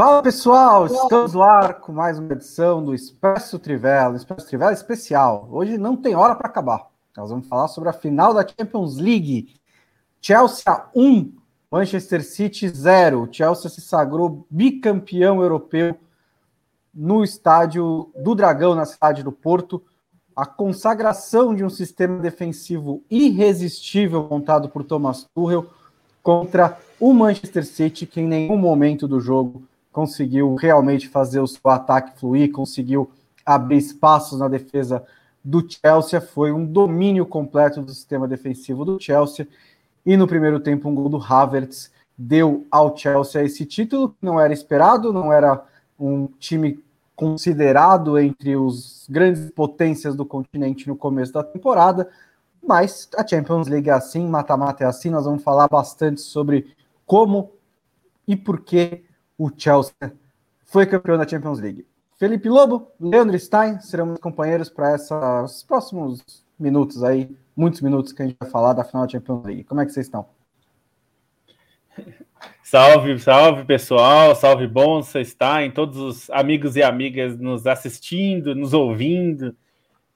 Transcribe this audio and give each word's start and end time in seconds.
Fala 0.00 0.22
pessoal, 0.22 0.86
estamos 0.86 1.34
no 1.34 1.42
ar 1.42 1.74
com 1.74 1.92
mais 1.92 2.18
uma 2.18 2.32
edição 2.32 2.82
do 2.82 2.94
Expresso 2.94 3.58
Trivela, 3.58 4.16
Expresso 4.16 4.46
Trivela 4.46 4.72
especial. 4.72 5.46
Hoje 5.52 5.76
não 5.76 5.94
tem 5.94 6.14
hora 6.14 6.34
para 6.34 6.48
acabar. 6.48 6.86
Nós 7.14 7.28
vamos 7.28 7.46
falar 7.46 7.68
sobre 7.68 7.90
a 7.90 7.92
final 7.92 8.32
da 8.32 8.42
Champions 8.42 8.96
League. 8.96 9.60
Chelsea 10.18 10.84
1, 10.96 11.34
Manchester 11.70 12.24
City 12.24 12.66
0. 12.66 13.28
Chelsea 13.30 13.70
se 13.70 13.82
sagrou 13.82 14.46
bicampeão 14.48 15.42
europeu 15.42 15.94
no 16.94 17.22
estádio 17.22 18.10
do 18.16 18.34
Dragão, 18.34 18.74
na 18.74 18.86
cidade 18.86 19.22
do 19.22 19.30
Porto. 19.30 19.82
A 20.34 20.46
consagração 20.46 21.54
de 21.54 21.62
um 21.62 21.68
sistema 21.68 22.18
defensivo 22.20 23.04
irresistível 23.10 24.26
montado 24.30 24.70
por 24.70 24.82
Thomas 24.82 25.28
Tuchel 25.34 25.66
contra 26.22 26.78
o 26.98 27.12
Manchester 27.12 27.66
City, 27.66 28.06
que 28.06 28.22
em 28.22 28.26
nenhum 28.26 28.56
momento 28.56 29.06
do 29.06 29.20
jogo 29.20 29.68
conseguiu 29.92 30.54
realmente 30.54 31.08
fazer 31.08 31.40
o 31.40 31.46
seu 31.46 31.70
ataque 31.70 32.18
fluir, 32.18 32.52
conseguiu 32.52 33.10
abrir 33.44 33.78
espaços 33.78 34.38
na 34.38 34.48
defesa 34.48 35.04
do 35.44 35.64
Chelsea. 35.68 36.20
Foi 36.20 36.52
um 36.52 36.64
domínio 36.64 37.26
completo 37.26 37.82
do 37.82 37.92
sistema 37.92 38.28
defensivo 38.28 38.84
do 38.84 39.00
Chelsea. 39.00 39.48
E 40.04 40.16
no 40.16 40.26
primeiro 40.26 40.60
tempo, 40.60 40.88
um 40.88 40.94
gol 40.94 41.08
do 41.08 41.18
Havertz 41.22 41.90
deu 42.16 42.66
ao 42.70 42.96
Chelsea 42.96 43.42
esse 43.42 43.64
título, 43.64 44.10
que 44.10 44.24
não 44.24 44.38
era 44.38 44.52
esperado, 44.52 45.12
não 45.12 45.32
era 45.32 45.64
um 45.98 46.26
time 46.38 46.82
considerado 47.16 48.18
entre 48.18 48.56
os 48.56 49.06
grandes 49.08 49.50
potências 49.50 50.16
do 50.16 50.24
continente 50.24 50.88
no 50.88 50.96
começo 50.96 51.32
da 51.32 51.44
temporada, 51.44 52.08
mas 52.66 53.08
a 53.16 53.26
Champions 53.26 53.68
League 53.68 53.90
é 53.90 53.92
assim, 53.92 54.26
mata-mata 54.26 54.84
é 54.84 54.86
assim, 54.86 55.10
nós 55.10 55.26
vamos 55.26 55.42
falar 55.42 55.68
bastante 55.68 56.20
sobre 56.20 56.74
como 57.04 57.52
e 58.26 58.36
por 58.36 58.60
que 58.60 59.02
o 59.40 59.50
Chelsea 59.56 59.94
foi 60.66 60.84
campeão 60.84 61.16
da 61.16 61.26
Champions 61.26 61.60
League. 61.60 61.86
Felipe 62.18 62.46
Lobo, 62.46 62.92
Leandro 63.00 63.38
Stein 63.38 63.80
serão 63.80 64.14
companheiros 64.18 64.68
para 64.68 64.94
esses 64.94 65.62
próximos 65.62 66.44
minutos 66.58 67.02
aí, 67.02 67.34
muitos 67.56 67.80
minutos 67.80 68.12
que 68.12 68.22
a 68.22 68.26
gente 68.26 68.36
vai 68.38 68.50
falar 68.50 68.74
da 68.74 68.84
final 68.84 69.06
da 69.06 69.12
Champions 69.12 69.42
League. 69.46 69.64
Como 69.64 69.80
é 69.80 69.86
que 69.86 69.92
vocês 69.92 70.04
estão? 70.04 70.28
Salve, 72.62 73.18
salve 73.18 73.64
pessoal, 73.64 74.34
salve 74.36 74.66
bom 74.66 75.02
você 75.02 75.20
está 75.20 75.64
em 75.64 75.72
todos 75.72 75.98
os 75.98 76.30
amigos 76.30 76.76
e 76.76 76.82
amigas 76.82 77.36
nos 77.36 77.66
assistindo, 77.66 78.54
nos 78.54 78.72
ouvindo. 78.72 79.56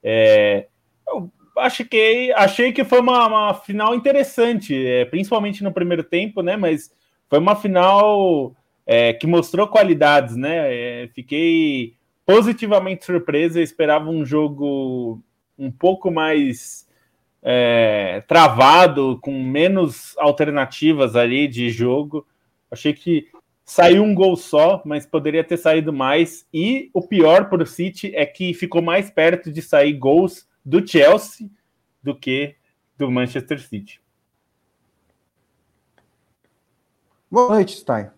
É, 0.02 0.68
eu 1.08 1.32
acho 1.58 1.84
que 1.84 2.32
achei 2.36 2.72
que 2.72 2.84
foi 2.84 3.00
uma, 3.00 3.26
uma 3.26 3.54
final 3.54 3.94
interessante, 3.94 4.86
é, 4.86 5.04
principalmente 5.04 5.64
no 5.64 5.72
primeiro 5.72 6.04
tempo, 6.04 6.42
né? 6.42 6.56
Mas 6.56 6.94
foi 7.28 7.40
uma 7.40 7.56
final 7.56 8.54
é, 8.86 9.12
que 9.12 9.26
mostrou 9.26 9.68
qualidades, 9.68 10.36
né? 10.36 10.74
É, 10.74 11.08
fiquei 11.08 11.96
positivamente 12.26 13.04
surpreso. 13.04 13.58
Eu 13.58 13.62
esperava 13.62 14.10
um 14.10 14.24
jogo 14.24 15.22
um 15.58 15.70
pouco 15.70 16.10
mais 16.10 16.88
é, 17.42 18.22
travado, 18.26 19.18
com 19.22 19.42
menos 19.42 20.16
alternativas 20.18 21.16
ali 21.16 21.48
de 21.48 21.70
jogo. 21.70 22.26
Achei 22.70 22.92
que 22.92 23.28
saiu 23.64 24.02
um 24.02 24.14
gol 24.14 24.36
só, 24.36 24.82
mas 24.84 25.06
poderia 25.06 25.44
ter 25.44 25.56
saído 25.56 25.92
mais. 25.92 26.46
E 26.52 26.90
o 26.92 27.02
pior 27.02 27.48
para 27.48 27.62
o 27.62 27.66
City 27.66 28.14
é 28.14 28.26
que 28.26 28.52
ficou 28.52 28.82
mais 28.82 29.10
perto 29.10 29.50
de 29.50 29.62
sair 29.62 29.92
gols 29.94 30.46
do 30.64 30.86
Chelsea 30.86 31.48
do 32.02 32.14
que 32.14 32.56
do 32.98 33.10
Manchester 33.10 33.60
City. 33.60 34.00
Boa 37.30 37.48
noite, 37.48 37.76
Stein. 37.76 38.10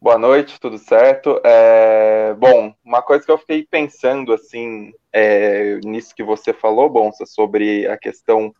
Boa 0.00 0.16
noite, 0.16 0.60
tudo 0.60 0.78
certo? 0.78 1.40
É, 1.44 2.32
bom, 2.34 2.72
uma 2.84 3.02
coisa 3.02 3.24
que 3.24 3.32
eu 3.32 3.36
fiquei 3.36 3.66
pensando 3.68 4.32
assim 4.32 4.92
é, 5.12 5.80
nisso 5.84 6.14
que 6.14 6.22
você 6.22 6.52
falou, 6.52 6.88
Bonsa, 6.88 7.26
sobre 7.26 7.84
a 7.88 7.98
questão 7.98 8.54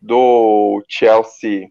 do 0.00 0.80
Chelsea 0.88 1.68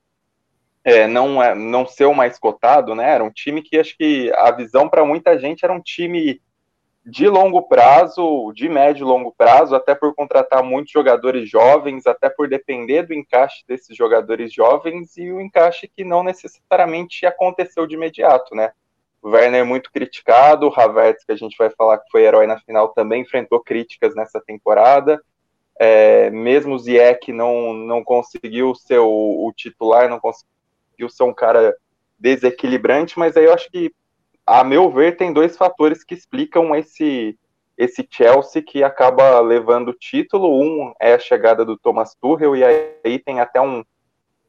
é, 0.84 1.07
não, 1.07 1.41
é, 1.41 1.56
não 1.56 1.88
ser 1.88 2.03
o 2.03 2.13
mais 2.13 2.38
cotado, 2.38 2.94
né? 2.94 3.09
Era 3.09 3.23
um 3.23 3.31
time 3.31 3.62
que 3.62 3.78
acho 3.79 3.96
que 3.97 4.29
a 4.35 4.51
visão 4.51 4.90
para 4.90 5.06
muita 5.06 5.40
gente 5.40 5.63
era 5.63 5.72
um 5.72 5.81
time 5.81 6.41
de 7.06 7.29
longo 7.29 7.62
prazo, 7.62 8.51
de 8.53 8.67
médio 8.67 9.06
e 9.06 9.09
longo 9.09 9.34
prazo, 9.38 9.73
até 9.73 9.96
por 9.96 10.13
contratar 10.13 10.62
muitos 10.62 10.91
jogadores 10.91 11.50
jovens, 11.50 12.06
até 12.06 12.29
por 12.29 12.50
depender 12.50 13.03
do 13.03 13.13
encaixe 13.13 13.63
desses 13.66 13.96
jogadores 13.96 14.51
jovens 14.51 15.16
e 15.16 15.31
o 15.31 15.40
encaixe 15.40 15.88
que 15.88 16.03
não 16.03 16.23
necessariamente 16.23 17.25
aconteceu 17.25 17.88
de 17.88 17.96
imediato, 17.96 18.53
né? 18.53 18.73
Werner 19.23 19.61
é 19.61 19.63
muito 19.63 19.91
criticado, 19.91 20.72
Havertz, 20.75 21.23
que 21.25 21.31
a 21.31 21.35
gente 21.35 21.57
vai 21.57 21.69
falar 21.69 21.97
que 21.97 22.09
foi 22.11 22.23
herói 22.23 22.47
na 22.47 22.59
final, 22.59 22.89
também 22.89 23.22
enfrentou 23.22 23.59
críticas 23.59 24.16
nessa 24.16 24.39
temporada. 24.39 25.22
É, 25.79 26.29
mesmo 26.31 26.73
o 26.73 26.79
Ziyech 26.79 27.31
não, 27.31 27.73
não 27.73 28.03
conseguiu 28.03 28.73
ser 28.73 29.00
o, 29.00 29.45
o, 29.45 29.53
titular, 29.55 30.09
não 30.09 30.19
conseguiu 30.19 31.09
ser 31.09 31.23
um 31.23 31.33
cara 31.33 31.75
desequilibrante, 32.17 33.19
mas 33.19 33.38
aí 33.38 33.45
eu 33.45 33.53
acho 33.53 33.69
que, 33.69 33.94
a 34.45 34.63
meu 34.63 34.89
ver, 34.89 35.17
tem 35.17 35.31
dois 35.31 35.55
fatores 35.55 36.03
que 36.03 36.16
explicam 36.16 36.75
esse, 36.75 37.38
esse 37.78 38.07
Chelsea 38.09 38.63
que 38.63 38.84
acaba 38.84 39.39
levando 39.39 39.89
o 39.89 39.94
título. 39.94 40.59
Um 40.59 40.94
é 40.99 41.13
a 41.13 41.19
chegada 41.19 41.63
do 41.63 41.78
Thomas 41.78 42.16
Tuchel, 42.16 42.55
e 42.55 42.63
aí 42.63 43.19
tem 43.19 43.39
até 43.39 43.61
um, 43.61 43.84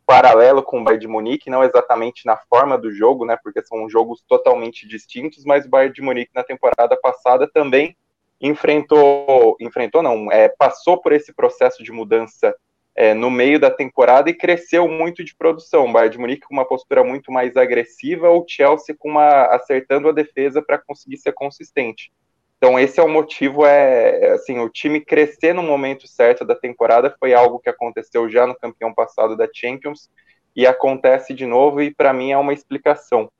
paralelo 0.08 0.62
com 0.62 0.80
o 0.80 0.84
Bayern 0.84 1.02
de 1.02 1.06
Munique, 1.06 1.50
não 1.50 1.62
exatamente 1.62 2.24
na 2.24 2.34
forma 2.34 2.78
do 2.78 2.90
jogo, 2.90 3.26
né, 3.26 3.36
porque 3.44 3.60
são 3.62 3.90
jogos 3.90 4.24
totalmente 4.26 4.88
distintos, 4.88 5.44
mas 5.44 5.66
o 5.66 5.68
Bayern 5.68 5.94
de 5.94 6.00
Munique 6.00 6.30
na 6.34 6.42
temporada 6.42 6.96
passada 6.96 7.46
também 7.46 7.94
enfrentou, 8.40 9.54
enfrentou 9.60 10.02
não, 10.02 10.32
é, 10.32 10.48
passou 10.48 10.96
por 10.96 11.12
esse 11.12 11.30
processo 11.34 11.82
de 11.84 11.92
mudança 11.92 12.56
é, 12.96 13.12
no 13.12 13.30
meio 13.30 13.60
da 13.60 13.70
temporada 13.70 14.30
e 14.30 14.34
cresceu 14.34 14.88
muito 14.88 15.22
de 15.22 15.36
produção. 15.36 15.84
O 15.84 15.92
Bayern 15.92 16.12
de 16.12 16.18
Munique 16.18 16.46
com 16.46 16.54
uma 16.54 16.66
postura 16.66 17.04
muito 17.04 17.30
mais 17.30 17.54
agressiva, 17.54 18.30
o 18.30 18.46
Chelsea 18.48 18.96
com 18.98 19.10
uma 19.10 19.44
acertando 19.54 20.08
a 20.08 20.12
defesa 20.12 20.62
para 20.62 20.78
conseguir 20.78 21.18
ser 21.18 21.32
consistente. 21.32 22.10
Então 22.58 22.78
esse 22.78 22.98
é 22.98 23.02
o 23.02 23.08
motivo, 23.08 23.64
é 23.64 24.32
assim, 24.32 24.58
o 24.58 24.68
time 24.68 25.00
crescer 25.00 25.54
no 25.54 25.62
momento 25.62 26.08
certo 26.08 26.44
da 26.44 26.56
temporada 26.56 27.14
foi 27.18 27.32
algo 27.32 27.60
que 27.60 27.70
aconteceu 27.70 28.28
já 28.28 28.46
no 28.46 28.54
campeão 28.56 28.92
passado 28.92 29.36
da 29.36 29.48
Champions 29.52 30.10
e 30.54 30.66
acontece 30.66 31.32
de 31.32 31.46
novo 31.46 31.80
e 31.80 31.94
para 31.94 32.12
mim 32.12 32.32
é 32.32 32.36
uma 32.36 32.52
explicação. 32.52 33.30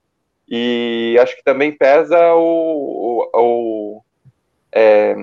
E 0.47 1.17
acho 1.21 1.35
que 1.35 1.43
também 1.43 1.71
pesa 1.71 2.33
o, 2.33 3.29
o, 3.33 3.39
o 3.39 4.01
é, 4.71 5.15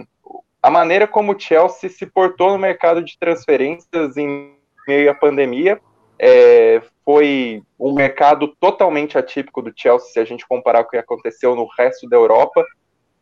a 0.63 0.71
maneira 0.71 1.07
como 1.07 1.33
o 1.33 1.39
Chelsea 1.39 1.89
se 1.89 2.05
portou 2.05 2.51
no 2.51 2.59
mercado 2.59 3.03
de 3.03 3.19
transferências 3.19 4.17
em 4.17 4.55
meio 4.87 5.11
à 5.11 5.15
pandemia. 5.15 5.81
É, 6.19 6.83
foi 7.05 7.63
um 7.79 7.95
mercado 7.95 8.49
totalmente 8.61 9.17
atípico 9.17 9.63
do 9.63 9.73
Chelsea 9.75 10.11
se 10.11 10.19
a 10.19 10.25
gente 10.25 10.47
comparar 10.47 10.83
com 10.85 10.89
o 10.89 10.91
que 10.91 10.97
aconteceu 10.99 11.55
no 11.55 11.67
resto 11.79 12.09
da 12.09 12.17
Europa. 12.17 12.65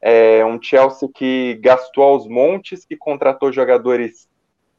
É 0.06 0.44
um 0.44 0.60
Chelsea 0.60 1.08
que 1.14 1.54
gastou 1.62 2.04
aos 2.04 2.28
montes, 2.28 2.84
que 2.84 2.94
contratou 2.94 3.50
jogadores 3.50 4.28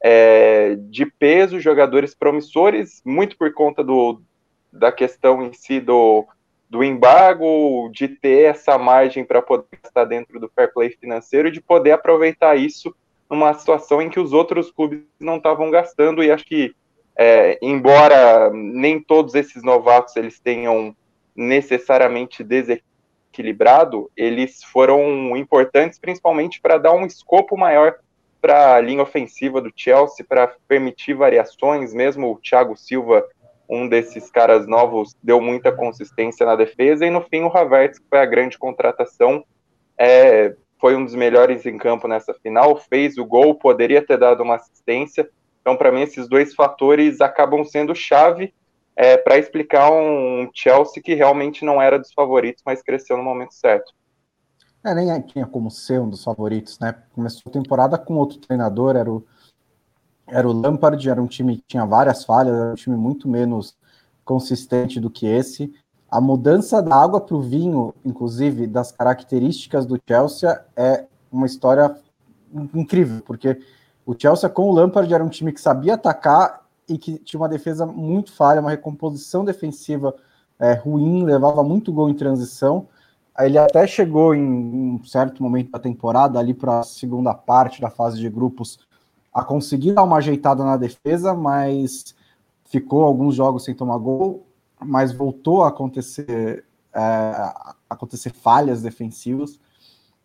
é, 0.00 0.76
de 0.88 1.04
peso, 1.04 1.58
jogadores 1.58 2.14
promissores, 2.14 3.02
muito 3.04 3.36
por 3.36 3.52
conta 3.52 3.82
do, 3.82 4.22
da 4.72 4.92
questão 4.92 5.42
em 5.42 5.52
si 5.52 5.80
do, 5.80 6.24
do 6.70 6.84
embargo, 6.84 7.90
de 7.92 8.06
ter 8.06 8.50
essa 8.50 8.78
margem 8.78 9.24
para 9.24 9.42
poder 9.42 9.66
estar 9.82 10.04
dentro 10.04 10.38
do 10.38 10.48
fair 10.54 10.72
play 10.72 10.90
financeiro 10.90 11.48
e 11.48 11.52
de 11.52 11.60
poder 11.60 11.90
aproveitar 11.90 12.54
isso 12.56 12.94
numa 13.28 13.52
situação 13.54 14.00
em 14.00 14.08
que 14.08 14.20
os 14.20 14.32
outros 14.32 14.70
clubes 14.70 15.00
não 15.18 15.38
estavam 15.38 15.72
gastando. 15.72 16.22
E 16.22 16.30
acho 16.30 16.44
que 16.44 16.72
é, 17.18 17.58
embora 17.60 18.48
nem 18.52 19.00
todos 19.00 19.34
esses 19.34 19.62
novatos 19.64 20.14
eles 20.14 20.38
tenham 20.38 20.94
necessariamente 21.34 22.44
desequilíbrio 22.44 22.95
equilibrado, 23.36 24.10
eles 24.16 24.64
foram 24.64 25.36
importantes 25.36 25.98
principalmente 25.98 26.60
para 26.60 26.78
dar 26.78 26.92
um 26.92 27.04
escopo 27.04 27.56
maior 27.56 27.94
para 28.40 28.76
a 28.76 28.80
linha 28.80 29.02
ofensiva 29.02 29.60
do 29.60 29.72
Chelsea, 29.74 30.24
para 30.26 30.54
permitir 30.66 31.14
variações, 31.14 31.92
mesmo 31.92 32.32
o 32.32 32.38
Thiago 32.38 32.76
Silva, 32.76 33.26
um 33.68 33.88
desses 33.88 34.30
caras 34.30 34.66
novos, 34.66 35.16
deu 35.22 35.40
muita 35.40 35.72
consistência 35.72 36.46
na 36.46 36.54
defesa, 36.54 37.04
e 37.04 37.10
no 37.10 37.22
fim 37.22 37.42
o 37.42 37.56
Havertz, 37.56 37.98
que 37.98 38.06
foi 38.08 38.20
a 38.20 38.26
grande 38.26 38.56
contratação, 38.56 39.44
é, 39.98 40.54
foi 40.78 40.94
um 40.94 41.04
dos 41.04 41.14
melhores 41.14 41.66
em 41.66 41.76
campo 41.76 42.06
nessa 42.06 42.32
final, 42.34 42.76
fez 42.76 43.18
o 43.18 43.24
gol, 43.24 43.56
poderia 43.56 44.00
ter 44.00 44.18
dado 44.18 44.42
uma 44.42 44.56
assistência, 44.56 45.28
então 45.60 45.76
para 45.76 45.90
mim 45.90 46.02
esses 46.02 46.28
dois 46.28 46.54
fatores 46.54 47.20
acabam 47.20 47.64
sendo 47.64 47.94
chave 47.94 48.54
é, 48.96 49.16
para 49.18 49.38
explicar 49.38 49.92
um 49.92 50.48
Chelsea 50.54 51.02
que 51.02 51.14
realmente 51.14 51.64
não 51.64 51.80
era 51.80 51.98
dos 51.98 52.12
favoritos, 52.14 52.62
mas 52.64 52.82
cresceu 52.82 53.16
no 53.16 53.22
momento 53.22 53.52
certo. 53.52 53.92
É, 54.82 54.94
nem 54.94 55.20
tinha 55.22 55.46
como 55.46 55.70
ser 55.70 56.00
um 56.00 56.08
dos 56.08 56.24
favoritos, 56.24 56.78
né? 56.78 56.94
Começou 57.12 57.42
a 57.46 57.52
temporada 57.52 57.98
com 57.98 58.14
outro 58.14 58.38
treinador, 58.38 58.96
era 58.96 59.10
o, 59.10 59.24
era 60.26 60.48
o 60.48 60.52
Lampard, 60.52 61.10
era 61.10 61.20
um 61.20 61.26
time 61.26 61.56
que 61.56 61.64
tinha 61.68 61.84
várias 61.84 62.24
falhas, 62.24 62.54
era 62.54 62.70
um 62.72 62.76
time 62.76 62.96
muito 62.96 63.28
menos 63.28 63.76
consistente 64.24 64.98
do 64.98 65.10
que 65.10 65.26
esse. 65.26 65.74
A 66.08 66.20
mudança 66.20 66.80
da 66.80 66.96
água 66.96 67.20
para 67.20 67.36
o 67.36 67.42
vinho, 67.42 67.92
inclusive 68.04 68.66
das 68.66 68.92
características 68.92 69.84
do 69.84 70.00
Chelsea, 70.08 70.64
é 70.76 71.04
uma 71.30 71.46
história 71.46 71.96
incrível, 72.72 73.22
porque 73.26 73.60
o 74.06 74.14
Chelsea 74.16 74.48
com 74.48 74.70
o 74.70 74.72
Lampard 74.72 75.12
era 75.12 75.22
um 75.22 75.28
time 75.28 75.52
que 75.52 75.60
sabia 75.60 75.94
atacar 75.94 76.65
e 76.88 76.98
que 76.98 77.18
tinha 77.18 77.40
uma 77.40 77.48
defesa 77.48 77.84
muito 77.84 78.32
falha, 78.32 78.60
uma 78.60 78.70
recomposição 78.70 79.44
defensiva 79.44 80.14
é, 80.58 80.72
ruim, 80.74 81.24
levava 81.24 81.62
muito 81.62 81.92
gol 81.92 82.08
em 82.08 82.14
transição. 82.14 82.88
Ele 83.38 83.58
até 83.58 83.86
chegou 83.86 84.34
em 84.34 84.42
um 84.42 85.04
certo 85.04 85.42
momento 85.42 85.70
da 85.70 85.78
temporada, 85.78 86.38
ali 86.38 86.54
para 86.54 86.80
a 86.80 86.84
segunda 86.84 87.34
parte 87.34 87.80
da 87.80 87.90
fase 87.90 88.18
de 88.18 88.30
grupos, 88.30 88.78
a 89.32 89.44
conseguir 89.44 89.92
dar 89.92 90.04
uma 90.04 90.16
ajeitada 90.16 90.64
na 90.64 90.76
defesa, 90.76 91.34
mas 91.34 92.14
ficou 92.64 93.04
alguns 93.04 93.34
jogos 93.34 93.64
sem 93.64 93.74
tomar 93.74 93.98
gol, 93.98 94.46
mas 94.82 95.12
voltou 95.12 95.62
a 95.62 95.68
acontecer, 95.68 96.64
é, 96.94 97.52
acontecer 97.88 98.30
falhas 98.30 98.80
defensivas 98.80 99.60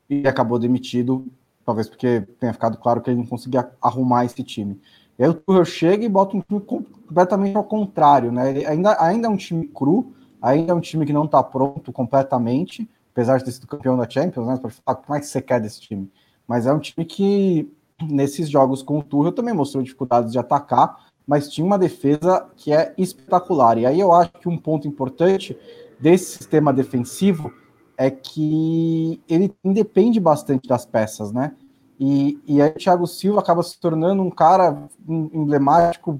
e 0.10 0.26
acabou 0.28 0.58
demitido, 0.58 1.26
talvez 1.66 1.90
porque 1.90 2.22
tenha 2.40 2.54
ficado 2.54 2.78
claro 2.78 3.02
que 3.02 3.10
ele 3.10 3.20
não 3.20 3.26
conseguia 3.26 3.70
arrumar 3.82 4.26
esse 4.26 4.44
time. 4.44 4.80
E 5.22 5.24
aí 5.24 5.30
o 5.30 5.36
Tuchel 5.36 5.66
chega 5.66 6.04
e 6.04 6.10
bota 6.10 6.36
um 6.36 6.42
time 6.42 6.60
completamente 6.60 7.56
ao 7.56 7.64
contrário, 7.64 8.32
né? 8.32 8.50
Ele 8.50 8.66
ainda, 8.66 9.00
ainda 9.00 9.28
é 9.28 9.30
um 9.30 9.38
time 9.38 9.68
cru, 9.68 10.12
ainda 10.42 10.72
é 10.72 10.76
um 10.76 10.80
time 10.80 11.06
que 11.06 11.14
não 11.14 11.26
está 11.26 11.44
pronto 11.44 11.94
completamente, 11.94 12.90
apesar 13.12 13.38
de 13.38 13.46
ter 13.46 13.52
sido 13.52 13.68
campeão 13.68 13.96
da 13.96 14.10
Champions, 14.10 14.48
né? 14.48 14.58
Pode 14.60 14.74
falar, 14.84 14.98
como 14.98 15.16
é 15.16 15.20
que 15.20 15.28
você 15.28 15.40
quer 15.40 15.62
desse 15.62 15.80
time? 15.80 16.12
Mas 16.48 16.66
é 16.66 16.74
um 16.74 16.80
time 16.80 17.06
que, 17.06 17.72
nesses 18.02 18.50
jogos 18.50 18.82
com 18.82 18.98
o 18.98 19.04
Tuchel, 19.04 19.32
também 19.32 19.54
mostrou 19.54 19.84
dificuldades 19.84 20.32
de 20.32 20.40
atacar, 20.40 21.06
mas 21.28 21.52
tinha 21.52 21.68
uma 21.68 21.78
defesa 21.78 22.50
que 22.56 22.74
é 22.74 22.92
espetacular. 22.98 23.78
E 23.78 23.86
aí 23.86 24.00
eu 24.00 24.12
acho 24.12 24.32
que 24.32 24.50
um 24.50 24.58
ponto 24.58 24.88
importante 24.88 25.56
desse 26.00 26.40
sistema 26.40 26.74
defensivo 26.74 27.54
é 27.96 28.10
que 28.10 29.22
ele 29.30 29.54
independe 29.64 30.20
bastante 30.20 30.68
das 30.68 30.84
peças, 30.84 31.32
né? 31.32 31.54
E, 32.04 32.42
e 32.48 32.60
aí 32.60 32.72
o 32.72 32.74
Thiago 32.74 33.06
Silva 33.06 33.42
acaba 33.42 33.62
se 33.62 33.80
tornando 33.80 34.24
um 34.24 34.32
cara 34.32 34.90
emblemático 35.08 36.20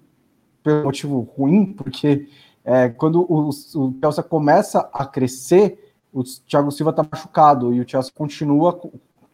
pelo 0.62 0.84
motivo 0.84 1.22
ruim, 1.36 1.74
porque 1.74 2.30
é, 2.64 2.88
quando 2.90 3.26
o, 3.28 3.50
o 3.50 3.96
Chelsea 4.00 4.24
começa 4.24 4.88
a 4.94 5.08
crescer, 5.08 5.92
o 6.14 6.22
Thiago 6.24 6.70
Silva 6.72 6.92
está 6.92 7.04
machucado 7.12 7.74
e 7.74 7.82
o 7.82 7.90
Chelsea 7.90 8.12
continua, 8.14 8.80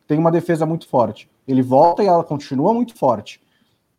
tem 0.07 0.17
uma 0.17 0.31
defesa 0.31 0.65
muito 0.65 0.87
forte. 0.87 1.29
Ele 1.45 1.61
volta 1.61 2.01
e 2.01 2.07
ela 2.07 2.23
continua 2.23 2.73
muito 2.73 2.95
forte. 2.95 3.41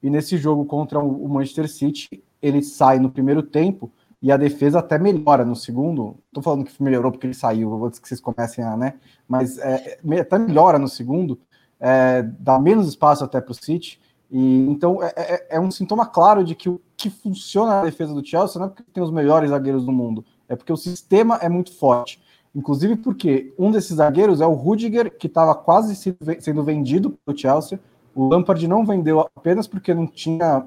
E 0.02 0.08
nesse 0.08 0.38
jogo 0.38 0.64
contra 0.64 0.98
o 0.98 1.28
Manchester 1.28 1.68
City, 1.68 2.24
ele 2.40 2.62
sai 2.62 2.98
no 2.98 3.10
primeiro 3.10 3.42
tempo 3.42 3.92
e 4.22 4.32
a 4.32 4.38
defesa 4.38 4.78
até 4.78 4.98
melhora 4.98 5.44
no 5.44 5.54
segundo. 5.54 6.16
Estou 6.28 6.42
falando 6.42 6.64
que 6.64 6.82
melhorou 6.82 7.12
porque 7.12 7.26
ele 7.26 7.34
saiu, 7.34 7.84
antes 7.84 7.98
que 7.98 8.08
vocês 8.08 8.22
comecem 8.22 8.64
a, 8.64 8.74
né? 8.74 8.94
Mas 9.28 9.58
é, 9.58 9.98
até 10.18 10.38
melhora 10.38 10.78
no 10.78 10.88
segundo 10.88 11.38
é, 11.80 12.22
dá 12.22 12.58
menos 12.58 12.88
espaço 12.88 13.24
até 13.24 13.40
para 13.40 13.52
o 13.52 13.54
City. 13.54 14.00
E, 14.30 14.66
então 14.68 15.02
é, 15.02 15.12
é, 15.16 15.46
é, 15.56 15.60
um 15.60 15.70
sintoma 15.70 16.06
claro 16.06 16.44
de 16.44 16.54
que 16.54 16.68
o 16.68 16.80
que 16.96 17.08
funciona 17.08 17.76
na 17.76 17.84
defesa 17.84 18.12
do 18.12 18.24
Chelsea 18.24 18.58
não 18.58 18.66
é 18.66 18.70
porque 18.70 18.84
tem 18.92 19.02
os 19.02 19.10
melhores 19.10 19.50
zagueiros 19.50 19.84
do 19.84 19.92
mundo, 19.92 20.24
é 20.48 20.56
porque 20.56 20.72
o 20.72 20.76
sistema 20.76 21.36
é 21.36 21.48
muito 21.48 21.72
forte. 21.72 22.20
Inclusive 22.54 22.96
porque 22.96 23.54
um 23.58 23.70
desses 23.70 23.96
zagueiros 23.96 24.40
é 24.40 24.46
o 24.46 24.52
Rudiger, 24.52 25.16
que 25.16 25.26
estava 25.26 25.54
quase 25.54 25.94
sendo 26.40 26.64
vendido 26.64 27.16
para 27.24 27.34
o 27.34 27.36
Chelsea. 27.36 27.78
O 28.14 28.26
Lampard 28.28 28.66
não 28.66 28.84
vendeu 28.84 29.20
apenas 29.20 29.68
porque 29.68 29.94
não 29.94 30.06
tinha 30.06 30.66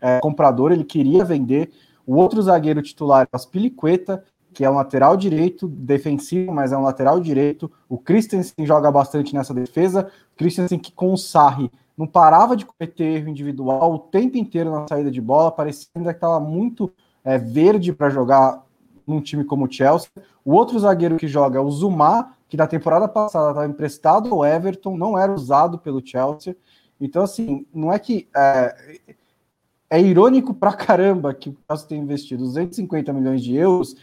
é, 0.00 0.20
comprador, 0.20 0.70
ele 0.70 0.84
queria 0.84 1.24
vender. 1.24 1.72
O 2.06 2.16
outro 2.16 2.40
zagueiro 2.42 2.82
titular 2.82 3.22
é 3.22 3.28
o 3.32 3.36
Aspilicueta, 3.36 4.22
que 4.54 4.64
é 4.64 4.70
um 4.70 4.74
lateral 4.74 5.16
direito, 5.16 5.66
defensivo, 5.66 6.52
mas 6.52 6.72
é 6.72 6.78
um 6.78 6.82
lateral 6.82 7.18
direito. 7.18 7.70
O 7.88 7.98
Christensen 7.98 8.64
joga 8.64 8.90
bastante 8.90 9.34
nessa 9.34 9.52
defesa. 9.52 10.08
O 10.32 10.36
Christensen 10.38 10.78
que 10.78 10.92
com 10.92 11.12
o 11.12 11.18
Sarri 11.18 11.70
não 11.98 12.06
parava 12.06 12.56
de 12.56 12.64
cometer 12.64 13.04
erro 13.04 13.28
individual 13.28 13.92
o 13.92 13.98
tempo 13.98 14.38
inteiro 14.38 14.70
na 14.70 14.86
saída 14.88 15.10
de 15.10 15.20
bola, 15.20 15.50
parecia 15.50 15.88
que 15.92 16.08
estava 16.08 16.38
muito 16.38 16.92
é, 17.24 17.36
verde 17.36 17.92
para 17.92 18.08
jogar 18.08 18.64
num 19.06 19.20
time 19.20 19.44
como 19.44 19.66
o 19.66 19.70
Chelsea. 19.70 20.08
O 20.44 20.54
outro 20.54 20.78
zagueiro 20.78 21.16
que 21.16 21.26
joga 21.26 21.58
é 21.58 21.62
o 21.62 21.70
Zuma, 21.70 22.32
que 22.48 22.56
na 22.56 22.66
temporada 22.66 23.08
passada 23.08 23.50
estava 23.50 23.66
emprestado 23.66 24.32
ao 24.32 24.44
Everton, 24.44 24.96
não 24.96 25.18
era 25.18 25.32
usado 25.32 25.78
pelo 25.78 26.04
Chelsea. 26.04 26.56
Então, 27.00 27.22
assim, 27.22 27.66
não 27.74 27.92
é 27.92 27.98
que. 27.98 28.28
É, 28.34 29.00
é 29.90 30.00
irônico 30.00 30.52
pra 30.52 30.72
caramba 30.72 31.32
que 31.32 31.50
o 31.50 31.56
Chelsea 31.68 31.88
tem 31.88 32.00
investido 32.00 32.42
250 32.42 33.12
milhões 33.12 33.42
de 33.42 33.54
euros 33.54 33.94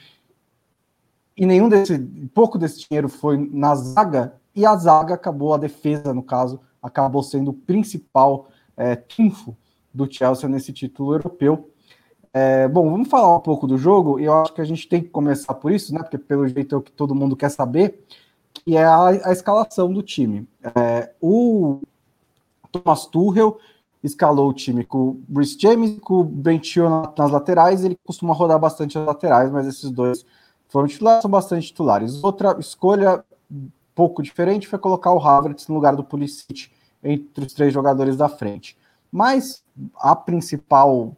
e 1.35 1.45
nenhum 1.45 1.69
desse, 1.69 1.97
pouco 2.33 2.57
desse 2.57 2.87
dinheiro 2.87 3.09
foi 3.09 3.37
na 3.51 3.75
zaga, 3.75 4.35
e 4.55 4.65
a 4.65 4.75
zaga 4.75 5.13
acabou, 5.13 5.53
a 5.53 5.57
defesa, 5.57 6.13
no 6.13 6.23
caso, 6.23 6.59
acabou 6.81 7.23
sendo 7.23 7.51
o 7.51 7.53
principal 7.53 8.47
é, 8.75 8.95
trunfo 8.95 9.55
do 9.93 10.11
Chelsea 10.11 10.49
nesse 10.49 10.73
título 10.73 11.13
europeu. 11.13 11.69
É, 12.33 12.67
bom, 12.67 12.89
vamos 12.89 13.09
falar 13.09 13.35
um 13.35 13.41
pouco 13.41 13.67
do 13.67 13.77
jogo, 13.77 14.19
e 14.19 14.25
eu 14.25 14.33
acho 14.33 14.53
que 14.53 14.61
a 14.61 14.65
gente 14.65 14.87
tem 14.87 15.01
que 15.01 15.09
começar 15.09 15.53
por 15.53 15.71
isso, 15.71 15.93
né? 15.93 15.99
Porque 16.01 16.17
pelo 16.17 16.47
jeito 16.47 16.75
é 16.75 16.77
o 16.77 16.81
que 16.81 16.91
todo 16.91 17.15
mundo 17.15 17.35
quer 17.35 17.49
saber, 17.49 18.03
que 18.53 18.75
é 18.77 18.83
a, 18.83 19.07
a 19.07 19.31
escalação 19.31 19.91
do 19.91 20.01
time. 20.01 20.47
É, 20.75 21.11
o 21.21 21.81
Thomas 22.71 23.05
Tuchel 23.05 23.57
escalou 24.03 24.49
o 24.49 24.53
time 24.53 24.83
com 24.83 25.09
o 25.09 25.21
Bruce 25.27 25.57
James, 25.59 25.99
com 25.99 26.21
o 26.21 26.23
Ben 26.23 26.59
nas 27.17 27.31
laterais, 27.31 27.83
ele 27.83 27.97
costuma 28.05 28.33
rodar 28.33 28.59
bastante 28.59 28.97
as 28.97 29.05
laterais, 29.05 29.51
mas 29.51 29.67
esses 29.67 29.91
dois 29.91 30.25
foram 30.71 30.87
titulares, 30.87 31.21
são 31.21 31.29
bastante 31.29 31.67
titulares. 31.67 32.23
Outra 32.23 32.55
escolha 32.57 33.23
pouco 33.93 34.23
diferente 34.23 34.69
foi 34.69 34.79
colocar 34.79 35.11
o 35.11 35.19
Havertz 35.19 35.67
no 35.67 35.75
lugar 35.75 35.97
do 35.97 36.03
Pulisic 36.03 36.71
entre 37.03 37.45
os 37.45 37.53
três 37.53 37.73
jogadores 37.73 38.15
da 38.15 38.29
frente. 38.29 38.77
Mas 39.11 39.63
a 39.97 40.15
principal 40.15 41.13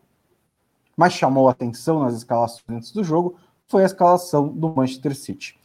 mais 0.98 1.14
chamou 1.14 1.48
atenção 1.48 2.00
nas 2.00 2.16
escalações 2.16 2.64
antes 2.68 2.92
do 2.92 3.04
jogo 3.04 3.36
foi 3.68 3.84
a 3.84 3.86
escalação 3.86 4.48
do 4.48 4.74
Manchester 4.74 5.16
City. 5.16 5.56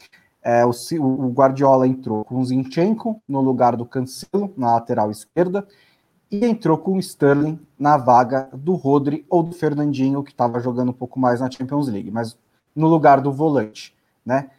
É, 0.42 0.66
o, 0.66 0.70
o, 1.00 1.30
Guardiola 1.30 1.88
entrou 1.88 2.24
com 2.26 2.40
o 2.40 2.44
Zinchenko 2.44 3.22
no 3.26 3.40
lugar 3.40 3.74
do 3.74 3.86
Cancelo, 3.86 4.52
na 4.54 4.74
lateral 4.74 5.10
esquerda, 5.10 5.66
e 6.30 6.44
entrou 6.44 6.76
com 6.76 6.92
o 6.92 6.98
Sterling 6.98 7.58
na 7.78 7.96
vaga 7.96 8.50
do 8.52 8.74
Rodri 8.74 9.24
ou 9.30 9.42
do 9.42 9.54
Fernandinho, 9.54 10.22
que 10.22 10.30
estava 10.30 10.60
jogando 10.60 10.90
um 10.90 10.94
pouco 10.94 11.18
mais 11.18 11.40
na 11.40 11.50
Champions 11.50 11.88
League. 11.88 12.10
Mas 12.10 12.36
no 12.78 12.87
lugar 12.87 13.20
do 13.20 13.32
volante, 13.32 13.94
né? 14.25 14.50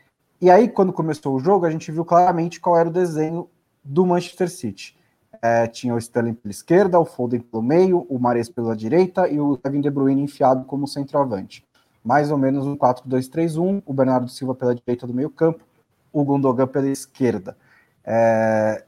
E 0.41 0.49
aí, 0.49 0.67
quando 0.67 0.91
começou 0.91 1.35
o 1.35 1.39
jogo, 1.39 1.65
a 1.65 1.71
gente 1.71 1.91
viu 1.91 2.03
claramente 2.03 2.59
qual 2.59 2.77
era 2.77 2.89
o 2.89 2.91
desenho 2.91 3.49
do 3.83 4.05
Manchester 4.05 4.49
City. 4.49 4.97
É, 5.41 5.67
tinha 5.67 5.95
o 5.95 5.97
Sterling 5.97 6.33
pela 6.33 6.51
esquerda, 6.51 6.99
o 6.99 7.05
Foden 7.05 7.39
pelo 7.39 7.63
meio, 7.63 8.05
o 8.09 8.19
Mares 8.19 8.49
pela 8.49 8.75
direita 8.75 9.27
e 9.29 9.39
o 9.39 9.57
Kevin 9.57 9.79
De 9.79 9.89
Bruyne 9.89 10.21
enfiado 10.21 10.65
como 10.65 10.85
centroavante. 10.85 11.65
Mais 12.03 12.29
ou 12.29 12.37
menos 12.37 12.65
um 12.65 12.75
4-2-3-1, 12.75 13.81
o 13.85 13.93
Bernardo 13.93 14.27
Silva 14.27 14.53
pela 14.53 14.75
direita 14.75 15.07
do 15.07 15.13
meio 15.13 15.29
campo, 15.29 15.63
o 16.11 16.23
Gundogan 16.23 16.67
pela 16.67 16.89
esquerda. 16.89 17.55
É... 18.03 18.83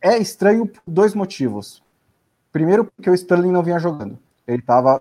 é 0.00 0.18
estranho 0.18 0.66
por 0.66 0.82
dois 0.86 1.14
motivos. 1.14 1.82
Primeiro, 2.50 2.84
porque 2.84 3.10
o 3.10 3.14
Sterling 3.14 3.52
não 3.52 3.62
vinha 3.62 3.78
jogando. 3.78 4.18
Ele 4.46 4.58
estava 4.58 5.00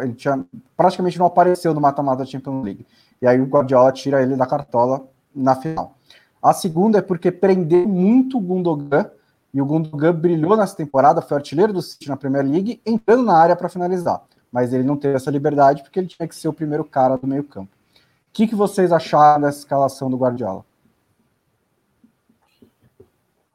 ele 0.00 0.14
tinha, 0.14 0.44
praticamente 0.76 1.18
não 1.18 1.26
apareceu 1.26 1.72
no 1.74 1.80
mata-mata 1.80 2.18
da 2.18 2.24
Champions 2.24 2.64
League. 2.64 2.86
E 3.20 3.26
aí 3.26 3.40
o 3.40 3.46
Guardiola 3.46 3.92
tira 3.92 4.22
ele 4.22 4.36
da 4.36 4.46
cartola 4.46 5.06
na 5.34 5.54
final. 5.54 5.94
A 6.42 6.52
segunda 6.52 6.98
é 6.98 7.02
porque 7.02 7.30
prendeu 7.30 7.88
muito 7.88 8.38
o 8.38 8.40
Gundogan, 8.40 9.10
e 9.52 9.60
o 9.60 9.64
Gundogan 9.64 10.12
brilhou 10.12 10.56
nessa 10.56 10.76
temporada, 10.76 11.22
foi 11.22 11.36
artilheiro 11.36 11.72
do 11.72 11.80
City 11.80 12.08
na 12.08 12.16
Premier 12.16 12.44
League, 12.44 12.80
entrando 12.84 13.22
na 13.22 13.36
área 13.36 13.56
para 13.56 13.68
finalizar. 13.68 14.22
Mas 14.52 14.72
ele 14.72 14.84
não 14.84 14.96
teve 14.96 15.16
essa 15.16 15.30
liberdade 15.30 15.82
porque 15.82 15.98
ele 15.98 16.08
tinha 16.08 16.28
que 16.28 16.34
ser 16.34 16.48
o 16.48 16.52
primeiro 16.52 16.84
cara 16.84 17.16
do 17.16 17.26
meio 17.26 17.42
campo. 17.42 17.70
O 17.94 18.32
que, 18.32 18.46
que 18.46 18.54
vocês 18.54 18.92
acharam 18.92 19.40
dessa 19.40 19.58
escalação 19.58 20.10
do 20.10 20.16
Guardiola? 20.16 20.64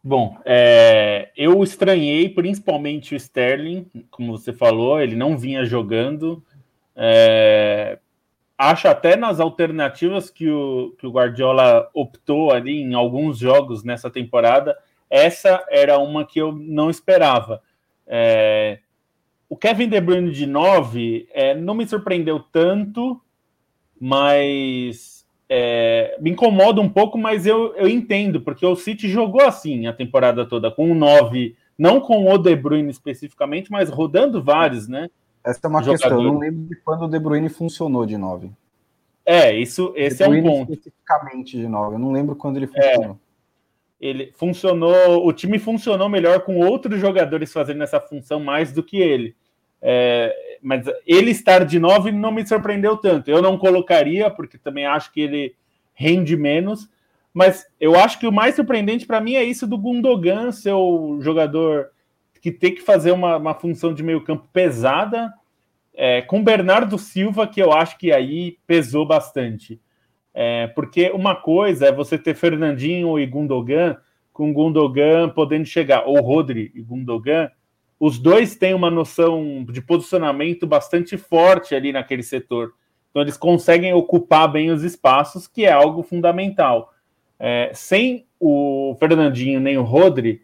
Bom, 0.03 0.37
é, 0.43 1.31
eu 1.37 1.63
estranhei 1.63 2.27
principalmente 2.27 3.13
o 3.13 3.17
Sterling, 3.17 3.85
como 4.09 4.35
você 4.35 4.51
falou, 4.51 4.99
ele 4.99 5.15
não 5.15 5.37
vinha 5.37 5.63
jogando. 5.63 6.43
É, 6.95 7.99
acho 8.57 8.87
até 8.87 9.15
nas 9.15 9.39
alternativas 9.39 10.29
que 10.29 10.49
o, 10.49 10.95
que 10.97 11.05
o 11.05 11.11
Guardiola 11.11 11.87
optou 11.93 12.51
ali 12.51 12.81
em 12.81 12.95
alguns 12.95 13.37
jogos 13.37 13.83
nessa 13.83 14.09
temporada, 14.09 14.75
essa 15.07 15.63
era 15.69 15.99
uma 15.99 16.25
que 16.25 16.39
eu 16.39 16.51
não 16.51 16.89
esperava. 16.89 17.61
É, 18.07 18.79
o 19.47 19.55
Kevin 19.55 19.87
De 19.87 20.01
Bruyne 20.01 20.31
de 20.31 20.47
9 20.47 21.27
é, 21.31 21.53
não 21.53 21.75
me 21.75 21.85
surpreendeu 21.85 22.39
tanto, 22.39 23.21
mas 23.99 25.10
é, 25.53 26.17
me 26.21 26.29
incomoda 26.29 26.79
um 26.79 26.87
pouco, 26.87 27.17
mas 27.17 27.45
eu, 27.45 27.75
eu 27.75 27.85
entendo, 27.85 28.39
porque 28.39 28.65
o 28.65 28.73
City 28.73 29.09
jogou 29.09 29.41
assim 29.41 29.85
a 29.85 29.91
temporada 29.91 30.45
toda, 30.45 30.71
com 30.71 30.89
um 30.89 30.95
9, 30.95 31.57
não 31.77 31.99
com 31.99 32.25
o 32.25 32.37
De 32.37 32.55
Bruyne 32.55 32.89
especificamente, 32.89 33.69
mas 33.69 33.89
rodando 33.89 34.41
vários, 34.41 34.87
né? 34.87 35.09
Essa 35.43 35.59
é 35.63 35.67
uma 35.67 35.83
jogadores. 35.83 36.03
questão, 36.03 36.23
eu 36.23 36.31
não 36.31 36.39
lembro 36.39 36.61
de 36.69 36.75
quando 36.77 37.03
o 37.03 37.09
De 37.09 37.19
Bruyne 37.19 37.49
funcionou 37.49 38.05
de 38.05 38.17
9. 38.17 38.49
É, 39.25 39.53
isso, 39.53 39.91
esse 39.93 40.23
é 40.23 40.29
um 40.29 40.41
ponto. 40.41 40.71
Especificamente 40.71 41.57
de 41.57 41.67
novo, 41.67 41.95
eu 41.95 41.99
não 41.99 42.13
lembro 42.13 42.33
quando 42.33 42.55
ele 42.55 42.67
funcionou. 42.67 43.19
É 43.27 43.31
ele 43.99 44.31
funcionou, 44.37 45.27
o 45.27 45.33
time 45.33 45.59
funcionou 45.59 46.07
melhor 46.07 46.39
com 46.45 46.57
outros 46.59 46.97
jogadores 46.97 47.51
fazendo 47.51 47.83
essa 47.83 47.99
função 47.99 48.39
mais 48.39 48.71
do 48.71 48.81
que 48.81 48.97
ele. 48.97 49.35
É, 49.81 50.50
mas 50.61 50.85
ele 51.05 51.31
estar 51.31 51.65
de 51.65 51.79
9 51.79 52.11
não 52.11 52.31
me 52.31 52.45
surpreendeu 52.45 52.97
tanto. 52.97 53.29
Eu 53.29 53.41
não 53.41 53.57
colocaria, 53.57 54.29
porque 54.29 54.57
também 54.57 54.85
acho 54.85 55.11
que 55.11 55.21
ele 55.21 55.55
rende 55.93 56.37
menos. 56.37 56.89
Mas 57.33 57.65
eu 57.79 57.95
acho 57.95 58.19
que 58.19 58.27
o 58.27 58.31
mais 58.31 58.55
surpreendente 58.55 59.05
para 59.05 59.21
mim 59.21 59.35
é 59.35 59.43
isso 59.43 59.65
do 59.65 59.77
Gundogan 59.77 60.51
ser 60.51 60.73
o 60.73 61.19
jogador 61.21 61.89
que 62.41 62.51
tem 62.51 62.73
que 62.73 62.81
fazer 62.81 63.11
uma, 63.11 63.37
uma 63.37 63.53
função 63.53 63.93
de 63.93 64.03
meio 64.03 64.23
campo 64.23 64.47
pesada, 64.51 65.31
é, 65.93 66.21
com 66.23 66.43
Bernardo 66.43 66.97
Silva, 66.97 67.47
que 67.47 67.61
eu 67.61 67.71
acho 67.71 67.97
que 67.97 68.11
aí 68.11 68.57
pesou 68.65 69.05
bastante. 69.05 69.79
É, 70.33 70.67
porque 70.67 71.11
uma 71.11 71.35
coisa 71.35 71.87
é 71.87 71.91
você 71.91 72.17
ter 72.17 72.33
Fernandinho 72.33 73.19
e 73.19 73.25
Gundogan, 73.25 73.97
com 74.33 74.51
Gundogan 74.51 75.29
podendo 75.29 75.65
chegar, 75.65 76.05
ou 76.07 76.19
Rodri 76.21 76.71
e 76.73 76.81
Gundogan, 76.81 77.51
os 78.01 78.17
dois 78.17 78.55
têm 78.55 78.73
uma 78.73 78.89
noção 78.89 79.63
de 79.63 79.79
posicionamento 79.79 80.65
bastante 80.65 81.19
forte 81.19 81.75
ali 81.75 81.93
naquele 81.93 82.23
setor. 82.23 82.73
Então 83.07 83.21
eles 83.21 83.37
conseguem 83.37 83.93
ocupar 83.93 84.51
bem 84.51 84.71
os 84.71 84.81
espaços, 84.81 85.47
que 85.47 85.65
é 85.65 85.71
algo 85.71 86.01
fundamental. 86.01 86.95
É, 87.39 87.69
sem 87.75 88.25
o 88.39 88.95
Fernandinho 88.99 89.59
nem 89.59 89.77
o 89.77 89.83
Rodri, 89.83 90.41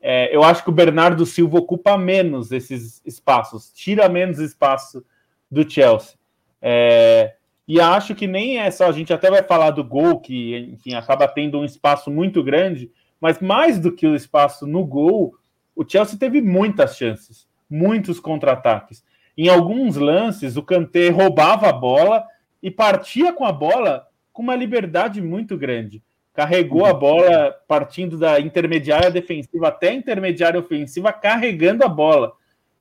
é, 0.00 0.32
eu 0.34 0.44
acho 0.44 0.62
que 0.62 0.68
o 0.70 0.72
Bernardo 0.72 1.26
Silva 1.26 1.58
ocupa 1.58 1.98
menos 1.98 2.52
esses 2.52 3.02
espaços, 3.04 3.72
tira 3.74 4.08
menos 4.08 4.38
espaço 4.38 5.04
do 5.50 5.68
Chelsea. 5.68 6.14
É, 6.62 7.34
e 7.66 7.80
acho 7.80 8.14
que 8.14 8.28
nem 8.28 8.58
é 8.58 8.70
só, 8.70 8.86
a 8.86 8.92
gente 8.92 9.12
até 9.12 9.28
vai 9.28 9.42
falar 9.42 9.72
do 9.72 9.82
gol, 9.82 10.20
que 10.20 10.56
enfim, 10.56 10.94
acaba 10.94 11.26
tendo 11.26 11.58
um 11.58 11.64
espaço 11.64 12.08
muito 12.08 12.40
grande, 12.40 12.88
mas 13.20 13.40
mais 13.40 13.80
do 13.80 13.90
que 13.90 14.06
o 14.06 14.14
espaço 14.14 14.64
no 14.64 14.86
gol, 14.86 15.34
o 15.80 15.84
Chelsea 15.88 16.18
teve 16.18 16.42
muitas 16.42 16.94
chances, 16.98 17.48
muitos 17.68 18.20
contra-ataques. 18.20 19.02
Em 19.34 19.48
alguns 19.48 19.96
lances, 19.96 20.58
o 20.58 20.62
Kanté 20.62 21.08
roubava 21.08 21.70
a 21.70 21.72
bola 21.72 22.22
e 22.62 22.70
partia 22.70 23.32
com 23.32 23.46
a 23.46 23.52
bola 23.52 24.06
com 24.30 24.42
uma 24.42 24.54
liberdade 24.54 25.22
muito 25.22 25.56
grande. 25.56 26.02
Carregou 26.34 26.84
a 26.84 26.92
bola 26.92 27.56
partindo 27.66 28.18
da 28.18 28.38
intermediária 28.38 29.10
defensiva 29.10 29.68
até 29.68 29.88
a 29.88 29.94
intermediária 29.94 30.60
ofensiva, 30.60 31.14
carregando 31.14 31.82
a 31.82 31.88
bola. 31.88 32.34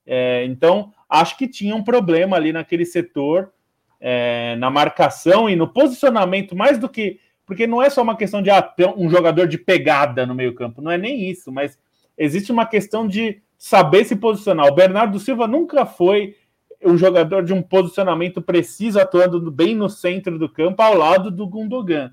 É, 0.05 0.43
então, 0.43 0.91
acho 1.07 1.37
que 1.37 1.47
tinha 1.47 1.73
um 1.73 1.83
problema 1.83 2.35
ali 2.35 2.51
naquele 2.51 2.83
setor 2.83 3.53
é, 3.97 4.57
na 4.57 4.69
marcação 4.69 5.49
e 5.49 5.55
no 5.55 5.69
posicionamento, 5.69 6.53
mais 6.53 6.77
do 6.77 6.89
que. 6.89 7.21
Porque 7.45 7.65
não 7.65 7.81
é 7.81 7.89
só 7.89 8.01
uma 8.01 8.17
questão 8.17 8.41
de 8.41 8.49
ah, 8.49 8.73
um 8.97 9.09
jogador 9.09 9.47
de 9.47 9.57
pegada 9.57 10.25
no 10.25 10.35
meio-campo, 10.35 10.81
não 10.81 10.91
é 10.91 10.97
nem 10.97 11.29
isso, 11.29 11.49
mas 11.49 11.79
existe 12.19 12.51
uma 12.51 12.65
questão 12.65 13.07
de 13.07 13.41
saber 13.57 14.03
se 14.03 14.15
posicionar. 14.15 14.67
O 14.67 14.75
Bernardo 14.75 15.19
Silva 15.19 15.47
nunca 15.47 15.85
foi 15.85 16.35
um 16.83 16.97
jogador 16.97 17.43
de 17.43 17.53
um 17.53 17.61
posicionamento 17.61 18.41
preciso, 18.41 18.99
atuando 18.99 19.49
bem 19.49 19.75
no 19.75 19.89
centro 19.89 20.37
do 20.37 20.47
campo, 20.47 20.81
ao 20.81 20.93
lado 20.93 21.31
do 21.31 21.47
Gundogan. 21.47 22.11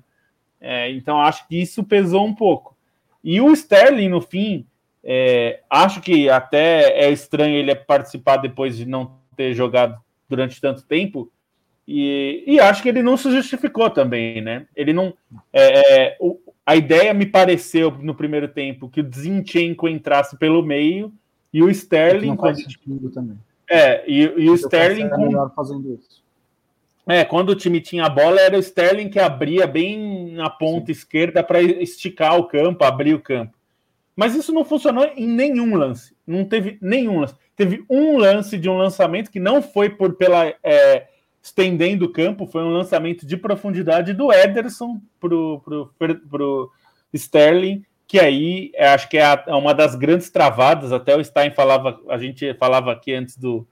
É, 0.59 0.89
então 0.91 1.21
acho 1.21 1.47
que 1.47 1.61
isso 1.61 1.83
pesou 1.83 2.25
um 2.25 2.33
pouco. 2.33 2.75
E 3.23 3.39
o 3.39 3.51
Sterling, 3.51 4.09
no 4.09 4.21
fim, 4.21 4.65
é, 5.03 5.61
acho 5.69 6.01
que 6.01 6.29
até 6.29 7.05
é 7.05 7.11
estranho 7.11 7.55
ele 7.55 7.75
participar 7.75 8.37
depois 8.37 8.75
de 8.75 8.85
não 8.85 9.19
ter 9.35 9.53
jogado 9.53 9.97
durante 10.27 10.59
tanto 10.59 10.83
tempo, 10.83 11.31
e, 11.87 12.43
e 12.45 12.59
acho 12.59 12.83
que 12.83 12.89
ele 12.89 13.01
não 13.01 13.15
se 13.15 13.31
justificou 13.31 13.89
também, 13.89 14.41
né? 14.41 14.67
Ele 14.75 14.91
não. 14.91 15.13
É, 15.53 16.07
é, 16.07 16.17
a 16.67 16.75
ideia 16.75 17.13
me 17.13 17.25
pareceu 17.25 17.89
no 17.91 18.13
primeiro 18.13 18.49
tempo 18.49 18.89
que 18.89 18.99
o 18.99 19.09
Zinchenko 19.09 19.87
entrasse 19.87 20.35
pelo 20.35 20.61
meio 20.61 21.13
e 21.53 21.63
o 21.63 21.69
Sterling. 21.69 22.27
Não 22.27 22.35
faz 22.35 22.61
quando... 22.75 23.09
também. 23.09 23.37
É, 23.69 24.03
e, 24.05 24.23
e 24.35 24.49
o 24.49 24.53
Sterling. 24.53 25.07
Com... 25.07 25.49
fazendo 25.51 25.93
isso. 25.93 26.21
É, 27.07 27.23
quando 27.23 27.51
o 27.51 27.55
time 27.55 27.79
tinha 27.79 28.03
a 28.03 28.09
bola, 28.09 28.41
era 28.41 28.57
o 28.57 28.59
Sterling 28.59 29.07
que 29.07 29.17
abria 29.17 29.65
bem 29.65 30.33
na 30.33 30.49
ponta 30.49 30.87
Sim. 30.87 30.91
esquerda 30.91 31.41
para 31.41 31.61
esticar 31.61 32.37
o 32.37 32.43
campo, 32.43 32.83
abrir 32.83 33.13
o 33.13 33.21
campo. 33.21 33.53
Mas 34.13 34.35
isso 34.35 34.51
não 34.51 34.65
funcionou 34.65 35.05
em 35.15 35.25
nenhum 35.25 35.73
lance. 35.73 36.13
Não 36.27 36.43
teve 36.43 36.77
nenhum 36.81 37.21
lance. 37.21 37.35
Teve 37.55 37.85
um 37.89 38.17
lance 38.17 38.57
de 38.57 38.69
um 38.69 38.75
lançamento 38.75 39.31
que 39.31 39.39
não 39.39 39.61
foi 39.61 39.89
por 39.89 40.15
pela. 40.15 40.53
É, 40.61 41.07
estendendo 41.47 42.05
o 42.05 42.11
campo, 42.11 42.45
foi 42.45 42.61
um 42.61 42.71
lançamento 42.71 43.25
de 43.25 43.37
profundidade 43.37 44.13
do 44.13 44.31
Ederson 44.31 45.01
pro, 45.19 45.63
pro 46.29 46.71
Sterling, 47.13 47.83
que 48.05 48.19
aí 48.19 48.71
é, 48.75 48.89
acho 48.89 49.09
que 49.09 49.17
é, 49.17 49.43
é 49.47 49.55
uma 49.55 49.73
das 49.73 49.95
grandes 49.95 50.29
travadas, 50.29 50.91
até 50.91 51.15
o 51.15 51.23
Stein 51.23 51.51
falava, 51.51 51.99
a 52.09 52.17
gente 52.17 52.53
falava 52.55 52.91
aqui 52.91 53.13
antes 53.13 53.37
do, 53.37 53.65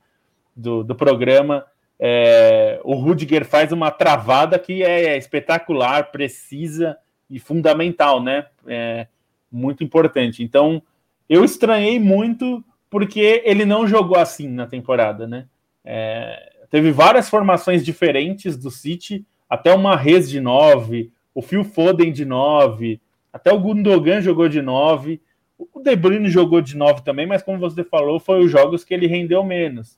do, 0.56 0.84
do 0.84 0.96
programa, 0.96 1.66
é, 2.00 2.80
o 2.84 2.96
Rudiger 2.96 3.46
faz 3.46 3.72
uma 3.72 3.92
travada 3.92 4.58
que 4.58 4.84
é, 4.84 5.06
é 5.08 5.18
espetacular, 5.18 6.12
precisa 6.12 6.98
e 7.30 7.40
fundamental, 7.40 8.22
né? 8.22 8.46
É 8.68 9.08
muito 9.52 9.84
importante. 9.84 10.44
Então, 10.44 10.82
eu 11.30 11.44
estranhei 11.44 12.00
muito 12.00 12.64
porque 12.90 13.42
ele 13.46 13.66
não 13.66 13.88
jogou 13.88 14.18
assim 14.18 14.48
na 14.48 14.68
temporada, 14.68 15.26
né? 15.26 15.48
É, 15.84 16.55
teve 16.70 16.92
várias 16.92 17.30
formações 17.30 17.84
diferentes 17.84 18.58
do 18.58 18.72
City, 18.72 19.26
até 19.50 19.74
uma 19.74 19.96
Res 19.96 20.30
de 20.30 20.40
9, 20.40 21.12
o 21.34 21.42
Phil 21.42 21.64
Foden 21.64 22.12
de 22.12 22.26
9, 22.26 23.00
até 23.32 23.52
o 23.52 23.60
Gundogan 23.60 24.22
jogou 24.22 24.48
de 24.48 24.62
9, 24.62 25.22
o 25.58 25.80
De 25.82 25.96
Bruyne 25.96 26.30
jogou 26.30 26.62
de 26.62 26.76
9 26.76 27.04
também, 27.04 27.26
mas 27.26 27.44
como 27.44 27.60
você 27.60 27.84
falou, 27.84 28.20
foi 28.20 28.44
os 28.44 28.52
jogos 28.52 28.84
que 28.84 28.94
ele 28.94 29.08
rendeu 29.08 29.44
menos. 29.44 29.98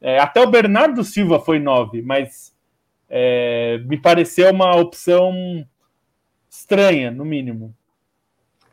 É, 0.00 0.18
até 0.18 0.40
o 0.42 0.50
Bernardo 0.50 1.04
Silva 1.04 1.38
foi 1.38 1.58
9, 1.58 2.02
mas 2.02 2.54
é, 3.08 3.78
me 3.86 3.98
pareceu 3.98 4.50
uma 4.50 4.74
opção 4.76 5.66
estranha, 6.48 7.10
no 7.10 7.24
mínimo. 7.24 7.74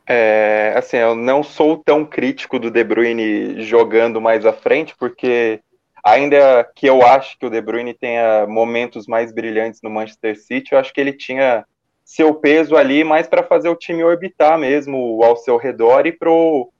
É, 0.05 0.73
assim, 0.77 0.97
eu 0.97 1.15
não 1.15 1.43
sou 1.43 1.77
tão 1.77 2.05
crítico 2.05 2.57
do 2.57 2.71
De 2.71 2.83
Bruyne 2.83 3.61
jogando 3.61 4.21
mais 4.21 4.45
à 4.45 4.53
frente, 4.53 4.95
porque 4.97 5.59
ainda 6.07 6.63
que 6.73 6.87
eu 6.87 7.05
acho 7.05 7.37
que 7.37 7.45
o 7.45 7.49
De 7.49 7.61
Bruyne 7.61 7.93
tenha 7.93 8.47
momentos 8.47 9.05
mais 9.07 9.33
brilhantes 9.33 9.81
no 9.81 9.89
Manchester 9.89 10.39
City, 10.39 10.71
eu 10.71 10.79
acho 10.79 10.93
que 10.93 11.01
ele 11.01 11.11
tinha 11.11 11.65
seu 12.05 12.33
peso 12.33 12.77
ali 12.77 13.03
mais 13.03 13.27
para 13.27 13.43
fazer 13.43 13.67
o 13.67 13.75
time 13.75 14.03
orbitar 14.05 14.57
mesmo 14.57 15.21
ao 15.21 15.35
seu 15.35 15.57
redor 15.57 16.07
e 16.07 16.13
pro 16.13 16.71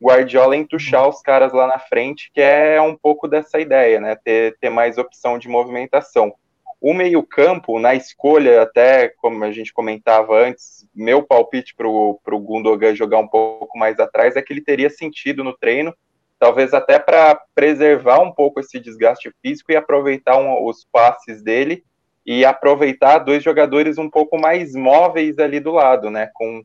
Guardiola 0.00 0.56
entuchar 0.56 1.08
os 1.08 1.20
caras 1.20 1.52
lá 1.52 1.66
na 1.66 1.80
frente, 1.80 2.30
que 2.32 2.40
é 2.40 2.80
um 2.80 2.94
pouco 2.94 3.26
dessa 3.26 3.58
ideia, 3.58 4.00
né? 4.00 4.16
Ter, 4.22 4.56
ter 4.60 4.70
mais 4.70 4.98
opção 4.98 5.36
de 5.36 5.48
movimentação. 5.48 6.32
O 6.80 6.94
meio-campo, 6.94 7.80
na 7.80 7.94
escolha, 7.94 8.62
até 8.62 9.08
como 9.08 9.42
a 9.42 9.50
gente 9.50 9.72
comentava 9.72 10.38
antes, 10.38 10.86
meu 10.94 11.22
palpite 11.22 11.74
para 11.74 11.88
o 11.88 12.20
Gundogan 12.38 12.94
jogar 12.94 13.18
um 13.18 13.26
pouco 13.26 13.76
mais 13.76 13.98
atrás 13.98 14.36
é 14.36 14.42
que 14.42 14.52
ele 14.52 14.60
teria 14.60 14.90
sentido 14.90 15.42
no 15.42 15.56
treino 15.56 15.92
talvez 16.38 16.74
até 16.74 16.98
para 16.98 17.40
preservar 17.54 18.20
um 18.20 18.32
pouco 18.32 18.60
esse 18.60 18.78
desgaste 18.78 19.30
físico 19.42 19.72
e 19.72 19.76
aproveitar 19.76 20.38
um, 20.38 20.64
os 20.66 20.86
passes 20.90 21.42
dele 21.42 21.84
e 22.24 22.44
aproveitar 22.44 23.18
dois 23.18 23.42
jogadores 23.42 23.98
um 23.98 24.10
pouco 24.10 24.38
mais 24.38 24.74
móveis 24.74 25.38
ali 25.38 25.60
do 25.60 25.72
lado, 25.72 26.10
né? 26.10 26.28
Com 26.34 26.62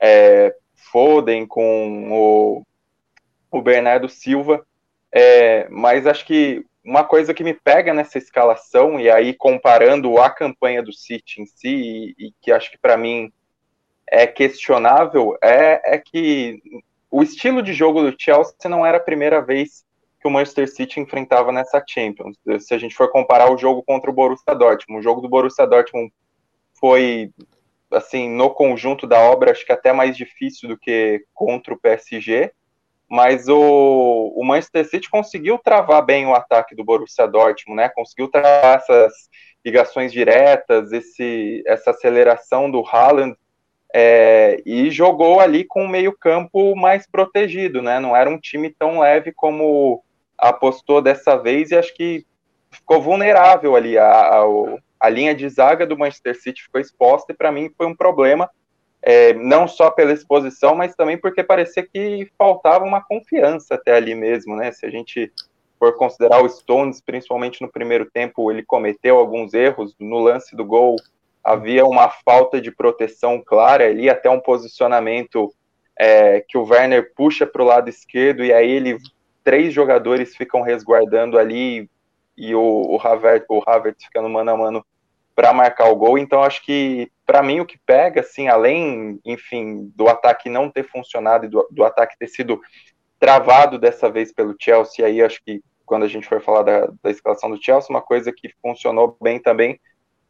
é, 0.00 0.54
Foden, 0.74 1.46
com 1.46 2.10
o, 2.12 2.62
o 3.50 3.62
Bernardo 3.62 4.08
Silva. 4.08 4.66
É, 5.12 5.68
mas 5.70 6.06
acho 6.06 6.26
que 6.26 6.64
uma 6.84 7.04
coisa 7.04 7.32
que 7.32 7.44
me 7.44 7.54
pega 7.54 7.94
nessa 7.94 8.18
escalação, 8.18 9.00
e 9.00 9.08
aí 9.08 9.32
comparando 9.32 10.18
a 10.18 10.28
campanha 10.28 10.82
do 10.82 10.92
City 10.92 11.40
em 11.40 11.46
si, 11.46 12.14
e, 12.18 12.26
e 12.26 12.32
que 12.42 12.52
acho 12.52 12.70
que 12.70 12.78
para 12.78 12.96
mim 12.96 13.32
é 14.06 14.26
questionável, 14.26 15.38
é, 15.42 15.94
é 15.94 15.98
que 15.98 16.60
o 17.14 17.22
estilo 17.22 17.62
de 17.62 17.72
jogo 17.72 18.02
do 18.02 18.16
Chelsea 18.18 18.68
não 18.68 18.84
era 18.84 18.96
a 18.96 19.00
primeira 19.00 19.40
vez 19.40 19.84
que 20.20 20.26
o 20.26 20.30
Manchester 20.32 20.68
City 20.68 20.98
enfrentava 20.98 21.52
nessa 21.52 21.80
Champions. 21.88 22.36
Se 22.58 22.74
a 22.74 22.78
gente 22.78 22.92
for 22.96 23.08
comparar 23.08 23.52
o 23.52 23.56
jogo 23.56 23.84
contra 23.84 24.10
o 24.10 24.12
Borussia 24.12 24.52
Dortmund, 24.52 24.98
o 24.98 25.02
jogo 25.02 25.20
do 25.20 25.28
Borussia 25.28 25.64
Dortmund 25.64 26.12
foi, 26.72 27.30
assim, 27.92 28.28
no 28.28 28.50
conjunto 28.50 29.06
da 29.06 29.20
obra, 29.20 29.52
acho 29.52 29.64
que 29.64 29.70
até 29.70 29.92
mais 29.92 30.16
difícil 30.16 30.68
do 30.68 30.76
que 30.76 31.24
contra 31.32 31.72
o 31.72 31.78
PSG, 31.78 32.50
mas 33.08 33.48
o, 33.48 34.32
o 34.34 34.44
Manchester 34.44 34.84
City 34.84 35.08
conseguiu 35.08 35.56
travar 35.56 36.04
bem 36.04 36.26
o 36.26 36.34
ataque 36.34 36.74
do 36.74 36.82
Borussia 36.82 37.28
Dortmund, 37.28 37.76
né? 37.76 37.88
Conseguiu 37.90 38.26
travar 38.26 38.78
essas 38.78 39.12
ligações 39.64 40.12
diretas, 40.12 40.90
esse, 40.90 41.62
essa 41.64 41.92
aceleração 41.92 42.68
do 42.68 42.84
Haaland 42.84 43.36
é, 43.96 44.60
e 44.66 44.90
jogou 44.90 45.38
ali 45.38 45.62
com 45.62 45.84
o 45.84 45.88
meio-campo 45.88 46.74
mais 46.74 47.06
protegido, 47.06 47.80
né? 47.80 48.00
Não 48.00 48.16
era 48.16 48.28
um 48.28 48.40
time 48.40 48.68
tão 48.76 48.98
leve 48.98 49.30
como 49.30 50.02
apostou 50.36 51.00
dessa 51.00 51.36
vez, 51.36 51.70
e 51.70 51.76
acho 51.76 51.94
que 51.94 52.26
ficou 52.72 53.00
vulnerável 53.00 53.76
ali 53.76 53.96
à, 53.96 54.42
a 54.98 55.08
linha 55.08 55.32
de 55.32 55.48
zaga 55.48 55.86
do 55.86 55.96
Manchester 55.96 56.34
City 56.34 56.64
ficou 56.64 56.80
exposta 56.80 57.32
e 57.32 57.36
para 57.36 57.52
mim 57.52 57.70
foi 57.78 57.86
um 57.86 57.94
problema, 57.94 58.50
é, 59.00 59.32
não 59.34 59.68
só 59.68 59.92
pela 59.92 60.12
exposição, 60.12 60.74
mas 60.74 60.96
também 60.96 61.16
porque 61.16 61.44
parecia 61.44 61.86
que 61.86 62.28
faltava 62.36 62.84
uma 62.84 63.00
confiança 63.00 63.76
até 63.76 63.94
ali 63.94 64.16
mesmo, 64.16 64.56
né? 64.56 64.72
Se 64.72 64.84
a 64.84 64.90
gente 64.90 65.32
for 65.78 65.96
considerar 65.96 66.42
o 66.42 66.48
Stones, 66.48 67.00
principalmente 67.00 67.62
no 67.62 67.70
primeiro 67.70 68.10
tempo, 68.10 68.50
ele 68.50 68.64
cometeu 68.64 69.18
alguns 69.18 69.54
erros 69.54 69.94
no 70.00 70.18
lance 70.18 70.56
do 70.56 70.64
gol, 70.64 70.96
havia 71.44 71.84
uma 71.84 72.08
falta 72.08 72.60
de 72.60 72.70
proteção 72.70 73.42
clara 73.44 73.84
ali, 73.86 74.08
até 74.08 74.30
um 74.30 74.40
posicionamento 74.40 75.52
é, 75.96 76.40
que 76.40 76.56
o 76.56 76.64
Werner 76.64 77.12
puxa 77.14 77.46
para 77.46 77.62
o 77.62 77.66
lado 77.66 77.88
esquerdo 77.88 78.44
e 78.44 78.52
aí 78.52 78.70
ele 78.70 78.98
três 79.44 79.72
jogadores 79.74 80.34
ficam 80.34 80.62
resguardando 80.62 81.38
ali 81.38 81.88
e 82.36 82.54
o, 82.54 82.60
o, 82.60 82.98
Havertz, 83.00 83.46
o 83.48 83.62
Havertz 83.64 84.04
fica 84.04 84.22
no 84.22 84.28
mano 84.28 84.50
a 84.50 84.56
mano 84.56 84.86
para 85.34 85.52
marcar 85.52 85.88
o 85.88 85.96
gol. 85.96 86.16
Então, 86.16 86.42
acho 86.42 86.64
que, 86.64 87.10
para 87.26 87.42
mim, 87.42 87.60
o 87.60 87.66
que 87.66 87.78
pega, 87.78 88.20
assim, 88.20 88.48
além, 88.48 89.20
enfim, 89.24 89.92
do 89.94 90.08
ataque 90.08 90.48
não 90.48 90.70
ter 90.70 90.84
funcionado 90.84 91.44
e 91.44 91.48
do, 91.48 91.66
do 91.70 91.84
ataque 91.84 92.16
ter 92.18 92.28
sido 92.28 92.60
travado 93.18 93.78
dessa 93.78 94.10
vez 94.10 94.32
pelo 94.32 94.56
Chelsea, 94.58 95.04
aí 95.04 95.22
acho 95.22 95.42
que 95.44 95.62
quando 95.86 96.04
a 96.04 96.08
gente 96.08 96.26
for 96.26 96.40
falar 96.40 96.62
da, 96.62 96.86
da 97.02 97.10
escalação 97.10 97.50
do 97.50 97.62
Chelsea, 97.62 97.90
uma 97.90 98.02
coisa 98.02 98.32
que 98.32 98.48
funcionou 98.62 99.16
bem 99.20 99.40
também, 99.40 99.78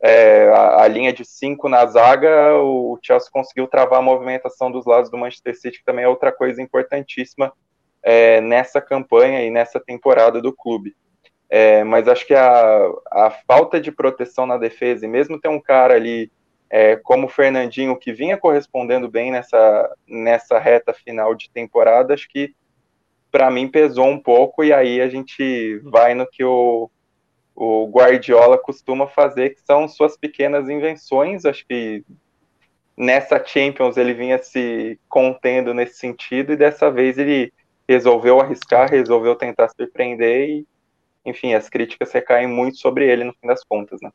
é, 0.01 0.49
a, 0.49 0.83
a, 0.83 0.89
linha 0.89 1.13
de 1.13 1.25
cinco 1.25 1.69
na 1.69 1.87
zaga, 1.87 2.55
o, 2.57 2.99
Chelsea 3.03 3.31
conseguiu 3.33 3.67
travar 3.67 4.01
a 4.01 4.03
movimentação 4.03 4.71
dos 4.71 4.85
lados 4.85 5.11
do 5.11 5.17
Manchester 5.17 5.59
City, 5.59 5.79
que 5.79 5.85
também 5.85 6.05
é 6.05 6.09
outra 6.09 6.31
coisa 6.31 6.61
importantíssima 6.61 7.53
é, 8.03 8.41
nessa 8.41 8.81
campanha 8.81 9.43
e 9.43 9.51
nessa 9.51 9.81
temporada 9.81 10.41
do 10.41 10.53
clube. 10.53 10.95
É, 11.49 11.85
mas 11.85 12.09
acho 12.09 12.27
que 12.27 12.35
a, 12.35 12.91
a 13.11 13.31
falta 13.47 13.81
de 13.81 13.93
proteção 13.93 14.45
na 14.47 14.59
defesa, 14.59 15.07
e 15.07 15.09
mesmo 15.09 15.41
ter 15.41 15.49
um 15.49 15.61
cara 15.61 15.95
ali 15.95 16.31
é, 16.69 16.97
como 16.97 17.27
o 17.27 17.31
Fernandinho, 17.31 17.97
que 17.97 18.13
vinha 18.13 18.37
correspondendo 18.37 19.09
bem 19.09 19.31
nessa, 19.31 19.95
nessa 20.07 20.59
reta 20.59 20.93
final 20.93 21.35
de 21.35 21.51
temporada, 21.51 22.13
acho 22.13 22.29
que 22.29 22.55
para 23.31 23.51
mim 23.51 23.69
pesou 23.69 24.07
um 24.07 24.19
pouco, 24.19 24.63
e 24.63 24.73
aí 24.73 25.01
a 25.01 25.09
gente 25.09 25.79
vai 25.85 26.15
no 26.15 26.27
que 26.27 26.45
o, 26.45 26.91
o 27.55 27.87
Guardiola 27.87 28.59
costuma 28.59 29.07
fazer, 29.07 29.51
que 29.51 29.61
são 29.61 29.87
suas 29.89 30.17
pequenas 30.17 30.69
invenções. 30.69 31.45
Acho 31.45 31.67
que 31.67 32.05
nessa 32.97 33.43
Champions 33.45 33.97
ele 33.97 34.15
vinha 34.15 34.39
se 34.39 34.99
contendo 35.09 35.73
nesse 35.75 35.99
sentido, 35.99 36.53
e 36.53 36.57
dessa 36.57 36.91
vez 36.91 37.19
ele 37.19 37.53
resolveu 37.89 38.41
arriscar, 38.41 38.91
resolveu 38.91 39.37
tentar 39.37 39.69
surpreender 39.69 40.49
e 40.49 40.67
enfim, 41.25 41.55
as 41.55 41.69
críticas 41.69 42.13
recaem 42.13 42.47
muito 42.47 42.77
sobre 42.79 43.11
ele 43.11 43.25
no 43.25 43.33
fim 43.33 43.47
das 43.47 43.65
contas, 43.65 43.99
né? 44.03 44.11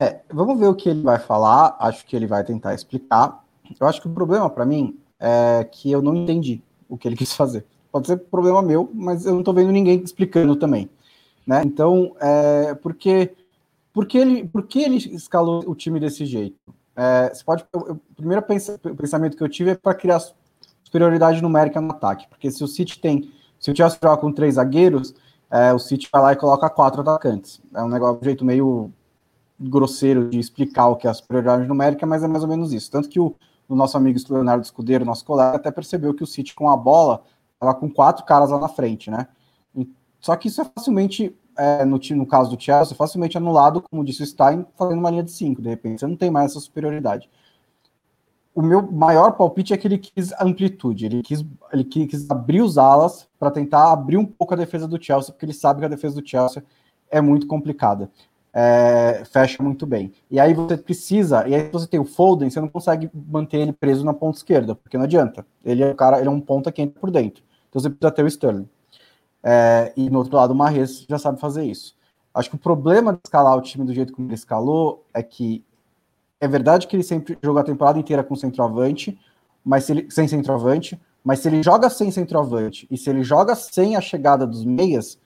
É, 0.00 0.20
vamos 0.28 0.58
ver 0.58 0.66
o 0.66 0.74
que 0.74 0.88
ele 0.88 1.02
vai 1.02 1.18
falar, 1.18 1.76
acho 1.80 2.04
que 2.04 2.16
ele 2.16 2.26
vai 2.26 2.44
tentar 2.44 2.74
explicar. 2.74 3.44
Eu 3.78 3.86
acho 3.86 4.00
que 4.00 4.08
o 4.08 4.12
problema 4.12 4.48
para 4.50 4.66
mim 4.66 4.98
é 5.20 5.64
que 5.70 5.90
eu 5.90 6.00
não 6.02 6.14
entendi 6.14 6.62
o 6.88 6.96
que 6.96 7.06
ele 7.06 7.16
quis 7.16 7.34
fazer. 7.34 7.64
Pode 7.90 8.06
ser 8.06 8.16
problema 8.16 8.62
meu, 8.62 8.90
mas 8.92 9.24
eu 9.24 9.32
não 9.32 9.40
estou 9.40 9.54
vendo 9.54 9.72
ninguém 9.72 10.00
explicando 10.02 10.56
também. 10.56 10.88
Né? 11.48 11.62
Então, 11.64 12.14
é, 12.20 12.74
porque, 12.74 13.34
porque, 13.90 14.18
ele, 14.18 14.46
porque 14.46 14.80
ele 14.80 14.96
escalou 14.96 15.64
o 15.66 15.74
time 15.74 15.98
desse 15.98 16.26
jeito? 16.26 16.58
É, 16.94 17.32
você 17.32 17.42
pode, 17.42 17.64
eu, 17.72 17.80
o 17.92 18.14
primeiro 18.14 18.42
pensamento 18.42 19.34
que 19.34 19.42
eu 19.42 19.48
tive 19.48 19.70
é 19.70 19.74
para 19.74 19.94
criar 19.94 20.20
superioridade 20.84 21.40
numérica 21.40 21.80
no 21.80 21.90
ataque, 21.90 22.28
porque 22.28 22.50
se 22.50 22.62
o 22.62 22.68
City 22.68 23.00
tem, 23.00 23.32
se 23.58 23.70
o 23.70 23.74
Chelsea 23.74 23.98
joga 24.02 24.20
com 24.20 24.30
três 24.30 24.56
zagueiros, 24.56 25.14
é, 25.50 25.72
o 25.72 25.78
City 25.78 26.06
vai 26.12 26.20
lá 26.20 26.32
e 26.34 26.36
coloca 26.36 26.68
quatro 26.68 27.00
atacantes. 27.00 27.62
É 27.74 27.82
um 27.82 27.88
negócio, 27.88 28.20
um 28.20 28.24
jeito 28.24 28.44
meio 28.44 28.92
grosseiro 29.58 30.28
de 30.28 30.38
explicar 30.38 30.88
o 30.88 30.96
que 30.96 31.06
é 31.06 31.10
a 31.10 31.14
superioridade 31.14 31.66
numérica, 31.66 32.04
mas 32.04 32.22
é 32.22 32.28
mais 32.28 32.42
ou 32.42 32.48
menos 32.50 32.74
isso. 32.74 32.90
Tanto 32.90 33.08
que 33.08 33.18
o, 33.18 33.34
o 33.66 33.74
nosso 33.74 33.96
amigo 33.96 34.18
Leonardo 34.28 34.62
Escudeiro, 34.62 35.02
nosso 35.02 35.24
colega, 35.24 35.56
até 35.56 35.70
percebeu 35.70 36.12
que 36.12 36.22
o 36.22 36.26
City 36.26 36.54
com 36.54 36.68
a 36.68 36.76
bola 36.76 37.22
estava 37.54 37.74
com 37.74 37.90
quatro 37.90 38.26
caras 38.26 38.50
lá 38.50 38.58
na 38.58 38.68
frente, 38.68 39.10
né? 39.10 39.28
Só 40.20 40.34
que 40.36 40.48
isso 40.48 40.60
é 40.60 40.64
facilmente, 40.64 41.36
é, 41.56 41.84
no, 41.84 41.98
no 41.98 42.26
caso 42.26 42.54
do 42.54 42.62
Chelsea, 42.62 42.96
facilmente 42.96 43.36
anulado, 43.36 43.82
como 43.82 44.04
disse 44.04 44.22
o 44.22 44.26
Stein, 44.26 44.66
fazendo 44.76 44.98
uma 44.98 45.10
linha 45.10 45.22
de 45.22 45.30
cinco, 45.30 45.62
de 45.62 45.68
repente. 45.68 46.00
Você 46.00 46.06
não 46.06 46.16
tem 46.16 46.30
mais 46.30 46.50
essa 46.50 46.60
superioridade 46.60 47.28
o 48.58 48.62
meu 48.62 48.82
maior 48.90 49.36
palpite 49.36 49.72
é 49.72 49.76
que 49.76 49.86
ele 49.86 49.98
quis 49.98 50.32
amplitude, 50.40 51.06
ele 51.06 51.22
quis, 51.22 51.46
ele 51.72 51.84
quis 51.84 52.28
abrir 52.28 52.60
os 52.60 52.76
alas 52.76 53.28
para 53.38 53.52
tentar 53.52 53.92
abrir 53.92 54.16
um 54.16 54.26
pouco 54.26 54.52
a 54.52 54.56
defesa 54.56 54.88
do 54.88 55.00
Chelsea, 55.00 55.32
porque 55.32 55.46
ele 55.46 55.52
sabe 55.52 55.78
que 55.78 55.86
a 55.86 55.88
defesa 55.88 56.20
do 56.20 56.28
Chelsea 56.28 56.64
é 57.08 57.20
muito 57.20 57.46
complicada. 57.46 58.10
É, 58.52 59.22
fecha 59.30 59.62
muito 59.62 59.86
bem. 59.86 60.12
E 60.28 60.40
aí 60.40 60.54
você 60.54 60.76
precisa, 60.76 61.46
e 61.46 61.54
aí 61.54 61.70
você 61.70 61.86
tem 61.86 62.00
o 62.00 62.04
Foden, 62.04 62.50
você 62.50 62.60
não 62.60 62.66
consegue 62.66 63.08
manter 63.14 63.58
ele 63.58 63.72
preso 63.72 64.04
na 64.04 64.12
ponta 64.12 64.38
esquerda, 64.38 64.74
porque 64.74 64.98
não 64.98 65.04
adianta. 65.04 65.46
Ele 65.64 65.84
é 65.84 65.92
o 65.92 65.94
cara, 65.94 66.18
ele 66.18 66.26
é 66.26 66.32
um 66.32 66.40
ponta 66.40 66.72
que 66.72 66.82
entra 66.82 66.98
por 66.98 67.12
dentro. 67.12 67.44
Então 67.68 67.80
você 67.80 67.88
precisa 67.88 68.10
ter 68.10 68.24
o 68.24 68.26
Sterling. 68.26 68.68
É, 69.42 69.92
e 69.96 70.10
no 70.10 70.18
outro 70.18 70.36
lado, 70.36 70.52
o 70.52 70.56
Marres 70.56 71.06
já 71.08 71.18
sabe 71.18 71.40
fazer 71.40 71.64
isso. 71.64 71.96
Acho 72.34 72.50
que 72.50 72.56
o 72.56 72.58
problema 72.58 73.12
de 73.12 73.20
escalar 73.24 73.56
o 73.56 73.62
time 73.62 73.84
do 73.84 73.94
jeito 73.94 74.12
como 74.12 74.28
ele 74.28 74.34
escalou 74.34 75.04
é 75.12 75.22
que 75.22 75.64
é 76.40 76.46
verdade 76.46 76.86
que 76.86 76.94
ele 76.94 77.02
sempre 77.02 77.36
jogou 77.42 77.60
a 77.60 77.64
temporada 77.64 77.98
inteira 77.98 78.22
com 78.22 78.36
centroavante, 78.36 79.18
mas 79.64 79.84
se 79.84 79.92
ele, 79.92 80.10
sem 80.10 80.28
centroavante, 80.28 81.00
mas 81.24 81.40
se 81.40 81.48
ele 81.48 81.62
joga 81.62 81.90
sem 81.90 82.10
centroavante 82.10 82.86
e 82.90 82.96
se 82.96 83.10
ele 83.10 83.22
joga 83.24 83.54
sem 83.54 83.96
a 83.96 84.00
chegada 84.00 84.46
dos 84.46 84.64
meias, 84.64 85.18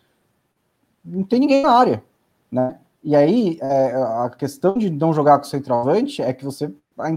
não 1.04 1.22
tem 1.22 1.40
ninguém 1.40 1.62
na 1.62 1.72
área, 1.72 2.02
né? 2.50 2.78
E 3.04 3.16
aí 3.16 3.58
é, 3.60 3.94
a 3.94 4.30
questão 4.30 4.74
de 4.74 4.88
não 4.88 5.12
jogar 5.12 5.38
com 5.38 5.44
centroavante 5.44 6.22
é 6.22 6.32
que 6.32 6.44
você 6.44 6.72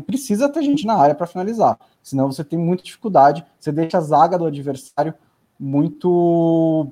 precisa 0.05 0.49
ter 0.49 0.63
gente 0.63 0.85
na 0.85 0.95
área 0.95 1.13
para 1.13 1.27
finalizar, 1.27 1.77
senão 2.01 2.31
você 2.31 2.43
tem 2.43 2.57
muita 2.57 2.83
dificuldade, 2.83 3.45
você 3.59 3.71
deixa 3.71 3.97
a 3.97 4.01
zaga 4.01 4.37
do 4.37 4.45
adversário 4.45 5.13
muito 5.59 6.91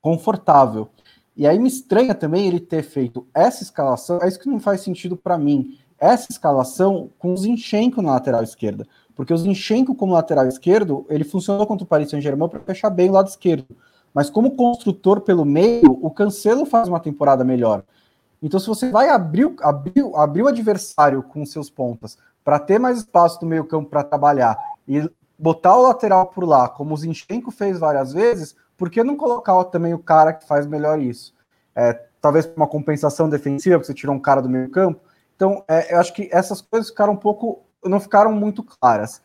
confortável. 0.00 0.88
E 1.36 1.46
aí 1.46 1.58
me 1.58 1.68
estranha 1.68 2.14
também 2.14 2.46
ele 2.46 2.60
ter 2.60 2.82
feito 2.82 3.26
essa 3.32 3.62
escalação, 3.62 4.18
é 4.22 4.28
isso 4.28 4.40
que 4.40 4.48
não 4.48 4.58
faz 4.58 4.80
sentido 4.80 5.16
para 5.16 5.38
mim. 5.38 5.78
Essa 5.98 6.28
escalação 6.30 7.10
com 7.18 7.32
o 7.32 7.36
Zinchenko 7.36 8.02
na 8.02 8.12
lateral 8.12 8.42
esquerda. 8.42 8.86
Porque 9.14 9.32
o 9.32 9.36
Zinchenko 9.36 9.94
como 9.94 10.12
lateral 10.12 10.46
esquerdo, 10.46 11.04
ele 11.08 11.24
funcionou 11.24 11.66
contra 11.66 11.84
o 11.84 11.88
Paris 11.88 12.10
Saint-Germain 12.10 12.48
para 12.48 12.60
fechar 12.60 12.90
bem 12.90 13.10
o 13.10 13.12
lado 13.12 13.28
esquerdo. 13.28 13.76
Mas 14.14 14.30
como 14.30 14.56
construtor 14.56 15.20
pelo 15.20 15.44
meio, 15.44 15.98
o 16.02 16.10
Cancelo 16.10 16.64
faz 16.64 16.88
uma 16.88 17.00
temporada 17.00 17.44
melhor. 17.44 17.82
Então, 18.42 18.60
se 18.60 18.66
você 18.66 18.90
vai 18.90 19.08
abrir, 19.08 19.52
abrir, 19.60 20.04
abrir 20.14 20.42
o 20.42 20.48
adversário 20.48 21.22
com 21.22 21.44
seus 21.44 21.68
pontas 21.68 22.16
para 22.44 22.58
ter 22.58 22.78
mais 22.78 22.98
espaço 22.98 23.40
no 23.42 23.48
meio 23.48 23.64
campo 23.64 23.90
para 23.90 24.04
trabalhar 24.04 24.56
e 24.86 25.08
botar 25.38 25.76
o 25.76 25.82
lateral 25.82 26.26
por 26.26 26.44
lá, 26.44 26.68
como 26.68 26.94
o 26.94 26.96
Zinchenko 26.96 27.50
fez 27.50 27.78
várias 27.78 28.12
vezes, 28.12 28.56
por 28.76 28.90
que 28.90 29.04
não 29.04 29.16
colocar 29.16 29.62
também 29.64 29.94
o 29.94 29.98
cara 29.98 30.32
que 30.32 30.46
faz 30.46 30.66
melhor 30.66 31.00
isso? 31.00 31.34
É, 31.74 31.92
talvez 32.20 32.50
uma 32.56 32.66
compensação 32.66 33.28
defensiva, 33.28 33.76
porque 33.76 33.86
você 33.86 33.94
tirou 33.94 34.14
um 34.14 34.20
cara 34.20 34.42
do 34.42 34.48
meio 34.48 34.68
campo. 34.70 35.00
Então, 35.36 35.64
é, 35.68 35.94
eu 35.94 36.00
acho 36.00 36.12
que 36.12 36.28
essas 36.32 36.60
coisas 36.60 36.90
ficaram 36.90 37.12
um 37.12 37.16
pouco, 37.16 37.62
não 37.84 38.00
ficaram 38.00 38.32
muito 38.32 38.64
claras. 38.64 39.22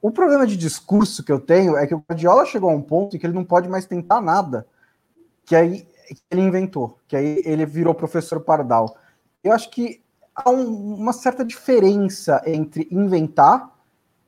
O 0.00 0.10
problema 0.10 0.46
de 0.46 0.56
discurso 0.56 1.24
que 1.24 1.32
eu 1.32 1.40
tenho 1.40 1.76
é 1.76 1.86
que 1.86 1.94
o 1.94 2.02
Guardiola 2.08 2.46
chegou 2.46 2.70
a 2.70 2.72
um 2.72 2.80
ponto 2.80 3.16
em 3.16 3.18
que 3.18 3.26
ele 3.26 3.34
não 3.34 3.44
pode 3.44 3.68
mais 3.68 3.84
tentar 3.84 4.20
nada, 4.20 4.66
que 5.44 5.54
aí 5.54 5.86
ele 6.30 6.40
inventou, 6.40 6.98
que 7.06 7.16
aí 7.16 7.42
ele 7.44 7.66
virou 7.66 7.94
professor 7.94 8.40
Pardal. 8.40 8.96
Eu 9.42 9.52
acho 9.52 9.70
que 9.70 10.02
há 10.34 10.48
um, 10.48 10.94
uma 10.94 11.12
certa 11.12 11.44
diferença 11.44 12.40
entre 12.46 12.88
inventar 12.90 13.70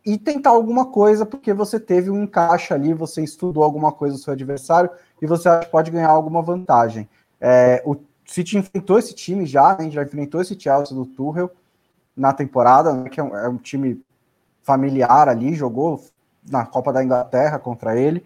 e 0.05 0.19
tentar 0.19 0.51
alguma 0.51 0.87
coisa, 0.87 1.25
porque 1.25 1.53
você 1.53 1.79
teve 1.79 2.11
um 2.11 2.25
encaixe 2.25 2.75
ali, 2.75 2.93
você 2.93 3.23
estudou 3.23 3.62
alguma 3.62 3.93
coisa 3.93 4.17
do 4.17 4.21
seu 4.21 4.33
adversário 4.33 4.91
e 5.21 5.27
você 5.27 5.49
pode 5.71 5.91
ganhar 5.91 6.11
alguma 6.11 6.43
vantagem. 6.43 7.09
É, 7.41 7.83
o 7.87 7.97
City 8.27 8.59
enfrentou 8.59 8.99
esse 8.99 9.15
time 9.15 9.47
já, 9.47 9.77
né, 9.77 9.91
já 9.91 10.03
enfrentou 10.03 10.41
esse 10.41 10.59
Chelsea 10.59 10.97
do 10.97 11.07
Tuchel 11.07 11.51
na 12.17 12.33
temporada, 12.33 12.93
né, 12.93 13.09
que 13.09 13.21
é 13.21 13.23
um, 13.23 13.37
é 13.37 13.49
um, 13.49 13.57
time 13.57 14.03
familiar 14.62 15.29
ali, 15.29 15.55
jogou 15.55 16.05
na 16.49 16.67
Copa 16.67 16.93
da 16.93 17.03
Inglaterra 17.03 17.59
contra 17.59 17.97
ele. 17.99 18.25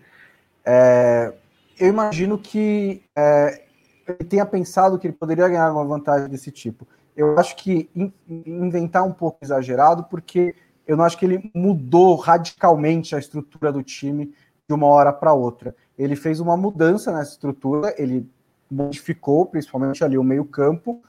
É, 0.65 1.33
eu 1.79 1.89
imagino 1.89 2.39
que 2.39 3.03
é, 3.15 3.63
ele 4.09 4.29
tenha 4.29 4.47
pensado 4.47 4.99
que 4.99 5.07
ele 5.07 5.15
poderia 5.15 5.49
ganhar 5.49 5.73
uma 5.73 5.85
vantagem 5.85 6.29
desse 6.29 6.51
tipo. 6.51 6.87
Eu 7.17 7.39
acho 7.39 7.57
que 7.57 7.89
in, 7.95 8.13
inventar 8.29 9.05
um 9.05 9.13
pouco 9.13 9.39
exagerado, 9.43 10.05
porque 10.05 10.55
eu 10.87 10.97
não 10.97 11.05
acho 11.05 11.19
que 11.19 11.25
ele 11.25 11.51
mudou 11.55 12.15
radicalmente 12.17 13.15
a 13.15 13.19
estrutura 13.19 13.73
do 13.73 13.83
time 13.83 14.33
de 14.69 14.75
uma 14.75 14.87
hora 14.87 15.13
para 15.13 15.33
outra. 15.33 15.75
Ele 15.99 16.15
fez 16.17 16.41
uma 16.41 16.57
mudança 16.57 17.13
nessa 17.13 17.33
estrutura, 17.33 17.95
ele 17.99 18.29
modificou 18.71 19.47
principalmente 19.47 20.05
ali 20.05 20.19
o 20.19 20.25
meio-campo, 20.25 21.01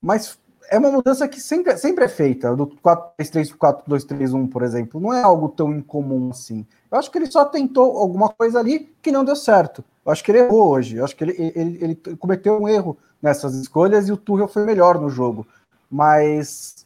mas 0.00 0.38
é 0.68 0.78
uma 0.78 0.90
mudança 0.90 1.28
que 1.28 1.40
sempre, 1.40 1.76
sempre 1.76 2.04
é 2.04 2.08
feita, 2.08 2.54
do 2.54 2.66
4-3-3 2.66 3.56
para 3.56 3.72
4-2-3-1, 3.74 4.50
por 4.50 4.62
exemplo. 4.62 5.00
Não 5.00 5.12
é 5.12 5.22
algo 5.22 5.48
tão 5.48 5.72
incomum 5.72 6.30
assim. 6.30 6.66
Eu 6.90 6.98
acho 6.98 7.10
que 7.10 7.18
ele 7.18 7.30
só 7.30 7.44
tentou 7.44 7.96
alguma 7.98 8.28
coisa 8.28 8.58
ali 8.58 8.92
que 9.00 9.12
não 9.12 9.24
deu 9.24 9.36
certo. 9.36 9.84
Eu 10.04 10.12
acho 10.12 10.22
que 10.22 10.30
ele 10.30 10.40
errou 10.40 10.68
hoje. 10.68 10.96
Eu 10.96 11.04
acho 11.04 11.16
que 11.16 11.24
ele, 11.24 11.52
ele, 11.54 11.78
ele 11.80 12.16
cometeu 12.16 12.60
um 12.60 12.68
erro 12.68 12.96
nessas 13.22 13.54
escolhas 13.54 14.08
e 14.08 14.12
o 14.12 14.16
Tuchel 14.16 14.48
foi 14.48 14.64
melhor 14.64 15.00
no 15.00 15.08
jogo. 15.08 15.46
Mas 15.90 16.85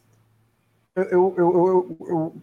eu, 0.97 1.35
eu, 1.37 1.97
eu, 2.09 2.35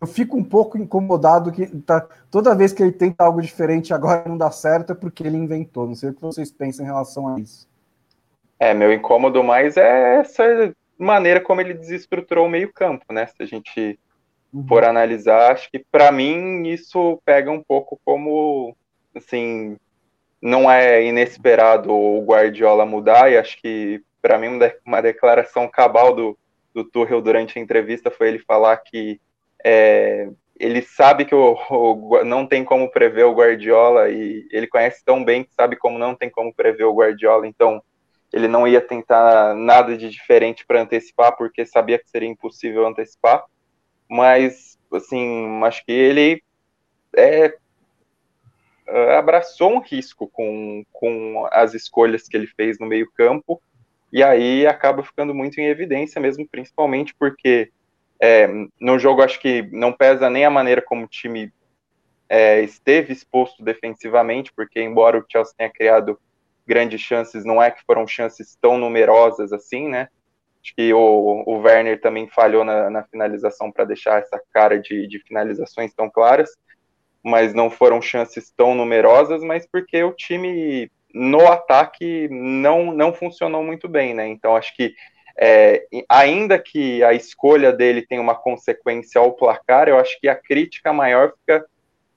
eu, 0.00 0.06
fico 0.06 0.36
um 0.36 0.44
pouco 0.44 0.78
incomodado 0.78 1.50
que 1.50 1.66
tá, 1.80 2.06
toda 2.30 2.54
vez 2.54 2.72
que 2.72 2.82
ele 2.82 2.92
tenta 2.92 3.24
algo 3.24 3.40
diferente 3.40 3.94
agora 3.94 4.24
não 4.28 4.36
dá 4.36 4.50
certo 4.50 4.92
é 4.92 4.94
porque 4.94 5.22
ele 5.22 5.36
inventou. 5.36 5.86
Não 5.86 5.94
sei 5.94 6.10
o 6.10 6.14
que 6.14 6.20
vocês 6.20 6.50
pensam 6.50 6.84
em 6.84 6.88
relação 6.88 7.34
a 7.34 7.40
isso. 7.40 7.68
É, 8.58 8.74
meu 8.74 8.92
incômodo 8.92 9.42
mais 9.42 9.76
é 9.76 10.16
essa 10.16 10.74
maneira 10.98 11.40
como 11.40 11.60
ele 11.60 11.74
desestruturou 11.74 12.46
o 12.46 12.50
meio-campo, 12.50 13.04
né? 13.12 13.26
Se 13.26 13.42
a 13.42 13.46
gente 13.46 13.98
uhum. 14.52 14.66
for 14.66 14.84
analisar, 14.84 15.52
acho 15.52 15.70
que 15.70 15.78
para 15.78 16.10
mim 16.10 16.66
isso 16.66 17.20
pega 17.24 17.50
um 17.50 17.62
pouco 17.62 18.00
como 18.04 18.76
assim, 19.14 19.76
não 20.42 20.70
é 20.70 21.04
inesperado 21.04 21.92
o 21.92 22.24
Guardiola 22.24 22.84
mudar, 22.84 23.30
e 23.30 23.38
acho 23.38 23.60
que 23.60 24.02
para 24.20 24.38
mim 24.38 24.58
uma 24.84 25.00
declaração 25.00 25.68
cabal 25.68 26.14
do, 26.14 26.38
do 26.74 26.84
Tuchel 26.84 27.20
durante 27.20 27.58
a 27.58 27.62
entrevista 27.62 28.10
foi 28.10 28.28
ele 28.28 28.38
falar 28.38 28.76
que 28.78 29.20
é, 29.64 30.30
ele 30.58 30.82
sabe 30.82 31.24
que 31.24 31.34
o, 31.34 31.56
o, 31.70 32.24
não 32.24 32.46
tem 32.46 32.64
como 32.64 32.90
prever 32.90 33.24
o 33.24 33.34
Guardiola 33.34 34.08
e 34.10 34.46
ele 34.50 34.66
conhece 34.66 35.04
tão 35.04 35.24
bem 35.24 35.44
que 35.44 35.54
sabe 35.54 35.76
como 35.76 35.98
não 35.98 36.14
tem 36.14 36.30
como 36.30 36.52
prever 36.52 36.84
o 36.84 36.94
Guardiola, 36.94 37.46
então 37.46 37.82
ele 38.32 38.48
não 38.48 38.66
ia 38.66 38.80
tentar 38.80 39.54
nada 39.54 39.96
de 39.96 40.08
diferente 40.08 40.66
para 40.66 40.82
antecipar, 40.82 41.36
porque 41.36 41.64
sabia 41.64 41.98
que 41.98 42.08
seria 42.10 42.28
impossível 42.28 42.86
antecipar. 42.86 43.44
Mas, 44.08 44.78
assim, 44.92 45.62
acho 45.64 45.84
que 45.84 45.92
ele 45.92 46.42
é, 47.16 47.54
abraçou 49.16 49.72
um 49.72 49.80
risco 49.80 50.28
com, 50.28 50.84
com 50.92 51.46
as 51.50 51.74
escolhas 51.74 52.28
que 52.28 52.36
ele 52.36 52.46
fez 52.46 52.78
no 52.78 52.86
meio-campo, 52.86 53.60
e 54.12 54.22
aí 54.22 54.66
acaba 54.66 55.02
ficando 55.02 55.34
muito 55.34 55.60
em 55.60 55.66
evidência 55.66 56.20
mesmo, 56.20 56.48
principalmente 56.48 57.14
porque 57.14 57.70
é, 58.20 58.48
no 58.80 58.98
jogo 58.98 59.22
acho 59.22 59.40
que 59.40 59.62
não 59.72 59.92
pesa 59.92 60.28
nem 60.28 60.44
a 60.44 60.50
maneira 60.50 60.82
como 60.82 61.04
o 61.04 61.08
time 61.08 61.52
é, 62.28 62.60
esteve 62.62 63.12
exposto 63.12 63.62
defensivamente, 63.62 64.52
porque 64.52 64.80
embora 64.80 65.18
o 65.18 65.24
Chelsea 65.28 65.54
tenha 65.56 65.70
criado 65.70 66.18
grandes 66.66 67.00
chances, 67.00 67.44
não 67.44 67.62
é 67.62 67.70
que 67.70 67.82
foram 67.84 68.06
chances 68.06 68.56
tão 68.60 68.76
numerosas 68.76 69.52
assim, 69.52 69.88
né? 69.88 70.08
Acho 70.62 70.74
que 70.74 70.92
o, 70.92 71.44
o 71.46 71.58
Werner 71.60 72.00
também 72.00 72.28
falhou 72.28 72.64
na, 72.64 72.90
na 72.90 73.02
finalização 73.04 73.72
para 73.72 73.84
deixar 73.84 74.20
essa 74.20 74.40
cara 74.52 74.78
de, 74.78 75.06
de 75.06 75.18
finalizações 75.20 75.94
tão 75.94 76.10
claras, 76.10 76.50
mas 77.22 77.54
não 77.54 77.70
foram 77.70 78.02
chances 78.02 78.50
tão 78.50 78.74
numerosas, 78.74 79.42
mas 79.42 79.66
porque 79.66 80.02
o 80.02 80.12
time 80.12 80.90
no 81.14 81.46
ataque 81.46 82.28
não, 82.30 82.92
não 82.92 83.12
funcionou 83.12 83.62
muito 83.62 83.88
bem, 83.88 84.14
né? 84.14 84.28
Então 84.28 84.56
acho 84.56 84.74
que 84.74 84.94
é, 85.40 85.86
ainda 86.08 86.58
que 86.58 87.02
a 87.04 87.12
escolha 87.12 87.72
dele 87.72 88.02
tenha 88.02 88.20
uma 88.20 88.34
consequência 88.34 89.20
ao 89.20 89.32
placar, 89.32 89.88
eu 89.88 89.98
acho 89.98 90.18
que 90.20 90.28
a 90.28 90.34
crítica 90.34 90.92
maior 90.92 91.32
fica 91.38 91.64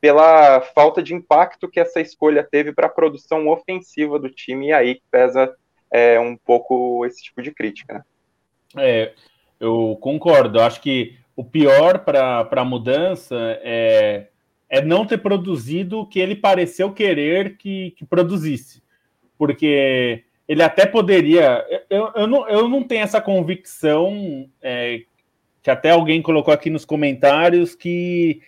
pela 0.01 0.61
falta 0.61 1.03
de 1.03 1.13
impacto 1.13 1.69
que 1.69 1.79
essa 1.79 2.01
escolha 2.01 2.43
teve 2.43 2.73
para 2.73 2.87
a 2.87 2.91
produção 2.91 3.47
ofensiva 3.47 4.17
do 4.17 4.31
time, 4.31 4.69
e 4.69 4.73
aí 4.73 4.99
pesa 5.11 5.55
é, 5.91 6.19
um 6.19 6.35
pouco 6.35 7.05
esse 7.05 7.21
tipo 7.21 7.43
de 7.43 7.51
crítica. 7.51 7.93
Né? 7.93 8.83
É, 8.83 9.13
eu 9.59 9.95
concordo. 10.01 10.57
Eu 10.57 10.63
acho 10.63 10.81
que 10.81 11.15
o 11.35 11.43
pior 11.43 11.99
para 11.99 12.47
a 12.49 12.65
mudança 12.65 13.35
é, 13.61 14.27
é 14.71 14.81
não 14.81 15.05
ter 15.05 15.17
produzido 15.17 15.99
o 15.99 16.05
que 16.05 16.17
ele 16.17 16.33
pareceu 16.33 16.93
querer 16.93 17.57
que, 17.57 17.91
que 17.91 18.05
produzisse. 18.05 18.81
Porque 19.37 20.23
ele 20.47 20.63
até 20.63 20.85
poderia. 20.85 21.61
Eu, 21.89 22.09
eu, 22.15 22.25
não, 22.25 22.47
eu 22.47 22.69
não 22.69 22.81
tenho 22.81 23.03
essa 23.03 23.19
convicção 23.19 24.49
é, 24.61 25.01
que 25.61 25.69
até 25.69 25.89
alguém 25.89 26.21
colocou 26.21 26.53
aqui 26.53 26.69
nos 26.69 26.85
comentários 26.85 27.75
que 27.75 28.41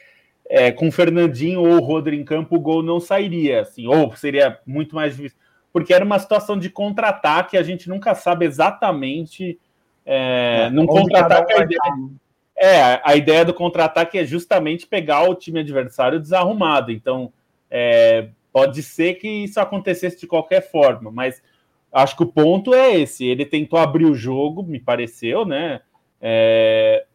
é, 0.49 0.71
com 0.71 0.89
Fernandinho 0.89 1.59
ou 1.59 1.83
Rodri 1.83 2.17
em 2.17 2.23
campo, 2.23 2.55
o 2.55 2.59
gol 2.59 2.81
não 2.81 3.01
sairia, 3.01 3.61
assim, 3.61 3.85
ou 3.87 4.15
seria 4.15 4.59
muito 4.65 4.95
mais 4.95 5.15
difícil, 5.15 5.37
porque 5.73 5.93
era 5.93 6.05
uma 6.05 6.19
situação 6.19 6.57
de 6.57 6.69
contra-ataque, 6.69 7.57
a 7.57 7.63
gente 7.63 7.89
nunca 7.89 8.15
sabe 8.15 8.45
exatamente. 8.45 9.59
É, 10.05 10.65
é, 10.67 10.69
num 10.69 10.85
contra-ataque, 10.85 11.53
ideia, 11.53 11.79
é, 12.57 13.01
a 13.03 13.15
ideia 13.15 13.43
do 13.43 13.53
contra-ataque 13.53 14.17
é 14.17 14.25
justamente 14.25 14.87
pegar 14.87 15.29
o 15.29 15.35
time 15.35 15.59
adversário 15.59 16.19
desarrumado, 16.19 16.91
então 16.91 17.33
é, 17.69 18.29
pode 18.51 18.83
ser 18.83 19.15
que 19.15 19.27
isso 19.27 19.59
acontecesse 19.59 20.19
de 20.19 20.27
qualquer 20.27 20.69
forma, 20.69 21.11
mas 21.11 21.41
acho 21.91 22.15
que 22.15 22.23
o 22.23 22.31
ponto 22.31 22.73
é 22.73 22.95
esse: 22.95 23.25
ele 23.25 23.45
tentou 23.45 23.79
abrir 23.79 24.05
o 24.05 24.15
jogo, 24.15 24.63
me 24.63 24.79
pareceu, 24.79 25.45
né? 25.45 25.81
É, 26.21 27.05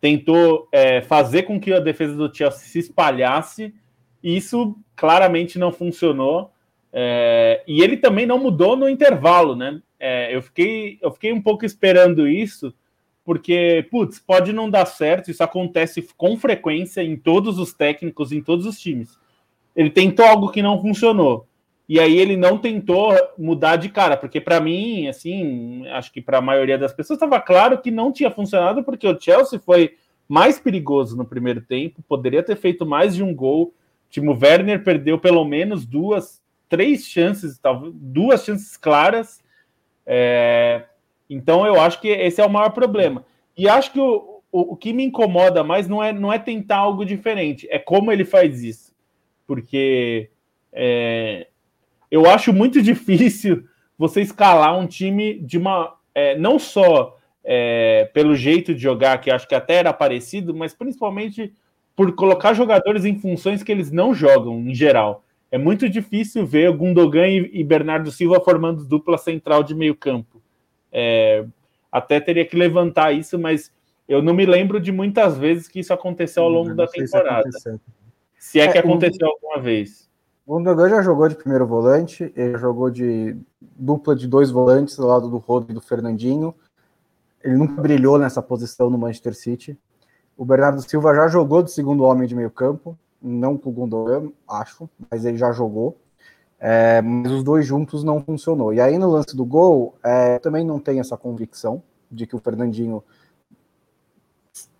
tentou 0.00 0.68
é, 0.72 1.00
fazer 1.02 1.44
com 1.44 1.60
que 1.60 1.72
a 1.72 1.80
defesa 1.80 2.14
do 2.14 2.34
Chelsea 2.34 2.66
se 2.66 2.78
espalhasse, 2.78 3.74
e 4.22 4.36
isso 4.36 4.76
claramente 4.96 5.58
não 5.58 5.72
funcionou. 5.72 6.50
É, 6.92 7.62
e 7.66 7.82
ele 7.82 7.96
também 7.96 8.26
não 8.26 8.38
mudou 8.38 8.76
no 8.76 8.88
intervalo, 8.88 9.54
né? 9.54 9.80
É, 10.00 10.34
eu, 10.34 10.40
fiquei, 10.42 10.98
eu 11.02 11.10
fiquei 11.10 11.32
um 11.32 11.42
pouco 11.42 11.64
esperando 11.64 12.28
isso, 12.28 12.72
porque, 13.28 13.86
putz, 13.90 14.18
pode 14.18 14.54
não 14.54 14.70
dar 14.70 14.86
certo, 14.86 15.30
isso 15.30 15.44
acontece 15.44 16.00
com 16.16 16.34
frequência 16.38 17.02
em 17.02 17.14
todos 17.14 17.58
os 17.58 17.74
técnicos, 17.74 18.32
em 18.32 18.40
todos 18.40 18.64
os 18.64 18.80
times. 18.80 19.18
Ele 19.76 19.90
tentou 19.90 20.24
algo 20.24 20.50
que 20.50 20.62
não 20.62 20.80
funcionou. 20.80 21.46
E 21.86 22.00
aí 22.00 22.16
ele 22.16 22.38
não 22.38 22.56
tentou 22.56 23.14
mudar 23.36 23.76
de 23.76 23.90
cara, 23.90 24.16
porque 24.16 24.40
para 24.40 24.62
mim, 24.62 25.08
assim, 25.08 25.86
acho 25.88 26.10
que 26.10 26.22
para 26.22 26.38
a 26.38 26.40
maioria 26.40 26.78
das 26.78 26.94
pessoas 26.94 27.18
estava 27.18 27.38
claro 27.38 27.76
que 27.76 27.90
não 27.90 28.10
tinha 28.10 28.30
funcionado, 28.30 28.82
porque 28.82 29.06
o 29.06 29.20
Chelsea 29.20 29.60
foi 29.60 29.96
mais 30.26 30.58
perigoso 30.58 31.14
no 31.14 31.26
primeiro 31.26 31.60
tempo, 31.60 32.02
poderia 32.08 32.42
ter 32.42 32.56
feito 32.56 32.86
mais 32.86 33.14
de 33.14 33.22
um 33.22 33.34
gol. 33.34 33.74
Timo 34.08 34.32
Werner 34.42 34.82
perdeu 34.82 35.18
pelo 35.18 35.44
menos 35.44 35.84
duas, 35.84 36.42
três 36.66 37.04
chances, 37.06 37.58
talvez 37.58 37.92
duas 37.94 38.42
chances 38.42 38.74
claras. 38.78 39.44
É, 40.06 40.86
então 41.28 41.66
eu 41.66 41.80
acho 41.80 42.00
que 42.00 42.08
esse 42.08 42.40
é 42.40 42.46
o 42.46 42.50
maior 42.50 42.70
problema. 42.70 43.24
E 43.56 43.68
acho 43.68 43.92
que 43.92 44.00
o, 44.00 44.42
o, 44.50 44.72
o 44.72 44.76
que 44.76 44.92
me 44.92 45.04
incomoda 45.04 45.62
mais 45.62 45.88
não 45.88 46.02
é, 46.02 46.12
não 46.12 46.32
é 46.32 46.38
tentar 46.38 46.78
algo 46.78 47.04
diferente, 47.04 47.66
é 47.70 47.78
como 47.78 48.12
ele 48.12 48.24
faz 48.24 48.62
isso. 48.62 48.94
Porque 49.46 50.30
é, 50.72 51.48
eu 52.10 52.28
acho 52.28 52.52
muito 52.52 52.80
difícil 52.82 53.64
você 53.96 54.20
escalar 54.20 54.78
um 54.78 54.86
time 54.86 55.38
de 55.40 55.58
uma. 55.58 55.96
É, 56.14 56.36
não 56.38 56.58
só 56.58 57.16
é, 57.44 58.10
pelo 58.12 58.34
jeito 58.34 58.74
de 58.74 58.80
jogar, 58.80 59.18
que 59.18 59.30
acho 59.30 59.48
que 59.48 59.54
até 59.54 59.74
era 59.74 59.92
parecido, 59.92 60.54
mas 60.54 60.74
principalmente 60.74 61.52
por 61.94 62.14
colocar 62.14 62.54
jogadores 62.54 63.04
em 63.04 63.18
funções 63.18 63.62
que 63.62 63.72
eles 63.72 63.90
não 63.90 64.14
jogam, 64.14 64.60
em 64.60 64.74
geral. 64.74 65.24
É 65.50 65.58
muito 65.58 65.88
difícil 65.88 66.46
ver 66.46 66.70
Gundogan 66.72 67.26
e 67.26 67.64
Bernardo 67.64 68.12
Silva 68.12 68.38
formando 68.40 68.84
dupla 68.84 69.16
central 69.16 69.62
de 69.62 69.74
meio 69.74 69.96
campo. 69.96 70.42
É, 70.92 71.44
até 71.90 72.20
teria 72.20 72.44
que 72.46 72.56
levantar 72.56 73.12
isso, 73.12 73.38
mas 73.38 73.72
eu 74.08 74.22
não 74.22 74.32
me 74.34 74.46
lembro 74.46 74.80
de 74.80 74.90
muitas 74.90 75.36
vezes 75.36 75.68
que 75.68 75.80
isso 75.80 75.92
aconteceu 75.92 76.42
ao 76.42 76.48
longo 76.48 76.74
da 76.74 76.86
temporada. 76.86 77.50
Se, 77.52 77.80
se 78.38 78.60
é, 78.60 78.70
que 78.70 78.78
é, 78.78 78.80
aconteceu 78.80 79.28
alguma 79.28 79.60
vez. 79.60 80.08
O 80.46 80.54
Gundogan 80.54 80.88
já 80.88 81.02
jogou 81.02 81.28
de 81.28 81.34
primeiro 81.34 81.66
volante, 81.66 82.32
ele 82.34 82.56
jogou 82.56 82.88
de 82.88 83.36
dupla 83.60 84.16
de 84.16 84.26
dois 84.26 84.50
volantes 84.50 84.98
ao 84.98 85.06
lado 85.06 85.28
do 85.28 85.36
Rodri 85.36 85.72
e 85.72 85.74
do 85.74 85.80
Fernandinho. 85.80 86.54
Ele 87.44 87.56
nunca 87.56 87.80
brilhou 87.82 88.18
nessa 88.18 88.40
posição 88.40 88.88
no 88.88 88.96
Manchester 88.96 89.34
City. 89.34 89.78
O 90.38 90.46
Bernardo 90.46 90.80
Silva 90.80 91.14
já 91.14 91.28
jogou 91.28 91.62
de 91.62 91.70
segundo 91.70 92.04
homem 92.04 92.26
de 92.26 92.34
meio 92.34 92.50
campo, 92.50 92.98
não 93.20 93.58
com 93.58 93.68
o 93.68 93.72
Gundogan, 93.72 94.30
acho, 94.48 94.88
mas 95.10 95.26
ele 95.26 95.36
já 95.36 95.52
jogou. 95.52 95.98
É, 96.60 97.00
mas 97.00 97.30
os 97.30 97.44
dois 97.44 97.66
juntos 97.66 98.02
não 98.02 98.22
funcionou. 98.22 98.74
E 98.74 98.80
aí 98.80 98.98
no 98.98 99.10
lance 99.10 99.36
do 99.36 99.44
gol, 99.44 99.94
é, 100.02 100.38
também 100.38 100.64
não 100.64 100.80
tem 100.80 101.00
essa 101.00 101.16
convicção 101.16 101.82
de 102.10 102.26
que 102.26 102.34
o 102.34 102.40
Fernandinho 102.40 103.02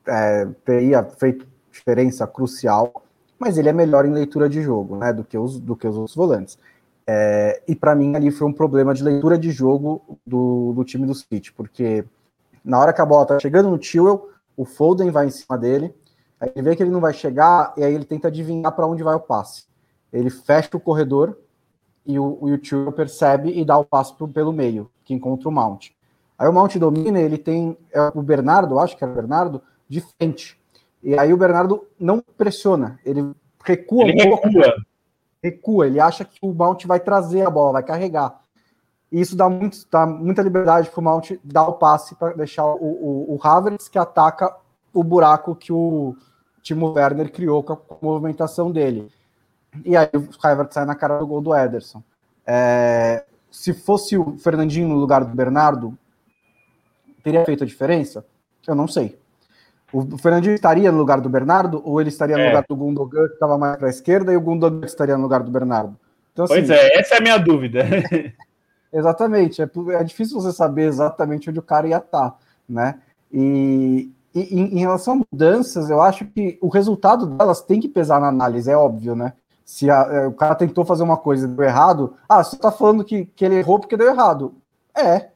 é, 0.07 0.47
teria 0.65 1.05
feito 1.05 1.47
diferença 1.71 2.27
crucial 2.27 3.05
mas 3.39 3.57
ele 3.57 3.69
é 3.69 3.73
melhor 3.73 4.05
em 4.05 4.13
leitura 4.13 4.49
de 4.49 4.61
jogo, 4.61 4.97
né, 4.97 5.13
do 5.13 5.23
que 5.23 5.39
os, 5.39 5.61
do 5.61 5.77
que 5.77 5.87
os 5.87 5.97
outros 5.97 6.17
volantes. 6.17 6.59
É, 7.07 7.63
e 7.67 7.75
para 7.75 7.95
mim 7.95 8.17
ali 8.17 8.31
foi 8.31 8.47
um 8.47 8.53
problema 8.53 8.93
de 8.93 9.03
leitura 9.03 9.39
de 9.39 9.51
jogo 9.51 10.19
do, 10.27 10.73
do 10.75 10.85
time 10.85 11.07
do 11.07 11.15
City, 11.15 11.53
porque 11.53 12.05
na 12.65 12.79
hora 12.79 12.93
que 12.93 13.01
a 13.01 13.07
bola 13.07 13.25
tá 13.25 13.39
chegando 13.39 13.71
no 13.71 13.79
Tewell, 13.79 14.29
o 14.57 14.65
Foden 14.65 15.11
vai 15.11 15.27
em 15.27 15.31
cima 15.31 15.57
dele, 15.57 15.95
aí 16.41 16.51
ele 16.55 16.63
vê 16.63 16.77
que 16.77 16.83
ele 16.83 16.91
não 16.91 17.01
vai 17.01 17.15
chegar, 17.15 17.73
e 17.77 17.85
aí 17.85 17.95
ele 17.95 18.05
tenta 18.05 18.29
adivinhar 18.29 18.73
para 18.73 18.87
onde 18.87 19.03
vai 19.03 19.15
o 19.15 19.21
passe. 19.21 19.65
Ele 20.13 20.29
fecha 20.29 20.69
o 20.75 20.81
corredor 20.81 21.39
e 22.09 22.19
o, 22.19 22.39
o 22.43 22.93
percebe 22.93 23.51
e 23.51 23.65
dá 23.67 23.77
o 23.77 23.85
passe 23.85 24.15
pro, 24.15 24.27
pelo 24.27 24.51
meio, 24.51 24.91
que 25.05 25.13
encontra 25.13 25.47
o 25.47 25.53
Mount. 25.53 25.91
Aí 26.39 26.49
o 26.49 26.53
Mount 26.53 26.75
domina, 26.77 27.21
ele 27.21 27.37
tem 27.37 27.77
é, 27.93 28.11
o 28.15 28.23
Bernardo, 28.23 28.79
acho 28.79 28.97
que 28.97 29.05
era 29.05 29.13
o 29.13 29.15
Bernardo, 29.15 29.61
de 29.87 30.01
frente. 30.01 30.59
E 31.03 31.19
aí 31.19 31.33
o 31.35 31.37
Bernardo 31.37 31.87
não 32.01 32.25
pressiona, 32.37 32.99
ele 33.05 33.31
recua 33.63 34.05
ele 34.05 34.27
um 34.27 34.31
pouco. 34.31 34.49
Recua. 34.49 34.75
recua, 35.43 35.87
ele 35.87 36.01
acha 36.01 36.25
que 36.25 36.39
o 36.41 36.55
Mount 36.55 36.87
vai 36.87 36.99
trazer 36.99 37.47
a 37.47 37.51
bola, 37.51 37.75
vai 37.75 37.83
carregar. 37.83 38.41
E 39.13 39.21
isso 39.21 39.37
dá, 39.37 39.49
muito, 39.49 39.79
dá 39.91 40.07
muita 40.07 40.43
liberdade 40.43 40.91
para 40.91 41.01
o 41.01 41.05
Mount 41.05 41.33
dar 41.45 41.69
o 41.69 41.75
passe 41.75 42.15
para 42.15 42.35
deixar 42.35 42.65
o, 42.65 42.77
o, 42.77 43.35
o 43.35 43.39
Havertz 43.43 43.89
que 43.89 43.99
ataca 43.99 44.55
o 44.95 45.05
buraco 45.05 45.55
que 45.55 45.73
o 45.73 46.17
Timo 46.63 46.93
Werner 46.93 47.31
criou 47.31 47.63
com 47.63 47.75
a 47.75 47.79
movimentação 48.01 48.71
dele. 48.71 49.11
E 49.85 49.97
aí 49.97 50.09
o 50.15 50.47
Havertz 50.47 50.75
sai 50.75 50.85
na 50.85 50.95
cara 50.95 51.19
do 51.19 51.27
gol 51.27 51.41
do 51.41 51.55
Ederson. 51.55 52.03
É, 52.47 53.25
se 53.51 53.73
fosse 53.73 54.17
o 54.17 54.37
Fernandinho 54.39 54.89
no 54.89 54.97
lugar 54.97 55.25
do 55.25 55.35
Bernardo, 55.35 55.97
teria 57.23 57.45
feito 57.45 57.65
a 57.65 57.67
diferença? 57.67 58.25
Eu 58.67 58.75
não 58.75 58.87
sei. 58.89 59.19
O 59.93 60.19
Fernandinho 60.19 60.55
estaria 60.55 60.93
no 60.93 60.99
lugar 60.99 61.21
do 61.21 61.31
Bernardo 61.31 61.81
ou 61.85 62.01
ele 62.01 62.11
estaria 62.11 62.37
no 62.37 62.43
é. 62.43 62.49
lugar 62.49 62.65
do 62.69 62.77
Gundogan, 62.77 63.27
que 63.27 63.35
estava 63.35 63.57
mais 63.57 63.77
para 63.77 63.87
a 63.87 63.91
esquerda, 63.91 64.33
e 64.33 64.37
o 64.37 64.41
Gundogan 64.41 64.85
estaria 64.85 65.17
no 65.17 65.23
lugar 65.23 65.43
do 65.43 65.51
Bernardo? 65.51 65.97
Então, 66.33 66.45
assim, 66.45 66.55
pois 66.55 66.71
é, 66.71 66.99
essa 66.99 67.15
é 67.15 67.19
a 67.19 67.21
minha 67.23 67.39
dúvida. 67.39 67.85
exatamente, 68.93 69.63
é, 69.63 69.71
é, 69.95 70.05
difícil 70.05 70.41
você 70.41 70.53
saber 70.53 70.85
exatamente 70.85 71.49
onde 71.49 71.59
o 71.59 71.63
cara 71.63 71.89
ia 71.89 71.97
estar, 71.97 72.31
tá, 72.31 72.37
né? 72.69 73.01
E, 73.33 74.11
e 74.35 74.41
em, 74.55 74.75
em, 74.75 74.79
relação 74.79 75.15
a 75.15 75.25
mudanças, 75.33 75.89
eu 75.89 76.03
acho 76.03 76.27
que 76.27 76.59
o 76.61 76.69
resultado 76.69 77.27
delas 77.27 77.63
tem 77.63 77.81
que 77.81 77.89
pesar 77.89 78.21
na 78.21 78.29
análise, 78.29 78.71
é 78.71 78.77
óbvio, 78.77 79.15
né? 79.15 79.33
Se 79.69 79.91
a, 79.91 80.01
é, 80.11 80.27
o 80.27 80.33
cara 80.33 80.55
tentou 80.55 80.83
fazer 80.83 81.03
uma 81.03 81.19
coisa 81.19 81.47
e 81.47 81.51
deu 81.51 81.63
errado, 81.63 82.17
ah, 82.27 82.43
você 82.43 82.57
está 82.57 82.73
falando 82.73 83.05
que, 83.05 83.27
que 83.27 83.45
ele 83.45 83.57
errou 83.57 83.79
porque 83.79 83.99
deu 83.99 84.09
errado. 84.09 84.55
É, 84.97 85.29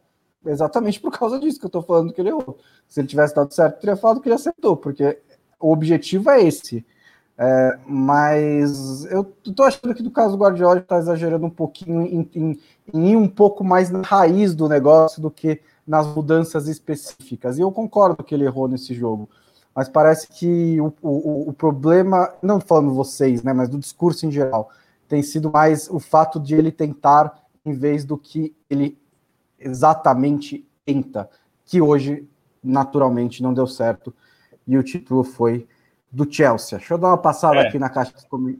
exatamente 0.47 0.99
por 0.99 1.12
causa 1.12 1.38
disso 1.38 1.59
que 1.59 1.66
eu 1.66 1.68
estou 1.68 1.83
falando 1.83 2.14
que 2.14 2.18
ele 2.18 2.31
errou. 2.31 2.57
Se 2.88 2.99
ele 2.99 3.09
tivesse 3.09 3.35
dado 3.35 3.53
certo, 3.53 3.79
teria 3.79 3.95
falado 3.95 4.23
que 4.23 4.29
ele 4.29 4.35
acertou, 4.35 4.75
porque 4.75 5.21
o 5.61 5.71
objetivo 5.71 6.31
é 6.31 6.42
esse. 6.45 6.83
É, 7.37 7.79
mas 7.87 9.05
eu 9.05 9.31
estou 9.47 9.66
achando 9.66 9.95
que 9.95 10.03
do 10.03 10.11
caso 10.11 10.35
do 10.35 10.42
Guardiola 10.42 10.79
está 10.79 10.97
exagerando 10.97 11.45
um 11.45 11.51
pouquinho 11.51 12.01
em, 12.01 12.31
em, 12.35 12.61
em, 12.95 13.11
ir 13.11 13.16
um 13.16 13.29
pouco 13.29 13.62
mais 13.62 13.90
na 13.90 14.01
raiz 14.01 14.55
do 14.55 14.66
negócio 14.66 15.21
do 15.21 15.31
que 15.31 15.61
nas 15.87 16.07
mudanças 16.07 16.68
específicas. 16.68 17.59
E 17.59 17.61
eu 17.61 17.71
concordo 17.71 18.25
que 18.25 18.35
ele 18.35 18.47
errou 18.47 18.66
nesse 18.66 18.95
jogo. 18.95 19.29
Mas 19.75 19.89
parece 19.89 20.29
que 20.29 20.81
o, 20.81 20.93
o, 21.01 21.49
o 21.49 21.53
problema, 21.53 22.33
não 22.43 22.61
falando 22.61 22.93
vocês, 22.93 23.43
né, 23.43 23.53
mas 23.53 23.69
do 23.69 23.79
discurso 23.79 24.27
em 24.27 24.31
geral, 24.31 24.71
tem 25.09 25.23
sido 25.23 25.51
mais 25.51 25.89
o 25.89 25.99
fato 25.99 26.39
de 26.39 26.55
ele 26.55 26.71
tentar 26.71 27.43
em 27.65 27.73
vez 27.73 28.05
do 28.05 28.19
que 28.19 28.55
ele 28.69 28.99
exatamente 29.59 30.67
tenta, 30.85 31.29
que 31.65 31.81
hoje 31.81 32.29
naturalmente 32.63 33.43
não 33.43 33.55
deu 33.55 33.67
certo 33.67 34.15
e 34.67 34.77
o 34.77 34.83
título 34.83 35.25
foi 35.25 35.67
do 36.11 36.31
Chelsea. 36.31 36.79
Deixa 36.79 36.95
eu 36.95 36.99
dar 36.99 37.09
uma 37.09 37.19
passada 37.19 37.57
é. 37.57 37.69
aqui 37.69 37.79
na 37.79 37.89
caixa. 37.89 38.13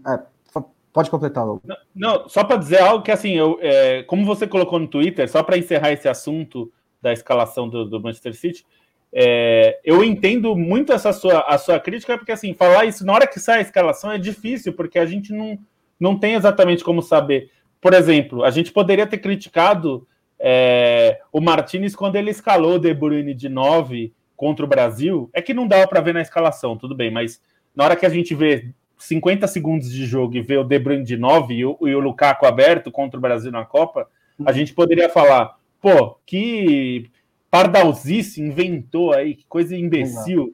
É, 0.07 0.63
pode 0.93 1.11
completar, 1.11 1.45
logo. 1.45 1.63
Não, 1.65 1.77
não 1.95 2.29
só 2.29 2.43
para 2.45 2.57
dizer 2.57 2.81
algo 2.81 3.05
que 3.05 3.11
assim, 3.11 3.33
eu, 3.33 3.59
é, 3.61 4.03
como 4.05 4.25
você 4.25 4.47
colocou 4.47 4.79
no 4.79 4.89
Twitter, 4.89 5.29
só 5.31 5.43
para 5.43 5.59
encerrar 5.59 5.93
esse 5.93 6.09
assunto 6.09 6.73
da 7.01 7.13
escalação 7.13 7.69
do, 7.69 7.85
do 7.85 8.01
Manchester 8.01 8.35
City, 8.35 8.65
é, 9.13 9.79
eu 9.85 10.03
entendo 10.03 10.57
muito 10.57 10.93
essa 10.93 11.13
sua, 11.13 11.41
a 11.41 11.59
sua 11.59 11.79
crítica, 11.79 12.17
porque 12.17 12.33
assim, 12.33 12.55
falar 12.55 12.87
isso 12.87 13.05
na 13.05 13.13
hora 13.13 13.27
que 13.27 13.39
sai 13.39 13.59
a 13.59 13.63
escalação 13.63 14.11
é 14.11 14.19
difícil, 14.19 14.73
porque 14.73 14.99
a 14.99 15.05
gente 15.05 15.33
não, 15.33 15.59
não 16.01 16.19
tem 16.19 16.35
exatamente 16.35 16.83
como 16.83 17.03
saber. 17.03 17.51
Por 17.81 17.93
exemplo, 17.93 18.43
a 18.43 18.51
gente 18.51 18.73
poderia 18.73 19.07
ter 19.07 19.19
criticado 19.19 20.07
é, 20.39 21.21
o 21.31 21.41
Martinez, 21.41 21.95
quando 21.95 22.17
ele 22.17 22.31
escalou 22.31 22.75
o 22.77 22.79
De 22.79 22.93
Bruyne 22.95 23.35
de 23.35 23.49
9 23.49 24.13
contra 24.35 24.65
o 24.65 24.69
Brasil, 24.69 25.29
é 25.33 25.43
que 25.43 25.53
não 25.53 25.69
dava 25.69 25.87
para 25.87 26.01
ver 26.01 26.15
na 26.15 26.23
escalação, 26.23 26.77
tudo 26.77 26.95
bem, 26.95 27.11
mas 27.11 27.41
na 27.77 27.85
hora 27.85 27.97
que 27.97 28.07
a 28.07 28.09
gente 28.09 28.35
vê 28.35 28.71
50 28.99 29.47
segundos 29.47 29.91
de 29.91 30.07
jogo 30.07 30.37
e 30.37 30.43
vê 30.43 30.57
o 30.57 30.65
De 30.65 30.79
Bruyne 30.79 31.05
de 31.05 31.17
9 31.17 31.55
e 31.55 31.65
o, 31.65 31.79
e 31.83 31.95
o 31.95 32.01
Lukaku 32.01 32.47
aberto 32.47 32.91
contra 32.91 33.19
o 33.19 33.21
Brasil 33.21 33.53
na 33.53 33.65
Copa, 33.65 34.09
a 34.45 34.53
gente 34.53 34.73
poderia 34.73 35.09
falar, 35.09 35.57
pô, 35.81 36.17
que 36.25 37.11
pardalzice 37.53 38.43
inventou 38.43 39.13
aí, 39.13 39.37
que 39.37 39.47
coisa 39.47 39.77
imbecil. 39.77 40.53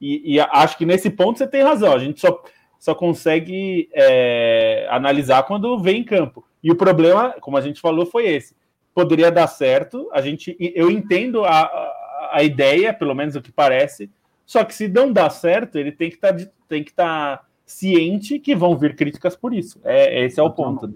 E, 0.00 0.36
e, 0.36 0.40
acho 0.40 0.78
que 0.78 0.86
nesse 0.86 1.10
ponto 1.10 1.36
você 1.36 1.46
tem 1.46 1.62
razão, 1.62 1.92
a 1.92 1.98
gente 1.98 2.20
só, 2.20 2.42
só 2.78 2.94
consegue 2.94 3.90
é, 3.92 4.86
analisar 4.88 5.42
quando 5.42 5.78
vem 5.78 6.00
em 6.00 6.04
campo. 6.04 6.42
E 6.62 6.70
o 6.70 6.76
problema, 6.76 7.34
como 7.40 7.58
a 7.58 7.60
gente 7.60 7.80
falou, 7.80 8.06
foi 8.06 8.26
esse 8.26 8.54
poderia 8.96 9.30
dar 9.30 9.46
certo. 9.46 10.08
A 10.10 10.22
gente, 10.22 10.56
eu 10.58 10.90
entendo 10.90 11.44
a, 11.44 11.60
a, 11.60 12.30
a 12.32 12.42
ideia, 12.42 12.94
pelo 12.94 13.14
menos 13.14 13.36
o 13.36 13.42
que 13.42 13.52
parece. 13.52 14.10
Só 14.46 14.64
que 14.64 14.74
se 14.74 14.88
não 14.88 15.12
dá 15.12 15.28
certo, 15.28 15.76
ele 15.76 15.92
tem 15.92 16.08
que 16.08 16.16
tá, 16.16 16.30
estar 16.30 16.94
tá 16.94 17.44
ciente 17.66 18.38
que 18.38 18.56
vão 18.56 18.74
vir 18.78 18.96
críticas 18.96 19.36
por 19.36 19.52
isso. 19.52 19.78
É, 19.84 20.24
esse 20.24 20.40
é 20.40 20.42
o 20.42 20.50
ponto. 20.50 20.88
Né? 20.88 20.94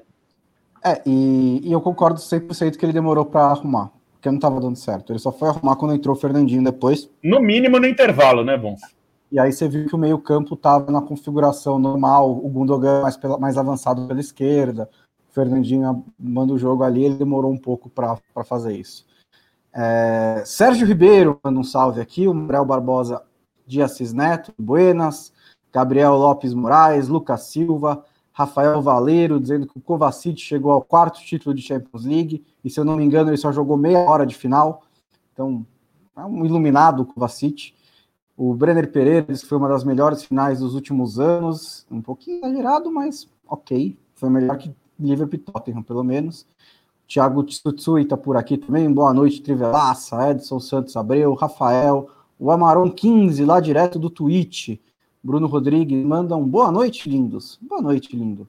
É, 0.82 1.02
e, 1.04 1.68
e, 1.68 1.72
eu 1.72 1.80
concordo 1.82 2.18
100% 2.18 2.78
que 2.78 2.86
ele 2.86 2.94
demorou 2.94 3.26
para 3.26 3.42
arrumar, 3.42 3.92
porque 4.20 4.28
não 4.28 4.36
estava 4.36 4.60
dando 4.60 4.76
certo. 4.76 5.10
Ele 5.10 5.18
só 5.18 5.32
foi 5.32 5.48
arrumar 5.48 5.76
quando 5.76 5.94
entrou 5.94 6.14
o 6.14 6.18
Fernandinho 6.18 6.62
depois. 6.62 7.10
No 7.24 7.40
mínimo 7.40 7.80
no 7.80 7.86
intervalo, 7.86 8.44
né, 8.44 8.56
Bom? 8.56 8.76
E 9.32 9.38
aí 9.40 9.50
você 9.50 9.66
viu 9.66 9.86
que 9.86 9.94
o 9.94 9.98
meio-campo 9.98 10.54
estava 10.54 10.92
na 10.92 11.00
configuração 11.00 11.78
normal, 11.78 12.30
o 12.30 12.48
Gundogan 12.48 13.02
mais, 13.02 13.16
pela, 13.16 13.38
mais 13.38 13.56
avançado 13.56 14.06
pela 14.06 14.20
esquerda, 14.20 14.90
Fernandinho 15.30 16.04
manda 16.18 16.52
o 16.52 16.58
jogo 16.58 16.82
ali, 16.82 17.04
ele 17.04 17.14
demorou 17.14 17.50
um 17.50 17.56
pouco 17.56 17.88
para 17.88 18.18
fazer 18.44 18.76
isso. 18.76 19.06
É, 19.72 20.42
Sérgio 20.44 20.86
Ribeiro 20.86 21.38
manda 21.42 21.60
um 21.60 21.64
salve 21.64 22.00
aqui, 22.00 22.26
o 22.26 22.34
Muriel 22.34 22.64
Barbosa 22.64 23.22
de 23.64 23.80
Assis 23.80 24.12
Neto, 24.12 24.52
Buenas, 24.58 25.32
Gabriel 25.72 26.16
Lopes 26.16 26.52
Moraes, 26.52 27.06
Lucas 27.06 27.44
Silva, 27.44 28.04
Rafael 28.40 28.80
Valeiro 28.80 29.38
dizendo 29.38 29.66
que 29.66 29.76
o 29.76 29.80
Kovacic 29.80 30.40
chegou 30.40 30.72
ao 30.72 30.82
quarto 30.82 31.20
título 31.20 31.54
de 31.54 31.60
Champions 31.60 32.04
League, 32.04 32.44
e 32.64 32.70
se 32.70 32.80
eu 32.80 32.84
não 32.84 32.96
me 32.96 33.04
engano, 33.04 33.30
ele 33.30 33.36
só 33.36 33.52
jogou 33.52 33.76
meia 33.76 33.98
hora 33.98 34.24
de 34.24 34.34
final. 34.34 34.82
Então, 35.32 35.66
é 36.16 36.24
um 36.24 36.44
iluminado 36.46 37.02
o 37.02 37.06
Kovacic. 37.06 37.74
O 38.36 38.54
Brenner 38.54 38.90
Pereira 38.90 39.26
disse 39.28 39.42
que 39.42 39.48
foi 39.48 39.58
uma 39.58 39.68
das 39.68 39.84
melhores 39.84 40.24
finais 40.24 40.60
dos 40.60 40.74
últimos 40.74 41.20
anos. 41.20 41.86
Um 41.90 42.00
pouquinho 42.00 42.38
exagerado, 42.38 42.90
mas 42.90 43.28
ok. 43.46 43.98
Foi 44.14 44.30
melhor 44.30 44.56
que 44.56 44.74
Liverpool 44.98 45.34
e 45.34 45.38
Tottenham, 45.38 45.82
pelo 45.82 46.02
menos. 46.02 46.46
Thiago 47.06 47.42
Tsutsui 47.42 48.02
está 48.02 48.16
por 48.16 48.36
aqui 48.38 48.56
também. 48.56 48.90
Boa 48.90 49.12
noite, 49.12 49.42
Trivelaça, 49.42 50.30
Edson 50.30 50.60
Santos 50.60 50.96
Abreu, 50.96 51.34
Rafael, 51.34 52.08
o 52.38 52.50
Amaron 52.50 52.90
15, 52.90 53.44
lá 53.44 53.60
direto 53.60 53.98
do 53.98 54.08
Twitch. 54.08 54.78
Bruno 55.22 55.46
Rodrigues 55.46 56.02
manda 56.04 56.34
um 56.34 56.46
boa 56.46 56.72
noite, 56.72 57.08
lindos. 57.08 57.58
Boa 57.60 57.82
noite, 57.82 58.16
lindo. 58.16 58.48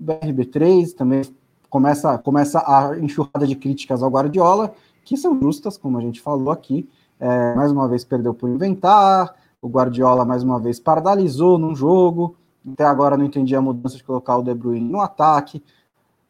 BRB3 0.00 0.94
também 0.94 1.22
começa, 1.68 2.16
começa 2.18 2.60
a 2.60 2.96
enxurrada 2.98 3.44
de 3.46 3.56
críticas 3.56 4.02
ao 4.02 4.10
Guardiola, 4.10 4.72
que 5.04 5.16
são 5.16 5.40
justas, 5.40 5.76
como 5.76 5.98
a 5.98 6.00
gente 6.00 6.20
falou 6.20 6.52
aqui. 6.52 6.88
É, 7.18 7.54
mais 7.56 7.72
uma 7.72 7.88
vez 7.88 8.04
perdeu 8.04 8.32
por 8.32 8.48
inventar, 8.48 9.34
o 9.60 9.68
Guardiola 9.68 10.24
mais 10.24 10.44
uma 10.44 10.60
vez 10.60 10.78
pardalizou 10.78 11.58
num 11.58 11.74
jogo. 11.74 12.36
Até 12.72 12.84
agora 12.84 13.16
não 13.16 13.24
entendi 13.24 13.56
a 13.56 13.60
mudança 13.60 13.96
de 13.96 14.04
colocar 14.04 14.36
o 14.36 14.42
De 14.42 14.54
Bruyne 14.54 14.88
no 14.88 15.00
ataque. 15.00 15.60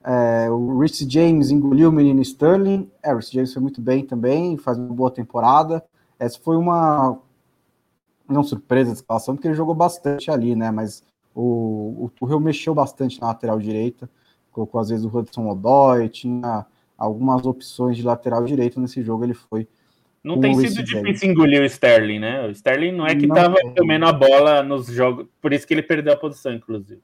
É, 0.02 0.50
o 0.50 0.78
Rich 0.78 1.06
James 1.08 1.50
engoliu 1.50 1.90
o 1.90 1.92
menino 1.92 2.22
Sterling. 2.22 2.90
É, 3.02 3.12
o 3.12 3.16
Rich 3.16 3.34
James 3.34 3.52
foi 3.52 3.60
muito 3.60 3.80
bem 3.82 4.06
também, 4.06 4.56
faz 4.56 4.78
uma 4.78 4.94
boa 4.94 5.10
temporada. 5.10 5.84
Essa 6.18 6.38
foi 6.42 6.56
uma 6.56 7.18
não 8.32 8.42
surpresa 8.42 8.90
de 8.90 8.98
escalação, 8.98 9.34
porque 9.34 9.48
ele 9.48 9.54
jogou 9.54 9.74
bastante 9.74 10.30
ali, 10.30 10.56
né? 10.56 10.70
Mas 10.70 11.04
o, 11.34 12.04
o 12.04 12.10
Tuchel 12.14 12.40
mexeu 12.40 12.74
bastante 12.74 13.20
na 13.20 13.28
lateral 13.28 13.58
direita, 13.58 14.08
colocou 14.50 14.80
às 14.80 14.88
vezes 14.88 15.04
o 15.04 15.16
Hudson 15.16 15.48
Odoi, 15.48 16.08
tinha 16.08 16.66
algumas 16.96 17.44
opções 17.44 17.96
de 17.96 18.02
lateral 18.02 18.44
direito 18.44 18.80
nesse 18.80 19.02
jogo, 19.02 19.24
ele 19.24 19.34
foi. 19.34 19.66
Não 20.22 20.38
tem 20.38 20.54
sido 20.54 20.84
difícil 20.84 21.30
engolir 21.30 21.62
o 21.62 21.64
Sterling, 21.64 22.20
né? 22.20 22.46
O 22.46 22.50
Sterling 22.50 22.92
não 22.92 23.06
é 23.06 23.16
que 23.16 23.26
estava 23.26 23.56
comendo 23.76 24.06
a 24.06 24.12
bola 24.12 24.62
nos 24.62 24.86
jogos, 24.86 25.26
por 25.40 25.52
isso 25.52 25.66
que 25.66 25.74
ele 25.74 25.82
perdeu 25.82 26.12
a 26.12 26.16
posição, 26.16 26.52
inclusive. 26.52 27.02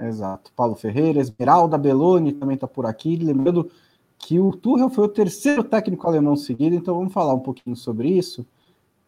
Exato. 0.00 0.52
Paulo 0.54 0.74
Ferreira, 0.74 1.20
Esmeralda 1.20 1.76
Belloni 1.76 2.32
também 2.32 2.54
está 2.54 2.66
por 2.66 2.86
aqui. 2.86 3.16
Lembrando 3.16 3.70
que 4.16 4.38
o 4.38 4.52
Tuchel 4.52 4.88
foi 4.88 5.04
o 5.04 5.08
terceiro 5.08 5.64
técnico 5.64 6.06
alemão 6.06 6.36
seguido, 6.36 6.76
então 6.76 6.94
vamos 6.94 7.12
falar 7.12 7.34
um 7.34 7.40
pouquinho 7.40 7.76
sobre 7.76 8.08
isso. 8.08 8.46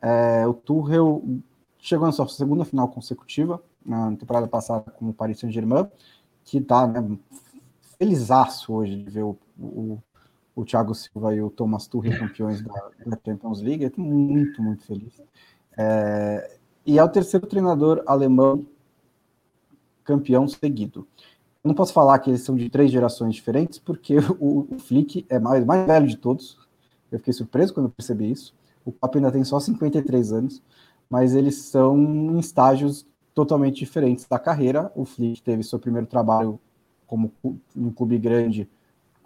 É, 0.03 0.46
o 0.46 0.53
Tuchel 0.53 1.22
chegou 1.85 2.07
na 2.07 2.12
sua 2.12 2.27
segunda 2.29 2.64
final 2.64 2.88
consecutiva, 2.88 3.62
na 3.85 4.16
temporada 4.16 4.49
passada 4.49 4.90
com 4.90 5.11
o 5.11 5.12
Paris 5.12 5.38
Saint-Germain, 5.38 5.87
que 6.42 6.57
está 6.57 6.87
né, 6.87 7.18
felizaço 7.99 8.73
hoje 8.73 8.97
de 8.97 9.11
ver 9.11 9.23
o, 9.23 9.37
o, 9.59 9.99
o 10.57 10.64
Thiago 10.64 10.94
Silva 10.94 11.35
e 11.35 11.42
o 11.42 11.51
Thomas 11.51 11.87
Tuchel 11.87 12.16
campeões 12.18 12.62
da, 12.62 12.90
da 13.05 13.18
Champions 13.23 13.61
League. 13.61 13.85
Estou 13.85 14.03
muito, 14.03 14.62
muito 14.62 14.83
feliz. 14.85 15.20
É, 15.77 16.59
e 16.87 16.99
é 16.99 17.05
o 17.05 17.09
terceiro 17.09 17.47
treinador 17.47 18.03
alemão 18.07 18.64
campeão 20.03 20.49
seguido. 20.49 21.07
Eu 21.62 21.68
não 21.68 21.75
posso 21.75 21.92
falar 21.92 22.18
que 22.18 22.31
eles 22.31 22.40
são 22.40 22.57
de 22.57 22.70
três 22.70 22.90
gerações 22.90 23.35
diferentes, 23.35 23.79
porque 23.79 24.16
o, 24.40 24.66
o 24.70 24.79
Flick 24.79 25.27
é 25.29 25.38
mais, 25.38 25.62
mais 25.66 25.87
velho 25.87 26.07
de 26.07 26.16
todos. 26.16 26.59
Eu 27.12 27.18
fiquei 27.18 27.35
surpreso 27.35 27.75
quando 27.75 27.90
percebi 27.90 28.31
isso. 28.31 28.55
O 28.87 28.92
Klopp 28.92 29.16
ainda 29.16 29.31
tem 29.31 29.44
só 29.44 29.61
53 29.61 30.33
anos, 30.33 30.62
mas 31.08 31.34
eles 31.34 31.56
são 31.56 31.98
em 31.98 32.38
estágios 32.38 33.06
totalmente 33.34 33.76
diferentes 33.76 34.26
da 34.26 34.38
carreira. 34.38 34.90
O 34.94 35.04
Flick 35.04 35.42
teve 35.42 35.62
seu 35.62 35.78
primeiro 35.78 36.06
trabalho 36.06 36.60
como 37.06 37.32
um 37.76 37.90
clube 37.90 38.18
grande 38.18 38.68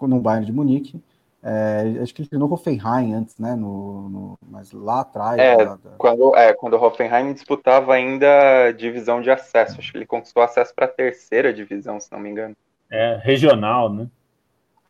no 0.00 0.20
Bayern 0.20 0.46
de 0.46 0.52
Munique. 0.52 1.02
É, 1.42 2.00
acho 2.02 2.12
que 2.12 2.22
ele 2.22 2.28
treinou 2.28 2.52
Hoffenheim 2.52 3.14
antes, 3.14 3.38
né? 3.38 3.54
No, 3.54 4.08
no 4.08 4.38
mas 4.42 4.72
lá 4.72 5.00
atrás. 5.00 5.38
É, 5.38 5.56
da, 5.56 5.76
da... 5.76 5.90
Quando, 5.96 6.34
é, 6.34 6.52
quando 6.52 6.74
o 6.74 6.82
Hoffenheim 6.82 7.32
disputava 7.32 7.94
ainda 7.94 8.72
divisão 8.72 9.20
de 9.20 9.30
acesso. 9.30 9.78
Acho 9.78 9.92
que 9.92 9.98
ele 9.98 10.06
conquistou 10.06 10.42
acesso 10.42 10.74
para 10.74 10.86
a 10.86 10.88
terceira 10.88 11.52
divisão, 11.52 12.00
se 12.00 12.10
não 12.10 12.18
me 12.18 12.30
engano. 12.30 12.56
É, 12.90 13.20
regional, 13.22 13.92
né? 13.92 14.08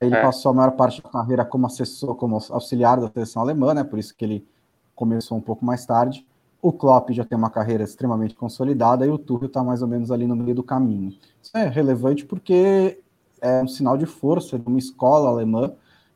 Ele 0.00 0.14
é. 0.14 0.22
passou 0.22 0.52
a 0.52 0.54
maior 0.54 0.70
parte 0.72 1.02
da 1.02 1.10
carreira 1.10 1.44
como 1.44 1.66
assessor, 1.66 2.14
como 2.14 2.38
auxiliar 2.50 3.00
da 3.00 3.08
seleção 3.08 3.42
alemã, 3.42 3.74
né? 3.74 3.84
Por 3.84 3.98
isso 3.98 4.16
que 4.16 4.24
ele 4.24 4.48
começou 4.94 5.36
um 5.36 5.40
pouco 5.42 5.64
mais 5.64 5.84
tarde. 5.84 6.26
O 6.60 6.72
Klopp 6.72 7.10
já 7.10 7.24
tem 7.24 7.38
uma 7.38 7.50
carreira 7.50 7.84
extremamente 7.84 8.34
consolidada 8.34 9.06
e 9.06 9.10
o 9.10 9.18
Tuchel 9.18 9.46
está 9.46 9.62
mais 9.62 9.80
ou 9.80 9.88
menos 9.88 10.10
ali 10.10 10.26
no 10.26 10.34
meio 10.34 10.54
do 10.54 10.62
caminho. 10.62 11.14
Isso 11.40 11.56
é 11.56 11.68
relevante 11.68 12.24
porque 12.24 13.00
é 13.40 13.62
um 13.62 13.68
sinal 13.68 13.96
de 13.96 14.06
força 14.06 14.58
de 14.58 14.66
uma 14.66 14.78
escola 14.78 15.28
alemã 15.28 15.72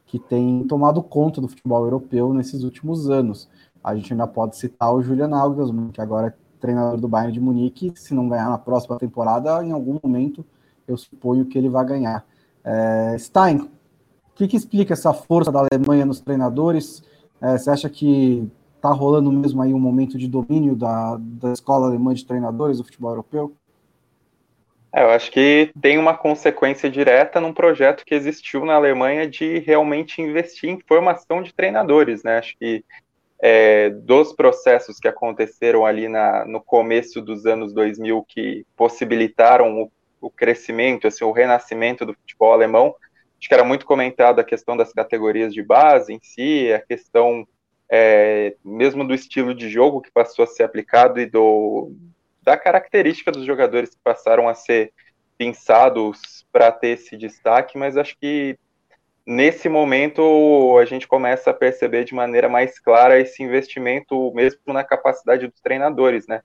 que 0.07 0.19
tem 0.19 0.65
tomado 0.65 1.03
conta 1.03 1.41
do 1.41 1.49
futebol 1.49 1.85
europeu 1.85 2.35
nesses 2.35 2.65
últimos 2.65 3.09
anos. 3.09 3.49
A 3.83 3.95
gente 3.95 4.13
ainda 4.13 4.27
pode 4.27 4.57
citar 4.57 4.93
o 4.93 5.03
Julian 5.03 5.29
Nagelsmann, 5.29 5.91
que 5.91 6.01
agora 6.01 6.29
é 6.29 6.35
treinador 6.61 7.01
do 7.01 7.09
Bayern 7.09 7.33
de 7.33 7.41
Munique, 7.41 7.93
se 7.97 8.15
não 8.15 8.29
ganhar 8.29 8.49
na 8.49 8.59
próxima 8.59 8.99
temporada, 8.99 9.65
em 9.65 9.73
algum 9.73 9.99
momento 10.03 10.45
eu 10.87 10.97
suponho 10.97 11.47
que 11.47 11.57
ele 11.57 11.69
vai 11.69 11.85
ganhar. 11.85 12.25
É, 12.65 13.17
Stein, 13.19 13.57
o 13.59 13.71
que, 14.35 14.47
que, 14.47 14.57
explica 14.57 14.93
essa 14.93 15.13
força 15.13 15.51
da 15.51 15.61
Alemanha 15.61 16.07
nos 16.07 16.21
treinadores? 16.21 17.03
É, 17.41 17.59
você 17.59 17.71
acha 17.71 17.89
que 17.89 18.49
está 18.83 18.91
rolando 18.91 19.31
mesmo 19.31 19.63
aí 19.63 19.73
um 19.73 19.79
momento 19.79 20.19
de 20.19 20.27
domínio 20.27 20.75
da, 20.75 21.17
da 21.17 21.53
escola 21.53 21.87
alemã 21.87 22.13
de 22.13 22.27
treinadores 22.27 22.79
do 22.79 22.85
futebol 22.85 23.13
europeu? 23.13 23.57
É, 24.93 25.05
eu 25.05 25.11
acho 25.11 25.31
que 25.31 25.71
tem 25.81 25.97
uma 25.97 26.17
consequência 26.17 26.91
direta 26.91 27.41
num 27.41 27.55
projeto 27.55 28.05
que 28.05 28.15
existiu 28.15 28.65
na 28.65 28.75
Alemanha 28.75 29.27
de 29.27 29.61
realmente 29.61 30.21
investir 30.21 30.69
em 30.69 30.81
formação 30.81 31.43
de 31.43 31.55
treinadores, 31.55 32.25
né? 32.25 32.39
Acho 32.39 32.59
que 32.59 32.85
é, 33.41 33.89
dos 33.91 34.33
processos 34.33 34.99
que 34.99 35.09
aconteceram 35.09 35.87
ali 35.87 36.09
na, 36.09 36.45
no 36.45 36.61
começo 36.61 37.23
dos 37.23 37.47
anos 37.47 37.73
2000 37.73 38.25
que 38.29 38.67
possibilitaram 38.77 39.81
o, 39.81 39.93
o 40.21 40.29
crescimento, 40.29 41.07
assim, 41.07 41.25
o 41.25 41.33
renascimento 41.33 42.05
do 42.05 42.15
futebol 42.15 42.53
alemão, 42.53 42.95
acho 43.39 43.49
que 43.49 43.55
era 43.55 43.65
muito 43.65 43.87
comentado 43.87 44.41
a 44.41 44.45
questão 44.45 44.77
das 44.77 44.93
categorias 44.93 45.55
de 45.55 45.63
base 45.63 46.13
em 46.13 46.21
si, 46.21 46.73
a 46.73 46.81
questão 46.81 47.47
é, 47.95 48.57
mesmo 48.65 49.07
do 49.07 49.13
estilo 49.13 49.55
de 49.55 49.69
jogo 49.69 50.01
que 50.01 50.11
passou 50.11 50.45
a 50.45 50.49
ser 50.49 50.63
aplicado 50.63 51.21
e 51.21 51.27
do, 51.27 51.93
da 52.43 52.57
característica 52.57 53.31
dos 53.31 53.45
jogadores 53.45 53.91
que 53.91 54.01
passaram 54.03 54.49
a 54.49 54.55
ser 54.55 54.95
pensados 55.37 56.47
para 56.51 56.73
ter 56.73 56.99
esse 56.99 57.19
destaque, 57.19 57.77
mas 57.77 57.99
acho 57.99 58.17
que 58.19 58.59
nesse 59.27 59.69
momento 59.69 60.79
a 60.81 60.87
gente 60.87 61.07
começa 61.07 61.51
a 61.51 61.55
perceber 61.55 62.05
de 62.05 62.15
maneira 62.15 62.49
mais 62.49 62.79
clara 62.79 63.21
esse 63.21 63.43
investimento 63.43 64.33
mesmo 64.33 64.61
na 64.69 64.83
capacidade 64.83 65.47
dos 65.47 65.61
treinadores, 65.61 66.27
né? 66.27 66.41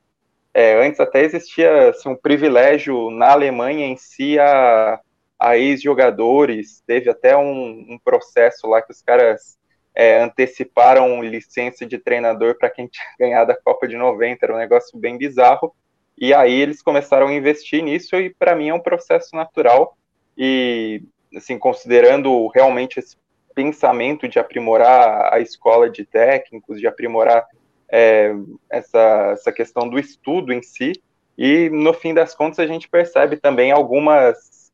É, 0.54 0.86
antes 0.86 1.00
até 1.00 1.24
existia 1.24 1.92
assim, 1.92 2.10
um 2.10 2.16
privilégio 2.16 3.10
na 3.10 3.32
Alemanha 3.32 3.86
em 3.86 3.96
si 3.96 4.38
a, 4.38 5.00
a 5.40 5.58
ex-jogadores, 5.58 6.84
teve 6.86 7.10
até 7.10 7.38
um, 7.38 7.86
um, 7.94 8.00
processo 8.04 8.68
lá 8.68 8.82
que 8.82 8.92
os 8.92 9.02
caras 9.02 9.58
é, 10.00 10.22
anteciparam 10.22 11.24
licença 11.24 11.84
de 11.84 11.98
treinador 11.98 12.56
para 12.56 12.70
quem 12.70 12.86
tinha 12.88 13.08
ganhado 13.20 13.52
a 13.52 13.56
Copa 13.56 13.88
de 13.88 13.98
90, 13.98 14.46
era 14.46 14.54
um 14.54 14.60
negócio 14.60 14.96
bem 15.00 15.18
bizarro, 15.18 15.76
e 16.16 16.36
aí 16.36 16.54
eles 16.54 16.84
começaram 16.84 17.28
a 17.28 17.34
investir 17.34 17.84
nisso 17.84 18.16
e 18.16 18.30
para 18.30 18.56
mim 18.56 18.70
é 18.70 18.74
um 18.74 18.80
processo 18.80 19.36
natural. 19.36 19.98
E 20.38 21.04
assim 21.36 21.58
considerando 21.58 22.48
realmente 22.48 23.00
esse 23.00 23.18
pensamento 23.54 24.28
de 24.28 24.40
aprimorar 24.40 25.34
a 25.34 25.40
escola 25.40 25.90
de 25.90 26.06
técnicos, 26.06 26.80
de 26.80 26.88
aprimorar 26.88 27.46
é, 27.90 28.34
essa, 28.70 29.32
essa 29.34 29.52
questão 29.52 29.88
do 29.88 30.00
estudo 30.00 30.54
em 30.54 30.62
si 30.62 30.94
e 31.38 31.70
no 31.70 31.94
fim 31.94 32.14
das 32.14 32.34
contas 32.34 32.60
a 32.60 32.68
gente 32.68 32.88
percebe 32.88 33.38
também 33.38 33.72
algumas 33.72 34.67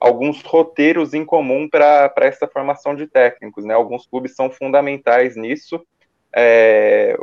alguns 0.00 0.40
roteiros 0.40 1.12
em 1.12 1.24
comum 1.24 1.68
para 1.68 2.10
essa 2.22 2.48
formação 2.48 2.96
de 2.96 3.06
técnicos, 3.06 3.64
né? 3.64 3.74
Alguns 3.74 4.06
clubes 4.06 4.34
são 4.34 4.50
fundamentais 4.50 5.36
nisso. 5.36 5.86
É, 6.34 7.16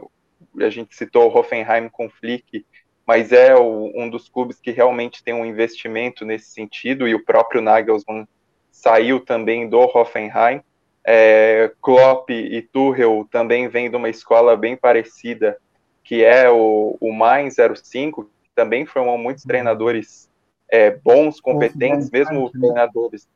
a 0.59 0.69
gente 0.69 0.95
citou 0.95 1.27
o 1.29 1.35
Hoffenheim 1.35 1.89
com 1.89 2.07
Flick, 2.07 2.63
mas 3.05 3.31
é 3.31 3.55
o, 3.55 3.91
um 3.95 4.07
dos 4.07 4.29
clubes 4.29 4.59
que 4.59 4.69
realmente 4.69 5.23
tem 5.23 5.33
um 5.33 5.45
investimento 5.45 6.23
nesse 6.23 6.51
sentido, 6.51 7.07
e 7.07 7.15
o 7.15 7.25
próprio 7.25 7.61
Nagelsmann 7.61 8.27
saiu 8.71 9.19
também 9.19 9.67
do 9.67 9.79
Hoffenheim. 9.79 10.61
É, 11.03 11.71
Klopp 11.81 12.29
e 12.29 12.61
Tuchel 12.61 13.27
também 13.31 13.67
vêm 13.69 13.89
de 13.89 13.95
uma 13.95 14.09
escola 14.09 14.55
bem 14.55 14.75
parecida, 14.75 15.57
que 16.03 16.23
é 16.23 16.49
o, 16.49 16.95
o 16.99 17.11
Mainz 17.11 17.55
05, 17.55 18.25
que 18.25 18.49
também 18.53 18.85
formou 18.85 19.17
muitos 19.17 19.45
uhum. 19.45 19.47
treinadores 19.47 20.29
é, 20.69 20.91
bons, 20.91 21.39
competentes, 21.39 22.10
mesmo 22.12 22.45
né? 22.45 22.51
treinadores. 22.60 23.27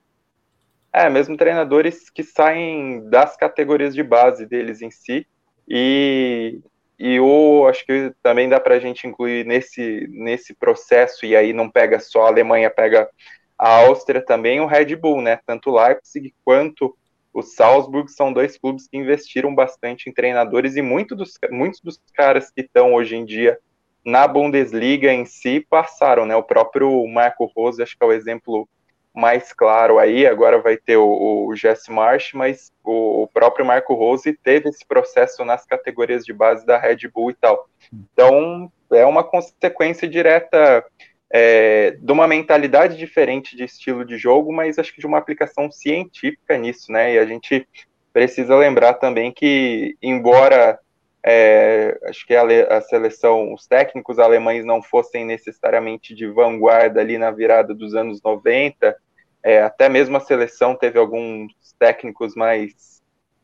É, 0.94 1.10
mesmo 1.10 1.38
treinadores 1.38 2.10
que 2.10 2.24
saem 2.24 3.08
das 3.10 3.38
categorias 3.38 3.96
de 3.96 4.04
base 4.04 4.46
deles 4.46 4.82
em 4.82 4.92
si, 4.92 5.26
e 5.68 6.60
e 7.04 7.20
o 7.20 7.66
acho 7.68 7.84
que 7.84 8.14
também 8.22 8.48
dá 8.48 8.60
para 8.60 8.76
a 8.76 8.80
gente 8.80 9.08
incluir 9.08 9.44
nesse, 9.44 10.08
nesse 10.12 10.54
processo, 10.54 11.26
e 11.26 11.36
aí 11.36 11.52
não 11.52 11.68
pega 11.68 12.00
só 12.00 12.26
a 12.26 12.28
Alemanha, 12.28 12.70
pega 12.70 13.10
a 13.58 13.78
Áustria 13.78 14.24
também, 14.24 14.60
o 14.60 14.68
Red 14.68 14.96
Bull, 14.98 15.20
né? 15.20 15.40
Tanto 15.44 15.72
o 15.72 15.84
Leipzig 15.84 16.32
quanto 16.46 16.96
o 17.34 17.42
Salzburg 17.42 18.12
são 18.12 18.32
dois 18.32 18.56
clubes 18.56 18.88
que 18.88 18.98
investiram 18.98 19.56
bastante 19.56 20.12
em 20.12 20.14
treinadores 20.14 20.76
e 20.76 20.84
muito 20.84 21.16
dos, 21.16 21.40
muitos 21.50 21.82
dos 21.82 22.00
caras 22.14 22.52
que 22.52 22.62
estão 22.62 22.94
hoje 22.94 23.16
em 23.16 23.26
dia 23.26 23.58
na 24.04 24.28
Bundesliga 24.28 25.12
em 25.14 25.26
si 25.26 25.66
passaram, 25.70 26.26
né? 26.26 26.36
O 26.36 26.44
próprio 26.44 27.08
Marco 27.08 27.46
Rose, 27.56 27.82
acho 27.82 27.98
que 27.98 28.04
é 28.04 28.08
o 28.08 28.14
exemplo 28.14 28.68
mais 29.14 29.52
claro 29.52 30.00
aí, 30.00 30.26
agora 30.26 30.62
vai 30.62 30.78
ter 30.78 30.96
o, 30.98 31.48
o 31.48 31.56
Jesse 31.56 31.92
Marsh, 31.92 32.32
mas 32.34 32.72
o, 32.84 33.24
o, 33.24 33.28
próprio 33.28 33.66
Marco 33.66 33.94
Rose 33.94 34.38
teve 34.42 34.70
esse 34.70 34.86
processo 34.86 35.44
nas 35.44 35.66
categorias 35.66 36.24
de 36.24 36.32
base 36.32 36.66
da 36.66 36.78
Red 36.78 37.10
Bull 37.14 37.32
e 37.32 37.34
tal. 37.34 37.70
Então, 37.92 38.72
é 38.92 39.06
uma 39.06 39.24
consequência 39.24 40.08
direta 40.08 40.86
é, 41.30 41.92
de 41.92 42.12
uma 42.12 42.28
mentalidade 42.28 42.98
diferente 42.98 43.56
de 43.56 43.66
estilo 43.66 44.06
de 44.06 44.18
jogo, 44.18 44.52
mas 44.54 44.80
acho 44.80 44.94
que 44.94 45.02
de 45.02 45.08
uma 45.08 45.18
aplicação 45.18 45.70
científica 45.72 46.58
nisso, 46.58 46.92
né? 46.92 47.16
E 47.16 47.20
a 47.20 47.26
gente 47.26 47.68
precisa 48.14 48.56
lembrar 48.56 48.96
também 48.96 49.32
que, 49.32 49.96
embora 50.02 50.80
é, 51.24 52.00
acho 52.06 52.26
que 52.26 52.36
a, 52.36 52.44
a, 52.78 52.82
seleção, 52.82 53.54
os 53.54 53.68
técnicos 53.68 54.18
alemães 54.18 54.66
não 54.66 54.82
fossem 54.82 55.24
necessariamente 55.24 56.16
de 56.16 56.28
vanguarda 56.28 57.00
ali 57.00 57.18
na 57.18 57.30
virada 57.30 57.74
dos 57.76 57.94
anos 57.94 58.22
90, 58.24 58.96
é, 59.44 59.62
até 59.62 59.88
mesmo 59.88 60.18
a 60.18 60.22
seleção 60.22 60.76
teve 60.76 60.98
alguns 60.98 61.54
técnicos 61.78 62.36
mais 62.36 63.02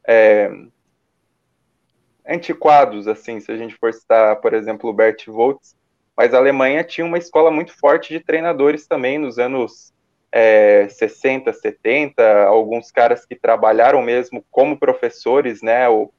é, 0.08 0.50
antiquados, 2.28 3.08
assim, 3.08 3.40
se 3.40 3.52
a 3.52 3.58
gente 3.58 3.76
for 3.76 3.94
citar, 3.94 4.36
por 4.38 4.54
exemplo, 4.54 4.90
o 4.90 4.94
Bert 4.94 5.26
Voltz, 5.28 5.76
mas 6.16 6.34
a 6.34 6.38
Alemanha 6.38 6.84
tinha 6.84 7.06
uma 7.06 7.18
escola 7.18 7.52
muito 7.52 7.78
forte 7.78 8.12
de 8.12 8.20
treinadores 8.20 8.88
também 8.88 9.20
nos 9.20 9.38
anos 9.38 9.94
é, 10.32 10.88
60, 10.90 11.54
70, 11.54 12.44
alguns 12.46 12.92
caras 12.92 13.24
que 13.24 13.36
trabalharam 13.36 14.02
mesmo 14.02 14.44
como 14.50 14.80
professores, 14.80 15.62
né, 15.62 15.88
o, 15.88 16.12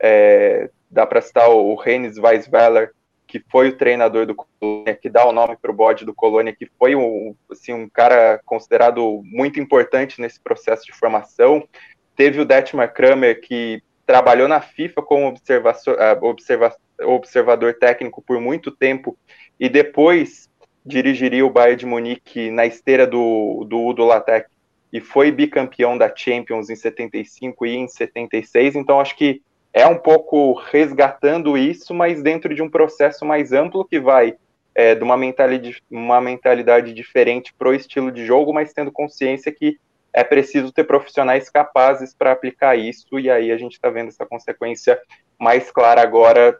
é, 0.00 0.70
dá 0.92 1.06
para 1.06 1.22
citar 1.22 1.48
o 1.48 1.74
Rennes 1.74 2.18
Weisweiler, 2.18 2.92
que 3.26 3.42
foi 3.50 3.70
o 3.70 3.76
treinador 3.76 4.26
do 4.26 4.34
Colônia, 4.34 4.94
que 4.94 5.08
dá 5.08 5.26
o 5.26 5.32
nome 5.32 5.56
para 5.56 5.70
o 5.70 5.74
bode 5.74 6.04
do 6.04 6.14
Colônia, 6.14 6.54
que 6.54 6.68
foi 6.78 6.94
um, 6.94 7.34
assim, 7.50 7.72
um 7.72 7.88
cara 7.88 8.38
considerado 8.44 9.22
muito 9.24 9.58
importante 9.58 10.20
nesse 10.20 10.38
processo 10.38 10.84
de 10.84 10.92
formação. 10.92 11.66
Teve 12.14 12.40
o 12.40 12.44
Detmar 12.44 12.92
Kramer, 12.92 13.40
que 13.40 13.82
trabalhou 14.04 14.46
na 14.46 14.60
FIFA 14.60 15.02
como 15.02 15.28
observa 15.28 16.76
observador 17.00 17.74
técnico 17.74 18.20
por 18.20 18.38
muito 18.38 18.70
tempo 18.70 19.16
e 19.58 19.68
depois 19.68 20.50
dirigiria 20.84 21.46
o 21.46 21.50
Bayern 21.50 21.76
de 21.76 21.86
Munique 21.86 22.50
na 22.50 22.66
esteira 22.66 23.06
do, 23.06 23.64
do 23.68 23.80
Udo 23.80 24.04
Lattek 24.04 24.46
e 24.92 25.00
foi 25.00 25.30
bicampeão 25.30 25.96
da 25.96 26.14
Champions 26.14 26.68
em 26.68 26.76
75 26.76 27.64
e 27.64 27.76
em 27.76 27.88
76. 27.88 28.76
Então, 28.76 29.00
acho 29.00 29.16
que 29.16 29.40
é 29.72 29.86
um 29.86 29.98
pouco 29.98 30.52
resgatando 30.52 31.56
isso, 31.56 31.94
mas 31.94 32.22
dentro 32.22 32.54
de 32.54 32.62
um 32.62 32.68
processo 32.68 33.24
mais 33.24 33.52
amplo 33.52 33.84
que 33.84 33.98
vai 33.98 34.36
é, 34.74 34.94
de 34.94 35.02
uma 35.02 35.16
mentalidade, 35.16 35.82
uma 35.90 36.20
mentalidade 36.20 36.92
diferente 36.92 37.54
para 37.54 37.68
o 37.68 37.74
estilo 37.74 38.12
de 38.12 38.24
jogo, 38.26 38.52
mas 38.52 38.72
tendo 38.72 38.92
consciência 38.92 39.52
que 39.52 39.78
é 40.12 40.22
preciso 40.22 40.70
ter 40.72 40.84
profissionais 40.84 41.48
capazes 41.48 42.14
para 42.14 42.32
aplicar 42.32 42.76
isso, 42.76 43.18
e 43.18 43.30
aí 43.30 43.50
a 43.50 43.56
gente 43.56 43.72
está 43.72 43.88
vendo 43.88 44.08
essa 44.08 44.26
consequência 44.26 45.00
mais 45.38 45.70
clara 45.70 46.02
agora 46.02 46.58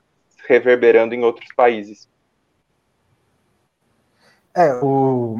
reverberando 0.48 1.14
em 1.14 1.22
outros 1.22 1.48
países. 1.54 2.08
É, 4.54 4.74
o... 4.82 5.38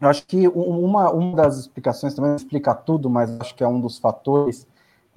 eu 0.00 0.08
acho 0.08 0.26
que 0.26 0.48
uma, 0.48 1.10
uma 1.10 1.36
das 1.36 1.58
explicações, 1.58 2.14
também 2.14 2.30
não 2.30 2.36
explica 2.36 2.74
tudo, 2.74 3.10
mas 3.10 3.38
acho 3.38 3.54
que 3.54 3.62
é 3.62 3.68
um 3.68 3.80
dos 3.80 3.98
fatores, 3.98 4.66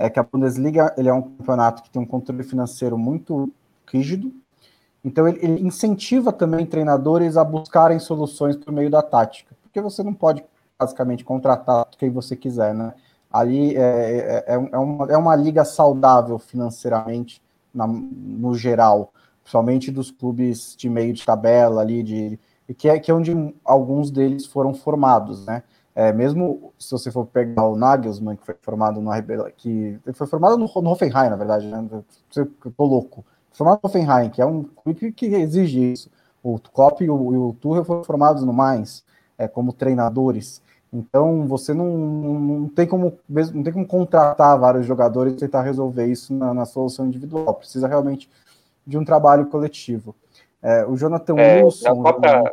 é 0.01 0.09
que 0.09 0.19
a 0.19 0.23
Bundesliga 0.23 0.93
ele 0.97 1.09
é 1.09 1.13
um 1.13 1.21
campeonato 1.21 1.83
que 1.83 1.89
tem 1.89 2.01
um 2.01 2.05
controle 2.05 2.43
financeiro 2.43 2.97
muito 2.97 3.51
rígido, 3.91 4.31
então 5.03 5.27
ele, 5.27 5.39
ele 5.41 5.61
incentiva 5.61 6.31
também 6.31 6.65
treinadores 6.65 7.37
a 7.37 7.43
buscarem 7.43 7.99
soluções 7.99 8.55
por 8.55 8.71
meio 8.71 8.89
da 8.89 9.01
tática, 9.01 9.55
porque 9.61 9.81
você 9.81 10.03
não 10.03 10.13
pode 10.13 10.43
basicamente 10.79 11.23
contratar 11.23 11.87
quem 11.97 12.09
você 12.09 12.35
quiser, 12.35 12.73
né? 12.73 12.93
Ali 13.31 13.77
é, 13.77 13.79
é, 13.79 14.55
é, 14.55 14.69
é, 14.71 14.77
uma, 14.77 15.11
é 15.11 15.17
uma 15.17 15.35
liga 15.35 15.63
saudável 15.63 16.37
financeiramente, 16.37 17.41
na, 17.73 17.87
no 17.87 18.53
geral, 18.55 19.13
principalmente 19.41 19.89
dos 19.89 20.11
clubes 20.11 20.75
de 20.77 20.89
meio 20.89 21.13
de 21.13 21.25
tabela 21.25 21.81
ali, 21.81 22.03
de, 22.03 22.39
que, 22.77 22.89
é, 22.89 22.99
que 22.99 23.09
é 23.09 23.13
onde 23.13 23.33
alguns 23.63 24.11
deles 24.11 24.45
foram 24.45 24.73
formados, 24.73 25.45
né? 25.45 25.63
É, 25.93 26.13
mesmo 26.13 26.73
se 26.79 26.91
você 26.91 27.11
for 27.11 27.25
pegar 27.25 27.65
o 27.65 27.75
Nagelsmann, 27.75 28.37
que 28.37 28.45
foi 28.45 28.55
formado 28.61 29.01
no 29.01 29.11
que 29.57 29.99
foi 30.13 30.25
formado 30.25 30.57
no, 30.57 30.65
no 30.81 30.91
Hoffenheim, 30.91 31.29
na 31.29 31.35
verdade, 31.35 31.67
né? 31.67 31.85
Eu 32.35 32.71
tô 32.71 32.85
louco. 32.85 33.25
Formado 33.51 33.79
no 33.83 33.89
Hoffenheim, 33.89 34.29
que 34.29 34.41
é 34.41 34.45
um 34.45 34.63
clube 34.63 35.11
que, 35.11 35.25
exige 35.25 35.91
isso. 35.91 36.09
O 36.41 36.57
Klopp 36.57 37.01
e 37.01 37.09
o, 37.09 37.33
e 37.33 37.37
o 37.37 37.53
Tuchel 37.53 37.83
foram 37.83 38.03
formados 38.03 38.43
no 38.43 38.53
Mainz, 38.53 39.03
é, 39.37 39.47
como 39.47 39.73
treinadores. 39.73 40.61
Então 40.93 41.45
você 41.45 41.73
não, 41.73 41.97
não, 41.97 42.69
tem 42.69 42.85
como 42.87 43.17
não 43.29 43.63
tem 43.63 43.71
como 43.71 43.87
contratar 43.87 44.59
vários 44.59 44.85
jogadores 44.85 45.33
e 45.33 45.37
tentar 45.37 45.61
resolver 45.61 46.05
isso 46.05 46.33
na, 46.33 46.53
na 46.53 46.65
solução 46.65 47.05
individual. 47.05 47.53
Precisa 47.55 47.87
realmente 47.87 48.29
de 48.85 48.97
um 48.97 49.05
trabalho 49.05 49.45
coletivo. 49.47 50.15
É, 50.61 50.85
o 50.85 50.95
Jonathan 50.95 51.35
é, 51.37 51.63
Wilson. 51.63 52.01
Pra... 52.01 52.43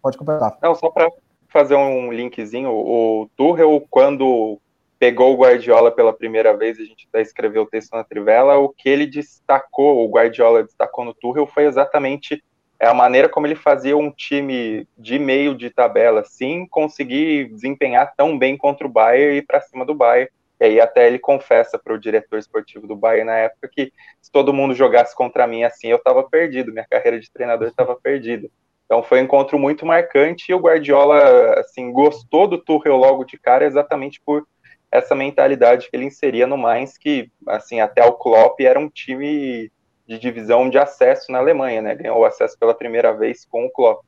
Pode 0.00 0.18
completar. 0.18 0.58
Não, 0.62 0.74
só 0.74 0.90
para 0.90 1.08
fazer 1.52 1.74
um 1.74 2.12
linkzinho, 2.12 2.70
o 2.70 3.28
Tuchel, 3.36 3.86
quando 3.90 4.58
pegou 4.98 5.34
o 5.34 5.36
Guardiola 5.36 5.90
pela 5.90 6.12
primeira 6.12 6.56
vez, 6.56 6.78
a 6.78 6.84
gente 6.84 7.06
até 7.08 7.20
escreveu 7.20 7.62
o 7.62 7.66
texto 7.66 7.92
na 7.92 8.04
Trivela, 8.04 8.56
o 8.56 8.68
que 8.68 8.88
ele 8.88 9.06
destacou, 9.06 10.04
o 10.04 10.10
Guardiola 10.10 10.62
destacou 10.62 11.04
no 11.04 11.12
Tuchel, 11.14 11.46
foi 11.46 11.64
exatamente 11.64 12.42
é 12.82 12.86
a 12.88 12.94
maneira 12.94 13.28
como 13.28 13.46
ele 13.46 13.54
fazia 13.54 13.96
um 13.96 14.10
time 14.10 14.88
de 14.98 15.16
meio 15.16 15.54
de 15.54 15.70
tabela, 15.70 16.24
sim, 16.24 16.66
conseguir 16.66 17.48
desempenhar 17.50 18.12
tão 18.16 18.36
bem 18.36 18.56
contra 18.56 18.84
o 18.84 18.90
Bayern 18.90 19.34
e 19.34 19.38
ir 19.38 19.42
para 19.42 19.60
cima 19.60 19.86
do 19.86 19.94
Bayern. 19.94 20.28
E 20.60 20.64
aí 20.64 20.80
até 20.80 21.06
ele 21.06 21.20
confessa 21.20 21.78
para 21.78 21.94
o 21.94 21.98
diretor 21.98 22.40
esportivo 22.40 22.88
do 22.88 22.96
Bayern 22.96 23.26
na 23.26 23.36
época 23.36 23.68
que 23.72 23.92
se 24.20 24.32
todo 24.32 24.52
mundo 24.52 24.74
jogasse 24.74 25.14
contra 25.14 25.46
mim 25.46 25.62
assim, 25.62 25.88
eu 25.88 25.96
estava 25.96 26.24
perdido, 26.24 26.72
minha 26.72 26.84
carreira 26.90 27.20
de 27.20 27.30
treinador 27.30 27.68
estava 27.68 27.94
perdida. 27.94 28.48
Então 28.92 29.02
foi 29.02 29.22
um 29.22 29.24
encontro 29.24 29.58
muito 29.58 29.86
marcante 29.86 30.52
e 30.52 30.54
o 30.54 30.58
Guardiola 30.58 31.58
assim 31.58 31.90
gostou 31.90 32.46
do 32.46 32.58
Tuchel 32.58 32.94
logo 32.94 33.24
de 33.24 33.38
cara 33.38 33.64
exatamente 33.64 34.20
por 34.20 34.46
essa 34.90 35.14
mentalidade 35.14 35.88
que 35.88 35.96
ele 35.96 36.04
inseria 36.04 36.46
no 36.46 36.58
Mainz, 36.58 36.98
que 36.98 37.32
assim 37.48 37.80
até 37.80 38.04
o 38.04 38.12
Klopp 38.12 38.60
era 38.60 38.78
um 38.78 38.90
time 38.90 39.72
de 40.06 40.18
divisão 40.18 40.68
de 40.68 40.76
acesso 40.76 41.32
na 41.32 41.38
Alemanha, 41.38 41.80
né? 41.80 41.94
Ganhou 41.94 42.18
o 42.18 42.24
acesso 42.26 42.58
pela 42.58 42.74
primeira 42.74 43.16
vez 43.16 43.46
com 43.46 43.64
o 43.64 43.70
Klopp. 43.70 44.04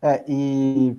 É, 0.00 0.22
e 0.28 0.96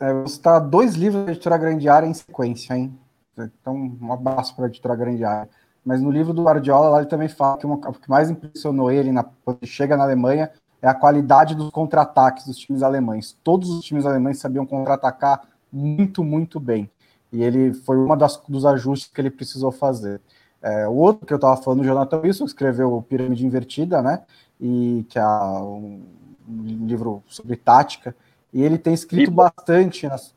é, 0.00 0.24
está 0.24 0.58
dois 0.58 0.96
livros 0.96 1.24
da 1.24 1.30
editora 1.30 1.56
Grande 1.56 1.88
Área 1.88 2.08
em 2.08 2.14
sequência, 2.14 2.74
hein? 2.74 2.98
Então, 3.38 3.96
um 4.02 4.12
abraço 4.12 4.56
para 4.56 4.64
a 4.64 4.68
editora 4.68 4.96
Grande 4.96 5.24
Área. 5.24 5.48
Mas 5.84 6.02
no 6.02 6.10
livro 6.10 6.32
do 6.32 6.42
Guardiola, 6.42 6.88
lá 6.88 6.98
ele 6.98 7.08
também 7.08 7.28
fala 7.28 7.58
que 7.58 7.66
uma, 7.66 7.76
o 7.76 7.92
que 7.92 8.10
mais 8.10 8.28
impressionou 8.28 8.90
ele 8.90 9.12
na, 9.12 9.22
quando 9.22 9.58
ele 9.62 9.70
chega 9.70 9.96
na 9.96 10.02
Alemanha 10.02 10.50
é 10.84 10.88
a 10.88 10.92
qualidade 10.92 11.54
dos 11.54 11.70
contra-ataques 11.70 12.44
dos 12.44 12.58
times 12.58 12.82
alemães. 12.82 13.34
Todos 13.42 13.70
os 13.70 13.82
times 13.82 14.04
alemães 14.04 14.38
sabiam 14.38 14.66
contra-atacar 14.66 15.40
muito, 15.72 16.22
muito 16.22 16.60
bem. 16.60 16.90
E 17.32 17.42
ele 17.42 17.72
foi 17.72 17.96
uma 17.96 18.14
das, 18.14 18.36
dos 18.46 18.66
ajustes 18.66 19.10
que 19.10 19.18
ele 19.18 19.30
precisou 19.30 19.72
fazer. 19.72 20.20
É, 20.60 20.86
o 20.86 20.92
outro 20.92 21.24
que 21.24 21.32
eu 21.32 21.36
estava 21.36 21.56
falando, 21.56 21.80
o 21.80 21.84
Jonathan 21.84 22.20
Wilson, 22.20 22.44
escreveu 22.44 23.02
Pirâmide 23.08 23.46
Invertida, 23.46 24.02
né? 24.02 24.24
E 24.60 25.06
que 25.08 25.18
é 25.18 25.26
um, 25.26 26.02
livro 26.46 27.22
sobre 27.28 27.56
tática. 27.56 28.14
E 28.52 28.62
ele 28.62 28.76
tem 28.76 28.92
escrito 28.92 29.30
Bíblia. 29.30 29.50
bastante. 29.56 30.06
Nas... 30.06 30.34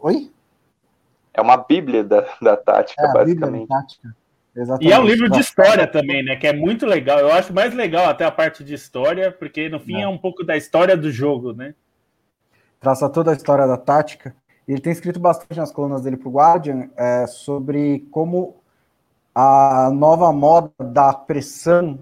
Oi? 0.00 0.30
É 1.34 1.42
uma 1.42 1.56
Bíblia 1.56 2.04
da, 2.04 2.24
da 2.40 2.56
tática, 2.56 3.02
é, 3.02 3.12
basicamente. 3.12 3.66
tática. 3.66 4.16
Exatamente. 4.54 4.88
E 4.88 4.92
é 4.92 4.98
um 4.98 5.06
livro 5.06 5.30
de 5.30 5.40
história 5.40 5.86
também, 5.86 6.24
né? 6.24 6.36
Que 6.36 6.46
é 6.46 6.52
muito 6.52 6.84
legal. 6.86 7.18
Eu 7.18 7.32
acho 7.32 7.52
mais 7.52 7.74
legal 7.74 8.08
até 8.08 8.24
a 8.24 8.30
parte 8.30 8.64
de 8.64 8.74
história, 8.74 9.30
porque 9.30 9.68
no 9.68 9.78
fim 9.78 9.96
é, 9.96 10.02
é 10.02 10.08
um 10.08 10.18
pouco 10.18 10.44
da 10.44 10.56
história 10.56 10.96
do 10.96 11.10
jogo, 11.10 11.52
né? 11.52 11.74
Traça 12.80 13.08
toda 13.08 13.30
a 13.30 13.34
história 13.34 13.66
da 13.66 13.76
tática. 13.76 14.34
Ele 14.66 14.80
tem 14.80 14.92
escrito 14.92 15.18
bastante 15.18 15.56
nas 15.56 15.72
colunas 15.72 16.02
dele 16.02 16.16
para 16.16 16.28
o 16.28 16.32
Guardian 16.32 16.90
é, 16.96 17.26
sobre 17.26 18.06
como 18.10 18.56
a 19.34 19.90
nova 19.90 20.32
moda 20.32 20.72
da 20.78 21.12
pressão 21.12 21.98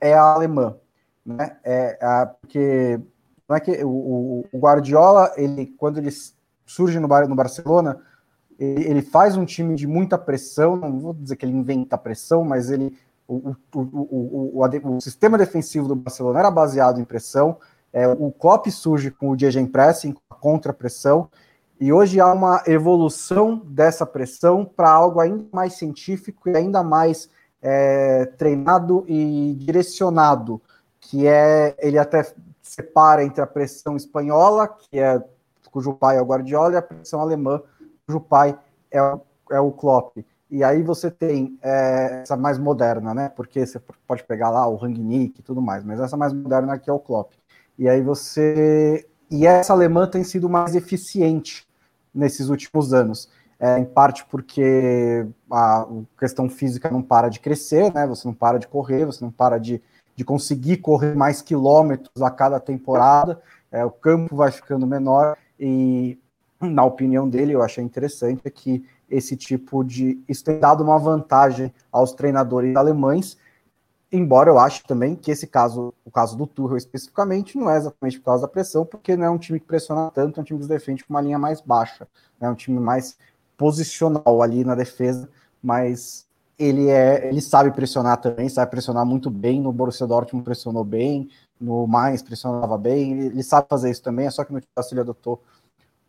é 0.00 0.14
a 0.14 0.22
alemã, 0.22 0.76
né? 1.24 1.56
É, 1.64 1.98
é 2.00 2.26
porque 2.40 3.00
não 3.48 3.56
é 3.56 3.60
que 3.60 3.84
o, 3.84 4.46
o, 4.52 4.58
Guardiola, 4.58 5.32
ele 5.36 5.66
quando 5.78 5.98
ele 5.98 6.10
surge 6.64 6.98
no, 6.98 7.08
no 7.08 7.34
Barcelona, 7.34 8.00
ele, 8.58 9.02
faz 9.02 9.36
um 9.36 9.44
time 9.44 9.74
de 9.74 9.86
muita 9.86 10.16
pressão. 10.16 10.76
Não 10.76 10.98
vou 10.98 11.14
dizer 11.14 11.36
que 11.36 11.44
ele 11.44 11.56
inventa 11.56 11.98
pressão, 11.98 12.44
mas 12.44 12.70
ele 12.70 12.96
o, 13.28 13.56
o, 13.74 14.62
o, 14.62 15.00
sistema 15.00 15.36
defensivo 15.36 15.88
do 15.88 15.96
Barcelona 15.96 16.38
era 16.38 16.50
baseado 16.50 17.00
em 17.00 17.04
pressão. 17.04 17.58
É, 17.92 18.06
o 18.06 18.30
Klopp 18.30 18.66
surge 18.68 19.10
com 19.10 19.30
o 19.30 19.38
Gegenpressing, 19.38 20.12
com 20.12 20.20
a 20.30 20.34
contra-pressão, 20.34 21.28
e 21.80 21.92
hoje 21.92 22.20
há 22.20 22.32
uma 22.32 22.62
evolução 22.66 23.60
dessa 23.64 24.06
pressão 24.06 24.64
para 24.64 24.90
algo 24.90 25.20
ainda 25.20 25.44
mais 25.52 25.74
científico 25.74 26.48
e 26.48 26.56
ainda 26.56 26.82
mais 26.82 27.28
é, 27.60 28.26
treinado 28.38 29.04
e 29.08 29.54
direcionado, 29.58 30.60
que 31.00 31.26
é 31.26 31.74
ele 31.78 31.98
até 31.98 32.32
separa 32.62 33.24
entre 33.24 33.42
a 33.42 33.46
pressão 33.46 33.96
espanhola, 33.96 34.68
que 34.68 34.98
é 34.98 35.22
cujo 35.70 35.92
pai 35.92 36.16
é 36.16 36.22
o 36.22 36.24
Guardiola, 36.24 36.72
e 36.72 36.76
a 36.76 36.82
pressão 36.82 37.20
alemã, 37.20 37.60
cujo 38.06 38.20
pai 38.20 38.56
é, 38.90 38.98
é 39.50 39.60
o 39.60 39.72
Klopp. 39.72 40.16
E 40.48 40.62
aí 40.62 40.82
você 40.82 41.10
tem 41.10 41.58
é, 41.60 42.22
essa 42.22 42.36
mais 42.36 42.56
moderna, 42.56 43.12
né? 43.12 43.28
Porque 43.28 43.66
você 43.66 43.80
pode 44.06 44.22
pegar 44.24 44.48
lá 44.50 44.66
o 44.68 44.76
Rangnick 44.76 45.40
e 45.40 45.42
tudo 45.42 45.60
mais, 45.60 45.84
mas 45.84 45.98
essa 45.98 46.16
mais 46.16 46.32
moderna 46.32 46.74
aqui 46.74 46.88
é 46.88 46.92
o 46.92 47.00
Klopp. 47.00 47.32
E 47.78 47.88
aí 47.88 48.00
você 48.00 49.06
e 49.28 49.44
essa 49.44 49.72
alemã 49.72 50.06
tem 50.08 50.22
sido 50.22 50.48
mais 50.48 50.76
eficiente 50.76 51.66
nesses 52.14 52.48
últimos 52.48 52.94
anos. 52.94 53.28
É, 53.58 53.78
em 53.78 53.86
parte 53.86 54.24
porque 54.26 55.26
a 55.50 55.86
questão 56.18 56.48
física 56.48 56.90
não 56.90 57.02
para 57.02 57.30
de 57.30 57.40
crescer, 57.40 57.92
né? 57.92 58.06
Você 58.06 58.28
não 58.28 58.34
para 58.34 58.58
de 58.58 58.68
correr, 58.68 59.06
você 59.06 59.24
não 59.24 59.32
para 59.32 59.58
de, 59.58 59.82
de 60.14 60.24
conseguir 60.24 60.76
correr 60.76 61.16
mais 61.16 61.40
quilômetros 61.40 62.22
a 62.22 62.30
cada 62.30 62.60
temporada, 62.60 63.40
é, 63.72 63.82
o 63.84 63.90
campo 63.90 64.36
vai 64.36 64.52
ficando 64.52 64.86
menor, 64.86 65.38
e 65.58 66.18
na 66.60 66.84
opinião 66.84 67.28
dele, 67.28 67.52
eu 67.52 67.62
achei 67.62 67.82
interessante 67.82 68.42
é 68.44 68.50
que 68.50 68.84
esse 69.08 69.36
tipo 69.36 69.84
de. 69.84 70.22
Isso 70.28 70.44
tem 70.44 70.58
dado 70.58 70.82
uma 70.82 70.98
vantagem 70.98 71.72
aos 71.92 72.12
treinadores 72.12 72.74
alemães, 72.76 73.36
embora 74.10 74.50
eu 74.50 74.58
ache 74.58 74.82
também 74.84 75.14
que 75.14 75.30
esse 75.30 75.46
caso, 75.46 75.92
o 76.04 76.10
caso 76.10 76.36
do 76.36 76.46
Tuchel 76.46 76.76
especificamente, 76.76 77.56
não 77.56 77.70
é 77.70 77.76
exatamente 77.76 78.18
por 78.18 78.26
causa 78.26 78.42
da 78.42 78.48
pressão, 78.48 78.84
porque 78.84 79.16
não 79.16 79.24
é 79.26 79.30
um 79.30 79.38
time 79.38 79.60
que 79.60 79.66
pressiona 79.66 80.10
tanto, 80.10 80.38
é 80.38 80.40
um 80.42 80.44
time 80.44 80.60
que 80.60 80.66
defende 80.66 81.04
com 81.04 81.12
uma 81.12 81.20
linha 81.20 81.38
mais 81.38 81.60
baixa, 81.60 82.06
é 82.40 82.48
um 82.48 82.54
time 82.54 82.78
mais 82.78 83.16
posicional 83.56 84.42
ali 84.42 84.64
na 84.64 84.74
defesa, 84.74 85.28
mas 85.62 86.26
ele 86.58 86.88
é, 86.88 87.28
ele 87.28 87.40
sabe 87.40 87.70
pressionar 87.70 88.18
também, 88.18 88.48
sabe 88.48 88.70
pressionar 88.70 89.04
muito 89.04 89.30
bem, 89.30 89.60
no 89.60 89.72
Borussia 89.72 90.06
Dortmund 90.06 90.44
pressionou 90.44 90.84
bem, 90.84 91.28
no 91.60 91.86
Mainz 91.86 92.22
pressionava 92.22 92.78
bem, 92.78 93.12
ele, 93.12 93.26
ele 93.26 93.42
sabe 93.42 93.66
fazer 93.68 93.90
isso 93.90 94.02
também, 94.02 94.26
é 94.26 94.30
só 94.30 94.44
que 94.44 94.52
no 94.52 94.60
Chelsea 94.60 94.92
ele 94.92 95.00
adotou 95.00 95.42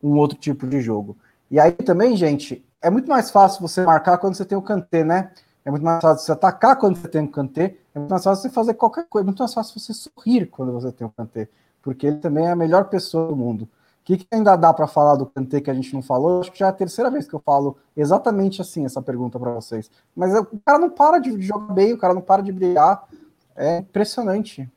um 0.02 0.18
outro 0.18 0.38
tipo 0.38 0.68
de 0.68 0.82
jogo. 0.82 1.18
E 1.50 1.60
aí 1.60 1.72
também, 1.72 2.16
gente, 2.16 2.66
é 2.82 2.90
muito 2.90 3.10
mais 3.10 3.32
fácil 3.32 3.62
você 3.62 3.84
marcar 3.84 4.18
quando 4.18 4.36
você 4.36 4.46
tem 4.46 4.58
o 4.58 4.62
Kanté, 4.62 5.04
né? 5.04 5.32
É 5.66 5.72
muito 5.72 5.84
mais 5.84 6.02
fácil 6.02 6.26
você 6.26 6.32
atacar 6.32 6.78
quando 6.78 6.98
você 6.98 7.08
tem 7.08 7.22
o 7.22 7.28
Kanté, 7.28 7.76
é 7.94 8.00
muito 8.00 8.10
mais 8.10 8.24
fácil 8.24 8.44
você 8.44 8.50
fazer 8.50 8.74
qualquer 8.76 9.06
coisa, 9.10 9.26
é 9.26 9.28
muito 9.28 9.40
mais 9.40 9.54
fácil 9.54 9.78
você 9.80 9.94
sorrir 9.94 10.46
quando 10.46 10.72
você 10.72 10.92
tem 10.92 11.06
o 11.06 11.10
Kanté, 11.10 11.50
porque 11.82 12.08
ele 12.08 12.18
também 12.18 12.46
é 12.46 12.52
a 12.52 12.56
melhor 12.56 12.86
pessoa 12.86 13.28
do 13.28 13.36
mundo. 13.36 13.64
O 13.64 13.70
que, 14.06 14.18
que 14.18 14.28
ainda 14.32 14.56
dá 14.56 14.74
para 14.74 14.88
falar 14.88 15.18
do 15.18 15.26
Kanté 15.26 15.60
que 15.60 15.70
a 15.70 15.74
gente 15.74 15.94
não 15.94 16.02
falou? 16.02 16.40
Acho 16.40 16.54
que 16.54 16.60
já 16.60 16.68
é 16.68 16.70
a 16.70 16.74
terceira 16.74 17.12
vez 17.12 17.28
que 17.28 17.34
eu 17.34 17.42
falo 17.42 17.76
exatamente 17.98 18.62
assim 18.62 18.86
essa 18.86 19.02
pergunta 19.02 19.38
para 19.38 19.52
vocês. 19.52 19.92
Mas 20.16 20.34
o 20.34 20.46
cara 20.66 20.80
não 20.80 20.90
para 20.90 21.20
de 21.20 21.42
jogar 21.42 21.74
bem, 21.74 21.92
o 21.92 21.98
cara 21.98 22.14
não 22.14 22.22
para 22.22 22.42
de 22.42 22.54
brilhar. 22.54 23.06
É 23.54 23.80
impressionante. 23.80 24.72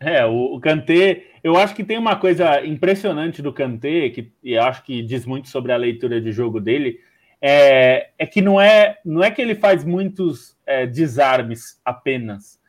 É, 0.00 0.24
o, 0.24 0.54
o 0.54 0.60
Kanté, 0.60 1.24
eu 1.42 1.56
acho 1.56 1.74
que 1.74 1.82
tem 1.82 1.98
uma 1.98 2.16
coisa 2.16 2.64
impressionante 2.64 3.42
do 3.42 3.52
Kanté, 3.52 4.10
que 4.10 4.32
eu 4.44 4.62
acho 4.62 4.84
que 4.84 5.02
diz 5.02 5.26
muito 5.26 5.48
sobre 5.48 5.72
a 5.72 5.76
leitura 5.76 6.20
de 6.20 6.30
jogo 6.30 6.60
dele, 6.60 7.00
é, 7.40 8.10
é 8.18 8.26
que 8.26 8.40
não 8.40 8.60
é, 8.60 8.98
não 9.04 9.22
é 9.22 9.30
que 9.30 9.42
ele 9.42 9.54
faz 9.54 9.84
muitos 9.84 10.56
é, 10.66 10.86
desarmes 10.86 11.80
apenas, 11.84 12.60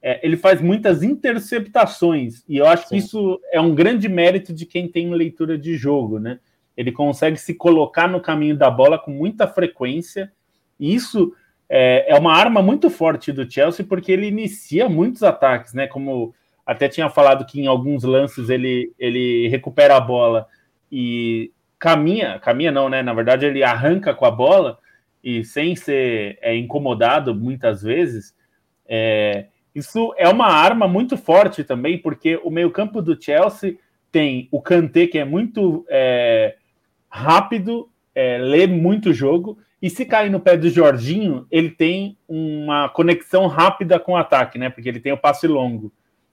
é, 0.00 0.20
ele 0.24 0.36
faz 0.36 0.60
muitas 0.60 1.02
interceptações, 1.02 2.42
e 2.48 2.56
eu 2.56 2.66
acho 2.66 2.84
Sim. 2.84 2.88
que 2.88 2.96
isso 2.96 3.40
é 3.52 3.60
um 3.60 3.74
grande 3.74 4.08
mérito 4.08 4.52
de 4.52 4.64
quem 4.64 4.88
tem 4.88 5.10
leitura 5.10 5.58
de 5.58 5.76
jogo, 5.76 6.18
né? 6.18 6.38
Ele 6.76 6.92
consegue 6.92 7.36
se 7.36 7.54
colocar 7.54 8.06
no 8.06 8.20
caminho 8.20 8.56
da 8.56 8.70
bola 8.70 8.98
com 8.98 9.10
muita 9.10 9.48
frequência, 9.48 10.32
e 10.78 10.94
isso 10.94 11.34
é, 11.68 12.12
é 12.12 12.14
uma 12.14 12.32
arma 12.32 12.62
muito 12.62 12.88
forte 12.88 13.32
do 13.32 13.50
Chelsea, 13.50 13.84
porque 13.84 14.12
ele 14.12 14.26
inicia 14.26 14.88
muitos 14.88 15.22
ataques, 15.22 15.74
né? 15.74 15.86
Como 15.86 16.34
até 16.68 16.86
tinha 16.86 17.08
falado 17.08 17.46
que 17.46 17.58
em 17.58 17.66
alguns 17.66 18.04
lances 18.04 18.50
ele, 18.50 18.92
ele 18.98 19.48
recupera 19.48 19.96
a 19.96 20.00
bola 20.00 20.46
e 20.92 21.50
caminha, 21.78 22.38
caminha 22.38 22.70
não, 22.70 22.90
né? 22.90 23.02
Na 23.02 23.14
verdade, 23.14 23.46
ele 23.46 23.62
arranca 23.62 24.12
com 24.12 24.26
a 24.26 24.30
bola 24.30 24.78
e 25.24 25.42
sem 25.42 25.74
ser 25.74 26.38
é, 26.42 26.54
incomodado 26.54 27.34
muitas 27.34 27.80
vezes. 27.80 28.34
É, 28.86 29.46
isso 29.74 30.12
é 30.18 30.28
uma 30.28 30.48
arma 30.48 30.86
muito 30.86 31.16
forte 31.16 31.64
também, 31.64 31.96
porque 31.96 32.38
o 32.44 32.50
meio-campo 32.50 33.00
do 33.00 33.18
Chelsea 33.18 33.78
tem 34.12 34.46
o 34.52 34.60
Kanté, 34.60 35.06
que 35.06 35.18
é 35.18 35.24
muito 35.24 35.86
é, 35.88 36.56
rápido, 37.08 37.88
é, 38.14 38.36
lê 38.36 38.66
muito 38.66 39.14
jogo, 39.14 39.56
e 39.80 39.88
se 39.88 40.04
cair 40.04 40.30
no 40.30 40.38
pé 40.38 40.54
do 40.54 40.68
Jorginho, 40.68 41.46
ele 41.50 41.70
tem 41.70 42.18
uma 42.28 42.90
conexão 42.90 43.46
rápida 43.46 43.98
com 43.98 44.12
o 44.12 44.16
ataque, 44.16 44.58
né? 44.58 44.68
Porque 44.68 44.90
ele 44.90 45.00
tem 45.00 45.12
o 45.12 45.18
passe 45.18 45.46
longo. 45.46 45.90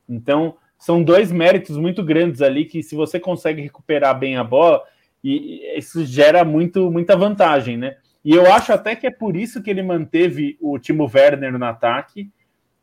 Então, 0.07 0.55
são 0.77 1.03
dois 1.03 1.31
méritos 1.31 1.77
muito 1.77 2.03
grandes 2.03 2.41
ali 2.41 2.65
que, 2.65 2.83
se 2.83 2.95
você 2.95 3.19
consegue 3.19 3.61
recuperar 3.61 4.17
bem 4.17 4.37
a 4.37 4.43
bola, 4.43 4.83
e 5.23 5.61
isso 5.77 6.05
gera 6.05 6.43
muito, 6.43 6.91
muita 6.91 7.15
vantagem, 7.17 7.77
né? 7.77 7.97
E 8.23 8.31
eu 8.31 8.51
acho 8.51 8.73
até 8.73 8.95
que 8.95 9.07
é 9.07 9.11
por 9.11 9.35
isso 9.35 9.61
que 9.61 9.69
ele 9.69 9.83
manteve 9.83 10.57
o 10.59 10.77
Timo 10.79 11.09
Werner 11.11 11.57
no 11.57 11.65
ataque, 11.65 12.29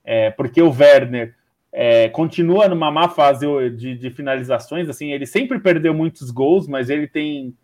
é, 0.05 0.31
porque 0.31 0.61
o 0.63 0.71
Werner 0.71 1.35
é, 1.73 2.09
continua 2.09 2.69
numa 2.69 2.91
má 2.91 3.09
fase 3.09 3.47
de, 3.71 3.97
de, 3.97 4.11
finalizações, 4.11 4.89
assim, 4.89 5.13
ele 5.13 5.27
sempre 5.27 5.59
perdeu 5.59 5.95
muitos 5.95 6.31
gols, 6.31 6.69
mas 6.69 6.91
ele 6.91 7.09
tem 7.09 7.57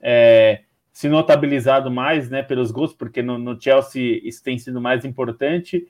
é, 0.00 0.60
se 0.92 1.08
notabilizado 1.08 1.90
mais, 1.90 2.30
né, 2.30 2.42
pelos 2.42 2.70
gols, 2.70 2.94
porque 2.94 3.22
no, 3.22 3.36
no, 3.36 3.60
Chelsea 3.60 4.20
isso 4.22 4.42
tem 4.42 4.58
sido 4.58 4.80
mais 4.80 5.04
importante, 5.04 5.86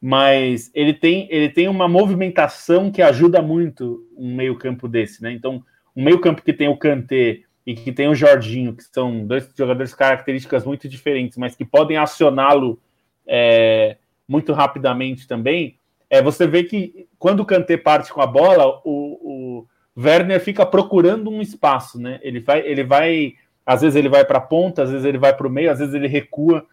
mas 0.00 0.70
ele 0.74 0.94
tem, 0.94 1.28
ele 1.30 1.48
tem 1.48 1.68
uma 1.68 1.88
movimentação 1.88 2.90
que 2.90 3.02
ajuda 3.02 3.42
muito 3.42 4.06
um 4.16 4.34
meio 4.34 4.56
campo 4.56 4.88
desse, 4.88 5.22
né, 5.22 5.32
então 5.32 5.62
um 5.94 6.04
meio 6.04 6.20
campo 6.20 6.42
que 6.42 6.52
tem 6.52 6.68
o 6.68 6.76
Kanté 6.76 7.40
e 7.66 7.74
que 7.74 7.92
tem 7.92 8.08
o 8.08 8.14
Jorginho, 8.14 8.74
que 8.74 8.84
são 8.84 9.26
dois 9.26 9.52
jogadores 9.56 9.94
características 9.94 10.64
muito 10.64 10.88
diferentes, 10.88 11.36
mas 11.36 11.54
que 11.54 11.64
podem 11.64 11.96
acioná-lo 11.96 12.80
é, 13.26 13.96
muito 14.26 14.52
rapidamente 14.52 15.28
também, 15.28 15.76
é, 16.10 16.20
você 16.20 16.46
vê 16.46 16.64
que 16.64 17.06
quando 17.18 17.40
o 17.40 17.46
Kanté 17.46 17.76
parte 17.76 18.12
com 18.12 18.20
a 18.20 18.26
bola, 18.26 18.80
o, 18.84 19.62
o 19.64 19.66
Werner 19.96 20.40
fica 20.40 20.66
procurando 20.66 21.30
um 21.30 21.40
espaço, 21.40 22.00
né? 22.00 22.18
Ele 22.20 22.40
vai, 22.40 22.66
ele 22.66 22.82
vai, 22.82 23.34
às 23.64 23.82
vezes 23.82 23.94
ele 23.94 24.08
vai 24.08 24.24
para 24.24 24.38
a 24.38 24.42
ponta, 24.42 24.82
às 24.82 24.90
vezes 24.90 25.06
ele 25.06 25.18
vai 25.18 25.34
para 25.34 25.46
o 25.46 25.50
meio, 25.50 25.70
às 25.70 25.78
vezes 25.78 25.94
ele 25.94 26.08
recua. 26.08 26.66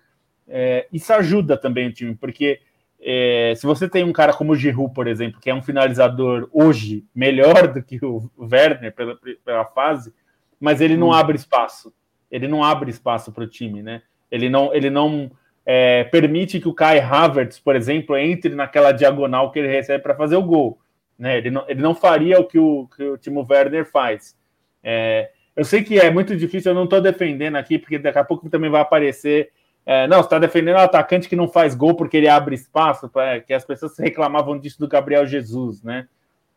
É, 0.47 0.87
isso 0.91 1.13
ajuda 1.13 1.55
também 1.55 1.87
o 1.87 1.93
time, 1.93 2.15
porque 2.15 2.61
é, 2.99 3.53
se 3.55 3.65
você 3.65 3.87
tem 3.87 4.03
um 4.03 4.11
cara 4.11 4.33
como 4.33 4.53
o 4.53 4.55
Giroud, 4.55 4.93
por 4.93 5.07
exemplo, 5.07 5.39
que 5.39 5.49
é 5.49 5.53
um 5.53 5.61
finalizador 5.61 6.49
hoje 6.51 7.05
melhor 7.13 7.67
do 7.67 7.81
que 7.81 8.03
o 8.03 8.29
Werner 8.37 8.93
pela, 8.93 9.17
pela 9.45 9.65
fase, 9.65 10.13
mas 10.59 10.81
ele 10.81 10.97
não 10.97 11.09
hum. 11.09 11.13
abre 11.13 11.35
espaço. 11.35 11.93
Ele 12.29 12.47
não 12.47 12.63
abre 12.63 12.89
espaço 12.89 13.31
para 13.31 13.43
o 13.43 13.47
time, 13.47 13.81
né? 13.81 14.01
Ele 14.29 14.49
não, 14.49 14.73
ele 14.73 14.89
não 14.89 15.31
é, 15.65 16.03
permite 16.05 16.59
que 16.59 16.67
o 16.67 16.73
Kai 16.73 16.99
Havertz, 16.99 17.59
por 17.59 17.75
exemplo, 17.75 18.17
entre 18.17 18.55
naquela 18.55 18.91
diagonal 18.91 19.51
que 19.51 19.59
ele 19.59 19.67
recebe 19.67 20.03
para 20.03 20.15
fazer 20.15 20.35
o 20.35 20.43
gol. 20.43 20.79
Né? 21.17 21.37
Ele, 21.37 21.51
não, 21.51 21.65
ele 21.67 21.81
não 21.81 21.95
faria 21.95 22.39
o 22.39 22.45
que 22.45 22.59
o, 22.59 22.87
que 22.95 23.03
o 23.03 23.17
Timo 23.17 23.45
Werner 23.49 23.85
faz. 23.85 24.37
É, 24.83 25.31
eu 25.55 25.65
sei 25.65 25.83
que 25.83 25.99
é 25.99 26.11
muito 26.11 26.35
difícil, 26.35 26.71
eu 26.71 26.75
não 26.75 26.83
estou 26.83 27.01
defendendo 27.01 27.55
aqui, 27.55 27.79
porque 27.79 27.97
daqui 27.97 28.19
a 28.19 28.23
pouco 28.23 28.49
também 28.49 28.69
vai 28.69 28.81
aparecer. 28.81 29.51
É, 29.89 30.05
não, 30.05 30.19
está 30.19 30.37
defendendo 30.37 30.75
o 30.75 30.79
atacante 30.79 31.29
que 31.29 31.35
não 31.35 31.47
faz 31.47 31.73
gol 31.73 31.95
porque 31.95 32.17
ele 32.17 32.27
abre 32.27 32.53
espaço, 32.53 33.07
pra, 33.07 33.39
que 33.39 33.53
as 33.53 33.63
pessoas 33.63 33.97
reclamavam 33.97 34.59
disso 34.59 34.79
do 34.79 34.87
Gabriel 34.87 35.25
Jesus, 35.25 35.81
né? 35.81 36.07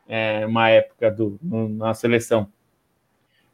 É, 0.08 0.44
uma 0.44 0.68
época 0.68 1.10
do, 1.10 1.38
no, 1.40 1.68
na 1.68 1.94
seleção. 1.94 2.48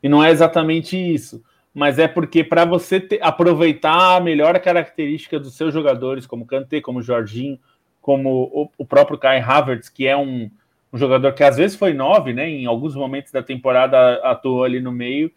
E 0.02 0.08
não 0.08 0.24
é 0.24 0.30
exatamente 0.30 0.96
isso 0.96 1.44
mas 1.76 1.98
é 1.98 2.08
porque 2.08 2.42
para 2.42 2.64
você 2.64 2.98
ter, 2.98 3.22
aproveitar 3.22 4.16
a 4.16 4.20
melhor 4.20 4.58
característica 4.60 5.38
dos 5.38 5.54
seus 5.58 5.74
jogadores, 5.74 6.26
como 6.26 6.46
Kanté, 6.46 6.80
como 6.80 7.02
Jorginho, 7.02 7.58
como 8.00 8.44
o, 8.44 8.70
o 8.78 8.86
próprio 8.86 9.18
Kai 9.18 9.40
Havertz, 9.40 9.90
que 9.90 10.06
é 10.06 10.16
um, 10.16 10.50
um, 10.90 10.96
jogador 10.96 11.34
que 11.34 11.44
às 11.44 11.58
vezes 11.58 11.76
foi 11.76 11.92
nove, 11.92 12.32
né? 12.32 12.48
Em 12.48 12.64
alguns 12.64 12.94
momentos 12.94 13.30
da 13.30 13.42
temporada 13.42 14.14
atuou 14.22 14.64
ali 14.64 14.80
no 14.80 14.90
meio. 14.90 15.30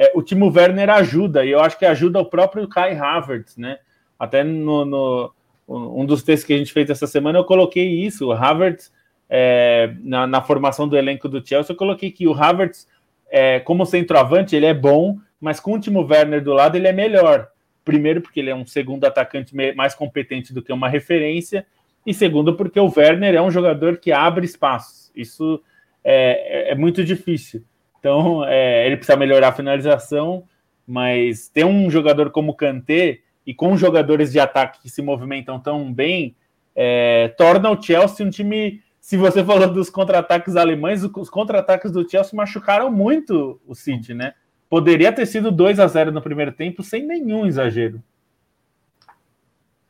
É, 0.00 0.12
o 0.14 0.22
Timo 0.22 0.50
Werner 0.50 0.88
ajuda, 0.88 1.44
e 1.44 1.50
eu 1.50 1.60
acho 1.60 1.78
que 1.78 1.84
ajuda 1.84 2.18
o 2.18 2.24
próprio 2.24 2.66
Kai 2.66 2.96
Havertz, 2.96 3.58
né? 3.58 3.80
Até 4.18 4.42
no, 4.42 4.86
no 4.86 5.32
um 5.68 6.06
dos 6.06 6.22
textos 6.22 6.46
que 6.46 6.54
a 6.54 6.56
gente 6.56 6.72
fez 6.72 6.88
essa 6.88 7.06
semana, 7.06 7.38
eu 7.38 7.44
coloquei 7.44 7.86
isso. 7.86 8.28
O 8.28 8.32
Havertz, 8.32 8.90
é, 9.28 9.94
na, 10.00 10.26
na, 10.26 10.40
formação 10.40 10.88
do 10.88 10.96
elenco 10.96 11.28
do 11.28 11.46
Chelsea, 11.46 11.74
eu 11.74 11.76
coloquei 11.76 12.10
que 12.10 12.26
o 12.26 12.32
Havertz, 12.32 12.88
é, 13.30 13.60
como 13.60 13.84
centroavante, 13.84 14.56
ele 14.56 14.64
é 14.64 14.72
bom, 14.72 15.18
mas 15.38 15.60
com 15.60 15.74
o 15.74 15.78
Timo 15.78 16.00
Werner 16.00 16.42
do 16.42 16.54
lado 16.54 16.76
ele 16.76 16.88
é 16.88 16.92
melhor. 16.94 17.48
Primeiro, 17.84 18.22
porque 18.22 18.40
ele 18.40 18.48
é 18.48 18.54
um 18.54 18.66
segundo 18.66 19.04
atacante 19.04 19.54
mais 19.76 19.94
competente 19.94 20.54
do 20.54 20.62
que 20.62 20.72
uma 20.72 20.88
referência, 20.88 21.66
e 22.06 22.14
segundo, 22.14 22.56
porque 22.56 22.80
o 22.80 22.90
Werner 22.96 23.34
é 23.34 23.42
um 23.42 23.50
jogador 23.50 23.98
que 23.98 24.12
abre 24.12 24.46
espaços. 24.46 25.12
Isso 25.14 25.62
é, 26.02 26.70
é, 26.70 26.72
é 26.72 26.74
muito 26.74 27.04
difícil. 27.04 27.62
Então, 28.00 28.44
é, 28.46 28.86
ele 28.86 28.96
precisa 28.96 29.16
melhorar 29.16 29.48
a 29.48 29.52
finalização, 29.52 30.44
mas 30.86 31.48
ter 31.48 31.64
um 31.64 31.88
jogador 31.90 32.30
como 32.30 32.54
Kanté 32.54 33.20
e 33.46 33.54
com 33.54 33.76
jogadores 33.76 34.32
de 34.32 34.40
ataque 34.40 34.80
que 34.82 34.88
se 34.88 35.02
movimentam 35.02 35.60
tão 35.60 35.92
bem, 35.92 36.34
é, 36.74 37.28
torna 37.36 37.70
o 37.70 37.80
Chelsea 37.80 38.26
um 38.26 38.30
time. 38.30 38.82
Se 39.00 39.16
você 39.16 39.44
falou 39.44 39.68
dos 39.70 39.90
contra-ataques 39.90 40.56
alemães, 40.56 41.04
os 41.04 41.30
contra-ataques 41.30 41.92
do 41.92 42.08
Chelsea 42.08 42.34
machucaram 42.34 42.90
muito 42.90 43.60
o 43.66 43.74
City, 43.74 44.14
né? 44.14 44.34
Poderia 44.68 45.12
ter 45.12 45.26
sido 45.26 45.50
2 45.50 45.78
a 45.80 45.86
0 45.86 46.12
no 46.12 46.22
primeiro 46.22 46.52
tempo 46.52 46.82
sem 46.82 47.06
nenhum 47.06 47.44
exagero. 47.44 48.02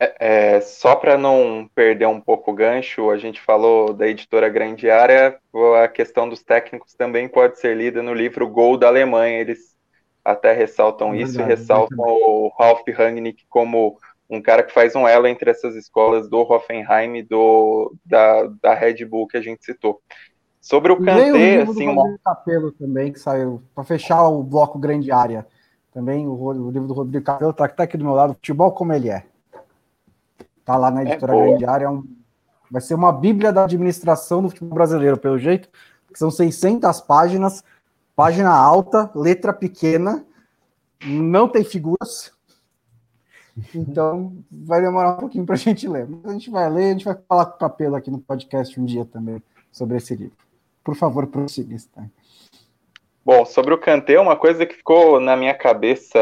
É, 0.03 0.55
é, 0.55 0.61
só 0.61 0.95
para 0.95 1.15
não 1.15 1.69
perder 1.75 2.07
um 2.07 2.19
pouco 2.19 2.49
o 2.49 2.55
gancho, 2.55 3.11
a 3.11 3.17
gente 3.19 3.39
falou 3.39 3.93
da 3.93 4.07
editora 4.07 4.49
Grande 4.49 4.89
Área, 4.89 5.37
a 5.83 5.87
questão 5.87 6.27
dos 6.27 6.41
técnicos 6.41 6.95
também 6.95 7.29
pode 7.29 7.59
ser 7.59 7.77
lida 7.77 8.01
no 8.01 8.11
livro 8.11 8.49
Gol 8.49 8.77
da 8.77 8.87
Alemanha. 8.87 9.39
Eles 9.39 9.75
até 10.25 10.53
ressaltam 10.53 11.13
é 11.13 11.17
isso 11.17 11.39
e 11.39 11.43
ressaltam 11.43 11.99
o 11.99 12.51
Ralf 12.57 12.81
Rangnick 12.87 13.45
como 13.47 13.95
um 14.27 14.41
cara 14.41 14.63
que 14.63 14.73
faz 14.73 14.95
um 14.95 15.07
elo 15.07 15.27
entre 15.27 15.51
essas 15.51 15.75
escolas 15.75 16.27
do 16.27 16.39
Hoffenheim 16.39 17.17
e 17.17 17.21
do, 17.21 17.93
da, 18.03 18.49
da 18.59 18.73
Red 18.73 19.05
Bull 19.05 19.27
que 19.27 19.37
a 19.37 19.41
gente 19.41 19.63
citou. 19.63 20.01
Sobre 20.59 20.91
o 20.91 20.97
Kanté, 20.97 21.61
assim, 21.61 21.85
do 21.85 21.91
uma... 21.91 22.17
Capelo 22.25 22.71
também, 22.71 23.13
que 23.13 23.19
saiu, 23.19 23.61
para 23.75 23.83
fechar 23.83 24.27
o 24.29 24.41
bloco 24.41 24.79
grande 24.79 25.11
área. 25.11 25.45
Também 25.93 26.25
o, 26.25 26.31
o 26.31 26.71
livro 26.71 26.87
do 26.87 26.93
Rodrigo 26.95 27.23
Capelo 27.23 27.53
tá, 27.53 27.67
tá 27.67 27.83
aqui 27.83 27.97
do 27.97 28.05
meu 28.05 28.13
lado, 28.15 28.33
Futebol 28.33 28.71
Como 28.71 28.93
Ele 28.93 29.09
É. 29.09 29.30
Tá 30.65 30.77
lá 30.77 30.91
na 30.91 31.01
é 31.01 31.07
editora 31.07 31.35
é 31.35 31.47
grande 31.47 31.65
área, 31.65 31.85
é 31.85 31.89
um, 31.89 32.03
vai 32.69 32.81
ser 32.81 32.93
uma 32.93 33.11
bíblia 33.11 33.51
da 33.51 33.63
administração 33.63 34.41
do 34.41 34.49
futebol 34.49 34.73
brasileiro, 34.73 35.17
pelo 35.17 35.37
jeito, 35.37 35.69
são 36.13 36.29
600 36.29 37.01
páginas, 37.01 37.63
página 38.15 38.51
alta, 38.51 39.09
letra 39.15 39.53
pequena, 39.53 40.25
não 41.03 41.47
tem 41.47 41.63
figuras, 41.63 42.31
então 43.75 44.33
vai 44.49 44.81
demorar 44.81 45.13
um 45.13 45.17
pouquinho 45.17 45.45
para 45.45 45.55
a 45.55 45.57
gente 45.57 45.87
ler. 45.87 46.07
Mas 46.07 46.25
a 46.25 46.33
gente 46.33 46.49
vai 46.49 46.69
ler, 46.69 46.85
a 46.85 46.91
gente 46.93 47.05
vai 47.05 47.17
falar 47.27 47.45
com 47.45 47.55
o 47.55 47.59
Capelo 47.59 47.95
aqui 47.95 48.09
no 48.09 48.19
podcast 48.19 48.79
um 48.79 48.85
dia 48.85 49.05
também 49.05 49.41
sobre 49.71 49.97
esse 49.97 50.15
livro. 50.15 50.37
Por 50.83 50.95
favor, 50.95 51.27
prossiga, 51.27 51.77
Stein. 51.77 52.11
Bom, 53.23 53.45
sobre 53.45 53.73
o 53.73 53.77
Kanté, 53.77 54.19
uma 54.19 54.35
coisa 54.35 54.65
que 54.65 54.75
ficou 54.75 55.19
na 55.19 55.35
minha 55.35 55.53
cabeça, 55.53 56.19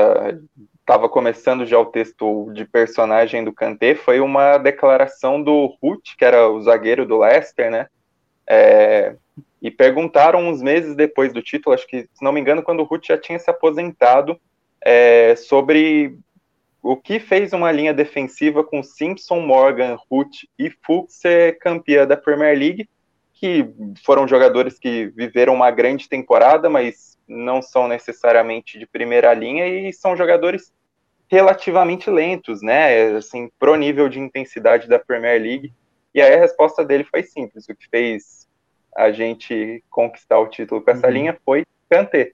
estava 0.90 1.08
começando 1.08 1.68
já 1.68 1.78
o 1.78 1.86
texto 1.86 2.52
de 2.52 2.66
personagem 2.66 3.44
do 3.44 3.54
Kanté, 3.54 3.94
foi 3.94 4.20
uma 4.20 4.58
declaração 4.58 5.40
do 5.40 5.78
Ruth, 5.80 6.16
que 6.18 6.26
era 6.26 6.50
o 6.50 6.60
zagueiro 6.64 7.06
do 7.06 7.20
Leicester, 7.20 7.70
né? 7.70 7.86
É, 8.48 9.16
e 9.62 9.70
perguntaram 9.70 10.50
uns 10.50 10.64
meses 10.64 10.96
depois 10.96 11.32
do 11.32 11.44
título, 11.44 11.76
acho 11.76 11.86
que, 11.86 12.10
se 12.12 12.24
não 12.24 12.32
me 12.32 12.42
engano, 12.42 12.64
quando 12.64 12.80
o 12.80 12.84
Ruth 12.86 13.06
já 13.06 13.20
tinha 13.20 13.38
se 13.38 13.52
aposentado, 13.52 14.42
é, 14.82 15.36
sobre 15.36 16.18
o 16.82 16.98
que 16.98 17.20
fez 17.20 17.54
uma 17.54 17.72
linha 17.72 17.94
defensiva 17.94 18.64
com 18.64 18.82
Simpson, 18.82 19.42
Morgan, 19.42 19.96
Ruth 20.10 20.38
e 20.58 20.72
Fuchs 20.72 21.14
ser 21.14 21.60
campeã 21.60 22.08
da 22.08 22.18
Premier 22.18 22.58
League 22.58 22.90
que 23.32 23.70
foram 24.04 24.28
jogadores 24.28 24.78
que 24.78 25.06
viveram 25.16 25.54
uma 25.54 25.72
grande 25.72 26.10
temporada, 26.10 26.70
mas 26.70 27.18
não 27.26 27.62
são 27.62 27.88
necessariamente 27.88 28.78
de 28.78 28.86
primeira 28.86 29.34
linha 29.34 29.66
e 29.66 29.94
são 29.94 30.18
jogadores 30.18 30.74
relativamente 31.30 32.10
lentos, 32.10 32.62
né? 32.62 33.16
Assim, 33.16 33.50
pro 33.60 33.76
nível 33.76 34.10
de 34.10 34.20
intensidade 34.20 34.88
da 34.88 35.00
Premier 35.00 35.42
League. 35.42 35.74
E 36.14 36.22
aí 36.22 36.34
a 36.34 36.40
resposta 36.40 36.84
dele 36.84 37.04
foi 37.04 37.24
simples. 37.24 37.70
O 37.70 37.76
que 37.76 37.88
fez 37.88 38.48
a 38.96 39.12
gente 39.12 39.84
conquistar 39.90 40.40
o 40.40 40.48
título 40.48 40.82
com 40.82 40.92
essa 40.92 41.08
uhum. 41.08 41.14
linha 41.14 41.38
foi 41.46 41.66
Kanté. 41.90 42.32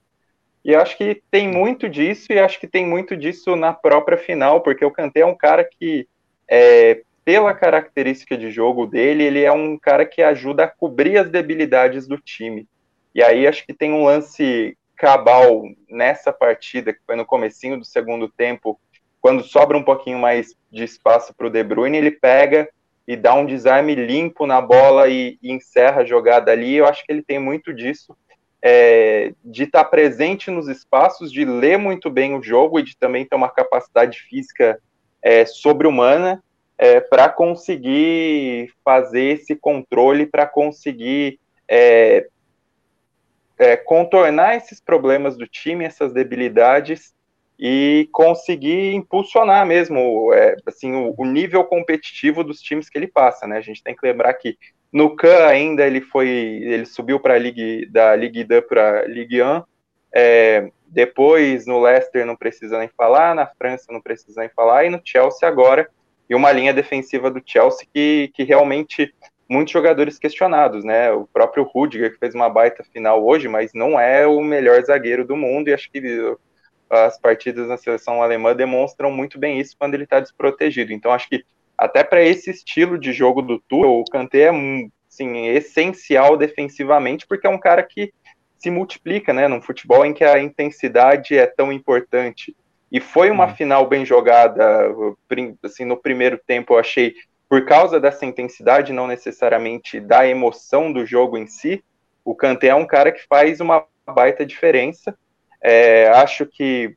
E 0.64 0.74
acho 0.74 0.96
que 0.96 1.22
tem 1.30 1.46
muito 1.46 1.88
disso, 1.88 2.32
e 2.32 2.40
acho 2.40 2.58
que 2.58 2.66
tem 2.66 2.84
muito 2.84 3.16
disso 3.16 3.54
na 3.54 3.72
própria 3.72 4.18
final, 4.18 4.60
porque 4.62 4.84
o 4.84 4.90
Kanté 4.90 5.20
é 5.20 5.26
um 5.26 5.36
cara 5.36 5.62
que, 5.62 6.08
é, 6.48 7.02
pela 7.24 7.54
característica 7.54 8.36
de 8.36 8.50
jogo 8.50 8.84
dele, 8.84 9.22
ele 9.22 9.44
é 9.44 9.52
um 9.52 9.78
cara 9.78 10.04
que 10.04 10.22
ajuda 10.22 10.64
a 10.64 10.68
cobrir 10.68 11.18
as 11.18 11.30
debilidades 11.30 12.08
do 12.08 12.18
time. 12.18 12.66
E 13.14 13.22
aí 13.22 13.46
acho 13.46 13.64
que 13.64 13.72
tem 13.72 13.92
um 13.92 14.04
lance 14.04 14.76
cabal 14.96 15.62
nessa 15.88 16.32
partida, 16.32 16.92
que 16.92 17.00
foi 17.06 17.14
no 17.14 17.24
comecinho 17.24 17.78
do 17.78 17.84
segundo 17.84 18.28
tempo, 18.28 18.80
quando 19.26 19.42
sobra 19.42 19.76
um 19.76 19.82
pouquinho 19.82 20.20
mais 20.20 20.54
de 20.70 20.84
espaço 20.84 21.34
para 21.34 21.48
o 21.48 21.50
De 21.50 21.60
Bruyne, 21.64 21.98
ele 21.98 22.12
pega 22.12 22.68
e 23.08 23.16
dá 23.16 23.34
um 23.34 23.44
desarme 23.44 23.92
limpo 23.92 24.46
na 24.46 24.60
bola 24.60 25.08
e, 25.08 25.36
e 25.42 25.50
encerra 25.50 26.02
a 26.02 26.04
jogada 26.04 26.52
ali. 26.52 26.76
Eu 26.76 26.86
acho 26.86 27.04
que 27.04 27.10
ele 27.10 27.24
tem 27.24 27.40
muito 27.40 27.74
disso 27.74 28.16
é, 28.62 29.32
de 29.44 29.64
estar 29.64 29.82
tá 29.82 29.90
presente 29.90 30.48
nos 30.48 30.68
espaços, 30.68 31.32
de 31.32 31.44
ler 31.44 31.76
muito 31.76 32.08
bem 32.08 32.36
o 32.36 32.42
jogo 32.42 32.78
e 32.78 32.84
de 32.84 32.96
também 32.96 33.26
ter 33.26 33.34
uma 33.34 33.48
capacidade 33.48 34.20
física 34.20 34.80
é, 35.20 35.44
sobre-humana 35.44 36.40
é, 36.78 37.00
para 37.00 37.28
conseguir 37.28 38.72
fazer 38.84 39.40
esse 39.40 39.56
controle, 39.56 40.24
para 40.24 40.46
conseguir 40.46 41.40
é, 41.68 42.28
é, 43.58 43.76
contornar 43.76 44.54
esses 44.54 44.80
problemas 44.80 45.36
do 45.36 45.48
time, 45.48 45.84
essas 45.84 46.12
debilidades 46.12 47.15
e 47.58 48.08
conseguir 48.12 48.92
impulsionar 48.94 49.66
mesmo 49.66 50.32
é, 50.32 50.56
assim 50.66 50.92
o, 50.94 51.14
o, 51.16 51.24
nível 51.24 51.64
competitivo 51.64 52.44
dos 52.44 52.60
times 52.60 52.88
que 52.88 52.98
ele 52.98 53.06
passa, 53.06 53.46
né? 53.46 53.56
A 53.56 53.62
gente 53.62 53.82
tem 53.82 53.96
que 53.96 54.06
lembrar 54.06 54.34
que 54.34 54.58
no 54.92 55.16
Can 55.16 55.46
ainda 55.46 55.86
ele 55.86 56.00
foi, 56.00 56.28
ele 56.28 56.84
subiu 56.84 57.18
para 57.18 57.34
a 57.34 57.38
Ligue 57.38 57.86
da 57.86 58.14
Ligue 58.14 58.44
2 58.44 58.66
para 58.66 59.06
Ligue 59.06 59.42
1. 59.42 59.62
É, 60.14 60.70
depois 60.86 61.66
no 61.66 61.80
Leicester 61.80 62.24
não 62.24 62.36
precisa 62.36 62.78
nem 62.78 62.88
falar, 62.88 63.34
na 63.34 63.46
França 63.46 63.86
não 63.90 64.00
precisa 64.00 64.40
nem 64.40 64.50
falar 64.50 64.84
e 64.84 64.90
no 64.90 65.00
Chelsea 65.04 65.48
agora 65.48 65.88
e 66.28 66.34
uma 66.34 66.52
linha 66.52 66.72
defensiva 66.74 67.30
do 67.30 67.42
Chelsea 67.44 67.86
que, 67.92 68.30
que 68.34 68.42
realmente 68.42 69.14
muitos 69.48 69.72
jogadores 69.72 70.18
questionados, 70.18 70.84
né? 70.84 71.12
O 71.12 71.26
próprio 71.26 71.64
Rudiger 71.64 72.12
que 72.12 72.18
fez 72.18 72.34
uma 72.34 72.48
baita 72.48 72.84
final 72.92 73.24
hoje, 73.24 73.48
mas 73.48 73.72
não 73.72 73.98
é 73.98 74.26
o 74.26 74.40
melhor 74.42 74.82
zagueiro 74.82 75.24
do 75.24 75.36
mundo 75.36 75.68
e 75.68 75.74
acho 75.74 75.90
que 75.90 76.00
as 76.88 77.18
partidas 77.18 77.68
na 77.68 77.76
seleção 77.76 78.22
alemã 78.22 78.54
demonstram 78.54 79.10
muito 79.10 79.38
bem 79.38 79.58
isso 79.58 79.76
quando 79.78 79.94
ele 79.94 80.04
está 80.04 80.20
desprotegido. 80.20 80.92
Então 80.92 81.12
acho 81.12 81.28
que 81.28 81.44
até 81.76 82.02
para 82.02 82.22
esse 82.22 82.50
estilo 82.50 82.98
de 82.98 83.12
jogo 83.12 83.42
do 83.42 83.58
Tuchel, 83.58 84.00
o 84.00 84.04
Kanté 84.04 84.42
é 84.42 84.50
assim, 85.08 85.46
essencial 85.48 86.36
defensivamente, 86.36 87.26
porque 87.26 87.46
é 87.46 87.50
um 87.50 87.58
cara 87.58 87.82
que 87.82 88.12
se 88.58 88.70
multiplica, 88.70 89.32
né, 89.32 89.46
num 89.46 89.60
futebol 89.60 90.04
em 90.04 90.14
que 90.14 90.24
a 90.24 90.40
intensidade 90.40 91.36
é 91.36 91.46
tão 91.46 91.72
importante. 91.72 92.56
E 92.90 93.00
foi 93.00 93.30
uma 93.30 93.48
uhum. 93.48 93.54
final 93.54 93.86
bem 93.86 94.06
jogada, 94.06 94.90
assim, 95.62 95.84
no 95.84 95.96
primeiro 95.96 96.38
tempo 96.46 96.74
eu 96.74 96.78
achei, 96.78 97.14
por 97.48 97.64
causa 97.64 98.00
dessa 98.00 98.24
intensidade, 98.24 98.92
não 98.92 99.06
necessariamente 99.06 100.00
da 100.00 100.26
emoção 100.26 100.92
do 100.92 101.04
jogo 101.04 101.36
em 101.36 101.46
si, 101.46 101.84
o 102.24 102.34
Kanté 102.34 102.68
é 102.68 102.74
um 102.74 102.86
cara 102.86 103.12
que 103.12 103.24
faz 103.28 103.60
uma 103.60 103.84
baita 104.06 104.44
diferença. 104.44 105.16
É, 105.62 106.08
acho 106.08 106.46
que 106.46 106.94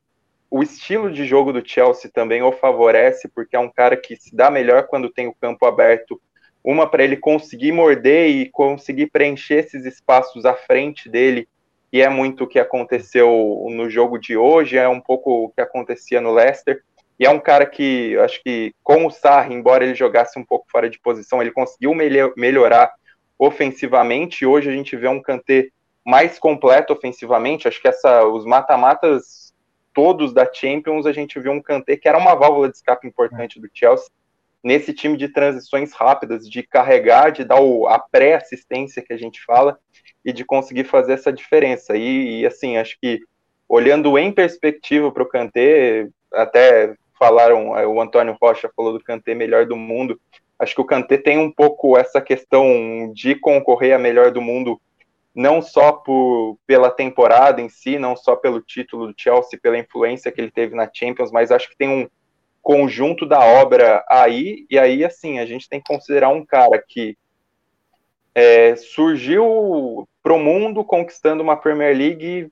o 0.51 0.63
estilo 0.63 1.11
de 1.11 1.25
jogo 1.25 1.53
do 1.53 1.67
Chelsea 1.67 2.09
também 2.13 2.41
o 2.41 2.51
favorece, 2.51 3.27
porque 3.27 3.55
é 3.55 3.59
um 3.59 3.71
cara 3.71 3.95
que 3.95 4.15
se 4.15 4.35
dá 4.35 4.49
melhor 4.49 4.87
quando 4.87 5.11
tem 5.11 5.27
o 5.27 5.35
campo 5.39 5.65
aberto. 5.65 6.19
Uma 6.63 6.89
para 6.89 7.03
ele 7.03 7.15
conseguir 7.15 7.71
morder 7.71 8.29
e 8.29 8.49
conseguir 8.49 9.07
preencher 9.07 9.59
esses 9.59 9.85
espaços 9.85 10.45
à 10.45 10.53
frente 10.53 11.07
dele, 11.07 11.47
e 11.91 12.01
é 12.01 12.09
muito 12.09 12.43
o 12.43 12.47
que 12.47 12.59
aconteceu 12.59 13.65
no 13.71 13.89
jogo 13.89 14.19
de 14.19 14.37
hoje, 14.37 14.77
é 14.77 14.87
um 14.87 14.99
pouco 14.99 15.45
o 15.45 15.49
que 15.49 15.61
acontecia 15.61 16.21
no 16.21 16.31
Leicester. 16.31 16.83
E 17.19 17.25
é 17.25 17.29
um 17.29 17.39
cara 17.39 17.65
que, 17.65 18.17
acho 18.19 18.41
que, 18.43 18.73
com 18.83 19.05
o 19.05 19.11
Sarri, 19.11 19.53
embora 19.53 19.83
ele 19.83 19.95
jogasse 19.95 20.39
um 20.39 20.45
pouco 20.45 20.67
fora 20.71 20.89
de 20.89 20.99
posição, 20.99 21.41
ele 21.41 21.51
conseguiu 21.51 21.93
melhorar 21.93 22.93
ofensivamente. 23.37 24.45
Hoje 24.45 24.69
a 24.69 24.73
gente 24.73 24.95
vê 24.95 25.07
um 25.07 25.21
Kanté 25.21 25.67
mais 26.09 26.39
completo 26.39 26.91
ofensivamente. 26.91 27.67
Acho 27.67 27.79
que 27.79 27.87
essa, 27.87 28.25
os 28.25 28.43
mata-matas 28.43 29.53
todos 29.93 30.33
da 30.33 30.51
Champions, 30.51 31.05
a 31.05 31.11
gente 31.11 31.39
viu 31.39 31.51
um 31.51 31.61
Kanté 31.61 31.95
que 31.95 32.07
era 32.07 32.17
uma 32.17 32.33
válvula 32.33 32.67
de 32.67 32.77
escape 32.77 33.07
importante 33.07 33.59
do 33.59 33.69
Chelsea, 33.71 34.09
nesse 34.63 34.91
time 34.91 35.15
de 35.15 35.29
transições 35.29 35.93
rápidas, 35.93 36.49
de 36.49 36.63
carregar, 36.63 37.31
de 37.31 37.43
dar 37.43 37.61
o, 37.61 37.87
a 37.87 37.99
pré-assistência 37.99 39.03
que 39.03 39.13
a 39.13 39.17
gente 39.17 39.39
fala, 39.45 39.77
e 40.25 40.33
de 40.33 40.43
conseguir 40.43 40.85
fazer 40.85 41.13
essa 41.13 41.31
diferença. 41.31 41.95
E, 41.95 42.41
e 42.41 42.45
assim, 42.45 42.77
acho 42.77 42.97
que 42.99 43.19
olhando 43.67 44.17
em 44.17 44.31
perspectiva 44.31 45.11
para 45.11 45.23
o 45.23 45.29
Kanté, 45.29 46.07
até 46.33 46.95
falaram, 47.19 47.77
é, 47.77 47.85
o 47.85 48.01
Antônio 48.01 48.35
Rocha 48.41 48.69
falou 48.75 48.93
do 48.93 49.03
Kanté 49.03 49.35
melhor 49.35 49.67
do 49.67 49.75
mundo, 49.75 50.19
acho 50.57 50.73
que 50.73 50.81
o 50.81 50.85
Kanté 50.85 51.17
tem 51.17 51.37
um 51.37 51.51
pouco 51.51 51.95
essa 51.95 52.19
questão 52.19 53.11
de 53.13 53.35
concorrer 53.35 53.93
a 53.93 53.99
melhor 53.99 54.31
do 54.31 54.41
mundo 54.41 54.81
não 55.33 55.61
só 55.61 55.91
por, 55.91 56.57
pela 56.65 56.89
temporada 56.89 57.61
em 57.61 57.69
si, 57.69 57.97
não 57.99 58.15
só 58.15 58.35
pelo 58.35 58.61
título 58.61 59.07
do 59.07 59.13
Chelsea, 59.15 59.59
pela 59.61 59.77
influência 59.77 60.31
que 60.31 60.41
ele 60.41 60.51
teve 60.51 60.75
na 60.75 60.89
Champions, 60.91 61.31
mas 61.31 61.51
acho 61.51 61.69
que 61.69 61.77
tem 61.77 61.87
um 61.89 62.09
conjunto 62.61 63.25
da 63.25 63.39
obra 63.39 64.03
aí, 64.09 64.65
e 64.69 64.77
aí, 64.77 65.03
assim, 65.03 65.39
a 65.39 65.45
gente 65.45 65.69
tem 65.69 65.79
que 65.79 65.87
considerar 65.87 66.29
um 66.29 66.45
cara 66.45 66.83
que 66.85 67.17
é, 68.35 68.75
surgiu 68.75 70.07
para 70.21 70.33
o 70.33 70.39
mundo 70.39 70.83
conquistando 70.83 71.41
uma 71.41 71.57
Premier 71.57 71.95
League 71.95 72.51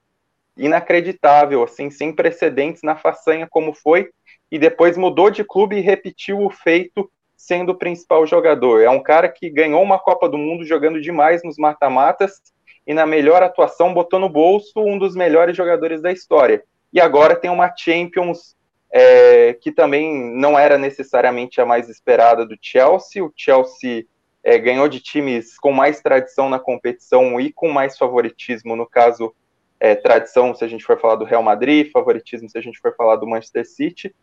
inacreditável, 0.55 1.63
assim, 1.63 1.89
sem 1.89 2.13
precedentes 2.13 2.81
na 2.81 2.95
façanha 2.95 3.47
como 3.49 3.73
foi, 3.73 4.09
e 4.51 4.57
depois 4.57 4.97
mudou 4.97 5.29
de 5.29 5.43
clube 5.43 5.77
e 5.77 5.81
repetiu 5.81 6.39
o 6.41 6.49
feito 6.49 7.11
sendo 7.35 7.73
o 7.73 7.77
principal 7.77 8.25
jogador. 8.25 8.81
É 8.81 8.89
um 8.89 9.03
cara 9.03 9.29
que 9.29 9.49
ganhou 9.49 9.83
uma 9.83 9.99
Copa 9.99 10.27
do 10.27 10.37
Mundo 10.37 10.65
jogando 10.65 10.99
demais 10.99 11.43
nos 11.43 11.57
mata-matas 11.57 12.41
e 12.87 12.93
na 12.93 13.05
melhor 13.05 13.43
atuação 13.43 13.93
botou 13.93 14.17
no 14.17 14.29
bolso 14.29 14.79
um 14.79 14.97
dos 14.97 15.13
melhores 15.13 15.57
jogadores 15.57 16.01
da 16.01 16.09
história. 16.09 16.63
E 16.93 17.01
agora 17.01 17.35
tem 17.35 17.51
uma 17.51 17.73
Champions 17.75 18.55
é, 18.89 19.53
que 19.53 19.73
também 19.73 20.33
não 20.33 20.57
era 20.57 20.77
necessariamente 20.77 21.59
a 21.59 21.65
mais 21.65 21.89
esperada 21.89 22.45
do 22.45 22.57
Chelsea. 22.61 23.23
O 23.23 23.31
Chelsea 23.35 24.05
é, 24.41 24.57
ganhou 24.57 24.87
de 24.87 25.01
times 25.01 25.59
com 25.59 25.73
mais 25.73 25.99
tradição 25.99 26.47
na 26.47 26.59
competição 26.59 27.37
e 27.41 27.51
com 27.51 27.69
mais 27.69 27.97
favoritismo, 27.97 28.73
no 28.73 28.87
caso, 28.87 29.35
é, 29.81 29.93
tradição 29.93 30.55
se 30.55 30.63
a 30.63 30.67
gente 30.67 30.85
for 30.85 30.97
falar 30.97 31.15
do 31.15 31.25
Real 31.25 31.43
Madrid, 31.43 31.91
favoritismo 31.91 32.49
se 32.49 32.57
a 32.57 32.61
gente 32.61 32.79
for 32.79 32.95
falar 32.95 33.17
do 33.17 33.27
Manchester 33.27 33.67
City, 33.67 34.15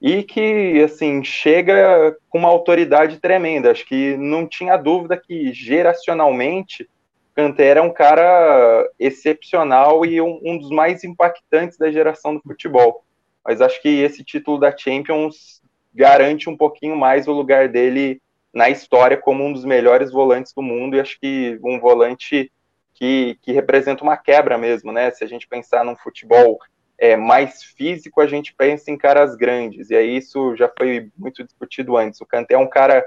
e 0.00 0.22
que, 0.22 0.82
assim, 0.82 1.24
chega 1.24 2.14
com 2.28 2.38
uma 2.38 2.48
autoridade 2.48 3.18
tremenda. 3.18 3.70
Acho 3.70 3.86
que 3.86 4.14
não 4.18 4.46
tinha 4.46 4.76
dúvida 4.76 5.16
que, 5.16 5.52
geracionalmente, 5.54 6.86
Cantera 7.34 7.80
é 7.80 7.82
um 7.82 7.92
cara 7.92 8.88
excepcional 8.98 10.04
e 10.04 10.20
um, 10.20 10.40
um, 10.42 10.58
dos 10.58 10.70
mais 10.70 11.04
impactantes 11.04 11.78
da 11.78 11.90
geração 11.90 12.34
do 12.34 12.42
futebol. 12.42 13.04
Mas 13.44 13.60
acho 13.60 13.80
que 13.80 13.88
esse 13.88 14.22
título 14.22 14.58
da 14.58 14.76
Champions 14.76 15.62
garante 15.94 16.48
um 16.48 16.56
pouquinho 16.56 16.96
mais 16.96 17.26
o 17.26 17.32
lugar 17.32 17.68
dele 17.68 18.20
na 18.52 18.68
história 18.68 19.16
como 19.16 19.44
um 19.44 19.52
dos 19.52 19.64
melhores 19.64 20.10
volantes 20.10 20.52
do 20.52 20.62
mundo 20.62 20.96
e 20.96 21.00
acho 21.00 21.18
que 21.20 21.58
um 21.64 21.78
volante 21.78 22.50
que, 22.94 23.38
que 23.42 23.52
representa 23.52 24.02
uma 24.02 24.16
quebra 24.16 24.58
mesmo, 24.58 24.92
né? 24.92 25.10
Se 25.10 25.24
a 25.24 25.26
gente 25.26 25.48
pensar 25.48 25.84
num 25.84 25.96
futebol 25.96 26.58
é, 26.98 27.16
mais 27.16 27.62
físico, 27.62 28.20
a 28.20 28.26
gente 28.26 28.54
pensa 28.54 28.90
em 28.90 28.98
caras 28.98 29.34
grandes, 29.34 29.88
e 29.88 29.96
aí 29.96 30.18
isso 30.18 30.54
já 30.54 30.70
foi 30.76 31.10
muito 31.16 31.42
discutido 31.42 31.96
antes. 31.96 32.20
O 32.20 32.26
Kanté 32.26 32.54
é 32.54 32.58
um 32.58 32.68
cara 32.68 33.06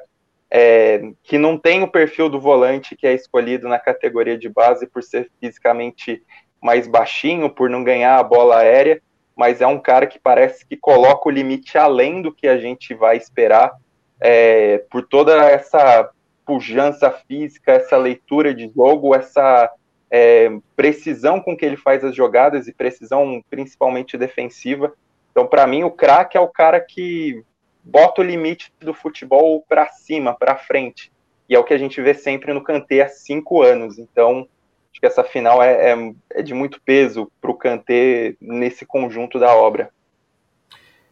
é, 0.55 1.01
que 1.23 1.39
não 1.39 1.57
tem 1.57 1.81
o 1.81 1.87
perfil 1.87 2.29
do 2.29 2.39
volante 2.39 2.95
que 2.95 3.07
é 3.07 3.13
escolhido 3.13 3.67
na 3.67 3.79
categoria 3.79 4.37
de 4.37 4.47
base 4.47 4.85
por 4.85 5.01
ser 5.01 5.31
fisicamente 5.41 6.21
mais 6.61 6.87
baixinho, 6.87 7.49
por 7.49 7.71
não 7.71 7.83
ganhar 7.83 8.19
a 8.19 8.23
bola 8.23 8.59
aérea, 8.59 9.01
mas 9.35 9.61
é 9.61 9.67
um 9.67 9.79
cara 9.79 10.05
que 10.05 10.19
parece 10.19 10.63
que 10.63 10.77
coloca 10.77 11.27
o 11.27 11.31
limite 11.31 11.75
além 11.75 12.21
do 12.21 12.31
que 12.31 12.47
a 12.47 12.55
gente 12.59 12.93
vai 12.93 13.17
esperar, 13.17 13.73
é, 14.21 14.77
por 14.91 15.01
toda 15.07 15.43
essa 15.49 16.11
pujança 16.45 17.09
física, 17.09 17.71
essa 17.71 17.97
leitura 17.97 18.53
de 18.53 18.71
jogo, 18.75 19.15
essa 19.15 19.71
é, 20.11 20.51
precisão 20.75 21.39
com 21.39 21.57
que 21.57 21.65
ele 21.65 21.77
faz 21.77 22.03
as 22.03 22.15
jogadas 22.15 22.67
e 22.67 22.73
precisão 22.73 23.43
principalmente 23.49 24.19
defensiva. 24.19 24.93
Então, 25.31 25.47
para 25.47 25.65
mim, 25.65 25.83
o 25.83 25.89
craque 25.89 26.37
é 26.37 26.39
o 26.39 26.47
cara 26.47 26.79
que 26.79 27.43
bota 27.83 28.21
o 28.21 28.23
limite 28.23 28.73
do 28.79 28.93
futebol 28.93 29.63
para 29.67 29.89
cima, 29.89 30.33
para 30.33 30.55
frente. 30.55 31.11
E 31.49 31.55
é 31.55 31.59
o 31.59 31.63
que 31.63 31.73
a 31.73 31.77
gente 31.77 32.01
vê 32.01 32.13
sempre 32.13 32.53
no 32.53 32.63
Kanté 32.63 33.01
há 33.01 33.09
cinco 33.09 33.61
anos. 33.61 33.99
Então, 33.99 34.47
acho 34.91 34.99
que 34.99 35.05
essa 35.05 35.23
final 35.23 35.61
é, 35.61 35.91
é, 35.91 36.13
é 36.31 36.41
de 36.41 36.53
muito 36.53 36.81
peso 36.81 37.31
para 37.41 37.51
o 37.51 37.57
Kanté 37.57 38.35
nesse 38.39 38.85
conjunto 38.85 39.37
da 39.39 39.53
obra. 39.55 39.91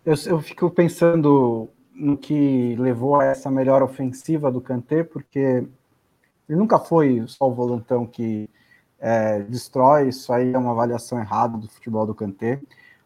Eu, 0.05 0.15
eu 0.27 0.41
fico 0.41 0.69
pensando 0.69 1.69
no 1.93 2.17
que 2.17 2.75
levou 2.79 3.19
a 3.19 3.25
essa 3.25 3.51
melhor 3.51 3.83
ofensiva 3.83 4.51
do 4.51 4.61
Kanté, 4.61 5.03
porque 5.03 5.39
ele 5.39 6.57
nunca 6.59 6.79
foi 6.79 7.23
só 7.27 7.47
o 7.47 7.53
volantão 7.53 8.05
que 8.05 8.49
é, 8.99 9.39
destrói, 9.41 10.09
isso 10.09 10.31
aí 10.31 10.53
é 10.53 10.57
uma 10.57 10.71
avaliação 10.71 11.19
errada 11.19 11.57
do 11.57 11.67
futebol 11.67 12.05
do 12.05 12.15
Kanté, 12.15 12.59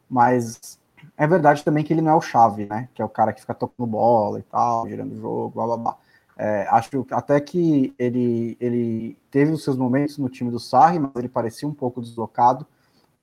mas 0.10 0.80
é 1.18 1.28
verdade 1.28 1.64
também 1.64 1.84
que 1.84 1.94
ele 1.94 2.02
não 2.02 2.12
é 2.12 2.16
o 2.16 2.22
chave, 2.22 2.66
né? 2.66 2.90
Que 2.94 3.02
é 3.02 3.06
o 3.06 3.10
cara 3.10 3.34
que 3.34 3.42
fica 3.42 3.54
tocando 3.54 3.88
bola 3.88 4.40
e 4.40 4.44
tal, 4.44 4.88
girando 4.88 5.14
o 5.14 5.20
jogo, 5.20 5.50
blá 5.50 5.66
blá 5.66 5.78
blá. 5.78 5.98
É, 6.38 6.68
acho 6.70 7.06
até 7.12 7.40
que 7.40 7.94
ele, 7.98 8.58
ele 8.60 9.18
teve 9.32 9.52
os 9.52 9.64
seus 9.64 9.78
momentos 9.78 10.18
no 10.18 10.28
time 10.28 10.52
do 10.52 10.60
Sarri, 10.60 11.00
mas 11.00 11.12
ele 11.16 11.30
parecia 11.30 11.68
um 11.68 11.74
pouco 11.74 12.02
deslocado. 12.02 12.66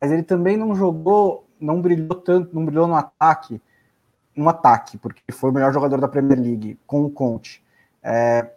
Mas 0.01 0.11
ele 0.11 0.23
também 0.23 0.57
não 0.57 0.75
jogou, 0.75 1.47
não 1.61 1.81
brilhou 1.81 2.15
tanto, 2.15 2.55
não 2.55 2.65
brilhou 2.65 2.87
no 2.87 2.95
ataque, 2.95 3.61
no 4.35 4.49
ataque, 4.49 4.97
porque 4.99 5.21
foi 5.31 5.51
o 5.51 5.53
melhor 5.53 5.73
jogador 5.73 6.01
da 6.01 6.09
Premier 6.09 6.41
League 6.41 6.79
com 6.87 7.05
o 7.05 7.11
Conte. 7.11 7.63
É, 8.03 8.51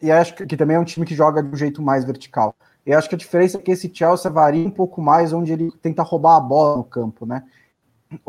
e 0.00 0.10
acho 0.10 0.34
que, 0.34 0.46
que, 0.46 0.56
também 0.56 0.76
é 0.76 0.80
um 0.80 0.84
time 0.84 1.06
que 1.06 1.14
joga 1.14 1.42
de 1.42 1.48
um 1.48 1.56
jeito 1.56 1.80
mais 1.80 2.04
vertical. 2.04 2.54
E 2.84 2.92
acho 2.92 3.08
que 3.08 3.14
a 3.14 3.18
diferença 3.18 3.58
é 3.58 3.60
que 3.60 3.70
esse 3.70 3.90
Chelsea 3.92 4.30
varia 4.30 4.66
um 4.66 4.70
pouco 4.70 5.00
mais 5.00 5.32
onde 5.32 5.52
ele 5.52 5.70
tenta 5.80 6.02
roubar 6.02 6.36
a 6.36 6.40
bola 6.40 6.76
no 6.76 6.84
campo, 6.84 7.24
né? 7.24 7.44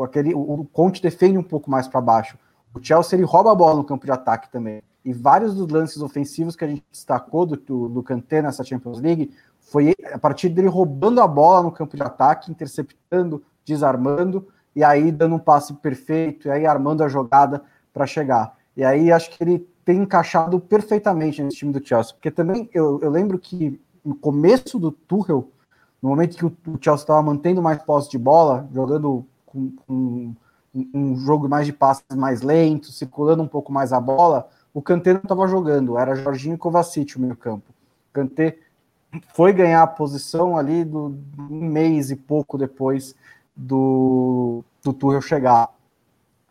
Aquele, 0.00 0.34
o, 0.34 0.64
Conte 0.72 1.02
defende 1.02 1.38
um 1.38 1.42
pouco 1.42 1.70
mais 1.70 1.88
para 1.88 2.00
baixo. 2.00 2.38
O 2.74 2.82
Chelsea 2.82 3.16
ele 3.16 3.24
rouba 3.24 3.52
a 3.52 3.54
bola 3.54 3.76
no 3.76 3.84
campo 3.84 4.04
de 4.04 4.12
ataque 4.12 4.50
também. 4.50 4.82
E 5.04 5.12
vários 5.12 5.54
dos 5.54 5.68
lances 5.68 6.00
ofensivos 6.00 6.56
que 6.56 6.64
a 6.64 6.68
gente 6.68 6.82
destacou 6.90 7.44
do, 7.44 7.56
do, 7.56 7.88
do 7.88 8.02
Kanté 8.02 8.40
nessa 8.40 8.64
Champions 8.64 9.00
League 9.00 9.32
foi 9.60 9.94
a 10.12 10.18
partir 10.18 10.48
dele 10.48 10.68
roubando 10.68 11.20
a 11.20 11.26
bola 11.26 11.62
no 11.62 11.72
campo 11.72 11.96
de 11.96 12.02
ataque, 12.02 12.50
interceptando, 12.50 13.42
desarmando, 13.64 14.46
e 14.74 14.82
aí 14.82 15.10
dando 15.10 15.36
um 15.36 15.38
passe 15.38 15.72
perfeito, 15.74 16.48
e 16.48 16.50
aí 16.50 16.66
armando 16.66 17.02
a 17.02 17.08
jogada 17.08 17.62
para 17.92 18.06
chegar. 18.06 18.56
E 18.76 18.84
aí 18.84 19.12
acho 19.12 19.30
que 19.30 19.42
ele 19.42 19.66
tem 19.84 19.98
encaixado 19.98 20.58
perfeitamente 20.58 21.42
nesse 21.42 21.58
time 21.58 21.72
do 21.72 21.86
Chelsea, 21.86 22.14
porque 22.14 22.30
também 22.30 22.68
eu, 22.72 23.00
eu 23.02 23.10
lembro 23.10 23.38
que 23.38 23.80
no 24.04 24.14
começo 24.14 24.78
do 24.78 24.90
Tuchel, 24.90 25.50
no 26.02 26.10
momento 26.10 26.36
que 26.36 26.44
o, 26.44 26.48
o 26.66 26.78
Chelsea 26.80 27.04
estava 27.04 27.22
mantendo 27.22 27.62
mais 27.62 27.82
posse 27.82 28.10
de 28.10 28.18
bola, 28.18 28.68
jogando 28.72 29.26
com, 29.54 29.72
com 29.86 30.34
um 30.92 31.16
jogo 31.16 31.48
mais 31.48 31.66
de 31.66 31.72
passes 31.72 32.04
mais 32.16 32.42
lento, 32.42 32.90
circulando 32.90 33.42
um 33.42 33.48
pouco 33.48 33.72
mais 33.72 33.92
a 33.92 34.00
bola, 34.00 34.48
o 34.72 34.82
Kanté 34.82 35.12
não 35.12 35.20
estava 35.20 35.46
jogando, 35.46 35.96
era 35.96 36.16
Jorginho 36.16 36.56
e 36.56 36.58
Kovacic 36.58 37.16
o 37.16 37.20
meio 37.20 37.36
campo. 37.36 37.70
O 38.10 38.12
Kanté 38.12 38.58
foi 39.32 39.52
ganhar 39.52 39.82
a 39.82 39.86
posição 39.86 40.56
ali 40.56 40.84
do, 40.84 41.16
um 41.38 41.64
mês 41.64 42.10
e 42.10 42.16
pouco 42.16 42.58
depois 42.58 43.14
do, 43.54 44.64
do 44.82 44.92
Tuchel 44.92 45.22
chegar. 45.22 45.70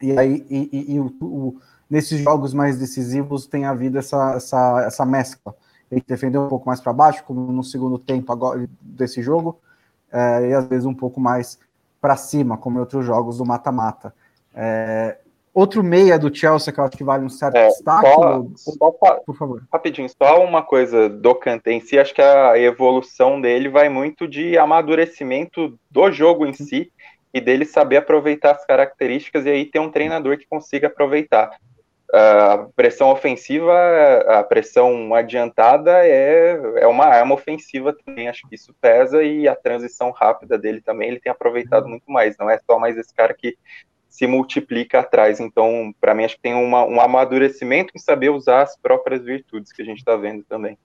E 0.02 0.18
aí, 0.18 0.46
e, 0.50 0.70
e, 0.72 0.94
e 0.96 1.00
o, 1.00 1.14
o, 1.22 1.58
nesses 1.90 2.22
jogos 2.22 2.54
mais 2.54 2.78
decisivos 2.78 3.46
tem 3.46 3.66
havido 3.66 3.98
essa, 3.98 4.36
essa, 4.36 4.84
essa 4.86 5.06
mescla. 5.06 5.54
Ele 5.92 6.04
defendeu 6.08 6.44
um 6.44 6.48
pouco 6.48 6.66
mais 6.66 6.80
para 6.80 6.94
baixo, 6.94 7.24
como 7.26 7.52
no 7.52 7.64
segundo 7.64 8.00
tempo 8.00 8.32
agora 8.32 8.68
desse 8.82 9.22
jogo, 9.22 9.60
é, 10.12 10.50
e 10.50 10.54
às 10.54 10.66
vezes 10.66 10.86
um 10.86 10.94
pouco 10.94 11.20
mais 11.20 11.60
para 12.04 12.18
cima, 12.18 12.58
como 12.58 12.78
em 12.78 12.82
outros 12.82 13.06
jogos 13.06 13.38
do 13.38 13.46
mata-mata. 13.46 14.14
É, 14.54 15.20
Outro 15.54 15.84
meia 15.84 16.18
do 16.18 16.36
Chelsea 16.36 16.74
que 16.74 16.80
eu 16.80 16.84
acho 16.84 16.98
que 16.98 17.04
vale 17.04 17.24
um 17.24 17.30
certo 17.30 17.56
é, 17.56 17.68
destaque. 17.68 18.08
Só, 18.10 18.44
só, 18.56 18.92
por 19.24 19.38
favor. 19.38 19.64
Rapidinho, 19.72 20.10
só 20.10 20.44
uma 20.44 20.64
coisa 20.64 21.08
do 21.08 21.36
Kanté 21.36 21.74
em 21.74 21.80
si, 21.80 21.98
acho 21.98 22.14
que 22.14 22.22
a 22.24 22.58
evolução 22.58 23.40
dele 23.40 23.70
vai 23.70 23.88
muito 23.88 24.28
de 24.28 24.58
amadurecimento 24.58 25.78
do 25.92 26.12
jogo 26.12 26.48
em 26.48 26.54
si 26.54 26.92
e 27.32 27.40
dele 27.40 27.66
saber 27.66 27.98
aproveitar 27.98 28.52
as 28.52 28.66
características 28.66 29.46
e 29.46 29.50
aí 29.50 29.66
ter 29.66 29.80
um 29.80 29.92
treinador 29.92 30.40
que 30.40 30.48
consiga 30.48 30.88
aproveitar. 30.88 31.52
A 32.16 32.68
pressão 32.76 33.10
ofensiva, 33.10 33.74
a 34.28 34.44
pressão 34.44 35.16
adiantada 35.16 36.06
é, 36.06 36.52
é 36.78 36.86
uma 36.86 37.06
arma 37.06 37.34
ofensiva 37.34 37.92
também, 37.92 38.30
acho 38.30 38.48
que 38.48 38.54
isso 38.54 38.72
pesa 38.80 39.24
e 39.24 39.48
a 39.48 39.56
transição 39.56 40.12
rápida 40.12 40.56
dele 40.56 40.80
também 40.80 41.10
ele 41.10 41.20
tem 41.20 41.32
aproveitado 41.32 41.88
muito 41.88 42.12
mais, 42.12 42.38
não 42.38 42.48
é 42.48 42.60
só 42.60 42.78
mais 42.78 42.96
esse 43.00 43.12
cara 43.12 43.34
que 43.34 43.58
se 44.08 44.28
multiplica 44.28 45.00
atrás. 45.00 45.40
Então, 45.40 45.92
para 46.00 46.14
mim, 46.14 46.24
acho 46.24 46.36
que 46.36 46.44
tem 46.44 46.54
uma, 46.54 46.86
um 46.86 47.02
amadurecimento 47.02 47.92
em 47.96 48.00
saber 48.00 48.30
usar 48.30 48.62
as 48.62 48.78
próprias 48.78 49.24
virtudes 49.24 49.72
que 49.72 49.82
a 49.82 49.86
gente 49.86 49.98
está 49.98 50.16
vendo 50.16 50.44
também. 50.44 50.78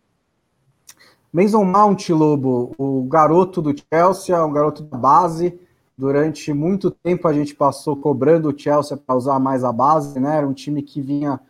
Mason 1.30 1.62
Mount, 1.62 2.08
Lobo, 2.08 2.74
o 2.78 3.02
garoto 3.02 3.60
do 3.60 3.74
Chelsea, 3.92 4.42
um 4.42 4.50
garoto 4.50 4.82
da 4.82 4.96
base. 4.96 5.60
Durante 5.98 6.52
muito 6.52 6.90
tempo 6.90 7.26
a 7.26 7.32
gente 7.32 7.54
passou 7.54 7.96
cobrando 7.96 8.48
o 8.48 8.58
Chelsea 8.58 8.96
para 8.96 9.16
usar 9.16 9.38
mais 9.40 9.64
a 9.64 9.72
base, 9.72 10.20
né? 10.20 10.38
Era 10.38 10.46
um 10.46 10.54
time 10.54 10.80
que 10.80 11.02
vinha, 11.02 11.40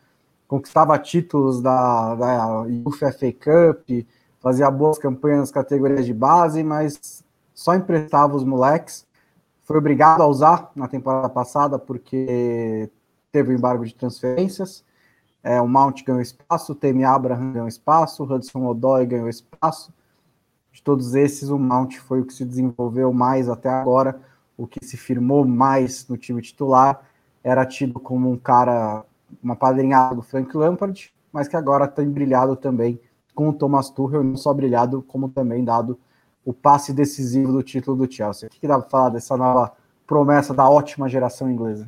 conquistava 0.49 0.99
títulos 0.99 1.61
da, 1.61 2.14
da 2.14 2.62
UEFA 2.62 3.12
FA 3.12 3.32
Cup, 3.32 4.07
fazia 4.40 4.70
boas 4.70 4.99
campanhas 4.99 5.40
nas 5.40 5.51
categorias 5.51 6.07
de 6.07 6.14
base, 6.14 6.62
mas 6.62 7.22
só 7.55 7.74
emprestava 7.74 8.34
os 8.34 8.44
moleques 8.44 9.07
foi 9.68 9.76
obrigado 9.76 10.22
a 10.22 10.26
usar 10.26 10.72
na 10.74 10.88
temporada 10.88 11.28
passada 11.28 11.78
porque 11.78 12.90
teve 13.30 13.53
o 13.53 13.55
embargo 13.55 13.84
de 13.84 13.94
transferências. 13.94 14.82
É, 15.42 15.61
o 15.61 15.68
Mount 15.68 16.03
ganhou 16.05 16.22
espaço, 16.22 16.72
o 16.72 16.74
Temi 16.74 17.05
Abraham 17.05 17.53
ganhou 17.53 17.68
espaço, 17.68 18.24
o 18.24 18.34
Hudson 18.34 18.64
Odoi 18.64 19.05
ganhou 19.05 19.28
espaço. 19.28 19.92
De 20.72 20.82
todos 20.82 21.14
esses, 21.14 21.51
o 21.51 21.59
Mount 21.59 21.99
foi 21.99 22.22
o 22.22 22.24
que 22.24 22.32
se 22.32 22.46
desenvolveu 22.46 23.12
mais 23.12 23.46
até 23.46 23.68
agora, 23.68 24.18
o 24.59 24.67
que 24.67 24.85
se 24.85 24.97
firmou 24.97 25.47
mais 25.47 26.07
no 26.09 26.19
time 26.19 26.43
titular. 26.43 27.01
Era 27.43 27.65
tido 27.65 28.01
como 28.01 28.31
um 28.31 28.37
cara, 28.37 29.05
uma 29.43 29.55
padrinhada 29.55 30.17
do 30.17 30.23
Frank 30.23 30.55
Lampard, 30.55 31.11
mas 31.33 31.47
que 31.47 31.57
agora 31.57 31.87
tem 31.87 32.11
brilhado 32.11 32.57
também 32.57 33.01
com 33.35 33.51
o 33.51 33.53
Thomas 33.53 33.89
Tuchel, 33.89 34.25
não 34.25 34.37
só 34.37 34.53
brilhado, 34.53 35.01
como 35.03 35.29
também 35.29 35.65
dado 35.65 35.99
o 36.45 36.53
passe 36.53 36.93
decisivo 36.93 37.53
do 37.53 37.63
título 37.63 37.97
do 37.97 38.13
Chelsea. 38.13 38.49
O 38.49 38.51
que, 38.51 38.59
que 38.59 38.67
dá 38.67 38.79
para 38.79 38.91
falar 38.91 39.11
dessa 39.11 39.37
nova 39.37 39.73
promessa 40.07 40.53
da 40.53 40.69
ótima 40.69 41.09
geração 41.09 41.49
inglesa? 41.49 41.87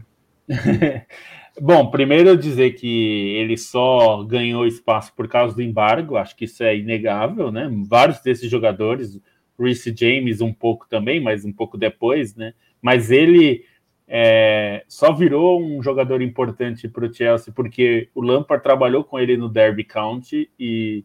Bom, 1.61 1.91
primeiro 1.91 2.37
dizer 2.37 2.73
que 2.73 3.35
ele 3.37 3.57
só 3.57 4.23
ganhou 4.23 4.67
espaço 4.67 5.13
por 5.15 5.27
causa 5.27 5.55
do 5.55 5.63
embargo, 5.63 6.17
acho 6.17 6.37
que 6.37 6.45
isso 6.45 6.63
é 6.63 6.77
inegável, 6.77 7.51
né? 7.51 7.69
Vários 7.89 8.21
desses 8.21 8.49
jogadores, 8.49 9.19
Reece 9.63 9.95
James 9.97 10.41
um 10.41 10.53
pouco 10.53 10.89
também, 10.89 11.21
mas 11.21 11.45
um 11.45 11.53
pouco 11.53 11.77
depois, 11.77 12.35
né? 12.35 12.55
Mas 12.81 13.11
ele 13.11 13.65
é, 14.09 14.85
só 14.89 15.13
virou 15.13 15.63
um 15.63 15.83
jogador 15.83 16.21
importante 16.21 16.89
para 16.89 17.07
o 17.07 17.13
Chelsea 17.13 17.53
porque 17.55 18.09
o 18.15 18.21
Lampard 18.21 18.63
trabalhou 18.63 19.05
com 19.05 19.19
ele 19.19 19.37
no 19.37 19.49
Derby 19.49 19.85
County 19.85 20.51
e 20.59 21.05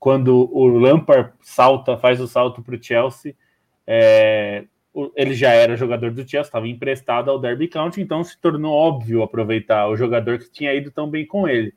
quando 0.00 0.50
o 0.52 0.66
Lampard 0.66 1.32
salta, 1.40 1.96
faz 1.96 2.20
o 2.20 2.26
salto 2.26 2.60
para 2.60 2.74
o 2.74 2.82
Chelsea, 2.82 3.34
é, 3.86 4.64
ele 5.16 5.32
já 5.32 5.50
era 5.50 5.76
jogador 5.76 6.10
do 6.10 6.28
Chelsea, 6.28 6.42
estava 6.42 6.68
emprestado 6.68 7.30
ao 7.30 7.38
Derby 7.38 7.68
County, 7.68 8.02
então 8.02 8.22
se 8.22 8.38
tornou 8.38 8.72
óbvio 8.72 9.22
aproveitar 9.22 9.88
o 9.88 9.96
jogador 9.96 10.38
que 10.38 10.50
tinha 10.50 10.74
ido 10.74 10.90
tão 10.90 11.08
bem 11.08 11.24
com 11.24 11.48
ele. 11.48 11.72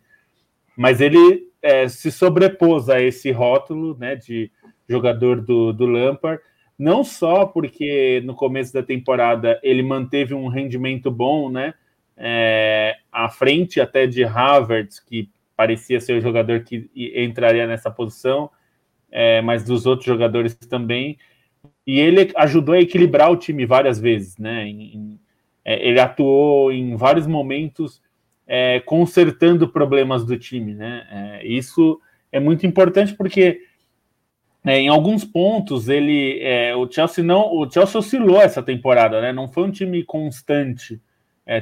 Mas 0.75 1.01
ele 1.01 1.49
é, 1.61 1.87
se 1.87 2.11
sobrepôs 2.11 2.89
a 2.89 3.01
esse 3.01 3.31
rótulo 3.31 3.97
né, 3.97 4.15
de 4.15 4.51
jogador 4.87 5.41
do, 5.41 5.73
do 5.73 5.85
Lampard, 5.85 6.41
não 6.77 7.03
só 7.03 7.45
porque 7.45 8.21
no 8.23 8.35
começo 8.35 8.73
da 8.73 8.83
temporada 8.83 9.59
ele 9.63 9.81
manteve 9.81 10.33
um 10.33 10.47
rendimento 10.47 11.09
bom, 11.09 11.49
né, 11.49 11.73
é, 12.15 12.95
à 13.11 13.29
frente 13.29 13.79
até 13.79 14.07
de 14.07 14.23
Havertz, 14.23 14.99
que 14.99 15.29
parecia 15.55 15.99
ser 15.99 16.17
o 16.17 16.21
jogador 16.21 16.61
que 16.61 16.89
entraria 16.95 17.65
nessa 17.65 17.89
posição, 17.89 18.49
é, 19.11 19.41
mas 19.41 19.63
dos 19.63 19.85
outros 19.85 20.05
jogadores 20.05 20.55
também. 20.55 21.17
E 21.85 21.99
ele 21.99 22.31
ajudou 22.35 22.75
a 22.75 22.79
equilibrar 22.79 23.31
o 23.31 23.37
time 23.37 23.65
várias 23.65 23.99
vezes, 23.99 24.37
né? 24.37 24.67
Em, 24.67 25.19
é, 25.65 25.87
ele 25.87 25.99
atuou 25.99 26.71
em 26.71 26.95
vários 26.95 27.25
momentos 27.25 28.01
é, 28.45 28.79
consertando 28.81 29.67
problemas 29.67 30.25
do 30.25 30.37
time, 30.37 30.73
né? 30.73 31.07
É, 31.11 31.47
isso 31.47 31.99
é 32.31 32.39
muito 32.39 32.65
importante 32.65 33.15
porque 33.15 33.61
é, 34.67 34.79
em 34.79 34.87
alguns 34.87 35.23
pontos 35.25 35.89
ele, 35.89 36.39
é, 36.41 36.75
o 36.75 36.89
Chelsea 36.89 37.23
não, 37.23 37.53
o 37.53 37.69
Chelsea 37.69 37.99
oscilou 37.99 38.41
essa 38.41 38.61
temporada, 38.61 39.21
né? 39.21 39.31
Não 39.31 39.47
foi 39.47 39.63
um 39.63 39.71
time 39.71 40.03
constante, 40.03 41.01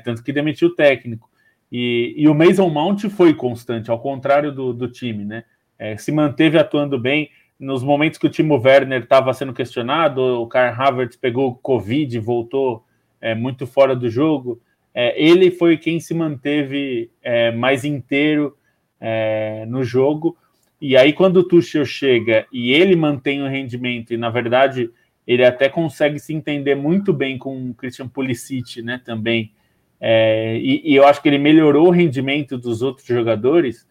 tanto 0.04 0.24
que 0.24 0.34
demitiu 0.34 0.70
o 0.70 0.76
técnico. 0.76 1.30
E, 1.72 2.14
e, 2.18 2.28
o 2.28 2.34
Mason 2.34 2.70
Mount 2.70 3.04
foi 3.10 3.34
constante, 3.34 3.92
ao 3.92 4.00
contrário 4.00 4.52
do, 4.52 4.74
do 4.74 4.88
time, 4.88 5.26
né? 5.26 5.44
É, 5.78 5.98
se 5.98 6.12
manteve 6.12 6.58
atuando 6.58 7.00
bem. 7.00 7.30
Nos 7.60 7.84
momentos 7.84 8.20
que 8.20 8.28
o 8.28 8.30
Timo 8.30 8.62
Werner 8.62 9.04
estava 9.04 9.34
sendo 9.34 9.54
questionado, 9.54 10.22
o 10.22 10.48
Karl 10.48 10.74
Havertz 10.74 11.16
pegou 11.16 11.56
Covid 11.56 12.16
e 12.16 12.20
voltou 12.20 12.86
é, 13.22 13.34
muito 13.34 13.66
fora 13.66 13.96
do 13.96 14.10
jogo. 14.10 14.62
É, 14.94 15.22
ele 15.22 15.52
foi 15.52 15.78
quem 15.78 16.00
se 16.00 16.14
manteve 16.14 17.10
é, 17.22 17.52
mais 17.52 17.84
inteiro 17.84 18.58
é, 19.00 19.66
no 19.68 19.84
jogo. 19.84 20.38
E 20.82 20.98
aí, 20.98 21.14
quando 21.14 21.38
o 21.38 21.44
Tuchel 21.44 21.86
chega 21.86 22.46
e 22.52 22.74
ele 22.74 22.96
mantém 22.96 23.42
o 23.42 23.48
rendimento, 23.48 24.14
e 24.14 24.18
na 24.18 24.30
verdade 24.30 24.90
ele 25.26 25.44
até 25.44 25.68
consegue 25.70 26.20
se 26.20 26.34
entender 26.34 26.76
muito 26.76 27.12
bem 27.12 27.38
com 27.38 27.70
o 27.70 27.74
Christian 27.74 28.08
Pulisic, 28.08 28.82
né, 28.82 29.02
também, 29.04 29.52
é, 30.00 30.58
e, 30.58 30.92
e, 30.92 30.96
eu 30.96 31.08
acho 31.08 31.22
que 31.22 31.30
ele 31.30 31.38
melhorou 31.38 31.88
o 31.88 31.92
rendimento 31.92 32.58
dos 32.58 32.82
outros 32.82 33.08
jogadores, 33.08 33.88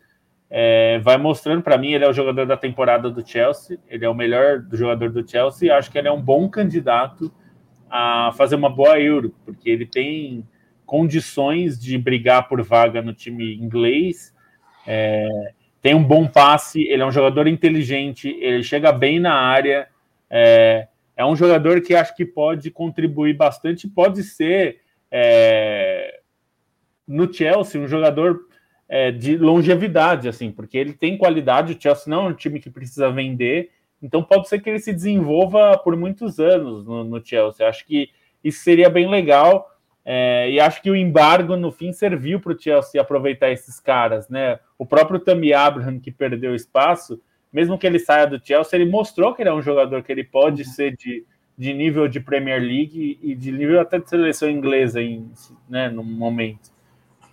é, 0.48 0.98
vai 1.00 1.16
mostrando 1.16 1.62
para 1.62 1.78
mim, 1.78 1.92
ele 1.92 2.04
é 2.04 2.08
o 2.08 2.12
jogador 2.12 2.46
da 2.46 2.56
temporada 2.56 3.10
do 3.10 3.26
Chelsea, 3.26 3.78
ele 3.88 4.04
é 4.04 4.08
o 4.08 4.14
melhor 4.14 4.60
do 4.60 4.76
jogador 4.76 5.10
do 5.10 5.28
Chelsea, 5.28 5.68
e 5.68 5.70
acho 5.70 5.90
que 5.90 5.98
ele 5.98 6.06
é 6.06 6.12
um 6.12 6.20
bom 6.20 6.48
candidato 6.48 7.32
a 7.90 8.32
fazer 8.36 8.54
uma 8.54 8.68
boa 8.68 9.00
Euro, 9.00 9.34
porque 9.44 9.70
ele 9.70 9.86
tem 9.86 10.46
condições 10.86 11.80
de 11.80 11.96
brigar 11.96 12.48
por 12.48 12.62
vaga 12.62 13.00
no 13.00 13.14
time 13.14 13.56
inglês, 13.56 14.34
é, 14.86 15.26
tem 15.84 15.94
um 15.94 16.02
bom 16.02 16.26
passe, 16.26 16.82
ele 16.84 17.02
é 17.02 17.06
um 17.06 17.12
jogador 17.12 17.46
inteligente, 17.46 18.34
ele 18.40 18.62
chega 18.62 18.90
bem 18.90 19.20
na 19.20 19.34
área, 19.34 19.86
é, 20.30 20.88
é 21.14 21.26
um 21.26 21.36
jogador 21.36 21.82
que 21.82 21.94
acho 21.94 22.16
que 22.16 22.24
pode 22.24 22.70
contribuir 22.70 23.34
bastante, 23.34 23.86
pode 23.86 24.22
ser 24.22 24.80
é, 25.10 26.20
no 27.06 27.30
Chelsea 27.30 27.78
um 27.78 27.86
jogador 27.86 28.46
é, 28.88 29.10
de 29.10 29.36
longevidade, 29.36 30.26
assim, 30.26 30.50
porque 30.50 30.78
ele 30.78 30.94
tem 30.94 31.18
qualidade, 31.18 31.74
o 31.74 31.78
Chelsea 31.78 32.04
não 32.06 32.24
é 32.24 32.28
um 32.30 32.34
time 32.34 32.60
que 32.60 32.70
precisa 32.70 33.10
vender, 33.10 33.70
então 34.02 34.22
pode 34.22 34.48
ser 34.48 34.60
que 34.60 34.70
ele 34.70 34.78
se 34.78 34.90
desenvolva 34.90 35.76
por 35.76 35.94
muitos 35.98 36.40
anos 36.40 36.86
no, 36.86 37.04
no 37.04 37.22
Chelsea. 37.22 37.68
Acho 37.68 37.84
que 37.84 38.08
isso 38.42 38.64
seria 38.64 38.88
bem 38.88 39.06
legal. 39.06 39.70
É, 40.04 40.50
e 40.50 40.60
acho 40.60 40.82
que 40.82 40.90
o 40.90 40.96
embargo, 40.96 41.56
no 41.56 41.72
fim, 41.72 41.92
serviu 41.92 42.38
para 42.38 42.52
o 42.52 42.58
Chelsea 42.58 43.00
aproveitar 43.00 43.50
esses 43.50 43.80
caras, 43.80 44.28
né? 44.28 44.58
O 44.78 44.84
próprio 44.84 45.18
Tammy 45.18 45.54
Abraham, 45.54 45.98
que 45.98 46.12
perdeu 46.12 46.54
espaço, 46.54 47.20
mesmo 47.52 47.78
que 47.78 47.86
ele 47.86 47.98
saia 47.98 48.26
do 48.26 48.44
Chelsea, 48.44 48.78
ele 48.78 48.90
mostrou 48.90 49.34
que 49.34 49.42
ele 49.42 49.48
é 49.48 49.54
um 49.54 49.62
jogador 49.62 50.02
que 50.02 50.12
ele 50.12 50.24
pode 50.24 50.62
uhum. 50.62 50.68
ser 50.68 50.96
de, 50.96 51.24
de 51.56 51.72
nível 51.72 52.06
de 52.06 52.20
Premier 52.20 52.60
League 52.60 53.18
e 53.22 53.34
de 53.34 53.50
nível 53.50 53.80
até 53.80 53.98
de 53.98 54.10
seleção 54.10 54.50
inglesa 54.50 55.00
em, 55.00 55.30
né, 55.68 55.88
no 55.88 56.02
momento. 56.02 56.70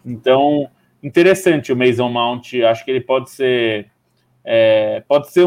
Então, 0.05 0.69
interessante 1.03 1.73
o 1.73 1.75
Mason 1.75 2.07
Mount, 2.07 2.53
acho 2.63 2.85
que 2.85 2.91
ele 2.91 3.01
pode 3.01 3.31
ser 3.31 3.89
é, 4.45 5.03
pode 5.07 5.31
ser 5.31 5.45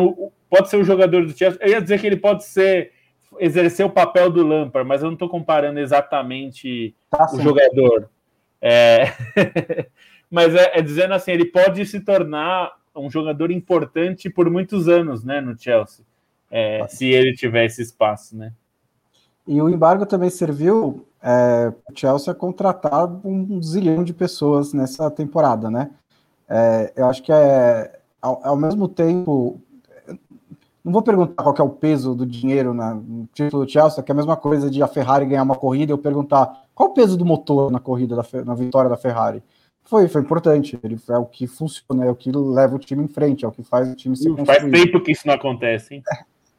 pode 0.51 0.69
ser 0.69 0.77
um 0.77 0.85
jogador 0.85 1.25
do 1.25 1.37
Chelsea. 1.37 1.59
Eu 1.63 1.71
ia 1.71 1.81
dizer 1.81 2.01
que 2.01 2.07
ele 2.07 2.17
pode 2.17 2.45
ser 2.45 2.93
exercer 3.39 3.85
o 3.85 3.91
papel 3.91 4.31
do 4.31 4.47
Lampard, 4.47 4.89
mas 4.89 5.03
eu 5.03 5.07
não 5.07 5.15
estou 5.15 5.29
comparando 5.29 5.81
exatamente 5.81 6.95
tá, 7.11 7.29
o 7.33 7.41
jogador. 7.41 8.09
É... 8.61 9.05
mas 10.31 10.55
é, 10.55 10.79
é, 10.79 10.83
dizendo 10.83 11.15
assim, 11.15 11.33
ele 11.33 11.47
pode 11.47 11.85
se 11.87 12.01
tornar 12.01 12.73
um 12.95 13.11
jogador 13.11 13.51
importante 13.51 14.31
por 14.31 14.49
muitos 14.49 14.89
anos, 14.89 15.25
né, 15.25 15.41
no 15.41 15.59
Chelsea, 15.59 16.05
é, 16.51 16.79
tá. 16.79 16.89
se 16.89 17.07
ele 17.07 17.35
tiver 17.35 17.67
esse 17.67 17.83
espaço, 17.83 18.37
né? 18.37 18.53
E 19.47 19.61
o 19.61 19.69
embargo 19.69 20.07
também 20.07 20.31
serviu 20.31 21.07
é, 21.23 21.73
o 21.91 21.99
Chelsea 21.99 22.33
a 22.33 22.37
contratar 22.37 23.07
um 23.27 23.61
zilhão 23.63 24.03
de 24.03 24.15
pessoas 24.15 24.73
nessa 24.73 25.11
temporada, 25.11 25.71
né? 25.71 25.91
É, 26.49 26.93
eu 26.97 27.07
acho 27.07 27.23
que 27.23 27.33
é 27.33 27.99
ao, 28.25 28.41
ao 28.47 28.57
mesmo 28.57 28.89
tempo 28.89 29.61
não 30.85 30.93
vou 30.93 31.03
perguntar 31.03 31.43
qual 31.43 31.55
é 31.59 31.63
o 31.63 31.71
peso 31.71 32.15
do 32.15 32.27
dinheiro 32.27 32.75
na, 32.75 32.95
no 32.95 33.27
título 33.33 33.65
do 33.65 33.71
Chelsea, 33.71 34.03
que 34.03 34.13
é 34.13 34.15
a 34.15 34.17
mesma 34.17 34.37
coisa 34.37 34.71
de 34.71 34.83
a 34.83 34.87
Ferrari 34.87 35.25
ganhar 35.25 35.43
uma 35.43 35.57
corrida 35.57 35.93
e 35.93 35.95
eu 35.95 35.99
perguntar 35.99 36.67
qual 36.75 36.91
o 36.91 36.93
peso 36.93 37.17
do 37.17 37.25
motor 37.25 37.73
na 37.73 37.81
corrida, 37.81 38.15
da, 38.15 38.25
na 38.45 38.55
vitória 38.55 38.91
da 38.91 38.97
Ferrari. 38.97 39.43
Foi, 39.83 40.09
foi 40.09 40.21
importante. 40.21 40.79
Ele 40.83 40.99
é 41.09 41.17
o 41.17 41.25
que 41.25 41.47
funciona, 41.47 42.05
é 42.05 42.11
o 42.11 42.15
que 42.15 42.31
leva 42.31 42.77
o 42.77 42.79
time 42.79 43.03
em 43.03 43.09
frente, 43.09 43.47
é 43.47 43.49
o 43.49 43.53
que 43.53 43.63
faz 43.63 43.91
o 43.91 43.97
time 43.97 44.15
se 44.15 44.29
construir. 44.29 44.47
Faz 44.47 44.71
tempo 44.71 45.01
que 45.01 45.13
isso 45.13 45.27
não 45.27 45.35
acontece, 45.35 45.95
hein? 45.95 46.03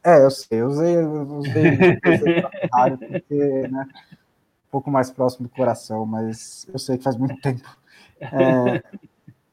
É, 0.04 0.24
eu 0.24 0.32
sei, 0.32 0.62
eu 0.62 0.68
usei, 0.68 0.96
eu 0.96 1.22
usei, 1.38 1.64
eu 2.04 2.14
usei 2.14 2.44
Ferrari 2.62 2.98
porque, 2.98 3.68
né, 3.68 3.88
um 4.12 4.72
pouco 4.72 4.92
mais 4.92 5.10
próximo 5.10 5.48
do 5.48 5.54
coração, 5.54 6.06
mas 6.06 6.68
eu 6.72 6.80
sei 6.80 6.98
que 6.98 7.04
faz 7.04 7.16
muito 7.16 7.36
tempo. 7.42 7.68
É, 8.22 8.84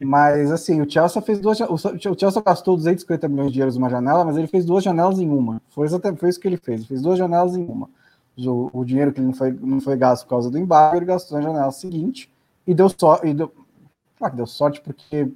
mas, 0.04 0.50
assim, 0.50 0.80
o 0.80 0.90
Chelsea 0.90 1.20
fez 1.22 1.40
duas. 1.40 1.60
O 1.60 1.76
Chelsea 1.78 2.42
gastou 2.44 2.76
250 2.76 3.28
milhões 3.28 3.52
de 3.52 3.60
euros 3.60 3.76
numa 3.76 3.90
janela, 3.90 4.24
mas 4.24 4.36
ele 4.36 4.46
fez 4.46 4.64
duas 4.64 4.82
janelas 4.82 5.18
em 5.18 5.28
uma. 5.28 5.60
Foi, 5.70 5.86
exatamente, 5.86 6.20
foi 6.20 6.28
isso 6.28 6.40
que 6.40 6.48
ele 6.48 6.56
fez. 6.56 6.80
Ele 6.80 6.88
fez 6.88 7.02
duas 7.02 7.18
janelas 7.18 7.56
em 7.56 7.64
uma. 7.64 7.88
O, 8.36 8.80
o 8.80 8.84
dinheiro 8.84 9.12
que 9.12 9.20
não 9.20 9.32
foi, 9.32 9.52
não 9.52 9.80
foi 9.80 9.96
gasto 9.96 10.24
por 10.24 10.30
causa 10.30 10.50
do 10.50 10.58
embargo, 10.58 10.96
ele 10.96 11.04
gastou 11.04 11.38
na 11.38 11.44
janela 11.44 11.70
seguinte 11.70 12.32
e 12.66 12.74
deu 12.74 12.88
sorte. 12.88 13.26
E 13.28 13.34
deu, 13.34 13.52
claro 14.18 14.32
que 14.32 14.36
deu 14.36 14.46
sorte 14.46 14.80
porque 14.80 15.30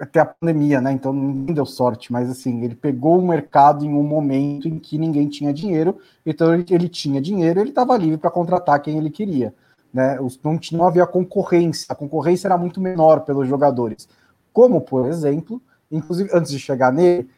até 0.00 0.20
a 0.20 0.26
pandemia, 0.26 0.80
né? 0.80 0.92
Então 0.92 1.12
ninguém 1.12 1.54
deu 1.54 1.66
sorte, 1.66 2.12
mas 2.12 2.30
assim, 2.30 2.62
ele 2.64 2.74
pegou 2.74 3.18
o 3.18 3.28
mercado 3.28 3.84
em 3.84 3.94
um 3.94 4.02
momento 4.02 4.68
em 4.68 4.78
que 4.78 4.96
ninguém 4.98 5.28
tinha 5.28 5.52
dinheiro, 5.52 5.98
então 6.24 6.54
ele, 6.54 6.64
ele 6.70 6.88
tinha 6.88 7.20
dinheiro, 7.20 7.60
ele 7.60 7.70
estava 7.70 7.96
livre 7.96 8.16
para 8.16 8.30
contratar 8.30 8.80
quem 8.80 8.96
ele 8.98 9.10
queria. 9.10 9.54
Né? 9.92 10.18
Não, 10.42 10.58
não 10.72 10.86
havia 10.86 11.06
concorrência, 11.06 11.86
a 11.88 11.94
concorrência 11.94 12.48
era 12.48 12.56
muito 12.56 12.80
menor 12.80 13.20
pelos 13.20 13.46
jogadores. 13.46 14.08
Como, 14.52 14.80
por 14.80 15.06
exemplo, 15.06 15.60
inclusive 15.90 16.30
antes 16.32 16.50
de 16.50 16.58
chegar 16.58 16.92
nele, 16.92 17.28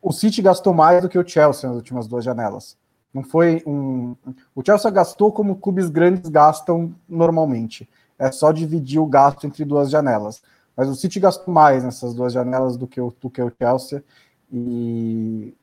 o 0.00 0.12
City 0.12 0.40
gastou 0.40 0.72
mais 0.72 1.02
do 1.02 1.08
que 1.08 1.18
o 1.18 1.26
Chelsea 1.26 1.68
nas 1.68 1.76
últimas 1.76 2.06
duas 2.06 2.24
janelas. 2.24 2.76
Não 3.12 3.22
foi 3.22 3.62
um. 3.66 4.14
O 4.54 4.62
Chelsea 4.64 4.90
gastou 4.90 5.32
como 5.32 5.56
clubes 5.56 5.88
grandes 5.88 6.28
gastam 6.30 6.94
normalmente. 7.08 7.88
É 8.18 8.30
só 8.30 8.52
dividir 8.52 9.00
o 9.00 9.06
gasto 9.06 9.46
entre 9.46 9.64
duas 9.64 9.90
janelas. 9.90 10.42
Mas 10.76 10.88
o 10.88 10.94
City 10.94 11.18
gastou 11.18 11.52
mais 11.52 11.82
nessas 11.82 12.14
duas 12.14 12.32
janelas 12.32 12.76
do 12.76 12.86
que 12.86 13.00
o, 13.00 13.12
do 13.20 13.30
que 13.30 13.42
o 13.42 13.52
Chelsea. 13.60 14.04
E 14.52 15.54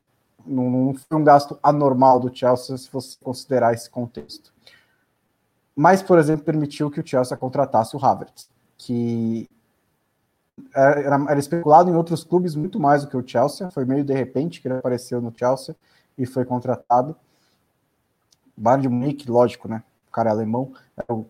não, 0.46 0.70
não 0.70 0.94
foi 0.94 1.18
um 1.18 1.24
gasto 1.24 1.58
anormal 1.62 2.20
do 2.20 2.34
Chelsea 2.34 2.76
se 2.76 2.90
você 2.92 3.16
considerar 3.22 3.72
esse 3.72 3.88
contexto 3.88 4.55
mas, 5.76 6.02
por 6.02 6.18
exemplo, 6.18 6.42
permitiu 6.42 6.90
que 6.90 7.00
o 7.00 7.06
Chelsea 7.06 7.36
contratasse 7.36 7.94
o 7.94 8.02
Havertz, 8.02 8.48
que 8.78 9.46
era, 10.74 11.22
era, 11.28 11.38
especulado 11.38 11.90
em 11.90 11.94
outros 11.94 12.24
clubes 12.24 12.54
muito 12.54 12.80
mais 12.80 13.04
do 13.04 13.10
que 13.10 13.16
o 13.16 13.26
Chelsea, 13.26 13.70
foi 13.70 13.84
meio 13.84 14.02
de 14.02 14.14
repente 14.14 14.60
que 14.60 14.68
ele 14.68 14.78
apareceu 14.78 15.20
no 15.20 15.32
Chelsea 15.36 15.76
e 16.16 16.24
foi 16.24 16.46
contratado. 16.46 17.14
Bayern 18.56 18.82
de 18.82 18.88
Munique, 18.88 19.30
lógico, 19.30 19.68
né? 19.68 19.82
O 20.08 20.10
cara 20.10 20.30
é 20.30 20.32
alemão, 20.32 20.72
é 20.96 21.12
o 21.12 21.26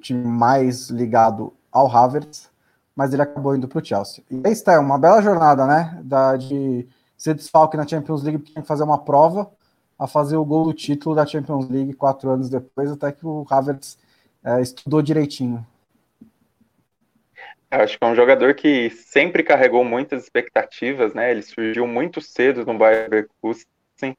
time 0.00 0.26
mais 0.26 0.90
ligado 0.90 1.52
ao 1.70 1.86
Havertz, 1.88 2.50
mas 2.94 3.12
ele 3.12 3.22
acabou 3.22 3.54
indo 3.54 3.68
para 3.68 3.80
o 3.80 3.84
Chelsea. 3.84 4.24
E 4.28 4.42
aí 4.44 4.52
está, 4.52 4.80
uma 4.80 4.98
bela 4.98 5.22
jornada, 5.22 5.64
né? 5.64 6.00
Da, 6.02 6.36
de 6.36 6.88
ser 7.16 7.34
desfalque 7.34 7.76
na 7.76 7.86
Champions 7.86 8.24
League, 8.24 8.38
porque 8.38 8.52
tem 8.52 8.62
que 8.62 8.68
fazer 8.68 8.82
uma 8.82 8.98
prova, 8.98 9.48
a 9.98 10.06
fazer 10.06 10.36
o 10.36 10.44
gol 10.44 10.64
do 10.64 10.74
título 10.74 11.14
da 11.14 11.26
Champions 11.26 11.68
League 11.68 11.94
quatro 11.94 12.30
anos 12.30 12.50
depois, 12.50 12.90
até 12.90 13.12
que 13.12 13.26
o 13.26 13.46
Havertz 13.48 13.98
é, 14.44 14.60
estudou 14.60 15.00
direitinho. 15.02 15.66
Eu 17.70 17.80
acho 17.80 17.98
que 17.98 18.04
é 18.04 18.06
um 18.06 18.14
jogador 18.14 18.54
que 18.54 18.90
sempre 18.90 19.42
carregou 19.42 19.84
muitas 19.84 20.22
expectativas, 20.22 21.12
né? 21.14 21.30
Ele 21.30 21.42
surgiu 21.42 21.86
muito 21.86 22.20
cedo 22.20 22.64
no 22.64 22.78
Bayern 22.78 23.10
Leverkusen, 23.10 24.16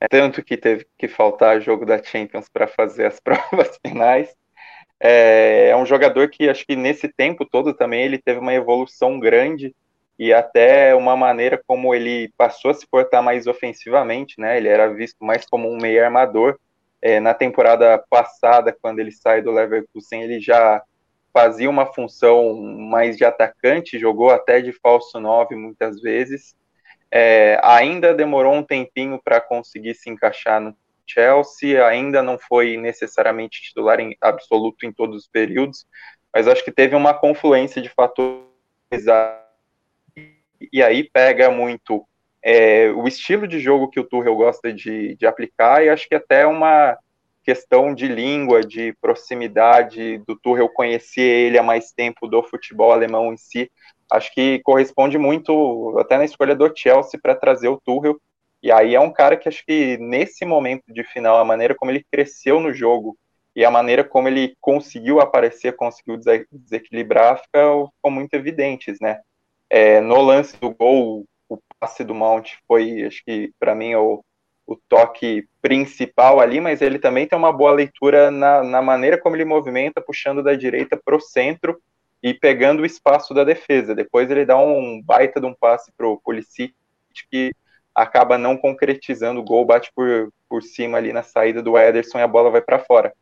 é 0.00 0.08
tanto 0.08 0.42
que 0.42 0.56
teve 0.56 0.86
que 0.98 1.08
faltar 1.08 1.60
jogo 1.60 1.84
da 1.84 2.02
Champions 2.02 2.48
para 2.48 2.66
fazer 2.66 3.06
as 3.06 3.20
provas 3.20 3.78
finais. 3.84 4.34
É, 4.98 5.68
é 5.68 5.76
um 5.76 5.86
jogador 5.86 6.28
que 6.28 6.48
acho 6.48 6.66
que 6.66 6.76
nesse 6.76 7.08
tempo 7.08 7.44
todo 7.44 7.72
também 7.72 8.02
ele 8.02 8.18
teve 8.18 8.38
uma 8.38 8.52
evolução 8.52 9.18
grande 9.18 9.74
e 10.20 10.34
até 10.34 10.94
uma 10.94 11.16
maneira 11.16 11.58
como 11.66 11.94
ele 11.94 12.30
passou 12.36 12.70
a 12.70 12.74
se 12.74 12.86
portar 12.86 13.22
mais 13.22 13.46
ofensivamente, 13.46 14.38
né? 14.38 14.58
Ele 14.58 14.68
era 14.68 14.92
visto 14.92 15.24
mais 15.24 15.46
como 15.46 15.66
um 15.66 15.78
meio 15.78 16.04
armador. 16.04 16.58
É, 17.00 17.18
na 17.18 17.32
temporada 17.32 17.96
passada, 18.10 18.70
quando 18.70 18.98
ele 18.98 19.12
sai 19.12 19.40
do 19.40 19.50
Leverkusen, 19.50 20.22
ele 20.22 20.38
já 20.38 20.82
fazia 21.32 21.70
uma 21.70 21.86
função 21.86 22.54
mais 22.54 23.16
de 23.16 23.24
atacante, 23.24 23.98
jogou 23.98 24.28
até 24.28 24.60
de 24.60 24.74
falso 24.74 25.18
9 25.18 25.56
muitas 25.56 26.02
vezes. 26.02 26.54
É, 27.10 27.58
ainda 27.62 28.12
demorou 28.12 28.52
um 28.52 28.62
tempinho 28.62 29.18
para 29.24 29.40
conseguir 29.40 29.94
se 29.94 30.10
encaixar 30.10 30.60
no 30.60 30.76
Chelsea, 31.06 31.82
ainda 31.82 32.22
não 32.22 32.38
foi 32.38 32.76
necessariamente 32.76 33.62
titular 33.62 33.98
em 33.98 34.14
absoluto 34.20 34.84
em 34.84 34.92
todos 34.92 35.22
os 35.22 35.26
períodos, 35.26 35.86
mas 36.30 36.46
acho 36.46 36.62
que 36.62 36.70
teve 36.70 36.94
uma 36.94 37.14
confluência 37.14 37.80
de 37.80 37.88
fatores 37.88 38.44
e 40.72 40.82
aí 40.82 41.08
pega 41.10 41.50
muito 41.50 42.04
é, 42.42 42.90
o 42.90 43.06
estilo 43.06 43.46
de 43.46 43.60
jogo 43.60 43.88
que 43.88 44.00
o 44.00 44.04
Tuchel 44.04 44.34
gosta 44.36 44.72
de, 44.72 45.16
de 45.16 45.26
aplicar, 45.26 45.84
e 45.84 45.88
acho 45.88 46.08
que 46.08 46.14
até 46.14 46.46
uma 46.46 46.96
questão 47.42 47.94
de 47.94 48.06
língua, 48.06 48.60
de 48.60 48.94
proximidade, 49.00 50.18
do 50.26 50.38
Tuchel 50.38 50.68
conhecer 50.68 51.22
ele 51.22 51.58
há 51.58 51.62
mais 51.62 51.92
tempo 51.92 52.26
do 52.26 52.42
futebol 52.42 52.92
alemão 52.92 53.32
em 53.32 53.36
si, 53.36 53.70
acho 54.10 54.32
que 54.34 54.60
corresponde 54.62 55.18
muito 55.18 55.96
até 55.98 56.18
na 56.18 56.24
escolha 56.24 56.54
do 56.54 56.70
Chelsea 56.74 57.18
para 57.22 57.34
trazer 57.34 57.68
o 57.68 57.80
Tuchel, 57.84 58.20
e 58.62 58.70
aí 58.70 58.94
é 58.94 59.00
um 59.00 59.12
cara 59.12 59.36
que 59.36 59.48
acho 59.48 59.64
que 59.64 59.96
nesse 59.98 60.44
momento 60.44 60.84
de 60.88 61.02
final, 61.04 61.38
a 61.38 61.44
maneira 61.44 61.74
como 61.74 61.90
ele 61.90 62.04
cresceu 62.10 62.60
no 62.60 62.72
jogo, 62.72 63.16
e 63.54 63.64
a 63.64 63.70
maneira 63.70 64.04
como 64.04 64.28
ele 64.28 64.54
conseguiu 64.60 65.20
aparecer, 65.20 65.74
conseguiu 65.74 66.18
desequilibrar, 66.52 67.42
ficam 67.42 67.90
muito 68.06 68.34
evidentes, 68.34 68.98
né? 69.00 69.20
É, 69.70 70.00
no 70.00 70.20
lance 70.20 70.56
do 70.58 70.70
gol, 70.70 71.24
o 71.48 71.58
passe 71.78 72.04
do 72.04 72.14
Mount 72.14 72.50
foi, 72.66 73.04
acho 73.04 73.22
que 73.24 73.52
para 73.58 73.74
mim, 73.74 73.94
o, 73.94 74.24
o 74.66 74.76
toque 74.88 75.48
principal 75.62 76.40
ali, 76.40 76.60
mas 76.60 76.82
ele 76.82 76.98
também 76.98 77.26
tem 77.26 77.38
uma 77.38 77.52
boa 77.52 77.72
leitura 77.72 78.30
na, 78.30 78.62
na 78.62 78.82
maneira 78.82 79.18
como 79.18 79.36
ele 79.36 79.44
movimenta, 79.44 80.00
puxando 80.00 80.42
da 80.42 80.54
direita 80.54 81.00
para 81.02 81.16
o 81.16 81.20
centro 81.20 81.80
e 82.22 82.34
pegando 82.34 82.82
o 82.82 82.86
espaço 82.86 83.32
da 83.32 83.44
defesa. 83.44 83.94
Depois 83.94 84.30
ele 84.30 84.44
dá 84.44 84.58
um 84.58 85.00
baita 85.02 85.40
de 85.40 85.46
um 85.46 85.54
passe 85.54 85.90
para 85.96 86.06
o 86.06 86.20
Pulisic, 86.20 86.74
que 87.30 87.52
acaba 87.94 88.38
não 88.38 88.56
concretizando 88.56 89.40
o 89.40 89.44
gol, 89.44 89.64
bate 89.64 89.90
por, 89.94 90.32
por 90.48 90.62
cima 90.62 90.98
ali 90.98 91.12
na 91.12 91.22
saída 91.22 91.62
do 91.62 91.76
Ederson 91.76 92.18
e 92.18 92.22
a 92.22 92.28
bola 92.28 92.50
vai 92.50 92.60
para 92.60 92.78
fora. 92.78 93.12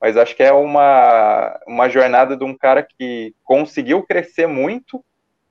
Mas 0.00 0.16
acho 0.16 0.36
que 0.36 0.42
é 0.42 0.52
uma, 0.52 1.58
uma 1.66 1.88
jornada 1.88 2.36
de 2.36 2.44
um 2.44 2.56
cara 2.56 2.82
que 2.82 3.34
conseguiu 3.42 4.02
crescer 4.02 4.46
muito, 4.46 5.02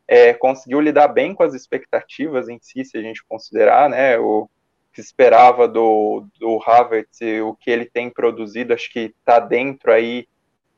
é, 0.08 0.34
conseguiu 0.34 0.80
lidar 0.80 1.08
bem 1.08 1.34
com 1.34 1.44
as 1.44 1.54
expectativas 1.54 2.48
em 2.48 2.60
si, 2.62 2.86
se 2.86 2.98
a 2.98 3.02
gente 3.02 3.24
considerar, 3.26 3.90
né, 3.90 4.18
o 4.18 4.50
que 4.94 5.02
esperava 5.02 5.68
do, 5.68 6.26
do 6.40 6.60
Havertz, 6.66 7.20
o 7.44 7.54
que 7.56 7.70
ele 7.70 7.86
tem 7.86 8.10
produzido, 8.10 8.74
acho 8.74 8.92
que 8.92 9.14
está 9.20 9.40
dentro 9.40 9.92
aí, 9.92 10.28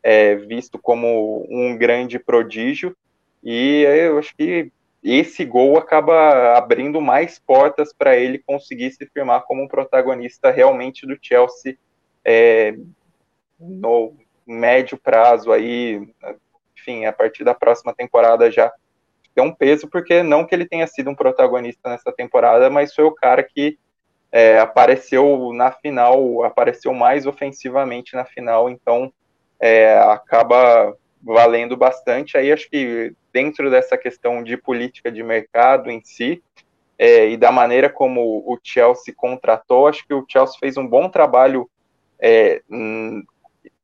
é, 0.01 0.35
visto 0.35 0.79
como 0.79 1.45
um 1.49 1.77
grande 1.77 2.17
prodígio, 2.17 2.95
e 3.43 3.83
eu 3.83 4.17
acho 4.17 4.35
que 4.35 4.71
esse 5.03 5.45
gol 5.45 5.77
acaba 5.77 6.57
abrindo 6.57 6.99
mais 6.99 7.37
portas 7.37 7.93
para 7.93 8.17
ele 8.17 8.39
conseguir 8.39 8.91
se 8.91 9.05
firmar 9.05 9.43
como 9.43 9.63
um 9.63 9.67
protagonista 9.67 10.49
realmente 10.49 11.05
do 11.05 11.17
Chelsea 11.21 11.77
é, 12.25 12.75
no 13.59 14.15
médio 14.45 14.97
prazo 14.97 15.51
aí, 15.51 16.09
enfim, 16.75 17.05
a 17.05 17.13
partir 17.13 17.43
da 17.43 17.53
próxima 17.53 17.93
temporada 17.93 18.49
já 18.49 18.73
tem 19.37 19.43
um 19.45 19.53
peso, 19.53 19.87
porque 19.87 20.23
não 20.23 20.43
que 20.43 20.55
ele 20.55 20.65
tenha 20.65 20.87
sido 20.87 21.11
um 21.11 21.15
protagonista 21.15 21.91
nessa 21.91 22.11
temporada, 22.11 22.71
mas 22.71 22.95
foi 22.95 23.03
o 23.03 23.11
cara 23.11 23.43
que 23.43 23.77
é, 24.31 24.57
apareceu 24.59 25.53
na 25.53 25.71
final, 25.71 26.43
apareceu 26.43 26.91
mais 26.91 27.27
ofensivamente 27.27 28.15
na 28.15 28.25
final, 28.25 28.67
então 28.67 29.13
é, 29.59 29.95
acaba 29.99 30.97
valendo 31.21 31.77
bastante. 31.77 32.35
Aí 32.35 32.51
acho 32.51 32.67
que 32.67 33.13
dentro 33.31 33.69
dessa 33.69 33.95
questão 33.95 34.41
de 34.41 34.57
política 34.57 35.11
de 35.11 35.21
mercado 35.21 35.91
em 35.91 36.01
si, 36.03 36.41
é, 36.97 37.29
e 37.29 37.37
da 37.37 37.51
maneira 37.51 37.91
como 37.91 38.39
o 38.39 38.57
Chelsea 38.63 39.13
contratou, 39.15 39.85
acho 39.85 40.03
que 40.07 40.15
o 40.15 40.25
Chelsea 40.27 40.57
fez 40.59 40.77
um 40.77 40.87
bom 40.87 41.09
trabalho 41.09 41.69
é, 42.19 42.63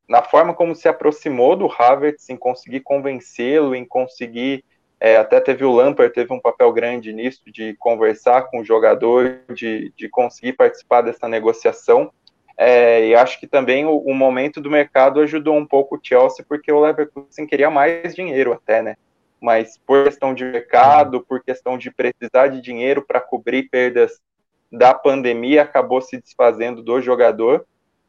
na 0.09 0.23
forma 0.23 0.55
como 0.55 0.75
se 0.75 0.87
aproximou 0.87 1.55
do 1.55 1.71
Havertz, 1.71 2.27
em 2.31 2.37
conseguir 2.37 2.79
convencê-lo, 2.79 3.75
em 3.75 3.85
conseguir. 3.85 4.65
É, 5.03 5.17
até 5.17 5.41
teve 5.41 5.65
o 5.65 5.71
Lampard, 5.75 6.13
teve 6.13 6.33
um 6.33 6.39
papel 6.39 6.71
grande 6.71 7.11
nisso, 7.11 7.41
de 7.45 7.75
conversar 7.75 8.43
com 8.43 8.61
o 8.61 8.63
jogador, 8.63 9.41
de, 9.53 9.91
de 9.97 10.07
conseguir 10.07 10.53
participar 10.53 11.01
dessa 11.01 11.27
negociação. 11.27 12.09
É, 12.57 13.07
e 13.07 13.13
acho 13.13 13.37
que 13.37 13.45
também 13.45 13.85
o, 13.85 13.97
o, 13.97 14.13
momento 14.13 14.61
do 14.61 14.71
mercado 14.71 15.19
ajudou 15.19 15.57
um 15.57 15.65
pouco 15.65 15.97
o 15.97 15.99
Chelsea, 16.01 16.45
porque 16.47 16.71
o 16.71 16.79
Leverkusen 16.79 17.45
queria 17.45 17.69
mais 17.69 18.15
dinheiro 18.15 18.53
até, 18.53 18.81
né? 18.81 18.95
Mas 19.41 19.77
por 19.77 20.05
questão 20.05 20.33
de 20.33 20.45
mercado, 20.45 21.19
por 21.19 21.43
questão 21.43 21.77
de 21.77 21.91
precisar 21.91 22.47
de 22.47 22.61
dinheiro 22.61 23.03
para 23.05 23.19
cobrir 23.19 23.63
perdas 23.63 24.21
da 24.71 24.93
pandemia, 24.93 25.63
acabou 25.63 26.01
se 26.01 26.17
desfazendo 26.17 26.81
do 26.81 27.01
jogador. 27.01 27.65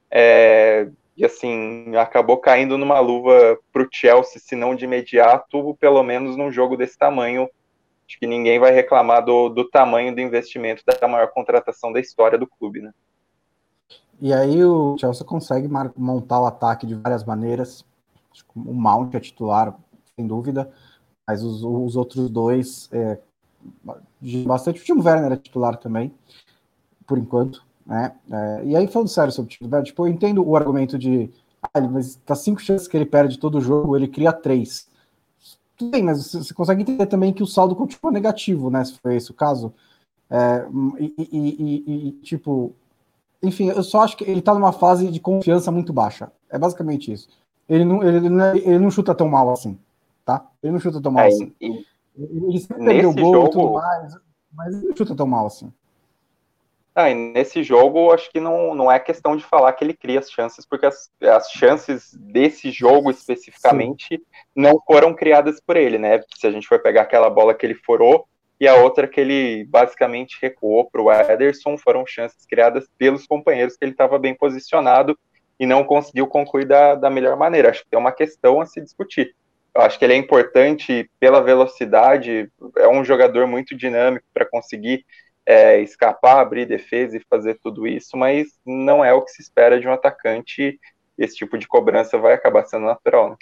É, 0.08 0.86
e 1.16 1.24
assim, 1.24 1.94
acabou 1.96 2.38
caindo 2.38 2.76
numa 2.76 2.98
luva 2.98 3.58
para 3.72 3.82
o 3.82 3.88
Chelsea, 3.90 4.40
se 4.40 4.56
não 4.56 4.74
de 4.74 4.84
imediato, 4.84 5.76
pelo 5.78 6.02
menos 6.02 6.36
num 6.36 6.50
jogo 6.50 6.76
desse 6.76 6.98
tamanho. 6.98 7.48
Acho 8.06 8.18
que 8.18 8.26
ninguém 8.26 8.58
vai 8.58 8.72
reclamar 8.72 9.24
do, 9.24 9.48
do 9.48 9.68
tamanho 9.68 10.14
do 10.14 10.20
investimento 10.20 10.82
da 11.00 11.08
maior 11.08 11.28
contratação 11.28 11.92
da 11.92 12.00
história 12.00 12.38
do 12.38 12.46
clube, 12.46 12.82
né? 12.82 12.92
E 14.20 14.32
aí 14.32 14.64
o 14.64 14.96
Chelsea 14.98 15.24
consegue 15.24 15.68
montar 15.96 16.40
o 16.40 16.46
ataque 16.46 16.86
de 16.86 16.94
várias 16.94 17.24
maneiras. 17.24 17.84
O 18.54 18.72
Mount 18.72 19.14
é 19.14 19.20
titular, 19.20 19.74
sem 20.16 20.26
dúvida, 20.26 20.70
mas 21.26 21.42
os, 21.42 21.62
os 21.62 21.96
outros 21.96 22.28
dois, 22.28 22.88
é, 22.92 23.18
bastante. 24.46 24.80
O 24.80 24.84
Timo 24.84 25.02
Werner 25.02 25.32
é 25.32 25.36
titular 25.36 25.76
também, 25.76 26.12
por 27.06 27.18
enquanto. 27.18 27.63
Né? 27.86 28.14
É, 28.30 28.64
e 28.64 28.76
aí, 28.76 28.86
falando 28.86 29.08
sério 29.08 29.32
sobre 29.32 29.52
o 29.52 29.56
Timo 29.56 29.68
Werner, 29.68 29.86
tipo, 29.86 30.06
eu 30.06 30.12
entendo 30.12 30.46
o 30.46 30.56
argumento 30.56 30.98
de. 30.98 31.30
Ah, 31.62 31.80
mas 31.80 32.16
tá 32.16 32.34
cinco 32.34 32.60
chances 32.60 32.88
que 32.88 32.96
ele 32.96 33.06
perde 33.06 33.38
todo 33.38 33.58
o 33.58 33.60
jogo, 33.60 33.96
ele 33.96 34.08
cria 34.08 34.32
três. 34.32 34.88
Tudo 35.76 35.90
bem, 35.90 36.02
mas 36.02 36.32
você 36.32 36.54
consegue 36.54 36.82
entender 36.82 37.06
também 37.06 37.32
que 37.32 37.42
o 37.42 37.46
saldo 37.46 37.74
continua 37.74 38.12
negativo, 38.12 38.70
né? 38.70 38.84
Se 38.84 38.98
foi 38.98 39.16
esse 39.16 39.30
o 39.30 39.34
caso. 39.34 39.72
É, 40.30 40.66
e, 40.98 41.14
e, 41.18 41.28
e, 41.32 42.08
e, 42.08 42.12
tipo, 42.22 42.74
enfim, 43.42 43.68
eu 43.68 43.82
só 43.82 44.02
acho 44.02 44.16
que 44.16 44.24
ele 44.24 44.40
tá 44.40 44.54
numa 44.54 44.72
fase 44.72 45.10
de 45.10 45.20
confiança 45.20 45.70
muito 45.70 45.92
baixa. 45.92 46.30
É 46.50 46.58
basicamente 46.58 47.12
isso. 47.12 47.28
Ele 47.68 47.84
não, 47.84 48.02
ele, 48.02 48.26
ele 48.58 48.78
não 48.78 48.90
chuta 48.90 49.14
tão 49.14 49.28
mal 49.28 49.50
assim, 49.50 49.78
tá? 50.24 50.46
Ele 50.62 50.72
não 50.72 50.80
chuta 50.80 51.00
tão 51.00 51.12
mal 51.12 51.24
é, 51.24 51.28
assim. 51.28 51.52
Ele 51.60 52.58
sempre 52.60 52.84
perdeu 52.84 53.10
o 53.10 53.14
gol 53.14 53.34
jogo... 53.34 53.46
e 53.46 53.50
tudo 53.50 53.72
mais, 53.72 54.14
mas 54.52 54.74
ele 54.74 54.88
não 54.88 54.96
chuta 54.96 55.14
tão 55.14 55.26
mal 55.26 55.46
assim. 55.46 55.72
Ah, 56.94 57.10
e 57.10 57.14
nesse 57.14 57.64
jogo, 57.64 58.12
acho 58.12 58.30
que 58.30 58.38
não, 58.38 58.72
não 58.72 58.90
é 58.90 59.00
questão 59.00 59.36
de 59.36 59.44
falar 59.44 59.72
que 59.72 59.82
ele 59.82 59.94
cria 59.94 60.20
as 60.20 60.30
chances, 60.30 60.64
porque 60.64 60.86
as, 60.86 61.10
as 61.20 61.50
chances 61.50 62.14
desse 62.14 62.70
jogo 62.70 63.10
especificamente 63.10 64.16
Sim. 64.16 64.24
não 64.54 64.80
foram 64.86 65.12
criadas 65.12 65.60
por 65.60 65.76
ele, 65.76 65.98
né? 65.98 66.20
Se 66.36 66.46
a 66.46 66.52
gente 66.52 66.68
for 66.68 66.80
pegar 66.80 67.02
aquela 67.02 67.28
bola 67.28 67.52
que 67.52 67.66
ele 67.66 67.74
forou, 67.74 68.28
e 68.60 68.68
a 68.68 68.76
outra 68.76 69.08
que 69.08 69.20
ele 69.20 69.64
basicamente 69.64 70.38
recuou 70.40 70.88
para 70.88 71.02
o 71.02 71.12
Ederson, 71.12 71.76
foram 71.76 72.06
chances 72.06 72.46
criadas 72.46 72.86
pelos 72.96 73.26
companheiros 73.26 73.76
que 73.76 73.84
ele 73.84 73.92
estava 73.92 74.16
bem 74.18 74.34
posicionado 74.34 75.18
e 75.58 75.66
não 75.66 75.82
conseguiu 75.84 76.26
concluir 76.28 76.66
da, 76.66 76.94
da 76.94 77.10
melhor 77.10 77.36
maneira. 77.36 77.70
Acho 77.70 77.82
que 77.82 77.90
tem 77.90 77.98
uma 77.98 78.12
questão 78.12 78.60
a 78.60 78.66
se 78.66 78.80
discutir. 78.80 79.34
Eu 79.74 79.82
acho 79.82 79.98
que 79.98 80.04
ele 80.04 80.14
é 80.14 80.16
importante 80.16 81.10
pela 81.18 81.42
velocidade, 81.42 82.48
é 82.76 82.86
um 82.86 83.04
jogador 83.04 83.46
muito 83.48 83.76
dinâmico 83.76 84.24
para 84.32 84.48
conseguir 84.48 85.04
é, 85.46 85.80
escapar, 85.80 86.40
abrir 86.40 86.66
defesa 86.66 87.16
e 87.16 87.24
fazer 87.28 87.58
tudo 87.62 87.86
isso, 87.86 88.16
mas 88.16 88.48
não 88.64 89.04
é 89.04 89.12
o 89.12 89.22
que 89.22 89.30
se 89.30 89.42
espera 89.42 89.78
de 89.78 89.86
um 89.86 89.92
atacante. 89.92 90.78
Esse 91.16 91.36
tipo 91.36 91.58
de 91.58 91.66
cobrança 91.66 92.18
vai 92.18 92.34
acabar 92.34 92.64
sendo 92.64 92.86
natural. 92.86 93.30
Né? 93.30 93.36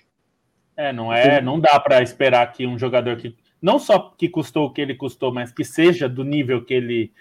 É, 0.77 0.93
não 0.93 1.13
é, 1.13 1.41
não 1.41 1.61
dá 1.61 1.79
para 1.79 2.03
esperar 2.03 2.51
que 2.53 2.67
um 2.67 2.79
jogador 2.79 3.17
que 3.17 3.37
não 3.61 3.79
só 3.79 4.13
que 4.19 4.29
custou 4.29 4.67
o 4.67 4.73
que 4.73 4.81
ele 4.81 4.95
custou, 4.95 5.33
mas 5.33 5.53
que 5.53 5.65
seja 5.65 6.09
do 6.09 6.25
nível 6.25 6.65
que 6.65 6.75
ele 6.75 7.13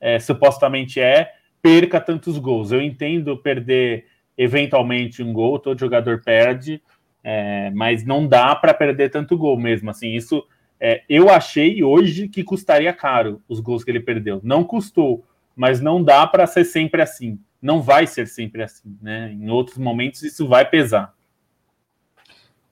é, 0.00 0.20
supostamente 0.20 1.00
é, 1.00 1.32
perca 1.60 2.00
tantos 2.00 2.38
gols. 2.38 2.70
Eu 2.70 2.80
entendo 2.80 3.36
perder 3.36 4.06
eventualmente 4.36 5.22
um 5.22 5.32
gol, 5.32 5.58
todo 5.58 5.80
jogador 5.80 6.22
perde, 6.22 6.80
é, 7.24 7.70
mas 7.74 8.04
não 8.04 8.28
dá 8.28 8.54
para 8.54 8.72
perder 8.72 9.10
tanto 9.10 9.36
gol 9.36 9.58
mesmo. 9.58 9.90
Assim, 9.90 10.14
isso 10.14 10.46
é, 10.80 11.02
eu 11.08 11.28
achei 11.28 11.82
hoje 11.82 12.28
que 12.28 12.44
custaria 12.44 12.92
caro 12.92 13.42
os 13.48 13.60
gols 13.60 13.82
que 13.82 13.90
ele 13.90 14.00
perdeu. 14.00 14.40
Não 14.42 14.62
custou, 14.62 15.24
mas 15.56 15.80
não 15.80 16.02
dá 16.02 16.26
para 16.26 16.46
ser 16.46 16.64
sempre 16.64 17.02
assim. 17.02 17.38
Não 17.60 17.82
vai 17.82 18.06
ser 18.06 18.28
sempre 18.28 18.62
assim, 18.62 18.96
né? 19.02 19.32
Em 19.32 19.50
outros 19.50 19.78
momentos 19.78 20.22
isso 20.22 20.46
vai 20.46 20.68
pesar. 20.68 21.14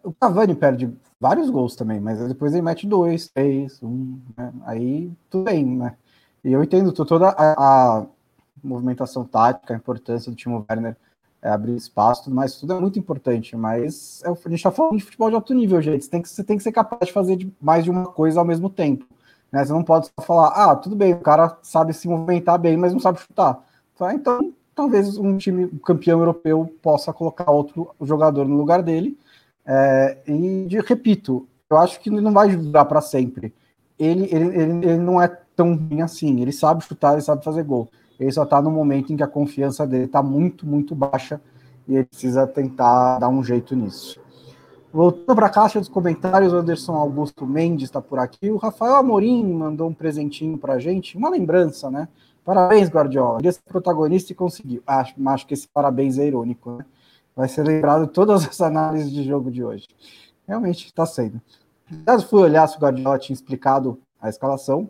O 0.02 0.12
Cavani 0.12 0.54
perde 0.54 0.92
vários 1.20 1.50
gols 1.50 1.74
também, 1.74 1.98
mas 1.98 2.24
depois 2.28 2.52
ele 2.52 2.62
mete 2.62 2.86
dois, 2.86 3.28
três, 3.28 3.82
um, 3.82 4.20
né? 4.36 4.52
aí 4.64 5.11
tudo 5.28 5.44
bem, 5.44 5.64
né? 5.64 5.96
E 6.44 6.52
eu 6.52 6.62
entendo 6.62 6.92
toda 6.92 7.30
a, 7.30 7.98
a 7.98 8.07
movimentação 8.62 9.24
tática, 9.24 9.74
a 9.74 9.76
importância 9.76 10.30
do 10.30 10.36
Timo 10.36 10.64
Werner 10.70 10.96
é, 11.47 11.51
abrir 11.51 11.76
espaço, 11.76 12.24
tudo 12.24 12.34
mais, 12.34 12.57
tudo 12.57 12.72
é 12.72 12.80
muito 12.80 12.99
importante, 12.99 13.57
mas 13.57 14.20
é, 14.24 14.28
a 14.28 14.32
gente 14.32 14.55
está 14.55 14.72
falando 14.72 14.97
de 14.97 15.05
futebol 15.05 15.28
de 15.28 15.36
alto 15.36 15.55
nível, 15.55 15.80
gente. 15.80 16.05
Você 16.05 16.11
tem 16.11 16.22
que, 16.22 16.28
você 16.28 16.42
tem 16.42 16.57
que 16.57 16.62
ser 16.62 16.72
capaz 16.72 17.07
de 17.07 17.12
fazer 17.12 17.36
de, 17.36 17.53
mais 17.61 17.84
de 17.84 17.90
uma 17.90 18.07
coisa 18.07 18.40
ao 18.40 18.44
mesmo 18.44 18.68
tempo. 18.68 19.07
Né? 19.53 19.64
Você 19.64 19.72
não 19.72 19.84
pode 19.84 20.07
só 20.07 20.26
falar, 20.26 20.49
ah, 20.49 20.74
tudo 20.74 20.97
bem, 20.97 21.12
o 21.12 21.20
cara 21.20 21.57
sabe 21.62 21.92
se 21.92 22.09
movimentar 22.09 22.59
bem, 22.59 22.76
mas 22.76 22.92
não 22.92 22.99
sabe 22.99 23.20
chutar. 23.20 23.62
Tá? 23.97 24.12
Então, 24.12 24.53
talvez 24.74 25.16
um 25.16 25.36
time 25.36 25.68
campeão 25.84 26.18
europeu 26.18 26.74
possa 26.82 27.12
colocar 27.12 27.49
outro 27.51 27.90
jogador 28.03 28.47
no 28.47 28.57
lugar 28.57 28.82
dele 28.82 29.16
é, 29.64 30.18
e 30.26 30.66
de, 30.66 30.80
repito, 30.80 31.47
eu 31.70 31.76
acho 31.76 32.01
que 32.01 32.11
não 32.11 32.32
vai 32.32 32.57
durar 32.57 32.86
para 32.86 33.01
sempre. 33.01 33.55
Ele, 33.97 34.24
ele, 34.32 34.47
ele, 34.47 34.86
ele, 34.86 34.97
não 34.99 35.22
é 35.22 35.28
tão 35.55 35.76
bem 35.76 36.03
assim. 36.03 36.40
Ele 36.40 36.53
sabe 36.53 36.84
chutar, 36.84 37.12
ele 37.12 37.22
sabe 37.22 37.44
fazer 37.44 37.62
gol. 37.62 37.88
Ele 38.18 38.32
só 38.32 38.44
está 38.44 38.60
no 38.62 38.70
momento 38.70 39.12
em 39.12 39.16
que 39.16 39.22
a 39.22 39.28
confiança 39.28 39.86
dele 39.86 40.04
está 40.04 40.22
muito, 40.22 40.66
muito 40.66 40.94
baixa 40.94 41.40
e 41.86 41.94
ele 41.94 42.04
precisa 42.04 42.46
tentar 42.46 43.18
dar 43.18 43.28
um 43.28 43.42
jeito 43.42 43.76
nisso. 43.76 44.20
Voltando 44.92 45.36
para 45.36 45.46
a 45.46 45.50
caixa 45.50 45.78
dos 45.78 45.88
comentários, 45.88 46.52
o 46.52 46.56
Anderson 46.56 46.94
Augusto 46.94 47.46
Mendes 47.46 47.84
está 47.84 48.00
por 48.00 48.18
aqui. 48.18 48.50
O 48.50 48.56
Rafael 48.56 48.94
Amorim 48.94 49.44
mandou 49.52 49.88
um 49.88 49.94
presentinho 49.94 50.56
para 50.56 50.74
a 50.74 50.78
gente, 50.78 51.18
uma 51.18 51.28
lembrança, 51.28 51.90
né? 51.90 52.08
Parabéns, 52.44 52.88
Guardiola. 52.88 53.40
Ele 53.40 53.48
é 53.48 53.52
protagonista 53.66 54.32
e 54.32 54.34
conseguiu. 54.34 54.82
Acho, 54.86 55.14
acho 55.28 55.46
que 55.46 55.52
esse 55.52 55.68
parabéns 55.68 56.16
é 56.16 56.26
irônico, 56.26 56.76
né? 56.76 56.84
vai 57.34 57.48
ser 57.48 57.64
lembrado 57.64 58.06
todas 58.06 58.46
as 58.48 58.60
análises 58.60 59.12
de 59.12 59.22
jogo 59.22 59.50
de 59.50 59.62
hoje. 59.62 59.86
Realmente 60.48 60.86
está 60.86 61.04
sendo. 61.04 61.42
Caso 62.06 62.26
fui 62.26 62.40
olhar 62.40 62.66
se 62.66 62.76
o 62.76 62.80
Guardiola 62.80 63.18
tinha 63.18 63.34
explicado 63.34 64.00
a 64.20 64.28
escalação, 64.28 64.88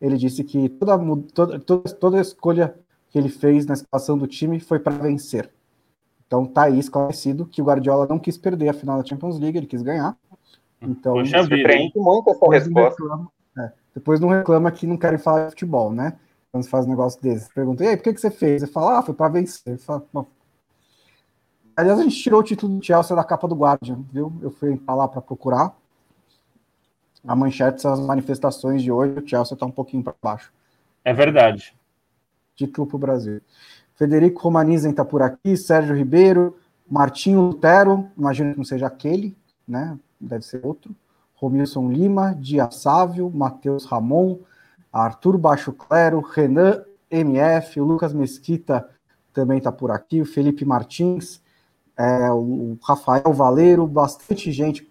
ele 0.00 0.16
disse 0.16 0.44
que 0.44 0.68
toda, 0.68 0.98
toda, 1.34 1.58
toda, 1.60 2.20
escolha 2.20 2.74
que 3.10 3.18
ele 3.18 3.28
fez 3.28 3.66
na 3.66 3.74
escalação 3.74 4.16
do 4.18 4.26
time 4.26 4.60
foi 4.60 4.78
para 4.78 4.96
vencer. 4.96 5.50
Então 6.26 6.44
tá 6.44 6.64
aí 6.64 6.78
esclarecido 6.78 7.46
que 7.46 7.62
o 7.62 7.64
Guardiola 7.64 8.06
não 8.06 8.18
quis 8.18 8.36
perder 8.36 8.68
a 8.68 8.74
final 8.74 9.00
da 9.00 9.08
Champions 9.08 9.38
League, 9.38 9.56
ele 9.56 9.66
quis 9.66 9.82
ganhar. 9.82 10.16
Então, 10.80 11.14
Poxa 11.14 11.38
surpreende 11.44 11.92
muito 11.96 12.30
essa 12.30 12.50
resposta. 12.50 13.02
Reclama, 13.02 13.30
é, 13.58 13.72
depois 13.94 14.20
não 14.20 14.28
reclama 14.28 14.70
que 14.70 14.86
não 14.86 14.96
querem 14.96 15.18
falar 15.18 15.44
de 15.44 15.50
futebol, 15.50 15.92
né? 15.92 16.18
Quando 16.52 16.64
você 16.64 16.70
faz 16.70 16.86
um 16.86 16.90
negócio 16.90 17.20
desse. 17.22 17.52
Pergunta, 17.52 17.84
e 17.84 17.88
aí, 17.88 17.96
por 17.96 18.04
que, 18.04 18.14
que 18.14 18.20
você 18.20 18.30
fez? 18.30 18.62
Ele 18.62 18.70
fala, 18.70 18.98
ah, 18.98 19.02
foi 19.02 19.14
para 19.14 19.28
vencer. 19.28 19.78
Fala, 19.78 20.04
Aliás, 21.76 21.98
a 21.98 22.02
gente 22.02 22.16
tirou 22.16 22.40
o 22.40 22.42
título 22.42 22.78
do 22.78 22.84
Chelsea 22.84 23.14
da 23.14 23.22
capa 23.22 23.46
do 23.46 23.54
Guardian, 23.54 24.02
viu? 24.10 24.32
Eu 24.40 24.50
fui 24.50 24.80
lá 24.88 25.06
para 25.06 25.20
procurar. 25.20 25.76
A 27.26 27.34
manchete 27.34 27.82
são 27.82 27.92
as 27.92 28.00
manifestações 28.00 28.82
de 28.82 28.92
hoje, 28.92 29.18
o 29.18 29.28
Chelsea 29.28 29.54
está 29.54 29.66
um 29.66 29.70
pouquinho 29.70 30.02
para 30.02 30.14
baixo. 30.22 30.52
É 31.04 31.12
verdade. 31.12 31.74
Título 32.54 32.86
para 32.86 32.96
o 32.96 32.98
Brasil. 32.98 33.40
Federico 33.94 34.42
Romanizen 34.42 34.90
está 34.90 35.04
por 35.04 35.22
aqui, 35.22 35.56
Sérgio 35.56 35.96
Ribeiro, 35.96 36.56
Martinho 36.88 37.40
Lutero, 37.40 38.08
imagino 38.16 38.52
que 38.52 38.58
não 38.58 38.64
seja 38.64 38.86
aquele, 38.86 39.36
né? 39.66 39.98
Deve 40.20 40.44
ser 40.44 40.64
outro. 40.64 40.94
Romilson 41.34 41.90
Lima, 41.90 42.34
Dia 42.34 42.70
Sávio, 42.70 43.30
Matheus 43.30 43.84
Ramon, 43.84 44.38
Arthur 44.92 45.36
Baixo 45.36 45.72
Clero, 45.72 46.20
Renan 46.20 46.82
MF, 47.10 47.80
o 47.80 47.84
Lucas 47.84 48.12
Mesquita 48.12 48.88
também 49.32 49.58
está 49.58 49.70
por 49.70 49.90
aqui, 49.90 50.20
o 50.20 50.26
Felipe 50.26 50.64
Martins, 50.64 51.42
é, 51.96 52.30
o 52.30 52.78
Rafael 52.82 53.32
Valeiro, 53.32 53.86
bastante 53.86 54.50
gente 54.50 54.90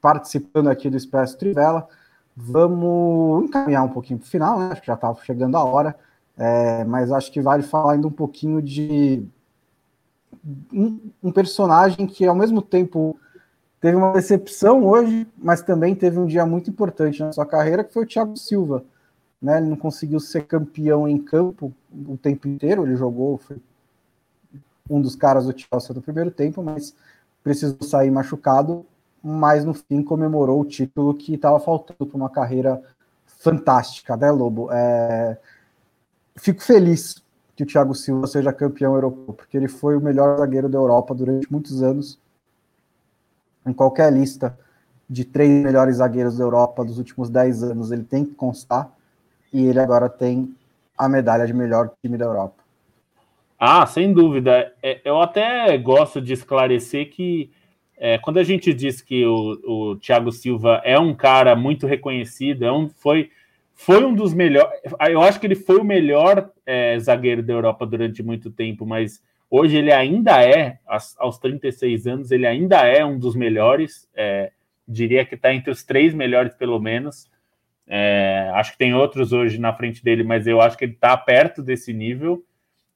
participando 0.00 0.68
aqui 0.68 0.88
do 0.88 0.96
Expresso 0.96 1.38
Trivela. 1.38 1.88
Vamos 2.36 3.44
encaminhar 3.44 3.84
um 3.84 3.88
pouquinho 3.88 4.18
para 4.18 4.26
o 4.26 4.30
final, 4.30 4.58
né? 4.58 4.70
Acho 4.72 4.80
que 4.80 4.86
já 4.86 4.94
está 4.94 5.14
chegando 5.16 5.56
a 5.56 5.64
hora, 5.64 5.96
é, 6.36 6.84
mas 6.84 7.12
acho 7.12 7.30
que 7.30 7.40
vale 7.40 7.62
falar 7.62 7.92
ainda 7.94 8.06
um 8.06 8.12
pouquinho 8.12 8.62
de 8.62 9.22
um, 10.72 10.98
um, 11.22 11.32
personagem 11.32 12.06
que, 12.06 12.24
ao 12.26 12.34
mesmo 12.34 12.62
tempo, 12.62 13.18
teve 13.80 13.96
uma 13.96 14.12
decepção 14.12 14.84
hoje, 14.86 15.26
mas 15.36 15.62
também 15.62 15.94
teve 15.94 16.18
um 16.18 16.26
dia 16.26 16.46
muito 16.46 16.70
importante 16.70 17.20
na 17.20 17.32
sua 17.32 17.46
carreira, 17.46 17.84
que 17.84 17.92
foi 17.92 18.04
o 18.04 18.06
Thiago 18.06 18.36
Silva. 18.36 18.84
Né? 19.40 19.58
Ele 19.58 19.68
não 19.68 19.76
conseguiu 19.76 20.20
ser 20.20 20.46
campeão 20.46 21.08
em 21.08 21.18
campo 21.18 21.72
o 21.92 22.16
tempo 22.16 22.48
inteiro, 22.48 22.86
ele 22.86 22.96
jogou, 22.96 23.38
foi 23.38 23.58
um 24.88 25.00
dos 25.00 25.14
caras 25.14 25.46
do 25.46 25.54
Chelsea 25.56 25.94
do 25.94 26.02
primeiro 26.02 26.30
tempo, 26.30 26.62
mas 26.62 26.94
precisou 27.42 27.82
sair 27.82 28.10
machucado, 28.10 28.84
mas 29.22 29.64
no 29.64 29.74
fim 29.74 30.02
comemorou 30.02 30.60
o 30.60 30.64
título 30.64 31.14
que 31.14 31.34
estava 31.34 31.58
faltando 31.60 32.06
para 32.06 32.16
uma 32.16 32.30
carreira 32.30 32.82
fantástica, 33.26 34.16
né, 34.16 34.30
Lobo? 34.30 34.68
É... 34.72 35.38
Fico 36.36 36.62
feliz 36.62 37.22
que 37.54 37.62
o 37.62 37.66
Thiago 37.66 37.94
Silva 37.94 38.26
seja 38.26 38.52
campeão 38.52 38.94
europeu, 38.94 39.34
porque 39.34 39.56
ele 39.56 39.68
foi 39.68 39.96
o 39.96 40.00
melhor 40.00 40.38
zagueiro 40.38 40.68
da 40.68 40.78
Europa 40.78 41.14
durante 41.14 41.50
muitos 41.52 41.82
anos. 41.82 42.18
Em 43.66 43.72
qualquer 43.72 44.10
lista 44.12 44.58
de 45.08 45.24
três 45.24 45.50
melhores 45.62 45.96
zagueiros 45.96 46.38
da 46.38 46.44
Europa 46.44 46.84
dos 46.84 46.96
últimos 46.96 47.28
dez 47.28 47.62
anos, 47.62 47.90
ele 47.90 48.04
tem 48.04 48.24
que 48.24 48.34
constar, 48.34 48.90
e 49.52 49.66
ele 49.66 49.80
agora 49.80 50.08
tem 50.08 50.54
a 50.96 51.08
medalha 51.08 51.46
de 51.46 51.52
melhor 51.52 51.90
time 52.02 52.16
da 52.16 52.24
Europa. 52.24 52.62
Ah, 53.58 53.84
sem 53.86 54.12
dúvida. 54.12 54.72
É, 54.82 55.02
eu 55.04 55.20
até 55.20 55.76
gosto 55.76 56.20
de 56.20 56.32
esclarecer 56.32 57.10
que 57.10 57.50
é, 58.02 58.16
quando 58.16 58.38
a 58.38 58.42
gente 58.42 58.72
diz 58.72 59.02
que 59.02 59.26
o, 59.26 59.92
o 59.92 59.96
Thiago 59.96 60.32
Silva 60.32 60.80
é 60.82 60.98
um 60.98 61.14
cara 61.14 61.54
muito 61.54 61.86
reconhecido, 61.86 62.64
é 62.64 62.72
um, 62.72 62.88
foi, 62.88 63.30
foi 63.74 64.02
um 64.02 64.14
dos 64.14 64.32
melhores. 64.32 64.72
Eu 65.10 65.20
acho 65.20 65.38
que 65.38 65.46
ele 65.46 65.54
foi 65.54 65.76
o 65.76 65.84
melhor 65.84 66.50
é, 66.64 66.98
zagueiro 66.98 67.42
da 67.42 67.52
Europa 67.52 67.84
durante 67.84 68.22
muito 68.22 68.50
tempo, 68.50 68.86
mas 68.86 69.22
hoje 69.50 69.76
ele 69.76 69.92
ainda 69.92 70.42
é, 70.42 70.78
aos 71.18 71.38
36 71.38 72.06
anos, 72.06 72.30
ele 72.30 72.46
ainda 72.46 72.86
é 72.86 73.04
um 73.04 73.18
dos 73.18 73.36
melhores. 73.36 74.08
É, 74.14 74.50
diria 74.88 75.26
que 75.26 75.34
está 75.34 75.52
entre 75.52 75.70
os 75.70 75.82
três 75.82 76.14
melhores, 76.14 76.54
pelo 76.54 76.80
menos. 76.80 77.30
É, 77.86 78.50
acho 78.54 78.72
que 78.72 78.78
tem 78.78 78.94
outros 78.94 79.30
hoje 79.30 79.60
na 79.60 79.74
frente 79.74 80.02
dele, 80.02 80.22
mas 80.22 80.46
eu 80.46 80.62
acho 80.62 80.78
que 80.78 80.86
ele 80.86 80.92
está 80.92 81.14
perto 81.18 81.62
desse 81.62 81.92
nível. 81.92 82.42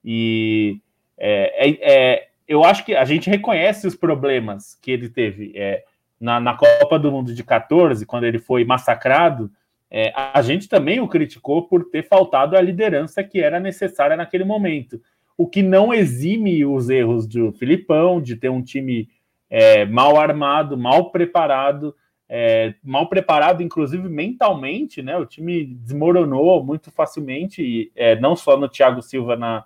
E 0.02 0.80
é, 1.18 1.68
é, 1.68 1.78
é, 1.82 2.28
eu 2.46 2.64
acho 2.64 2.84
que 2.84 2.94
a 2.94 3.04
gente 3.04 3.30
reconhece 3.30 3.86
os 3.86 3.94
problemas 3.94 4.78
que 4.80 4.90
ele 4.90 5.08
teve. 5.08 5.52
É, 5.54 5.84
na, 6.20 6.38
na, 6.40 6.54
Copa 6.54 6.98
do 6.98 7.10
Mundo 7.10 7.34
de 7.34 7.42
14, 7.42 8.06
quando 8.06 8.24
ele 8.24 8.38
foi 8.38 8.64
massacrado, 8.64 9.50
é, 9.90 10.12
a 10.14 10.40
gente 10.42 10.68
também 10.68 11.00
o 11.00 11.08
criticou 11.08 11.68
por 11.68 11.84
ter 11.84 12.06
faltado 12.06 12.56
a 12.56 12.60
liderança 12.60 13.22
que 13.22 13.40
era 13.40 13.60
necessária 13.60 14.16
naquele 14.16 14.44
momento. 14.44 15.00
O 15.36 15.46
que 15.46 15.62
não 15.62 15.92
exime 15.92 16.64
os 16.64 16.88
erros 16.88 17.26
do 17.26 17.52
Filipão, 17.52 18.20
de 18.20 18.36
ter 18.36 18.48
um 18.48 18.62
time 18.62 19.08
é, 19.50 19.84
mal 19.84 20.18
armado, 20.18 20.76
mal 20.76 21.10
preparado, 21.10 21.94
é, 22.28 22.74
mal 22.82 23.08
preparado, 23.08 23.62
inclusive 23.62 24.08
mentalmente, 24.08 25.02
né? 25.02 25.16
O 25.16 25.26
time 25.26 25.64
desmoronou 25.64 26.64
muito 26.64 26.90
facilmente, 26.90 27.92
é, 27.94 28.18
não 28.18 28.34
só 28.34 28.56
no 28.56 28.68
Thiago 28.68 29.02
Silva 29.02 29.36
na, 29.36 29.64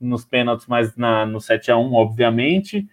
nos 0.00 0.24
pênaltis, 0.24 0.66
mas 0.66 0.96
na, 0.96 1.24
no 1.26 1.40
7 1.40 1.70
a 1.70 1.76
1 1.76 1.94
obviamente. 1.94 2.86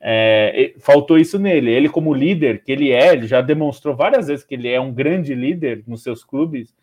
É, 0.00 0.74
faltou 0.78 1.18
isso 1.18 1.38
nele. 1.38 1.70
Ele, 1.70 1.88
como 1.88 2.14
líder 2.14 2.62
que 2.62 2.70
ele 2.70 2.92
é, 2.92 3.12
ele 3.12 3.26
já 3.26 3.40
demonstrou 3.40 3.96
várias 3.96 4.28
vezes 4.28 4.44
que 4.44 4.54
ele 4.54 4.68
é 4.68 4.80
um 4.80 4.92
grande 4.92 5.34
líder 5.34 5.82
nos 5.86 6.02
seus 6.02 6.22
clubes. 6.22 6.74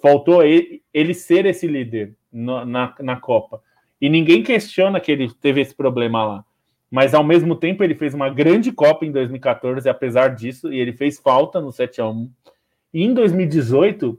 Faltou 0.00 0.42
ele, 0.42 0.82
ele 0.94 1.12
ser 1.12 1.46
esse 1.46 1.66
líder 1.66 2.14
no, 2.32 2.64
na, 2.64 2.94
na 3.00 3.16
Copa. 3.16 3.60
E 4.00 4.08
ninguém 4.08 4.42
questiona 4.42 5.00
que 5.00 5.12
ele 5.12 5.30
teve 5.40 5.60
esse 5.60 5.74
problema 5.74 6.24
lá. 6.24 6.44
Mas 6.90 7.14
ao 7.14 7.22
mesmo 7.22 7.54
tempo 7.54 7.84
ele 7.84 7.94
fez 7.94 8.14
uma 8.14 8.28
grande 8.28 8.72
Copa 8.72 9.04
em 9.04 9.12
2014, 9.12 9.88
apesar 9.88 10.34
disso, 10.34 10.72
e 10.72 10.78
ele 10.78 10.92
fez 10.92 11.18
falta 11.18 11.60
no 11.60 11.70
7 11.70 12.00
a 12.00 12.08
1 12.08 12.30
E 12.92 13.04
em 13.04 13.14
2018, 13.14 14.18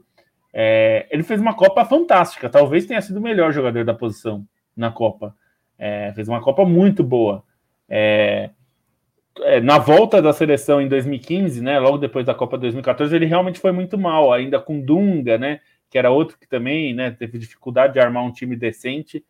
é, 0.54 1.06
ele 1.10 1.22
fez 1.22 1.40
uma 1.40 1.54
Copa 1.54 1.84
fantástica. 1.84 2.48
Talvez 2.48 2.86
tenha 2.86 3.02
sido 3.02 3.18
o 3.18 3.22
melhor 3.22 3.52
jogador 3.52 3.84
da 3.84 3.92
posição 3.92 4.46
na 4.76 4.90
Copa. 4.90 5.34
É, 5.78 6.12
fez 6.14 6.28
uma 6.28 6.40
Copa 6.40 6.64
muito 6.64 7.02
boa. 7.02 7.42
É, 7.88 8.50
é, 9.40 9.60
na 9.60 9.78
volta 9.78 10.20
da 10.20 10.32
seleção 10.32 10.80
em 10.80 10.88
2015, 10.88 11.62
né, 11.62 11.78
logo 11.78 11.98
depois 11.98 12.26
da 12.26 12.34
Copa 12.34 12.58
2014, 12.58 13.14
ele 13.14 13.26
realmente 13.26 13.58
foi 13.58 13.72
muito 13.72 13.96
mal, 13.96 14.32
ainda 14.32 14.60
com 14.60 14.80
Dunga, 14.80 15.38
né, 15.38 15.60
que 15.88 15.98
era 15.98 16.10
outro 16.10 16.38
que 16.38 16.46
também 16.46 16.94
né, 16.94 17.10
teve 17.10 17.38
dificuldade 17.38 17.94
de 17.94 18.00
armar 18.00 18.24
um 18.24 18.32
time 18.32 18.56
decente. 18.56 19.24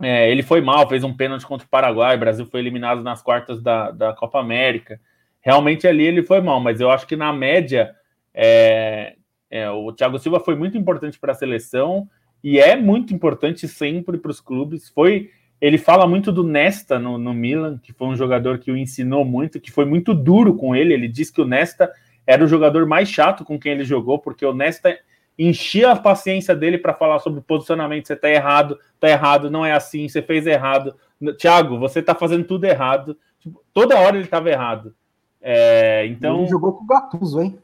É, 0.00 0.30
ele 0.30 0.42
foi 0.42 0.60
mal, 0.60 0.88
fez 0.88 1.04
um 1.04 1.14
pênalti 1.14 1.46
contra 1.46 1.66
o 1.66 1.70
Paraguai, 1.70 2.16
o 2.16 2.20
Brasil 2.20 2.46
foi 2.46 2.60
eliminado 2.60 3.02
nas 3.02 3.22
quartas 3.22 3.62
da, 3.62 3.90
da 3.90 4.12
Copa 4.12 4.40
América. 4.40 5.00
Realmente 5.40 5.86
ali 5.86 6.04
ele 6.04 6.22
foi 6.22 6.40
mal, 6.40 6.60
mas 6.60 6.80
eu 6.80 6.90
acho 6.90 7.06
que 7.06 7.16
na 7.16 7.32
média 7.32 7.94
é, 8.34 9.16
é, 9.50 9.70
o 9.70 9.92
Thiago 9.92 10.18
Silva 10.18 10.40
foi 10.40 10.54
muito 10.56 10.76
importante 10.76 11.18
para 11.18 11.32
a 11.32 11.34
seleção 11.34 12.08
e 12.42 12.58
é 12.58 12.76
muito 12.76 13.14
importante 13.14 13.66
sempre 13.66 14.18
para 14.18 14.30
os 14.30 14.40
clubes. 14.40 14.88
Foi, 14.88 15.30
ele 15.60 15.78
fala 15.78 16.06
muito 16.06 16.30
do 16.30 16.44
Nesta 16.44 16.98
no, 16.98 17.18
no, 17.18 17.34
Milan, 17.34 17.78
que 17.82 17.92
foi 17.92 18.08
um 18.08 18.16
jogador 18.16 18.58
que 18.58 18.70
o 18.70 18.76
ensinou 18.76 19.24
muito, 19.24 19.60
que 19.60 19.72
foi 19.72 19.84
muito 19.84 20.14
duro 20.14 20.54
com 20.54 20.74
ele. 20.74 20.94
Ele 20.94 21.08
disse 21.08 21.32
que 21.32 21.40
o 21.40 21.46
Nesta 21.46 21.90
era 22.26 22.44
o 22.44 22.48
jogador 22.48 22.86
mais 22.86 23.08
chato 23.08 23.44
com 23.44 23.58
quem 23.58 23.72
ele 23.72 23.84
jogou, 23.84 24.18
porque 24.18 24.44
o 24.44 24.54
Nesta 24.54 24.96
enchia 25.38 25.92
a 25.92 25.96
paciência 25.96 26.54
dele 26.54 26.78
para 26.78 26.94
falar 26.94 27.18
sobre 27.18 27.40
posicionamento. 27.40 28.06
Você 28.06 28.14
está 28.14 28.28
errado, 28.28 28.78
está 28.94 29.08
errado, 29.08 29.50
não 29.50 29.64
é 29.64 29.72
assim, 29.72 30.08
você 30.08 30.22
fez 30.22 30.46
errado. 30.46 30.94
Thiago, 31.38 31.78
você 31.78 32.00
está 32.00 32.14
fazendo 32.14 32.44
tudo 32.44 32.64
errado. 32.64 33.16
Tipo, 33.40 33.62
toda 33.72 33.98
hora 33.98 34.16
ele 34.16 34.24
estava 34.24 34.50
errado. 34.50 34.94
É, 35.40 36.06
então 36.06 36.40
ele 36.40 36.48
jogou 36.48 36.72
com 36.72 36.84
o 36.84 36.86
Gattuso, 36.86 37.40
hein? 37.40 37.58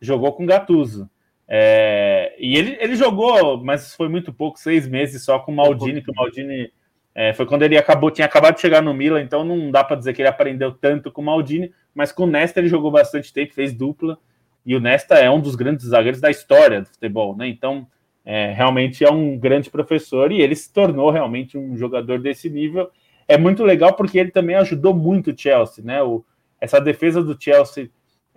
Jogou 0.00 0.32
com 0.32 0.44
o 0.44 0.46
Gattuso. 0.46 1.08
É, 1.48 2.15
e 2.38 2.56
ele, 2.56 2.76
ele 2.80 2.96
jogou, 2.96 3.62
mas 3.62 3.94
foi 3.94 4.08
muito 4.08 4.32
pouco, 4.32 4.58
seis 4.58 4.86
meses 4.88 5.24
só 5.24 5.38
com 5.38 5.52
o 5.52 5.56
Maldini, 5.56 6.02
que 6.02 6.10
o 6.10 6.14
Maldini 6.14 6.70
é, 7.14 7.32
foi 7.32 7.46
quando 7.46 7.62
ele 7.62 7.78
acabou, 7.78 8.10
tinha 8.10 8.26
acabado 8.26 8.56
de 8.56 8.60
chegar 8.60 8.82
no 8.82 8.92
Milan, 8.92 9.22
então 9.22 9.44
não 9.44 9.70
dá 9.70 9.82
para 9.82 9.96
dizer 9.96 10.12
que 10.12 10.20
ele 10.20 10.28
aprendeu 10.28 10.72
tanto 10.72 11.10
com 11.10 11.22
o 11.22 11.24
Maldini, 11.24 11.72
mas 11.94 12.12
com 12.12 12.24
o 12.24 12.26
Nesta 12.26 12.60
ele 12.60 12.68
jogou 12.68 12.90
bastante 12.90 13.32
tempo, 13.32 13.54
fez 13.54 13.72
dupla, 13.72 14.18
e 14.64 14.74
o 14.74 14.80
Nesta 14.80 15.14
é 15.14 15.30
um 15.30 15.40
dos 15.40 15.54
grandes 15.54 15.86
zagueiros 15.86 16.20
da 16.20 16.30
história 16.30 16.82
do 16.82 16.88
futebol, 16.88 17.36
né? 17.36 17.48
Então, 17.48 17.86
é, 18.24 18.52
realmente 18.52 19.04
é 19.04 19.10
um 19.10 19.38
grande 19.38 19.70
professor 19.70 20.32
e 20.32 20.42
ele 20.42 20.56
se 20.56 20.72
tornou 20.72 21.10
realmente 21.10 21.56
um 21.56 21.76
jogador 21.76 22.18
desse 22.18 22.50
nível. 22.50 22.90
É 23.28 23.38
muito 23.38 23.62
legal 23.62 23.94
porque 23.94 24.18
ele 24.18 24.32
também 24.32 24.56
ajudou 24.56 24.92
muito 24.92 25.30
o 25.30 25.38
Chelsea, 25.38 25.84
né? 25.84 26.02
O, 26.02 26.24
essa 26.60 26.80
defesa 26.80 27.22
do 27.22 27.40
Chelsea 27.40 27.88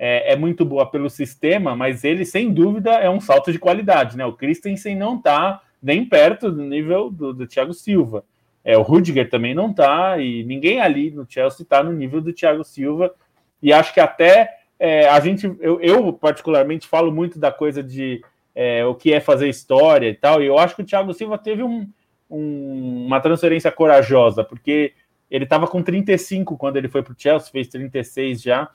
é, 0.01 0.31
é, 0.31 0.35
muito 0.37 0.63
boa 0.63 0.89
pelo 0.89 1.09
sistema, 1.09 1.75
mas 1.75 2.05
ele, 2.05 2.23
sem 2.23 2.53
dúvida, 2.53 2.91
é 2.91 3.09
um 3.09 3.19
salto 3.19 3.51
de 3.51 3.59
qualidade, 3.59 4.15
né? 4.15 4.25
O 4.25 4.31
Christensen 4.31 4.95
não 4.95 5.17
está 5.17 5.61
nem 5.83 6.05
perto 6.05 6.49
do 6.49 6.63
nível 6.63 7.11
do, 7.11 7.33
do 7.33 7.45
Thiago 7.45 7.73
Silva. 7.73 8.23
É, 8.63 8.77
o 8.77 8.81
Rudiger 8.81 9.29
também 9.29 9.53
não 9.53 9.71
está, 9.71 10.17
e 10.17 10.43
ninguém 10.45 10.79
ali 10.79 11.11
no 11.11 11.25
Chelsea 11.29 11.63
está 11.63 11.83
no 11.83 11.91
nível 11.91 12.21
do 12.21 12.31
Thiago 12.31 12.63
Silva. 12.63 13.13
E 13.61 13.73
acho 13.73 13.93
que 13.93 13.99
até 13.99 14.49
é, 14.79 15.09
a 15.09 15.19
gente, 15.19 15.45
eu, 15.59 15.81
eu, 15.81 16.13
particularmente 16.13 16.87
falo 16.87 17.11
muito 17.11 17.37
da 17.37 17.51
coisa 17.51 17.83
de 17.83 18.23
é, 18.55 18.85
o 18.85 18.95
que 18.95 19.13
é 19.13 19.19
fazer 19.19 19.49
história 19.49 20.07
e 20.07 20.15
tal, 20.15 20.41
e 20.41 20.45
eu 20.45 20.57
acho 20.57 20.77
que 20.77 20.81
o 20.81 20.85
Thiago 20.85 21.13
Silva 21.13 21.37
teve 21.37 21.61
um, 21.61 21.85
um, 22.29 23.05
uma 23.05 23.19
transferência 23.19 23.69
corajosa, 23.69 24.45
porque 24.45 24.93
ele 25.29 25.43
estava 25.43 25.67
com 25.67 25.83
35 25.83 26.57
quando 26.57 26.77
ele 26.77 26.87
foi 26.87 27.03
para 27.03 27.11
o 27.11 27.15
Chelsea, 27.17 27.51
fez 27.51 27.67
36 27.67 28.41
já. 28.41 28.69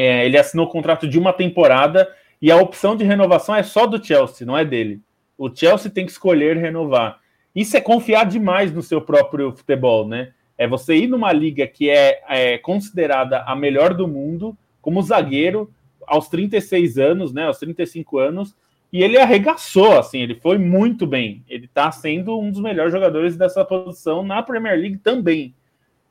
É, 0.00 0.24
ele 0.24 0.38
assinou 0.38 0.66
o 0.66 0.70
contrato 0.70 1.08
de 1.08 1.18
uma 1.18 1.32
temporada 1.32 2.08
e 2.40 2.52
a 2.52 2.56
opção 2.56 2.94
de 2.94 3.02
renovação 3.02 3.52
é 3.52 3.64
só 3.64 3.84
do 3.84 4.02
Chelsea, 4.02 4.46
não 4.46 4.56
é 4.56 4.64
dele. 4.64 5.00
O 5.36 5.52
Chelsea 5.52 5.90
tem 5.90 6.06
que 6.06 6.12
escolher 6.12 6.56
renovar. 6.56 7.18
Isso 7.52 7.76
é 7.76 7.80
confiar 7.80 8.24
demais 8.24 8.72
no 8.72 8.80
seu 8.80 9.00
próprio 9.00 9.50
futebol, 9.56 10.06
né? 10.06 10.30
É 10.56 10.68
você 10.68 10.94
ir 10.94 11.08
numa 11.08 11.32
liga 11.32 11.66
que 11.66 11.90
é, 11.90 12.20
é 12.28 12.58
considerada 12.58 13.42
a 13.42 13.56
melhor 13.56 13.92
do 13.92 14.06
mundo, 14.06 14.56
como 14.80 15.02
zagueiro, 15.02 15.68
aos 16.06 16.28
36 16.28 16.96
anos, 16.96 17.32
né? 17.32 17.46
Aos 17.46 17.58
35 17.58 18.18
anos, 18.18 18.54
e 18.92 19.02
ele 19.02 19.18
arregaçou, 19.18 19.98
assim, 19.98 20.20
ele 20.20 20.36
foi 20.36 20.58
muito 20.58 21.08
bem. 21.08 21.42
Ele 21.48 21.64
está 21.64 21.90
sendo 21.90 22.38
um 22.38 22.52
dos 22.52 22.60
melhores 22.60 22.92
jogadores 22.92 23.36
dessa 23.36 23.64
posição 23.64 24.22
na 24.22 24.44
Premier 24.44 24.78
League 24.78 24.98
também. 24.98 25.52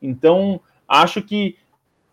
Então, 0.02 0.60
acho 0.86 1.22
que 1.22 1.56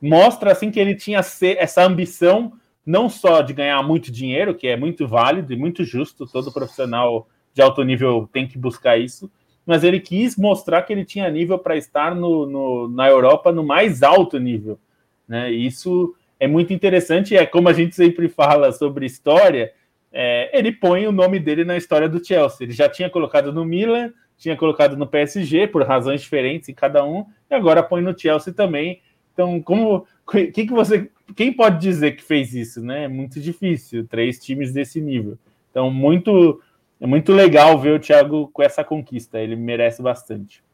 mostra 0.09 0.53
assim 0.53 0.71
que 0.71 0.79
ele 0.79 0.95
tinha 0.95 1.21
essa 1.21 1.83
ambição 1.83 2.53
não 2.85 3.09
só 3.09 3.41
de 3.41 3.55
ganhar 3.55 3.83
muito 3.83 4.13
dinheiro, 4.13 4.55
que 4.55 4.67
é 4.67 4.77
muito 4.77 5.09
válido 5.09 5.53
e 5.53 5.57
muito 5.57 5.83
justo, 5.85 6.27
todo 6.27 6.53
profissional 6.53 7.27
de 7.55 7.63
alto 7.63 7.83
nível 7.83 8.29
tem 8.33 8.47
que 8.47 8.59
buscar 8.59 8.99
isso, 8.99 9.31
mas 9.65 9.83
ele 9.83 9.99
quis 9.99 10.37
mostrar 10.37 10.83
que 10.83 10.93
ele 10.93 11.05
tinha 11.05 11.31
nível 11.31 11.59
para 11.59 11.77
estar 11.77 12.15
no, 12.15 12.45
no, 12.45 12.89
na 12.89 13.09
Europa 13.09 13.51
no 13.51 13.65
mais 13.65 14.03
alto 14.03 14.39
nível. 14.39 14.79
Né? 15.27 15.51
E 15.51 15.67
isso 15.67 16.15
é 16.39 16.47
muito 16.47 16.75
interessante, 16.75 17.35
é 17.35 17.47
como 17.47 17.69
a 17.69 17.73
gente 17.73 17.95
sempre 17.95 18.29
fala 18.29 18.73
sobre 18.73 19.07
história, 19.07 19.73
é, 20.13 20.51
ele 20.57 20.71
põe 20.71 21.07
o 21.07 21.13
nome 21.13 21.41
dele 21.41 21.65
na 21.65 21.77
história 21.77 22.09
do 22.09 22.25
Chelsea. 22.25 22.67
Ele 22.67 22.73
já 22.73 22.89
tinha 22.89 23.09
colocado 23.09 23.53
no 23.53 23.65
Milan, 23.65 24.13
tinha 24.37 24.57
colocado 24.57 24.97
no 24.97 25.07
PSG, 25.07 25.69
por 25.69 25.83
razões 25.83 26.21
diferentes 26.21 26.69
em 26.69 26.75
cada 26.75 27.03
um, 27.05 27.25
e 27.51 27.55
agora 27.55 27.83
põe 27.83 28.03
no 28.03 28.17
Chelsea 28.17 28.53
também. 28.53 29.01
Então, 29.35 29.61
como 29.61 30.06
que, 30.31 30.47
que 30.51 30.73
você, 30.73 31.11
quem 31.36 31.52
pode 31.52 31.81
dizer 31.81 32.12
que 32.12 32.23
fez 32.23 32.55
isso, 32.55 32.81
né? 32.81 33.05
É 33.05 33.09
muito 33.09 33.39
difícil, 33.39 34.06
três 34.06 34.39
times 34.39 34.73
desse 34.73 35.01
nível. 35.01 35.36
Então, 35.70 35.90
muito 35.90 36.62
é 37.01 37.06
muito 37.06 37.32
legal 37.32 37.78
ver 37.78 37.94
o 37.94 38.01
Thiago 38.01 38.48
com 38.52 38.62
essa 38.62 38.82
conquista, 38.82 39.39
ele 39.39 39.56
merece 39.56 40.01
bastante. 40.01 40.65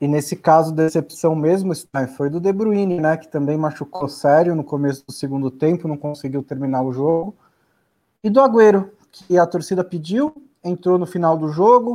E 0.00 0.08
nesse 0.08 0.36
caso, 0.36 0.74
decepção 0.74 1.34
mesmo 1.34 1.72
foi 2.16 2.28
do 2.28 2.40
De 2.40 2.52
Bruyne, 2.52 3.00
né? 3.00 3.16
Que 3.16 3.28
também 3.28 3.56
machucou 3.56 4.08
sério 4.08 4.54
no 4.54 4.64
começo 4.64 5.04
do 5.06 5.12
segundo 5.12 5.50
tempo, 5.50 5.88
não 5.88 5.96
conseguiu 5.96 6.42
terminar 6.42 6.82
o 6.82 6.92
jogo. 6.92 7.34
E 8.22 8.28
do 8.28 8.40
Agüero, 8.40 8.90
que 9.10 9.38
a 9.38 9.46
torcida 9.46 9.84
pediu, 9.84 10.34
entrou 10.62 10.98
no 10.98 11.06
final 11.06 11.38
do 11.38 11.48
jogo, 11.48 11.94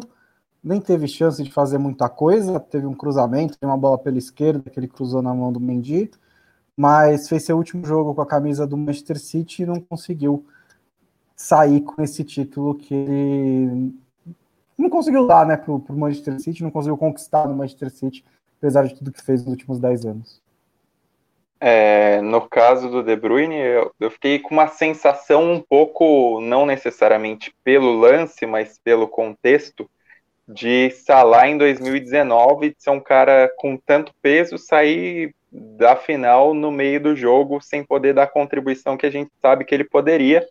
nem 0.64 0.82
teve 0.82 1.08
chance 1.08 1.42
de 1.42 1.52
fazer 1.52 1.78
muita 1.78 2.10
coisa, 2.10 2.60
teve 2.60 2.86
um 2.86 2.94
cruzamento, 2.94 3.58
tem 3.58 3.68
uma 3.68 3.78
bola 3.78 3.98
pela 3.98 4.18
esquerda 4.18 4.70
que 4.70 4.80
ele 4.80 4.88
cruzou 4.88 5.22
na 5.22 5.34
mão 5.34 5.52
do 5.52 5.60
Mendy, 5.60 6.12
mas 6.76 7.28
fez 7.28 7.46
seu 7.46 7.58
último 7.58 7.86
jogo 7.86 8.14
com 8.14 8.22
a 8.22 8.26
camisa 8.26 8.68
do 8.68 8.78
Manchester 8.78 9.20
City 9.20 9.64
e 9.64 9.66
não 9.66 9.80
conseguiu 9.80 10.46
sair 11.36 11.82
com 11.82 12.02
esse 12.02 12.24
título 12.24 12.76
que 12.76 12.94
ele 12.94 13.94
não 14.78 14.90
conseguiu 14.90 15.28
dar 15.28 15.46
né, 15.46 15.58
para 15.58 15.72
o 15.74 15.84
Manchester 15.90 16.40
City, 16.40 16.64
não 16.64 16.72
conseguiu 16.72 16.98
conquistar 16.98 17.48
no 17.48 17.56
Manchester 17.56 17.90
City, 17.90 18.24
apesar 18.58 18.88
de 18.88 18.96
tudo 18.96 19.12
que 19.12 19.22
fez 19.22 19.42
nos 19.42 19.52
últimos 19.52 19.80
10 19.80 20.06
anos. 20.06 20.42
É, 21.60 22.22
no 22.22 22.48
caso 22.48 22.90
do 22.90 23.04
De 23.04 23.18
Bruyne, 23.18 23.58
eu, 23.58 23.94
eu, 24.00 24.10
fiquei 24.10 24.40
com 24.40 24.54
uma 24.54 24.70
sensação 24.70 25.52
um 25.52 25.60
pouco, 25.60 26.40
não 26.40 26.66
necessariamente 26.66 27.54
pelo 27.62 28.00
lance, 28.00 28.46
mas 28.46 28.80
pelo 28.80 29.10
contexto, 29.10 29.90
de 30.50 30.90
Salah 30.90 31.48
em 31.48 31.58
2019, 31.58 32.70
de 32.70 32.76
ser 32.80 32.90
um 32.90 33.00
cara 33.00 33.54
com 33.58 33.78
tanto 33.78 34.12
peso, 34.20 34.58
sair 34.58 35.34
da 35.52 35.96
final 35.96 36.54
no 36.56 36.72
meio 36.72 37.00
do 37.00 37.16
jogo 37.16 37.62
sem 37.62 37.84
poder 37.84 38.14
dar 38.14 38.24
a 38.24 38.28
contribuição 38.28 38.98
que 38.98 39.06
a 39.06 39.12
gente 39.12 39.32
sabe 39.40 39.64
que 39.64 39.74
ele 39.76 39.84
poderia. 39.84 40.48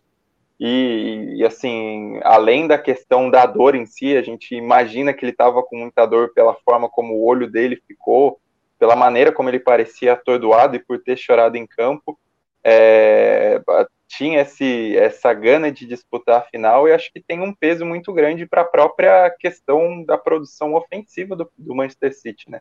E, 0.57 1.35
e, 1.37 1.45
assim, 1.45 2.19
além 2.23 2.67
da 2.67 2.77
questão 2.77 3.29
da 3.29 3.45
dor 3.45 3.75
em 3.75 3.85
si, 3.85 4.15
a 4.15 4.21
gente 4.21 4.55
imagina 4.55 5.13
que 5.13 5.23
ele 5.23 5.31
estava 5.31 5.61
com 5.63 5.77
muita 5.77 6.05
dor 6.05 6.33
pela 6.33 6.53
forma 6.53 6.89
como 6.89 7.13
o 7.13 7.25
olho 7.25 7.49
dele 7.49 7.81
ficou, 7.87 8.39
pela 8.77 8.95
maneira 8.95 9.31
como 9.31 9.49
ele 9.49 9.59
parecia 9.59 10.13
atordoado 10.13 10.75
e 10.75 10.79
por 10.79 10.99
ter 11.01 11.17
chorado 11.17 11.57
em 11.57 11.65
campo. 11.65 12.17
É, 12.63 13.61
tinha 14.09 14.41
esse, 14.41 14.97
essa 14.97 15.31
gana 15.33 15.71
de 15.71 15.85
disputar 15.85 16.39
a 16.39 16.45
final 16.45 16.87
e 16.87 16.91
acho 16.91 17.13
que 17.13 17.21
tem 17.21 17.39
um 17.41 17.53
peso 17.53 17.85
muito 17.85 18.11
grande 18.11 18.47
para 18.47 18.61
a 18.61 18.67
própria 18.67 19.29
questão 19.29 20.03
da 20.03 20.17
produção 20.17 20.73
ofensiva 20.73 21.35
do, 21.35 21.49
do 21.55 21.75
Manchester 21.75 22.13
City, 22.13 22.49
né? 22.49 22.59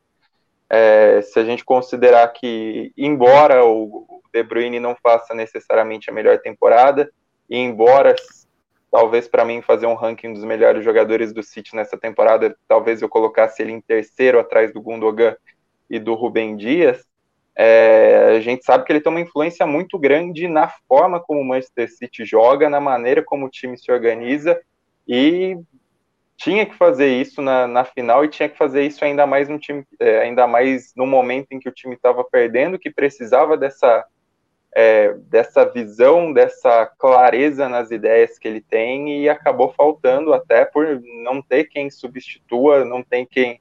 É, 0.68 1.22
se 1.22 1.40
a 1.40 1.44
gente 1.44 1.64
considerar 1.64 2.28
que, 2.28 2.92
embora 2.94 3.64
o 3.64 4.20
De 4.30 4.42
Bruyne 4.42 4.78
não 4.78 4.94
faça 5.02 5.34
necessariamente 5.34 6.10
a 6.10 6.12
melhor 6.12 6.38
temporada, 6.38 7.10
e 7.48 7.56
embora 7.56 8.14
talvez 8.92 9.26
para 9.26 9.44
mim 9.44 9.62
fazer 9.62 9.86
um 9.86 9.94
ranking 9.94 10.34
dos 10.34 10.44
melhores 10.44 10.84
jogadores 10.84 11.32
do 11.32 11.42
City 11.42 11.74
nessa 11.74 11.96
temporada, 11.96 12.54
talvez 12.68 13.00
eu 13.00 13.08
colocasse 13.08 13.62
ele 13.62 13.72
em 13.72 13.80
terceiro 13.80 14.38
atrás 14.38 14.70
do 14.70 14.82
Gundogan 14.82 15.34
e 15.88 15.98
do 15.98 16.12
Rubem 16.12 16.58
Dias, 16.58 17.02
é, 17.60 18.36
a 18.36 18.40
gente 18.40 18.64
sabe 18.64 18.84
que 18.84 18.92
ele 18.92 19.00
tem 19.00 19.10
uma 19.10 19.20
influência 19.20 19.66
muito 19.66 19.98
grande 19.98 20.46
na 20.46 20.68
forma 20.86 21.18
como 21.18 21.40
o 21.40 21.44
Manchester 21.44 21.90
City 21.90 22.24
joga, 22.24 22.70
na 22.70 22.78
maneira 22.78 23.20
como 23.20 23.46
o 23.46 23.50
time 23.50 23.76
se 23.76 23.90
organiza 23.90 24.60
e 25.08 25.58
tinha 26.36 26.64
que 26.64 26.76
fazer 26.76 27.08
isso 27.08 27.42
na, 27.42 27.66
na 27.66 27.84
final 27.84 28.24
e 28.24 28.28
tinha 28.28 28.48
que 28.48 28.56
fazer 28.56 28.86
isso 28.86 29.04
ainda 29.04 29.26
mais 29.26 29.48
no 29.48 29.58
time, 29.58 29.84
é, 29.98 30.20
ainda 30.20 30.46
mais 30.46 30.92
no 30.94 31.04
momento 31.04 31.48
em 31.50 31.58
que 31.58 31.68
o 31.68 31.72
time 31.72 31.96
estava 31.96 32.22
perdendo, 32.22 32.78
que 32.78 32.92
precisava 32.92 33.56
dessa 33.56 34.06
é, 34.72 35.14
dessa 35.14 35.64
visão, 35.64 36.32
dessa 36.32 36.86
clareza 36.86 37.68
nas 37.68 37.90
ideias 37.90 38.38
que 38.38 38.46
ele 38.46 38.60
tem 38.60 39.22
e 39.22 39.28
acabou 39.28 39.72
faltando 39.72 40.32
até 40.32 40.64
por 40.64 41.02
não 41.24 41.42
ter 41.42 41.64
quem 41.64 41.90
substitua, 41.90 42.84
não 42.84 43.02
tem 43.02 43.26
quem 43.26 43.60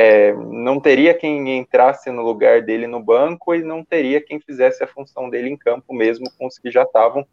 é, 0.00 0.32
não 0.32 0.78
teria 0.78 1.12
quem 1.12 1.58
entrasse 1.58 2.08
no 2.08 2.22
lugar 2.22 2.62
dele 2.62 2.86
no 2.86 3.02
banco 3.02 3.52
e 3.52 3.64
não 3.64 3.84
teria 3.84 4.20
quem 4.20 4.38
fizesse 4.38 4.84
a 4.84 4.86
função 4.86 5.28
dele 5.28 5.50
em 5.50 5.56
campo 5.56 5.92
mesmo 5.92 6.26
com 6.38 6.46
os 6.46 6.56
que 6.56 6.70
já 6.70 6.84
estavam. 6.84 7.26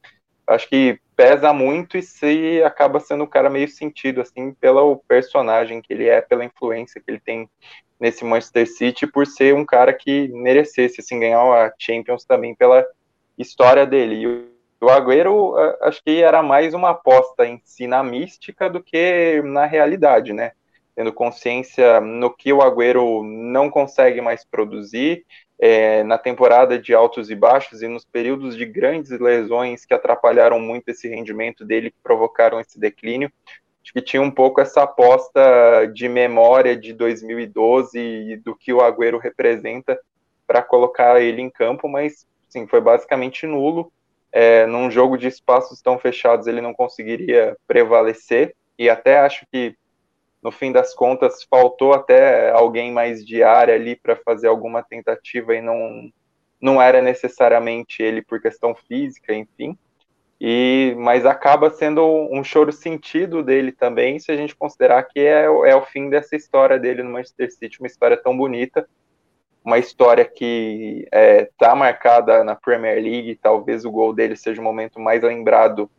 Acho 0.48 0.68
que 0.68 1.00
pesa 1.16 1.54
muito 1.54 1.96
e 1.96 2.02
se 2.02 2.64
acaba 2.64 3.00
sendo 3.00 3.24
um 3.24 3.28
cara 3.28 3.52
meio 3.52 3.68
sentido 3.68 4.20
assim 4.20 4.52
pelo 4.52 4.98
personagem 5.08 5.80
que 5.80 5.94
ele 5.94 6.08
é, 6.08 6.22
pela 6.22 6.44
influência 6.44 7.00
que 7.00 7.12
ele 7.12 7.20
tem 7.20 7.48
nesse 8.00 8.26
Manchester 8.26 8.68
City, 8.68 9.06
por 9.06 9.28
ser 9.28 9.54
um 9.54 9.64
cara 9.64 9.94
que 9.94 10.28
merecesse 10.30 11.02
assim 11.02 11.20
ganhar 11.20 11.42
a 11.42 11.72
Champions 11.78 12.26
também 12.26 12.56
pela 12.56 12.84
história 13.38 13.86
dele. 13.86 14.16
E 14.16 14.28
o 14.84 14.90
Agüero 14.90 15.54
acho 15.82 16.04
que 16.04 16.20
era 16.20 16.42
mais 16.42 16.74
uma 16.74 16.90
aposta 16.90 17.46
em 17.46 17.62
si 17.64 17.86
na 17.86 18.02
mística 18.02 18.68
do 18.68 18.82
que 18.82 19.40
na 19.44 19.68
realidade, 19.68 20.34
né? 20.34 20.54
Tendo 20.96 21.12
consciência 21.12 22.00
no 22.00 22.34
que 22.34 22.54
o 22.54 22.62
Agüero 22.62 23.24
não 23.24 23.70
consegue 23.70 24.22
mais 24.22 24.46
produzir, 24.46 25.26
é, 25.60 26.04
na 26.04 26.18
temporada 26.18 26.78
de 26.78 26.94
altos 26.94 27.30
e 27.30 27.36
baixos 27.36 27.82
e 27.82 27.88
nos 27.88 28.06
períodos 28.06 28.56
de 28.56 28.66
grandes 28.66 29.12
lesões 29.12 29.86
que 29.86 29.94
atrapalharam 29.94 30.60
muito 30.60 30.90
esse 30.90 31.08
rendimento 31.08 31.66
dele, 31.66 31.92
que 31.92 31.98
provocaram 32.04 32.60
esse 32.60 32.80
declínio. 32.80 33.32
Acho 33.84 33.94
que 33.94 34.02
tinha 34.02 34.22
um 34.22 34.32
pouco 34.32 34.60
essa 34.60 34.84
aposta 34.84 35.86
de 35.94 36.10
memória 36.10 36.76
de 36.76 36.92
2012 36.92 38.00
e 38.00 38.38
do 38.38 38.56
que 38.56 38.74
o 38.74 38.82
Agüero 38.82 39.18
representa 39.18 40.00
para 40.48 40.62
colocar 40.62 41.22
ele 41.22 41.42
em 41.42 41.50
campo, 41.50 41.88
mas 41.88 42.26
sim, 42.50 42.68
foi 42.68 42.82
basicamente 42.82 43.46
nulo. 43.46 43.92
É, 44.32 44.66
num 44.66 44.92
jogo 44.92 45.18
de 45.18 45.28
espaços 45.28 45.82
tão 45.82 45.98
fechados, 45.98 46.48
ele 46.48 46.60
não 46.60 46.74
conseguiria 46.74 47.56
prevalecer, 47.68 48.54
e 48.78 48.90
até 48.90 49.20
acho 49.20 49.46
que 49.50 49.76
no 50.46 50.52
fim 50.52 50.72
das 50.72 50.94
contas, 50.94 51.44
faltou 51.50 51.92
até 51.92 52.52
alguém 52.52 52.92
mais 52.92 53.26
de 53.26 53.42
área 53.42 53.74
ali 53.74 53.96
para 53.96 54.16
fazer 54.16 54.48
alguma 54.48 54.84
tentativa 54.84 55.56
e 55.56 55.60
não, 55.60 56.12
não 56.62 56.80
era 56.80 57.02
necessariamente 57.02 58.04
ele 58.04 58.22
por 58.22 58.40
questão 58.40 58.76
física, 58.76 59.34
enfim. 59.34 59.76
E, 60.40 60.94
mas 61.00 61.26
acaba 61.26 61.72
sendo 61.72 62.06
um 62.32 62.44
choro 62.44 62.72
sentido 62.72 63.42
dele 63.42 63.72
também, 63.72 64.20
se 64.20 64.32
a 64.32 64.36
gente 64.36 64.56
considerar 64.56 65.02
que 65.02 65.20
é, 65.20 65.46
é 65.46 65.76
o 65.76 65.82
fim 65.82 66.12
dessa 66.12 66.36
história 66.36 66.78
dele 66.78 67.02
no 67.02 67.10
Manchester 67.10 67.52
City, 67.52 67.80
uma 67.80 67.88
história 67.88 68.16
tão 68.16 68.38
bonita, 68.38 68.88
uma 69.64 69.80
história 69.80 70.26
que 70.26 71.08
está 71.12 71.72
é, 71.72 71.76
marcada 71.76 72.44
na 72.44 72.54
Premier 72.54 73.02
League, 73.02 73.40
talvez 73.42 73.84
o 73.84 73.90
gol 73.90 74.14
dele 74.14 74.36
seja 74.36 74.62
o 74.62 74.64
momento 74.64 75.00
mais 75.00 75.24
lembrado 75.24 75.90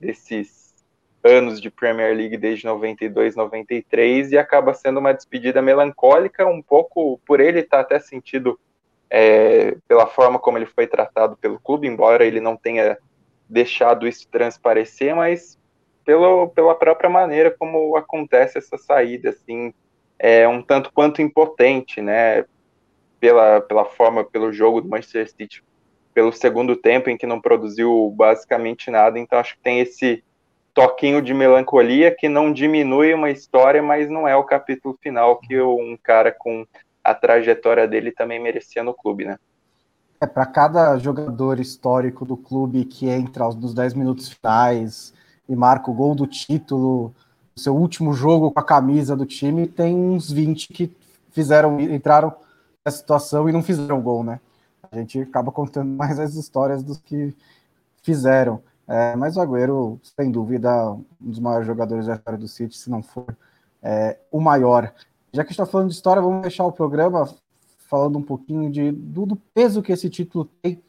desses 0.00 0.59
anos 1.22 1.60
de 1.60 1.70
Premier 1.70 2.16
League 2.16 2.36
desde 2.36 2.66
92, 2.66 3.36
93 3.36 4.32
e 4.32 4.38
acaba 4.38 4.74
sendo 4.74 5.00
uma 5.00 5.12
despedida 5.12 5.60
melancólica, 5.60 6.46
um 6.46 6.62
pouco 6.62 7.20
por 7.26 7.40
ele 7.40 7.60
estar 7.60 7.78
tá 7.78 7.82
até 7.82 7.98
sentido 7.98 8.58
é, 9.10 9.76
pela 9.88 10.06
forma 10.06 10.38
como 10.38 10.56
ele 10.56 10.66
foi 10.66 10.86
tratado 10.86 11.36
pelo 11.36 11.60
clube, 11.60 11.86
embora 11.86 12.24
ele 12.24 12.40
não 12.40 12.56
tenha 12.56 12.96
deixado 13.48 14.06
isso 14.06 14.28
transparecer, 14.28 15.14
mas 15.14 15.58
pelo, 16.04 16.48
pela 16.48 16.74
própria 16.74 17.10
maneira 17.10 17.50
como 17.50 17.96
acontece 17.96 18.58
essa 18.58 18.78
saída, 18.78 19.30
assim, 19.30 19.74
é 20.18 20.46
um 20.46 20.62
tanto 20.62 20.92
quanto 20.92 21.20
impotente, 21.20 22.00
né? 22.00 22.44
Pela, 23.18 23.60
pela 23.60 23.84
forma, 23.84 24.24
pelo 24.24 24.50
jogo 24.50 24.80
do 24.80 24.88
Manchester 24.88 25.28
City, 25.28 25.62
pelo 26.14 26.32
segundo 26.32 26.74
tempo 26.74 27.10
em 27.10 27.18
que 27.18 27.26
não 27.26 27.40
produziu 27.40 28.10
basicamente 28.16 28.90
nada, 28.90 29.18
então 29.18 29.38
acho 29.38 29.56
que 29.56 29.62
tem 29.62 29.80
esse 29.80 30.24
toquinho 30.80 31.20
de 31.20 31.34
melancolia 31.34 32.10
que 32.10 32.26
não 32.26 32.50
diminui 32.50 33.12
uma 33.12 33.28
história, 33.28 33.82
mas 33.82 34.08
não 34.08 34.26
é 34.26 34.34
o 34.34 34.44
capítulo 34.44 34.96
final 35.02 35.36
que 35.36 35.60
um 35.60 35.94
cara 36.02 36.32
com 36.32 36.66
a 37.04 37.14
trajetória 37.14 37.86
dele 37.86 38.10
também 38.10 38.40
merecia 38.40 38.82
no 38.82 38.94
clube, 38.94 39.26
né? 39.26 39.36
É, 40.22 40.26
para 40.26 40.46
cada 40.46 40.96
jogador 40.96 41.60
histórico 41.60 42.24
do 42.24 42.34
clube 42.34 42.86
que 42.86 43.10
entra 43.10 43.46
nos 43.50 43.74
10 43.74 43.92
minutos 43.92 44.30
finais 44.30 45.12
e 45.46 45.54
marca 45.54 45.90
o 45.90 45.94
gol 45.94 46.14
do 46.14 46.26
título, 46.26 47.14
seu 47.54 47.76
último 47.76 48.14
jogo 48.14 48.50
com 48.50 48.60
a 48.60 48.64
camisa 48.64 49.14
do 49.14 49.26
time, 49.26 49.66
tem 49.66 49.94
uns 49.94 50.32
20 50.32 50.68
que 50.72 50.90
fizeram, 51.30 51.78
entraram 51.78 52.32
nessa 52.86 52.96
situação 52.96 53.46
e 53.50 53.52
não 53.52 53.62
fizeram 53.62 54.00
gol, 54.00 54.24
né? 54.24 54.40
A 54.90 54.96
gente 54.96 55.20
acaba 55.20 55.52
contando 55.52 55.90
mais 55.90 56.18
as 56.18 56.34
histórias 56.36 56.82
dos 56.82 56.98
que 57.00 57.34
fizeram. 58.02 58.62
É, 58.90 59.14
mas 59.14 59.36
o 59.36 59.40
Agüero, 59.40 60.00
sem 60.02 60.32
dúvida, 60.32 60.90
um 60.90 61.04
dos 61.20 61.38
maiores 61.38 61.64
jogadores 61.64 62.06
da 62.06 62.16
história 62.16 62.36
do 62.36 62.48
City, 62.48 62.76
se 62.76 62.90
não 62.90 63.00
for 63.00 63.38
é, 63.80 64.18
o 64.32 64.40
maior. 64.40 64.92
Já 65.32 65.44
que 65.44 65.52
está 65.52 65.64
falando 65.64 65.90
de 65.90 65.94
história, 65.94 66.20
vamos 66.20 66.42
deixar 66.42 66.64
o 66.64 66.72
programa 66.72 67.32
falando 67.88 68.18
um 68.18 68.22
pouquinho 68.22 68.68
de, 68.68 68.90
do, 68.90 69.26
do, 69.26 69.36
peso 69.36 69.80
que 69.80 69.92
esse 69.92 70.10
título 70.10 70.44
tem 70.60 70.82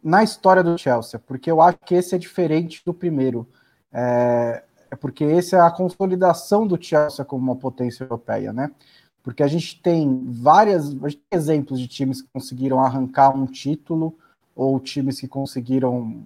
na 0.00 0.22
história 0.22 0.62
do 0.62 0.78
Chelsea, 0.78 1.18
porque 1.18 1.50
eu 1.50 1.60
acho 1.60 1.78
que 1.84 1.96
esse 1.96 2.14
é 2.14 2.18
diferente 2.18 2.80
do 2.86 2.94
primeiro. 2.94 3.48
É, 3.92 4.62
é 4.88 4.94
porque 4.94 5.24
esse 5.24 5.56
é 5.56 5.60
a 5.60 5.72
consolidação 5.72 6.64
do 6.64 6.80
Chelsea 6.80 7.24
como 7.24 7.42
uma 7.42 7.56
potência 7.56 8.04
europeia, 8.04 8.52
né? 8.52 8.70
Porque 9.20 9.42
a 9.42 9.48
gente 9.48 9.82
tem 9.82 10.24
várias 10.30 10.90
gente 10.90 11.16
tem 11.16 11.38
exemplos 11.38 11.80
de 11.80 11.88
times 11.88 12.22
que 12.22 12.28
conseguiram 12.32 12.78
arrancar 12.78 13.34
um 13.34 13.46
título 13.46 14.16
ou 14.54 14.78
times 14.78 15.18
que 15.18 15.26
conseguiram 15.26 16.24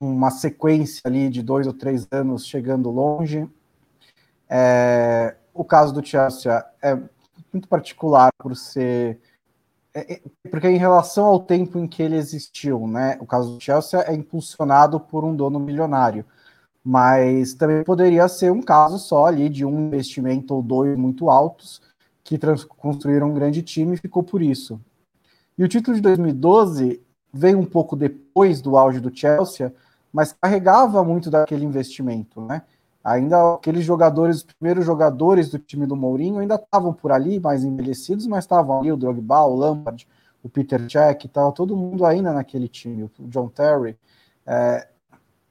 uma 0.00 0.30
sequência 0.30 1.02
ali 1.04 1.28
de 1.28 1.42
dois 1.42 1.66
ou 1.66 1.72
três 1.72 2.06
anos 2.10 2.46
chegando 2.46 2.90
longe. 2.90 3.48
É, 4.48 5.36
o 5.52 5.64
caso 5.64 5.92
do 5.92 6.04
Chelsea 6.04 6.64
é 6.82 6.96
muito 7.52 7.68
particular 7.68 8.30
por 8.38 8.56
ser. 8.56 9.20
É, 9.92 10.14
é, 10.14 10.22
porque 10.50 10.68
em 10.68 10.76
relação 10.76 11.24
ao 11.24 11.40
tempo 11.40 11.78
em 11.78 11.88
que 11.88 12.02
ele 12.02 12.16
existiu, 12.16 12.86
né? 12.86 13.18
O 13.20 13.26
caso 13.26 13.54
do 13.54 13.60
Chelsea 13.60 14.00
é 14.00 14.14
impulsionado 14.14 15.00
por 15.00 15.24
um 15.24 15.34
dono 15.34 15.58
milionário. 15.58 16.24
Mas 16.84 17.54
também 17.54 17.82
poderia 17.84 18.28
ser 18.28 18.52
um 18.52 18.62
caso 18.62 18.98
só 18.98 19.26
ali 19.26 19.48
de 19.48 19.64
um 19.64 19.88
investimento 19.88 20.54
ou 20.54 20.62
dois 20.62 20.96
muito 20.96 21.28
altos 21.28 21.82
que 22.22 22.38
construíram 22.68 23.30
um 23.30 23.34
grande 23.34 23.62
time 23.62 23.94
e 23.94 23.98
ficou 23.98 24.22
por 24.22 24.40
isso. 24.42 24.80
E 25.56 25.64
o 25.64 25.68
título 25.68 25.96
de 25.96 26.02
2012 26.02 27.02
veio 27.32 27.58
um 27.58 27.64
pouco 27.64 27.96
depois 27.96 28.60
do 28.60 28.76
auge 28.76 29.00
do 29.00 29.14
Chelsea, 29.14 29.74
mas 30.12 30.32
carregava 30.32 31.02
muito 31.04 31.30
daquele 31.30 31.64
investimento, 31.64 32.40
né? 32.40 32.62
Ainda 33.02 33.54
aqueles 33.54 33.84
jogadores, 33.84 34.38
os 34.38 34.42
primeiros 34.42 34.84
jogadores 34.84 35.48
do 35.48 35.58
time 35.58 35.86
do 35.86 35.96
Mourinho 35.96 36.40
ainda 36.40 36.56
estavam 36.56 36.92
por 36.92 37.12
ali, 37.12 37.40
mais 37.40 37.64
envelhecidos, 37.64 38.26
mas 38.26 38.44
estavam 38.44 38.80
ali 38.80 38.92
o 38.92 38.96
Drogba, 38.96 39.44
o 39.44 39.56
Lampard, 39.56 40.06
o 40.42 40.48
Peter 40.48 40.80
Cech, 40.90 41.26
estava 41.26 41.52
todo 41.52 41.76
mundo 41.76 42.04
ainda 42.04 42.32
naquele 42.32 42.68
time, 42.68 43.04
o 43.04 43.10
John 43.28 43.48
Terry. 43.48 43.96
É, 44.46 44.88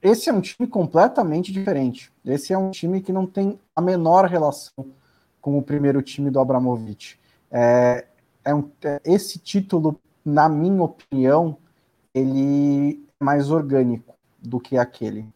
esse 0.02 0.28
é 0.28 0.32
um 0.32 0.40
time 0.40 0.68
completamente 0.68 1.52
diferente. 1.52 2.12
Esse 2.24 2.52
é 2.52 2.58
um 2.58 2.70
time 2.70 3.00
que 3.00 3.12
não 3.12 3.26
tem 3.26 3.58
a 3.74 3.80
menor 3.80 4.26
relação 4.26 4.86
com 5.40 5.58
o 5.58 5.62
primeiro 5.62 6.02
time 6.02 6.30
do 6.30 6.38
Abramovich. 6.38 7.18
É, 7.50 8.06
é 8.44 8.54
um, 8.54 8.70
é, 8.84 9.00
esse 9.04 9.38
título, 9.38 9.98
na 10.24 10.48
minha 10.48 10.82
opinião, 10.82 11.56
ele 12.14 13.04
é 13.20 13.24
mais 13.24 13.50
orgânico 13.50 14.17
do 14.38 14.60
que 14.60 14.76
aquele. 14.76 15.26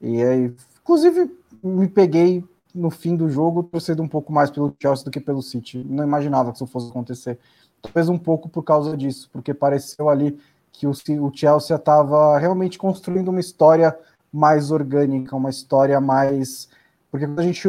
E 0.00 0.22
aí, 0.22 0.54
inclusive, 0.82 1.30
me 1.62 1.88
peguei 1.88 2.44
no 2.74 2.90
fim 2.90 3.16
do 3.16 3.28
jogo 3.28 3.62
torcendo 3.62 4.02
um 4.02 4.08
pouco 4.08 4.32
mais 4.32 4.50
pelo 4.50 4.74
Chelsea 4.80 5.04
do 5.04 5.10
que 5.10 5.20
pelo 5.20 5.42
City. 5.42 5.84
Não 5.84 6.04
imaginava 6.04 6.50
que 6.50 6.56
isso 6.56 6.66
fosse 6.66 6.88
acontecer. 6.88 7.38
Talvez 7.82 8.08
um 8.08 8.18
pouco 8.18 8.48
por 8.48 8.62
causa 8.62 8.96
disso, 8.96 9.28
porque 9.32 9.52
pareceu 9.52 10.08
ali 10.08 10.38
que 10.72 10.86
o, 10.86 10.90
o 10.90 11.32
Chelsea 11.34 11.76
estava 11.76 12.38
realmente 12.38 12.78
construindo 12.78 13.28
uma 13.28 13.40
história 13.40 13.96
mais 14.32 14.70
orgânica, 14.70 15.34
uma 15.34 15.50
história 15.50 16.00
mais. 16.00 16.68
Porque 17.10 17.26
quando 17.26 17.40
a 17.40 17.44
gente 17.44 17.68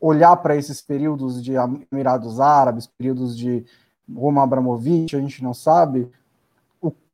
olhar 0.00 0.36
para 0.36 0.56
esses 0.56 0.80
períodos 0.80 1.42
de 1.42 1.52
Emirados 1.92 2.40
Árabes, 2.40 2.86
períodos 2.86 3.36
de 3.36 3.64
Roma 4.12 4.42
Abramovich, 4.42 5.14
a 5.14 5.20
gente 5.20 5.42
não 5.42 5.54
sabe 5.54 6.10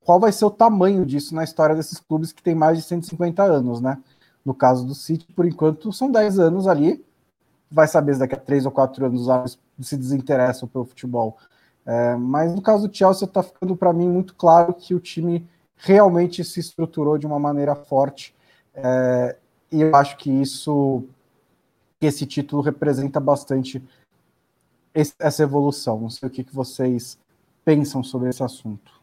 qual 0.06 0.20
vai 0.20 0.30
ser 0.30 0.44
o 0.44 0.50
tamanho 0.50 1.04
disso 1.04 1.34
na 1.34 1.42
história 1.42 1.74
desses 1.74 1.98
clubes 1.98 2.32
que 2.32 2.40
tem 2.40 2.54
mais 2.54 2.78
de 2.78 2.84
150 2.84 3.42
anos, 3.42 3.80
né? 3.80 3.98
No 4.44 4.54
caso 4.54 4.86
do 4.86 4.94
City, 4.94 5.26
por 5.32 5.44
enquanto, 5.44 5.92
são 5.92 6.08
10 6.08 6.38
anos 6.38 6.68
ali. 6.68 7.04
Vai 7.68 7.88
saber 7.88 8.14
se 8.14 8.20
daqui 8.20 8.36
a 8.36 8.38
3 8.38 8.66
ou 8.66 8.70
4 8.70 9.04
anos 9.04 9.26
os 9.26 9.58
se 9.80 9.96
desinteressam 9.96 10.68
pelo 10.68 10.84
futebol. 10.84 11.36
É, 11.84 12.14
mas 12.14 12.54
no 12.54 12.62
caso 12.62 12.86
do 12.86 12.96
Chelsea, 12.96 13.26
está 13.26 13.42
ficando 13.42 13.76
para 13.76 13.92
mim 13.92 14.08
muito 14.08 14.36
claro 14.36 14.72
que 14.74 14.94
o 14.94 15.00
time 15.00 15.44
realmente 15.76 16.44
se 16.44 16.60
estruturou 16.60 17.18
de 17.18 17.26
uma 17.26 17.40
maneira 17.40 17.74
forte. 17.74 18.32
É, 18.72 19.36
e 19.72 19.80
eu 19.82 19.96
acho 19.96 20.16
que 20.18 20.30
isso, 20.30 21.02
esse 22.00 22.24
título 22.26 22.62
representa 22.62 23.18
bastante 23.18 23.82
essa 24.94 25.42
evolução. 25.42 26.00
Não 26.00 26.10
sei 26.10 26.28
o 26.28 26.30
que, 26.30 26.44
que 26.44 26.54
vocês 26.54 27.18
pensam 27.64 28.04
sobre 28.04 28.28
esse 28.28 28.44
assunto. 28.44 28.95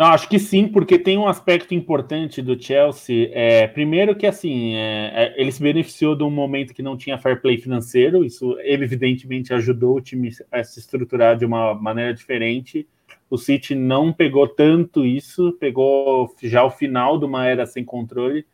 Não, 0.00 0.06
acho 0.06 0.30
que 0.30 0.38
sim, 0.38 0.66
porque 0.66 0.98
tem 0.98 1.18
um 1.18 1.28
aspecto 1.28 1.74
importante 1.74 2.40
do 2.40 2.58
Chelsea. 2.58 3.28
É, 3.34 3.66
primeiro 3.66 4.16
que 4.16 4.26
assim, 4.26 4.74
é, 4.74 5.12
é, 5.14 5.34
ele 5.38 5.52
se 5.52 5.62
beneficiou 5.62 6.16
de 6.16 6.22
um 6.22 6.30
momento 6.30 6.72
que 6.72 6.82
não 6.82 6.96
tinha 6.96 7.18
fair 7.18 7.42
play 7.42 7.58
financeiro, 7.58 8.24
isso 8.24 8.58
evidentemente 8.60 9.52
ajudou 9.52 9.98
o 9.98 10.00
time 10.00 10.30
a 10.50 10.64
se 10.64 10.80
estruturar 10.80 11.36
de 11.36 11.44
uma 11.44 11.74
maneira 11.74 12.14
diferente. 12.14 12.88
O 13.28 13.36
City 13.36 13.74
não 13.74 14.10
pegou 14.10 14.48
tanto 14.48 15.04
isso, 15.04 15.52
pegou 15.60 16.34
já 16.42 16.64
o 16.64 16.70
final 16.70 17.18
de 17.18 17.26
uma 17.26 17.46
era 17.46 17.66
sem 17.66 17.84
controle. 17.84 18.46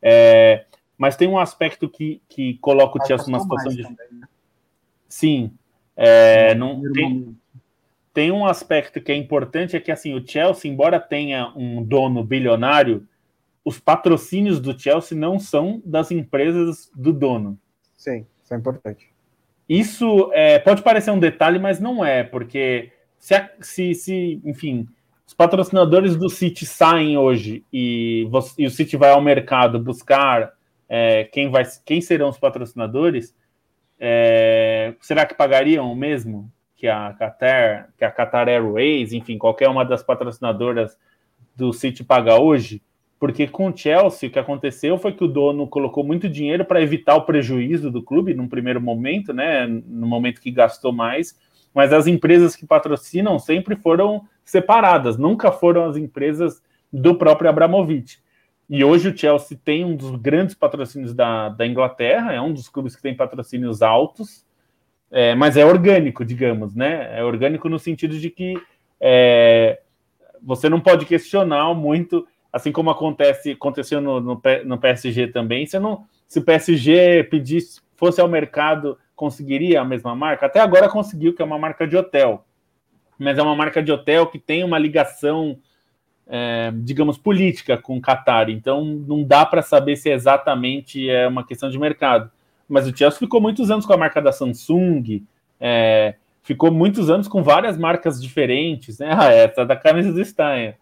É, 0.00 0.64
mas 0.96 1.16
tem 1.16 1.28
um 1.28 1.38
aspecto 1.38 1.86
que, 1.86 2.22
que 2.30 2.54
coloca 2.62 2.98
o 2.98 3.06
Chelsea 3.06 3.26
numa 3.26 3.40
situação 3.40 3.72
de. 3.74 3.82
Também, 3.82 4.06
né? 4.12 4.26
Sim. 5.06 5.52
É, 5.94 6.54
não, 6.54 6.80
tem, 6.92 7.36
tem 8.18 8.32
um 8.32 8.44
aspecto 8.44 9.00
que 9.00 9.12
é 9.12 9.14
importante, 9.14 9.76
é 9.76 9.80
que 9.80 9.92
assim, 9.92 10.12
o 10.12 10.26
Chelsea, 10.26 10.68
embora 10.68 10.98
tenha 10.98 11.52
um 11.54 11.84
dono 11.84 12.24
bilionário, 12.24 13.06
os 13.64 13.78
patrocínios 13.78 14.58
do 14.58 14.76
Chelsea 14.76 15.16
não 15.16 15.38
são 15.38 15.80
das 15.84 16.10
empresas 16.10 16.90
do 16.96 17.12
dono. 17.12 17.56
Sim, 17.96 18.26
isso 18.42 18.52
é 18.52 18.56
importante. 18.56 19.08
Isso 19.68 20.32
é, 20.34 20.58
pode 20.58 20.82
parecer 20.82 21.12
um 21.12 21.18
detalhe, 21.20 21.60
mas 21.60 21.78
não 21.78 22.04
é, 22.04 22.24
porque 22.24 22.90
se, 23.20 23.34
se, 23.60 23.94
se 23.94 24.40
enfim, 24.44 24.88
os 25.24 25.32
patrocinadores 25.32 26.16
do 26.16 26.28
City 26.28 26.66
saem 26.66 27.16
hoje 27.16 27.64
e, 27.72 28.26
você, 28.32 28.62
e 28.62 28.66
o 28.66 28.70
City 28.70 28.96
vai 28.96 29.10
ao 29.10 29.20
mercado 29.20 29.78
buscar 29.78 30.54
é, 30.88 31.22
quem, 31.22 31.52
vai, 31.52 31.62
quem 31.84 32.00
serão 32.00 32.30
os 32.30 32.38
patrocinadores, 32.38 33.32
é, 33.96 34.92
será 35.00 35.24
que 35.24 35.36
pagariam 35.36 35.92
o 35.92 35.94
mesmo? 35.94 36.50
Que 36.78 36.86
a 36.86 37.12
Qatar, 37.12 37.90
que 37.98 38.04
a 38.04 38.10
Qatar 38.10 38.48
Airways, 38.48 39.12
enfim, 39.12 39.36
qualquer 39.36 39.68
uma 39.68 39.84
das 39.84 40.00
patrocinadoras 40.00 40.96
do 41.56 41.72
City 41.72 42.04
paga 42.04 42.40
hoje, 42.40 42.80
porque 43.18 43.48
com 43.48 43.68
o 43.68 43.76
Chelsea 43.76 44.28
o 44.28 44.32
que 44.32 44.38
aconteceu 44.38 44.96
foi 44.96 45.12
que 45.12 45.24
o 45.24 45.28
dono 45.28 45.66
colocou 45.66 46.04
muito 46.04 46.28
dinheiro 46.28 46.64
para 46.64 46.80
evitar 46.80 47.16
o 47.16 47.22
prejuízo 47.22 47.90
do 47.90 48.00
clube 48.00 48.32
num 48.32 48.46
primeiro 48.46 48.80
momento, 48.80 49.32
né, 49.32 49.66
no 49.66 50.06
momento 50.06 50.40
que 50.40 50.52
gastou 50.52 50.92
mais, 50.92 51.36
mas 51.74 51.92
as 51.92 52.06
empresas 52.06 52.54
que 52.54 52.64
patrocinam 52.64 53.40
sempre 53.40 53.74
foram 53.74 54.22
separadas, 54.44 55.18
nunca 55.18 55.50
foram 55.50 55.84
as 55.84 55.96
empresas 55.96 56.62
do 56.92 57.16
próprio 57.16 57.50
Abramovich. 57.50 58.20
E 58.70 58.84
hoje 58.84 59.08
o 59.08 59.18
Chelsea 59.18 59.58
tem 59.64 59.84
um 59.84 59.96
dos 59.96 60.14
grandes 60.14 60.54
patrocínios 60.54 61.12
da, 61.12 61.48
da 61.48 61.66
Inglaterra, 61.66 62.32
é 62.32 62.40
um 62.40 62.52
dos 62.52 62.68
clubes 62.68 62.94
que 62.94 63.02
tem 63.02 63.16
patrocínios 63.16 63.82
altos, 63.82 64.46
é, 65.10 65.34
mas 65.34 65.56
é 65.56 65.64
orgânico, 65.64 66.24
digamos, 66.24 66.74
né? 66.74 67.18
É 67.18 67.24
orgânico 67.24 67.68
no 67.68 67.78
sentido 67.78 68.18
de 68.18 68.30
que 68.30 68.54
é, 69.00 69.80
você 70.42 70.68
não 70.68 70.80
pode 70.80 71.06
questionar 71.06 71.72
muito, 71.74 72.26
assim 72.52 72.70
como 72.70 72.90
acontece, 72.90 73.52
aconteceu 73.52 74.00
no, 74.00 74.20
no, 74.20 74.42
no, 74.64 74.78
PSG 74.78 75.28
também. 75.28 75.66
Você 75.66 75.78
não, 75.78 76.04
se 76.26 76.38
o 76.38 76.42
PSG 76.42 77.24
pedisse, 77.24 77.80
fosse 77.96 78.20
ao 78.20 78.28
mercado, 78.28 78.98
conseguiria 79.16 79.80
a 79.80 79.84
mesma 79.84 80.14
marca? 80.14 80.46
Até 80.46 80.60
agora 80.60 80.88
conseguiu, 80.88 81.34
que 81.34 81.40
é 81.40 81.44
uma 81.44 81.58
marca 81.58 81.86
de 81.86 81.96
hotel. 81.96 82.44
mas 83.18 83.38
é 83.38 83.42
uma 83.42 83.56
marca 83.56 83.82
de 83.82 83.90
hotel 83.90 84.26
que 84.26 84.38
tem 84.38 84.62
uma 84.62 84.78
ligação, 84.78 85.58
é, 86.26 86.70
digamos, 86.76 87.16
política 87.16 87.78
com 87.78 87.96
o 87.96 88.00
Qatar. 88.00 88.50
Então 88.50 88.84
não 88.84 89.24
dá 89.24 89.46
para 89.46 89.62
saber 89.62 89.96
se 89.96 90.10
exatamente 90.10 91.08
é 91.08 91.26
uma 91.26 91.44
questão 91.46 91.70
de 91.70 91.78
mercado. 91.78 92.30
Mas 92.68 92.86
o 92.86 92.96
Chelsea 92.96 93.18
ficou 93.18 93.40
muitos 93.40 93.70
anos 93.70 93.86
com 93.86 93.92
a 93.92 93.96
marca 93.96 94.20
da 94.20 94.32
Samsung, 94.32 95.24
é, 95.58 96.14
ficou 96.42 96.70
muitos 96.70 97.08
anos 97.10 97.26
com 97.26 97.42
várias 97.42 97.78
marcas 97.78 98.20
diferentes, 98.20 98.98
né? 98.98 99.10
Ah, 99.10 99.32
essa 99.32 99.64
da 99.64 99.76
camisa 99.76 100.12
do 100.12 100.24
Stein. 100.24 100.74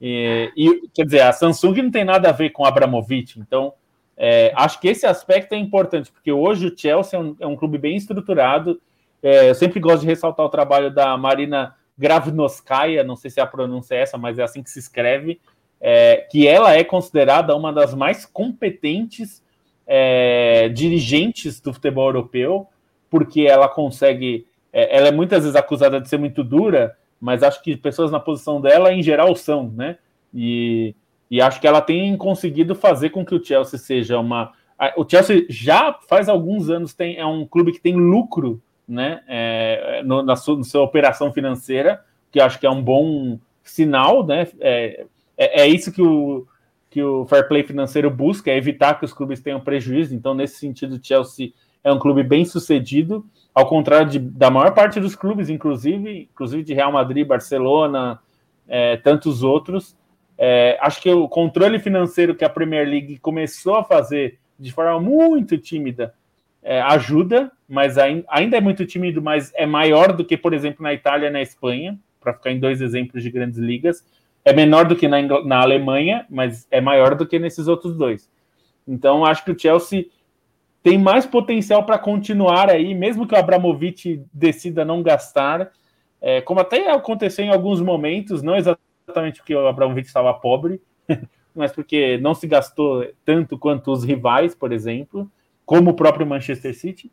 E, 0.00 0.52
e, 0.56 0.88
quer 0.94 1.04
dizer, 1.04 1.20
a 1.22 1.32
Samsung 1.32 1.82
não 1.82 1.90
tem 1.90 2.04
nada 2.04 2.28
a 2.28 2.32
ver 2.32 2.50
com 2.50 2.64
Abramovich, 2.64 3.38
então 3.38 3.72
é, 4.16 4.52
acho 4.56 4.80
que 4.80 4.88
esse 4.88 5.06
aspecto 5.06 5.52
é 5.52 5.56
importante, 5.56 6.10
porque 6.10 6.32
hoje 6.32 6.66
o 6.66 6.76
Chelsea 6.76 7.18
é 7.18 7.22
um, 7.22 7.36
é 7.38 7.46
um 7.46 7.56
clube 7.56 7.78
bem 7.78 7.96
estruturado. 7.96 8.80
É, 9.22 9.48
eu 9.48 9.54
sempre 9.54 9.78
gosto 9.78 10.00
de 10.00 10.06
ressaltar 10.06 10.44
o 10.44 10.48
trabalho 10.48 10.92
da 10.92 11.16
Marina 11.16 11.74
Gravnoskaya, 11.96 13.04
não 13.04 13.14
sei 13.14 13.30
se 13.30 13.40
a 13.40 13.46
pronúncia 13.46 13.94
é 13.94 14.02
essa, 14.02 14.18
mas 14.18 14.38
é 14.38 14.42
assim 14.42 14.62
que 14.62 14.70
se 14.70 14.78
escreve, 14.78 15.40
é, 15.80 16.26
que 16.30 16.46
ela 16.48 16.74
é 16.74 16.82
considerada 16.82 17.54
uma 17.54 17.72
das 17.72 17.94
mais 17.94 18.26
competentes 18.26 19.42
é, 19.88 20.68
dirigentes 20.68 21.60
do 21.60 21.72
futebol 21.72 22.06
europeu, 22.06 22.68
porque 23.10 23.40
ela 23.40 23.68
consegue. 23.68 24.46
É, 24.72 24.96
ela 24.96 25.08
é 25.08 25.12
muitas 25.12 25.42
vezes 25.42 25.56
acusada 25.56 26.00
de 26.00 26.08
ser 26.08 26.18
muito 26.18 26.44
dura, 26.44 26.96
mas 27.20 27.42
acho 27.42 27.60
que 27.62 27.76
pessoas 27.76 28.12
na 28.12 28.20
posição 28.20 28.60
dela, 28.60 28.92
em 28.92 29.02
geral, 29.02 29.34
são, 29.34 29.72
né? 29.74 29.96
E 30.32 30.94
e 31.30 31.40
acho 31.40 31.60
que 31.60 31.66
ela 31.66 31.80
tem 31.80 32.16
conseguido 32.16 32.74
fazer 32.74 33.10
com 33.10 33.24
que 33.24 33.34
o 33.34 33.44
Chelsea 33.44 33.78
seja 33.78 34.18
uma. 34.18 34.52
O 34.96 35.08
Chelsea 35.08 35.44
já 35.48 35.92
faz 36.08 36.28
alguns 36.28 36.70
anos 36.70 36.94
tem, 36.94 37.16
é 37.16 37.26
um 37.26 37.44
clube 37.44 37.72
que 37.72 37.80
tem 37.80 37.94
lucro 37.94 38.62
né, 38.88 39.22
é, 39.26 40.02
no, 40.04 40.22
na, 40.22 40.36
sua, 40.36 40.56
na, 40.56 40.62
sua, 40.62 40.82
operação 40.82 41.32
financeira, 41.32 42.02
que 42.30 42.40
acho 42.40 42.58
que 42.60 42.66
é 42.66 42.70
um 42.70 42.82
bom 42.82 43.38
sinal, 43.62 44.24
né? 44.24 44.46
É, 44.60 45.04
é, 45.36 45.62
é, 45.62 45.66
isso 45.66 45.92
que 45.92 46.00
o, 46.00 46.46
que 46.90 47.02
o 47.02 47.26
fair 47.26 47.46
play 47.46 47.62
financeiro 47.62 48.10
busca, 48.10 48.50
é 48.50 48.56
evitar 48.56 48.98
que 48.98 49.04
os 49.04 49.12
clubes 49.12 49.40
tenham 49.40 49.60
prejuízo. 49.60 50.14
Então, 50.14 50.34
nesse 50.34 50.58
sentido, 50.58 50.96
o 50.96 51.00
Chelsea 51.02 51.52
é 51.84 51.92
um 51.92 51.98
clube 51.98 52.22
bem 52.22 52.44
sucedido, 52.44 53.24
ao 53.54 53.66
contrário 53.66 54.08
de, 54.08 54.18
da 54.18 54.50
maior 54.50 54.72
parte 54.72 55.00
dos 55.00 55.14
clubes, 55.14 55.48
inclusive, 55.48 56.28
inclusive 56.32 56.62
de 56.62 56.74
Real 56.74 56.92
Madrid, 56.92 57.26
Barcelona, 57.26 58.18
é, 58.66 58.96
tantos 58.96 59.42
outros. 59.42 59.96
É, 60.36 60.78
acho 60.80 61.00
que 61.02 61.10
o 61.10 61.28
controle 61.28 61.78
financeiro 61.78 62.34
que 62.34 62.44
a 62.44 62.48
Premier 62.48 62.86
League 62.88 63.18
começou 63.18 63.76
a 63.76 63.84
fazer 63.84 64.38
de 64.58 64.72
forma 64.72 65.00
muito 65.00 65.58
tímida 65.58 66.14
é, 66.62 66.80
ajuda, 66.82 67.50
mas 67.68 67.96
ainda 67.96 68.56
é 68.56 68.60
muito 68.60 68.84
tímido, 68.84 69.22
mas 69.22 69.52
é 69.54 69.66
maior 69.66 70.12
do 70.12 70.24
que, 70.24 70.36
por 70.36 70.52
exemplo, 70.52 70.82
na 70.82 70.92
Itália 70.92 71.28
e 71.28 71.30
na 71.30 71.40
Espanha, 71.40 71.98
para 72.20 72.34
ficar 72.34 72.50
em 72.50 72.60
dois 72.60 72.80
exemplos 72.80 73.22
de 73.22 73.30
grandes 73.30 73.58
ligas. 73.58 74.04
É 74.44 74.52
menor 74.52 74.86
do 74.86 74.96
que 74.96 75.06
na, 75.06 75.20
na 75.44 75.60
Alemanha, 75.60 76.26
mas 76.30 76.66
é 76.70 76.80
maior 76.80 77.14
do 77.14 77.26
que 77.26 77.38
nesses 77.38 77.68
outros 77.68 77.96
dois. 77.96 78.30
Então, 78.86 79.24
acho 79.24 79.44
que 79.44 79.50
o 79.50 79.58
Chelsea 79.58 80.06
tem 80.82 80.96
mais 80.96 81.26
potencial 81.26 81.84
para 81.84 81.98
continuar 81.98 82.70
aí, 82.70 82.94
mesmo 82.94 83.26
que 83.26 83.34
o 83.34 83.38
Abramovich 83.38 84.22
decida 84.32 84.84
não 84.84 85.02
gastar, 85.02 85.70
é, 86.20 86.40
como 86.40 86.60
até 86.60 86.90
aconteceu 86.90 87.44
em 87.44 87.50
alguns 87.50 87.80
momentos, 87.80 88.42
não 88.42 88.56
exatamente 88.56 89.40
porque 89.40 89.54
o 89.54 89.66
Abramovich 89.66 90.06
estava 90.06 90.32
pobre, 90.34 90.80
mas 91.54 91.72
porque 91.72 92.18
não 92.18 92.34
se 92.34 92.46
gastou 92.46 93.06
tanto 93.24 93.58
quanto 93.58 93.90
os 93.90 94.04
rivais, 94.04 94.54
por 94.54 94.72
exemplo, 94.72 95.30
como 95.66 95.90
o 95.90 95.94
próprio 95.94 96.26
Manchester 96.26 96.74
City. 96.74 97.12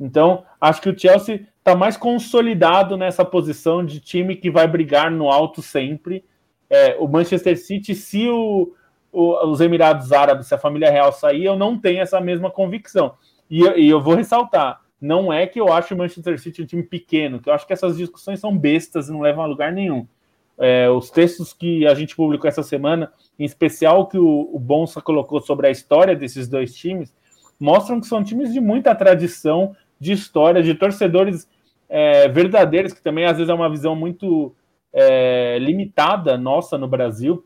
Então, 0.00 0.44
acho 0.60 0.80
que 0.80 0.88
o 0.88 0.98
Chelsea 0.98 1.46
está 1.58 1.76
mais 1.76 1.96
consolidado 1.96 2.96
nessa 2.96 3.24
posição 3.24 3.84
de 3.84 4.00
time 4.00 4.34
que 4.34 4.50
vai 4.50 4.66
brigar 4.66 5.10
no 5.10 5.30
alto 5.30 5.62
sempre. 5.62 6.24
É, 6.72 6.96
o 6.98 7.06
Manchester 7.06 7.58
City, 7.58 7.94
se 7.94 8.26
o, 8.30 8.72
o, 9.12 9.50
os 9.50 9.60
Emirados 9.60 10.10
Árabes, 10.10 10.46
se 10.46 10.54
a 10.54 10.58
família 10.58 10.90
real 10.90 11.12
sair, 11.12 11.44
eu 11.44 11.54
não 11.54 11.78
tenho 11.78 12.00
essa 12.00 12.18
mesma 12.18 12.50
convicção. 12.50 13.12
E, 13.50 13.60
e 13.60 13.90
eu 13.90 14.00
vou 14.00 14.14
ressaltar: 14.14 14.80
não 14.98 15.30
é 15.30 15.46
que 15.46 15.60
eu 15.60 15.70
acho 15.70 15.94
o 15.94 15.98
Manchester 15.98 16.40
City 16.40 16.62
um 16.62 16.66
time 16.66 16.82
pequeno, 16.82 17.40
que 17.40 17.50
eu 17.50 17.52
acho 17.52 17.66
que 17.66 17.74
essas 17.74 17.98
discussões 17.98 18.40
são 18.40 18.56
bestas 18.56 19.08
e 19.10 19.12
não 19.12 19.20
levam 19.20 19.44
a 19.44 19.46
lugar 19.46 19.70
nenhum. 19.70 20.06
É, 20.58 20.88
os 20.88 21.10
textos 21.10 21.52
que 21.52 21.86
a 21.86 21.92
gente 21.92 22.16
publicou 22.16 22.48
essa 22.48 22.62
semana, 22.62 23.12
em 23.38 23.44
especial 23.44 24.06
que 24.06 24.16
o, 24.16 24.48
o 24.50 24.58
Bonsa 24.58 25.02
colocou 25.02 25.42
sobre 25.42 25.66
a 25.66 25.70
história 25.70 26.16
desses 26.16 26.48
dois 26.48 26.74
times, 26.74 27.14
mostram 27.60 28.00
que 28.00 28.06
são 28.06 28.24
times 28.24 28.50
de 28.50 28.62
muita 28.62 28.94
tradição, 28.94 29.76
de 30.00 30.12
história, 30.12 30.62
de 30.62 30.72
torcedores 30.74 31.46
é, 31.86 32.28
verdadeiros, 32.28 32.94
que 32.94 33.02
também 33.02 33.26
às 33.26 33.36
vezes 33.36 33.50
é 33.50 33.54
uma 33.54 33.68
visão 33.68 33.94
muito 33.94 34.54
é, 34.92 35.58
limitada 35.58 36.36
nossa 36.36 36.76
no 36.76 36.88
Brasil, 36.88 37.44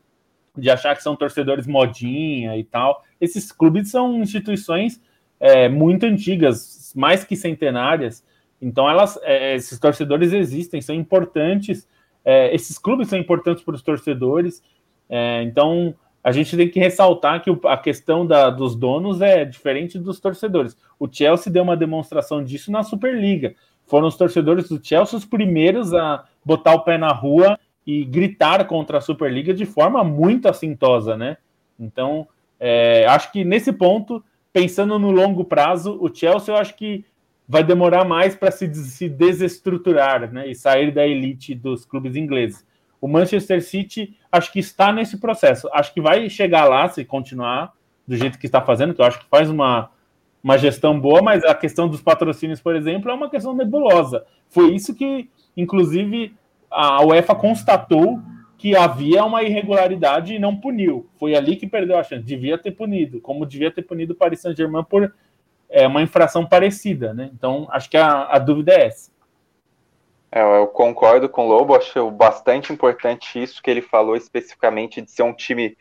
de 0.57 0.71
achar 0.71 0.97
que 0.97 1.03
são 1.03 1.15
torcedores 1.15 1.67
modinha 1.67 2.57
e 2.57 2.65
tal. 2.65 3.05
Esses 3.21 3.53
clubes 3.53 3.91
são 3.91 4.21
instituições 4.23 5.01
é, 5.39 5.69
muito 5.69 6.05
antigas, 6.05 6.93
mais 6.97 7.25
que 7.25 7.37
centenárias. 7.37 8.25
Então, 8.61 8.89
elas, 8.89 9.19
é, 9.23 9.55
esses 9.55 9.79
torcedores 9.79 10.33
existem, 10.33 10.81
são 10.81 10.95
importantes 10.95 11.87
é, 12.27 12.53
esses 12.53 12.77
clubes 12.77 13.09
são 13.09 13.17
importantes 13.17 13.63
para 13.63 13.77
os 13.77 13.83
torcedores, 13.83 14.61
é, 15.09 15.45
então 15.45 15.95
a 16.25 16.33
gente 16.33 16.57
tem 16.57 16.69
que 16.69 16.81
ressaltar 16.81 17.41
que 17.41 17.49
a 17.67 17.77
questão 17.77 18.27
da, 18.27 18.51
dos 18.51 18.75
donos 18.75 19.23
é 19.23 19.45
diferente 19.45 19.97
dos 19.97 20.19
torcedores. 20.19 20.77
O 20.99 21.07
Chelsea 21.09 21.53
deu 21.53 21.63
uma 21.63 21.77
demonstração 21.77 22.43
disso 22.43 22.73
na 22.73 22.83
Superliga. 22.83 23.55
Foram 23.87 24.09
os 24.09 24.17
torcedores 24.17 24.69
do 24.69 24.85
Chelsea 24.85 25.17
os 25.17 25.25
primeiros 25.25 25.95
a 25.95 26.25
botar 26.47 26.75
o 26.75 26.85
pé 26.85 26.97
na 26.97 27.11
rua 27.11 27.59
e 27.85 28.05
gritar 28.05 28.65
contra 28.67 28.99
a 28.99 29.01
Superliga 29.01 29.53
de 29.53 29.67
forma 29.67 30.05
muito 30.05 30.49
assintosa, 30.49 31.17
né? 31.17 31.39
Então, 31.79 32.29
é, 32.61 33.05
acho 33.09 33.33
que 33.33 33.45
nesse 33.45 33.73
ponto, 33.73 34.25
pensando 34.53 34.97
no 34.97 35.11
longo 35.11 35.45
prazo, 35.45 35.99
o 36.01 36.09
Chelsea 36.15 36.55
eu 36.55 36.59
acho 36.59 36.77
que 36.77 37.05
vai 37.49 37.65
demorar 37.65 38.05
mais 38.05 38.37
para 38.37 38.53
se, 38.53 38.73
se 38.75 39.09
desestruturar 39.09 40.33
né, 40.33 40.49
e 40.49 40.55
sair 40.55 40.93
da 40.93 41.07
elite 41.07 41.55
dos 41.55 41.85
clubes 41.85 42.15
ingleses. 42.15 42.65
O 43.01 43.09
Manchester 43.09 43.63
City 43.63 44.17
acho 44.31 44.53
que 44.53 44.61
está 44.61 44.93
nesse 44.93 45.19
processo. 45.19 45.69
Acho 45.73 45.93
que 45.93 46.01
vai 46.01 46.31
chegar 46.31 46.65
lá 46.65 46.89
se 46.89 47.05
continuar 47.05 47.73
do 48.07 48.17
jeito 48.17 48.39
que 48.39 48.47
está 48.47 48.61
fazendo, 48.61 48.95
que 48.95 49.01
eu 49.01 49.05
acho 49.05 49.19
que 49.19 49.27
faz 49.29 49.51
uma, 49.51 49.91
uma 50.43 50.57
gestão 50.57 50.99
boa, 50.99 51.21
mas 51.21 51.45
a 51.45 51.55
questão 51.55 51.89
dos 51.89 52.01
patrocínios, 52.01 52.61
por 52.61 52.77
exemplo, 52.77 53.11
é 53.11 53.15
uma 53.15 53.29
questão 53.29 53.53
nebulosa. 53.53 54.25
Foi 54.49 54.73
isso 54.73 54.95
que, 54.95 55.29
inclusive, 55.57 56.35
a 56.71 57.05
UEFA 57.05 57.35
constatou 57.35 58.21
que 58.59 58.77
havia 58.77 59.25
uma 59.25 59.43
irregularidade 59.43 60.35
e 60.35 60.39
não 60.39 60.57
puniu. 60.57 61.09
Foi 61.19 61.35
ali 61.35 61.57
que 61.57 61.67
perdeu 61.67 61.99
a 61.99 62.03
chance. 62.03 62.25
Devia 62.25 62.57
ter 62.57 62.73
punido, 62.73 63.21
como 63.21 63.47
devia 63.47 63.71
ter 63.71 63.83
punido 63.83 64.13
o 64.13 64.17
Paris 64.17 64.41
Saint-Germain 64.41 64.85
por 64.85 65.13
é 65.69 65.87
uma 65.87 66.03
infração 66.03 66.47
parecida, 66.47 67.13
né? 67.13 67.31
Então, 67.35 67.67
acho 67.71 67.91
que 67.91 67.97
a, 67.97 68.25
a 68.31 68.39
dúvida 68.39 68.73
é 68.73 68.87
essa. 68.87 69.11
É, 70.31 70.41
eu 70.41 70.67
concordo 70.69 71.29
com 71.29 71.47
o 71.47 71.49
Lobo, 71.49 71.75
acho 71.75 72.11
bastante 72.11 72.73
importante 72.73 73.43
isso 73.43 73.63
que 73.63 73.71
ele 73.71 73.83
falou 73.83 74.17
especificamente 74.17 75.01
de 75.01 75.11
ser 75.11 75.23
um 75.23 75.33
time 75.33 75.77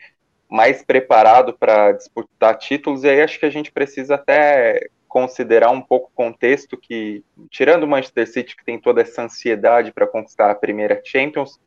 mais 0.48 0.82
preparado 0.82 1.52
para 1.52 1.92
disputar 1.92 2.56
títulos, 2.56 3.02
e 3.02 3.08
aí 3.08 3.20
acho 3.20 3.38
que 3.38 3.46
a 3.46 3.50
gente 3.50 3.72
precisa 3.72 4.14
até 4.14 4.88
considerar 5.16 5.70
um 5.70 5.80
pouco 5.80 6.10
o 6.12 6.14
contexto 6.14 6.76
que, 6.76 7.24
tirando 7.48 7.84
o 7.84 7.88
Manchester 7.88 8.30
City, 8.30 8.54
que 8.54 8.62
tem 8.62 8.78
toda 8.78 9.00
essa 9.00 9.22
ansiedade 9.22 9.90
para 9.90 10.06
conquistar 10.06 10.50
a 10.50 10.54
primeira 10.54 11.00
Champions, 11.02 11.58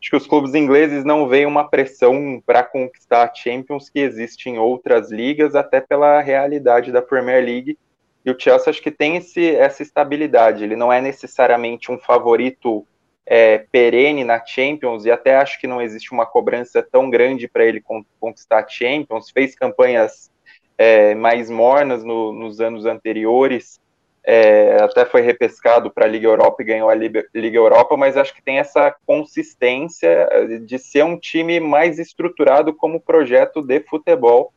acho 0.00 0.08
que 0.08 0.16
os 0.16 0.26
clubes 0.26 0.54
ingleses 0.54 1.04
não 1.04 1.28
veem 1.28 1.44
uma 1.44 1.68
pressão 1.68 2.42
para 2.46 2.62
conquistar 2.62 3.24
a 3.24 3.34
Champions 3.34 3.90
que 3.90 3.98
existe 3.98 4.48
em 4.48 4.56
outras 4.56 5.12
ligas, 5.12 5.54
até 5.54 5.82
pela 5.82 6.18
realidade 6.22 6.90
da 6.90 7.02
Premier 7.02 7.44
League. 7.44 7.78
E 8.24 8.30
o 8.30 8.40
Chelsea 8.40 8.70
acho 8.70 8.80
que 8.80 8.90
tem 8.90 9.16
esse, 9.16 9.54
essa 9.54 9.82
estabilidade. 9.82 10.64
Ele 10.64 10.74
não 10.74 10.90
é 10.90 11.02
necessariamente 11.02 11.92
um 11.92 11.98
favorito 11.98 12.86
é, 13.26 13.66
perene 13.70 14.24
na 14.24 14.42
Champions, 14.42 15.04
e 15.04 15.10
até 15.10 15.36
acho 15.36 15.60
que 15.60 15.66
não 15.66 15.82
existe 15.82 16.10
uma 16.10 16.24
cobrança 16.24 16.82
tão 16.82 17.10
grande 17.10 17.48
para 17.48 17.66
ele 17.66 17.84
conquistar 18.18 18.64
a 18.64 18.66
Champions. 18.66 19.30
Fez 19.30 19.54
campanhas 19.54 20.32
é, 20.76 21.14
mais 21.14 21.50
mornas 21.50 22.04
no, 22.04 22.32
nos 22.32 22.60
anos 22.60 22.86
anteriores, 22.86 23.80
é, 24.26 24.78
até 24.80 25.04
foi 25.04 25.20
repescado 25.20 25.90
para 25.90 26.06
a 26.06 26.08
Liga 26.08 26.26
Europa 26.26 26.62
e 26.62 26.64
ganhou 26.64 26.88
a 26.88 26.94
Liga, 26.94 27.28
Europa, 27.34 27.94
mas 27.96 28.16
acho 28.16 28.34
que 28.34 28.42
tem 28.42 28.58
essa 28.58 28.94
consistência 29.06 30.26
de 30.64 30.78
ser 30.78 31.04
um 31.04 31.18
time 31.18 31.60
mais 31.60 31.98
estruturado 31.98 32.72
como 32.72 33.00
projeto 33.00 33.60
de 33.60 33.80
futebol. 33.80 34.52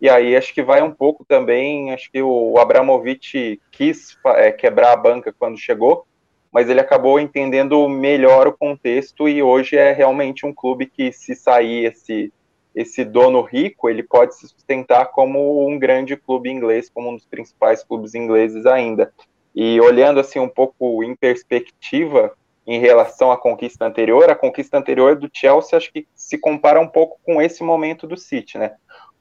E 0.00 0.10
aí 0.10 0.34
acho 0.34 0.52
que 0.52 0.62
vai 0.62 0.82
um 0.82 0.90
pouco 0.90 1.24
também, 1.24 1.92
acho 1.92 2.10
que 2.10 2.20
o 2.20 2.58
Abramovich 2.58 3.60
quis 3.70 4.18
é, 4.26 4.50
quebrar 4.50 4.92
a 4.92 4.96
banca 4.96 5.32
quando 5.32 5.56
chegou, 5.56 6.04
mas 6.50 6.68
ele 6.68 6.80
acabou 6.80 7.20
entendendo 7.20 7.88
melhor 7.88 8.48
o 8.48 8.52
contexto 8.52 9.28
e 9.28 9.40
hoje 9.40 9.76
é 9.76 9.92
realmente 9.92 10.44
um 10.44 10.52
clube 10.52 10.86
que 10.86 11.12
se 11.12 11.36
sair 11.36 11.84
esse 11.84 12.32
esse 12.74 13.04
dono 13.04 13.42
rico 13.42 13.88
ele 13.88 14.02
pode 14.02 14.34
se 14.36 14.48
sustentar 14.48 15.06
como 15.06 15.66
um 15.68 15.78
grande 15.78 16.16
clube 16.16 16.50
inglês, 16.50 16.88
como 16.88 17.10
um 17.10 17.16
dos 17.16 17.26
principais 17.26 17.84
clubes 17.84 18.14
ingleses 18.14 18.66
ainda. 18.66 19.12
E 19.54 19.80
olhando 19.80 20.20
assim 20.20 20.38
um 20.38 20.48
pouco 20.48 21.04
em 21.04 21.14
perspectiva, 21.14 22.32
em 22.66 22.78
relação 22.78 23.30
à 23.30 23.36
conquista 23.36 23.84
anterior. 23.84 24.30
A 24.30 24.34
conquista 24.34 24.78
anterior 24.78 25.16
do 25.16 25.30
Chelsea 25.32 25.76
acho 25.76 25.92
que 25.92 26.06
se 26.14 26.38
compara 26.38 26.80
um 26.80 26.88
pouco 26.88 27.18
com 27.24 27.40
esse 27.42 27.62
momento 27.62 28.06
do 28.06 28.16
City, 28.16 28.56
né? 28.58 28.72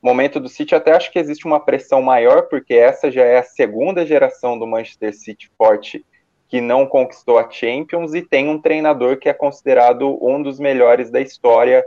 O 0.01 0.07
momento 0.07 0.39
do 0.39 0.49
City 0.49 0.73
até 0.73 0.91
acho 0.93 1.11
que 1.11 1.19
existe 1.19 1.45
uma 1.45 1.59
pressão 1.59 2.01
maior, 2.01 2.43
porque 2.43 2.73
essa 2.73 3.11
já 3.11 3.23
é 3.23 3.37
a 3.37 3.43
segunda 3.43 4.05
geração 4.05 4.57
do 4.57 4.65
Manchester 4.65 5.13
City 5.13 5.49
forte 5.57 6.05
que 6.47 6.59
não 6.59 6.85
conquistou 6.85 7.37
a 7.37 7.49
Champions 7.49 8.13
e 8.13 8.21
tem 8.21 8.49
um 8.49 8.59
treinador 8.59 9.17
que 9.17 9.29
é 9.29 9.33
considerado 9.33 10.17
um 10.21 10.41
dos 10.41 10.59
melhores 10.59 11.09
da 11.09 11.21
história, 11.21 11.85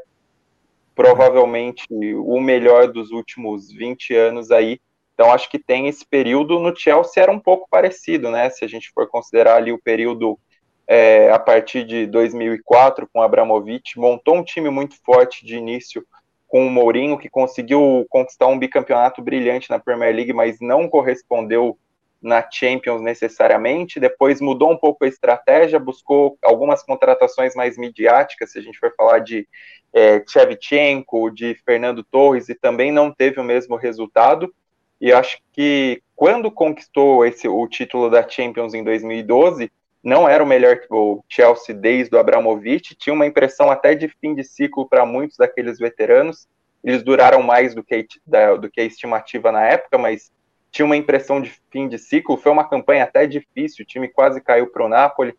provavelmente 0.95 1.87
o 1.91 2.41
melhor 2.41 2.93
dos 2.93 3.11
últimos 3.11 3.71
20 3.71 4.15
anos 4.15 4.51
aí. 4.51 4.81
Então 5.15 5.33
acho 5.33 5.49
que 5.49 5.59
tem 5.59 5.87
esse 5.87 6.05
período 6.05 6.59
no 6.59 6.75
Chelsea 6.75 7.23
era 7.23 7.31
um 7.31 7.39
pouco 7.39 7.69
parecido, 7.71 8.31
né? 8.31 8.51
Se 8.51 8.65
a 8.65 8.69
gente 8.69 8.91
for 8.93 9.09
considerar 9.09 9.57
ali 9.57 9.73
o 9.73 9.81
período 9.81 10.39
é, 10.87 11.31
a 11.31 11.39
partir 11.39 11.85
de 11.85 12.07
2004 12.07 13.09
com 13.13 13.23
Abramovich, 13.23 13.99
montou 13.99 14.37
um 14.37 14.45
time 14.45 14.71
muito 14.71 14.97
forte 15.05 15.45
de 15.47 15.57
início 15.57 16.05
com 16.47 16.67
o 16.67 16.71
Mourinho, 16.71 17.19
que 17.19 17.29
conseguiu 17.29 18.07
conquistar 18.09 18.47
um 18.47 18.59
bicampeonato 18.59 19.23
brilhante 19.23 19.71
na 19.71 19.79
Premier 19.79 20.15
League, 20.15 20.33
mas 20.33 20.59
não 20.61 20.89
correspondeu 20.89 21.77
na 22.25 22.45
Champions 22.51 23.03
necessariamente. 23.03 24.01
Depois 24.01 24.41
mudou 24.41 24.73
um 24.73 24.77
pouco 24.77 25.05
a 25.05 25.09
estratégia, 25.09 25.79
buscou 25.79 26.39
algumas 26.43 26.83
contratações 26.83 27.55
mais 27.55 27.77
midiáticas, 27.77 28.51
se 28.51 28.59
a 28.59 28.63
gente 28.63 28.79
for 28.79 28.93
falar 28.97 29.19
de 29.19 29.47
é, 29.93 30.25
Shevchenko, 30.27 31.31
de 31.31 31.55
Fernando 31.65 32.03
Torres, 32.03 32.49
e 32.49 32.55
também 32.55 32.91
não 32.91 33.13
teve 33.13 33.39
o 33.39 33.45
mesmo 33.45 33.77
resultado. 33.77 34.53
E 35.01 35.13
acho 35.13 35.39
que 35.53 36.03
quando 36.17 36.51
conquistou 36.51 37.27
esse, 37.27 37.47
o 37.47 37.69
título 37.69 38.09
da 38.09 38.27
Champions 38.27 38.73
em 38.73 38.83
2012, 38.83 39.71
não 40.03 40.29
era 40.29 40.43
o 40.43 40.47
melhor 40.47 40.81
o 40.91 41.23
Chelsea 41.29 41.75
desde 41.75 42.15
o 42.15 42.19
Abramovich, 42.19 42.95
tinha 42.95 43.13
uma 43.13 43.27
impressão 43.27 43.71
até 43.71 43.95
de 43.95 44.09
fim 44.09 44.35
de 44.35 44.45
ciclo 44.45 44.89
para 44.89 45.05
muitos 45.05 45.37
daqueles 45.37 45.79
veteranos. 45.79 46.49
Eles 46.83 47.03
duraram 47.03 47.43
mais 47.43 47.75
do 47.75 47.83
que, 47.83 48.07
da, 48.27 48.55
do 48.57 48.71
que 48.71 48.81
a 48.81 48.85
estimativa 48.85 49.51
na 49.51 49.65
época, 49.65 49.97
mas 49.97 50.31
tinha 50.75 50.85
uma 50.85 50.97
impressão 50.97 51.41
de 51.41 51.53
fim 51.71 51.89
de 51.89 51.97
ciclo. 51.99 52.37
Foi 52.37 52.51
uma 52.51 52.69
campanha 52.69 53.05
até 53.05 53.29
difícil, 53.29 53.85
o 53.85 53.87
time 53.87 54.09
quase 54.09 54.41
caiu 54.41 54.67
para 54.67 54.85
o 54.85 54.89
Napoli, 54.89 55.33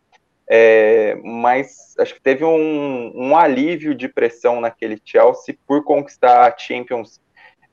é, 0.47 1.19
mas 1.23 1.93
acho 1.99 2.13
que 2.13 2.21
teve 2.21 2.45
um, 2.45 3.11
um 3.13 3.35
alívio 3.35 3.93
de 3.93 4.07
pressão 4.07 4.61
naquele 4.61 4.97
Chelsea 5.03 5.57
por 5.67 5.83
conquistar 5.83 6.47
a 6.47 6.57
Champions 6.57 7.19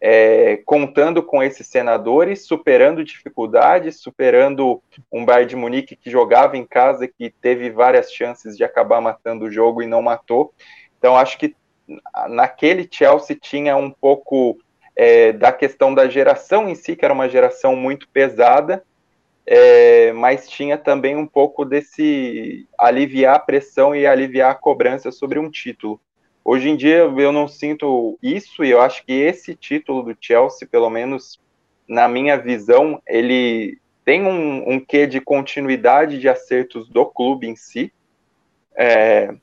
é, 0.00 0.56
contando 0.64 1.22
com 1.22 1.40
esses 1.40 1.68
senadores, 1.68 2.44
superando 2.44 3.04
dificuldades, 3.04 4.00
superando 4.00 4.82
um 5.12 5.24
Bayern 5.24 5.50
de 5.50 5.54
Munique 5.54 5.94
que 5.94 6.10
jogava 6.10 6.56
em 6.56 6.66
casa, 6.66 7.06
que 7.06 7.30
teve 7.30 7.70
várias 7.70 8.12
chances 8.12 8.56
de 8.56 8.64
acabar 8.64 9.00
matando 9.00 9.44
o 9.44 9.50
jogo 9.50 9.80
e 9.80 9.86
não 9.86 10.02
matou. 10.02 10.52
Então, 10.98 11.16
acho 11.16 11.38
que 11.38 11.54
naquele 12.28 12.88
Chelsea 12.90 13.38
tinha 13.40 13.76
um 13.76 13.90
pouco 13.92 14.58
é, 14.96 15.32
da 15.32 15.52
questão 15.52 15.94
da 15.94 16.08
geração 16.08 16.68
em 16.68 16.74
si, 16.74 16.94
que 16.96 17.04
era 17.04 17.14
uma 17.14 17.28
geração 17.28 17.74
muito 17.74 18.08
pesada, 18.08 18.84
é, 19.46 20.12
mas 20.12 20.48
tinha 20.48 20.78
também 20.78 21.16
um 21.16 21.26
pouco 21.26 21.64
desse 21.64 22.66
aliviar 22.78 23.36
a 23.36 23.40
pressão 23.40 23.94
e 23.94 24.06
aliviar 24.06 24.52
a 24.52 24.54
cobrança 24.54 25.10
sobre 25.10 25.38
um 25.38 25.50
título. 25.50 26.00
Hoje 26.44 26.68
em 26.68 26.76
dia 26.76 26.98
eu 26.98 27.32
não 27.32 27.46
sinto 27.46 28.18
isso 28.22 28.64
e 28.64 28.70
eu 28.70 28.80
acho 28.80 29.04
que 29.04 29.12
esse 29.12 29.54
título 29.54 30.02
do 30.02 30.16
Chelsea, 30.20 30.66
pelo 30.68 30.90
menos 30.90 31.40
na 31.88 32.08
minha 32.08 32.36
visão, 32.36 33.00
ele 33.06 33.78
tem 34.04 34.24
um, 34.24 34.72
um 34.72 34.80
quê 34.80 35.06
de 35.06 35.20
continuidade 35.20 36.18
de 36.18 36.28
acertos 36.28 36.88
do 36.88 37.06
clube 37.06 37.46
em 37.46 37.54
si. 37.54 37.92
É, 38.74 39.34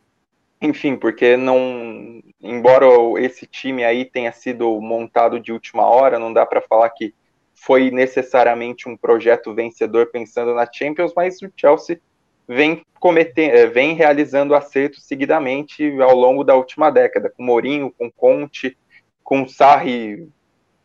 enfim, 0.62 0.96
porque 0.96 1.38
não, 1.38 2.22
embora 2.42 2.86
esse 3.20 3.46
time 3.46 3.84
aí 3.84 4.06
tenha 4.06 4.32
sido 4.32 4.80
montado 4.82 5.40
de 5.40 5.52
última 5.52 5.86
hora, 5.86 6.20
não 6.20 6.34
dá 6.34 6.46
para 6.46 6.62
falar 6.62 6.90
que 6.90 7.14
foi 7.54 7.92
necessariamente 7.92 8.88
um 8.88 8.96
projeto 8.96 9.54
vencedor 9.54 10.08
pensando 10.08 10.54
na 10.54 10.68
Champions, 10.72 11.14
mas 11.16 11.42
o 11.42 11.52
Chelsea 11.56 12.00
vem 12.48 12.84
cometendo, 13.00 13.54
eh, 13.54 13.68
vem 13.68 13.94
realizando 13.94 14.56
acertos 14.56 15.04
seguidamente 15.04 15.90
ao 16.02 16.16
longo 16.16 16.44
da 16.44 16.56
última 16.56 16.90
década, 16.90 17.30
com 17.30 17.44
Mourinho, 17.44 17.94
com 17.98 18.12
Conte, 18.12 18.78
com 19.24 19.48
Sarri 19.48 20.28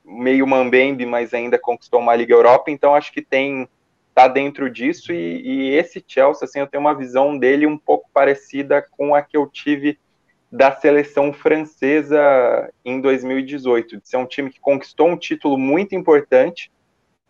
meio 0.04 0.46
mambembe, 0.46 1.06
mas 1.06 1.32
ainda 1.32 1.58
conquistou 1.58 2.00
uma 2.00 2.14
Liga 2.14 2.34
Europa, 2.34 2.70
então 2.70 2.94
acho 2.94 3.10
que 3.10 3.22
tem 3.22 3.66
tá 4.14 4.28
dentro 4.28 4.70
disso 4.70 5.12
e, 5.12 5.42
e, 5.42 5.74
esse 5.74 6.02
Chelsea, 6.06 6.44
assim, 6.44 6.60
eu 6.60 6.66
tenho 6.66 6.80
uma 6.80 6.94
visão 6.94 7.36
dele 7.36 7.66
um 7.66 7.76
pouco 7.76 8.08
parecida 8.14 8.80
com 8.80 9.14
a 9.14 9.20
que 9.20 9.36
eu 9.36 9.46
tive 9.46 9.98
da 10.50 10.70
seleção 10.70 11.32
francesa 11.32 12.72
em 12.84 13.00
2018, 13.00 14.00
de 14.00 14.08
ser 14.08 14.16
um 14.16 14.26
time 14.26 14.50
que 14.50 14.60
conquistou 14.60 15.08
um 15.08 15.16
título 15.16 15.58
muito 15.58 15.96
importante, 15.96 16.70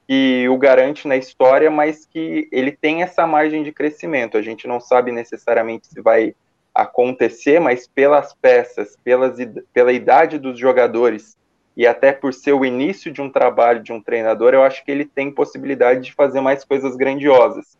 que 0.07 0.47
o 0.51 0.59
garante 0.59 1.09
na 1.09 1.17
história, 1.17 1.71
mas 1.71 2.05
que 2.05 2.47
ele 2.53 2.71
tem 2.71 3.03
essa 3.03 3.27
margem 3.27 3.63
de 3.63 3.73
crescimento. 3.73 4.37
A 4.37 4.43
gente 4.43 4.69
não 4.69 4.79
sabe 4.79 5.11
necessariamente 5.11 5.87
se 5.87 6.03
vai 6.03 6.35
acontecer, 6.75 7.59
mas 7.59 7.87
pelas 7.87 8.35
peças, 8.35 8.99
pelas, 9.03 9.39
pela 9.73 9.93
idade 9.93 10.39
dos 10.39 10.59
jogadores 10.59 11.35
e 11.77 11.87
até 11.87 12.13
por 12.13 12.33
ser 12.33 12.53
o 12.53 12.65
início 12.65 13.13
de 13.13 13.21
um 13.21 13.31
trabalho 13.31 13.83
de 13.83 13.93
um 13.93 14.01
treinador, 14.01 14.55
eu 14.55 14.63
acho 14.63 14.85
que 14.85 14.91
ele 14.91 15.05
tem 15.05 15.31
possibilidade 15.31 16.01
de 16.03 16.13
fazer 16.13 16.41
mais 16.41 16.65
coisas 16.65 16.97
grandiosas. 16.97 17.77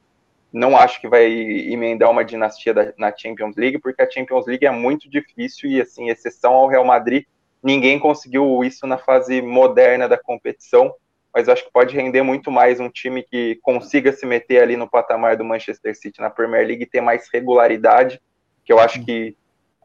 Não 0.53 0.77
acho 0.77 1.01
que 1.01 1.09
vai 1.09 1.27
emendar 1.27 2.11
uma 2.11 2.25
dinastia 2.25 2.73
da, 2.73 2.93
na 2.97 3.17
Champions 3.17 3.57
League, 3.57 3.79
porque 3.79 4.03
a 4.03 4.11
Champions 4.11 4.47
League 4.47 4.67
é 4.67 4.71
muito 4.71 5.09
difícil 5.09 5.71
e, 5.71 5.81
assim, 5.81 6.11
exceção 6.11 6.55
ao 6.55 6.69
Real 6.69 6.85
Madrid, 6.85 7.25
ninguém 7.63 7.99
conseguiu 7.99 8.63
isso 8.63 8.87
na 8.87 8.99
fase 8.99 9.41
moderna 9.41 10.09
da 10.09 10.19
competição 10.19 10.95
mas 11.35 11.49
acho 11.49 11.65
que 11.65 11.73
pode 11.73 11.97
render 11.97 12.23
muito 12.23 12.49
mais 12.49 12.79
um 12.79 12.89
time 12.89 13.25
que 13.25 13.59
consiga 13.61 14.13
se 14.13 14.25
meter 14.25 14.63
ali 14.63 14.77
no 14.77 14.89
patamar 14.89 15.37
do 15.37 15.45
Manchester 15.45 15.97
City 15.97 16.21
na 16.21 16.31
Premier 16.31 16.65
League 16.65 16.85
e 16.85 16.87
ter 16.87 17.01
mais 17.01 17.29
regularidade, 17.29 18.23
que 18.65 18.73
eu 18.73 18.79
acho 18.79 19.05
que 19.05 19.37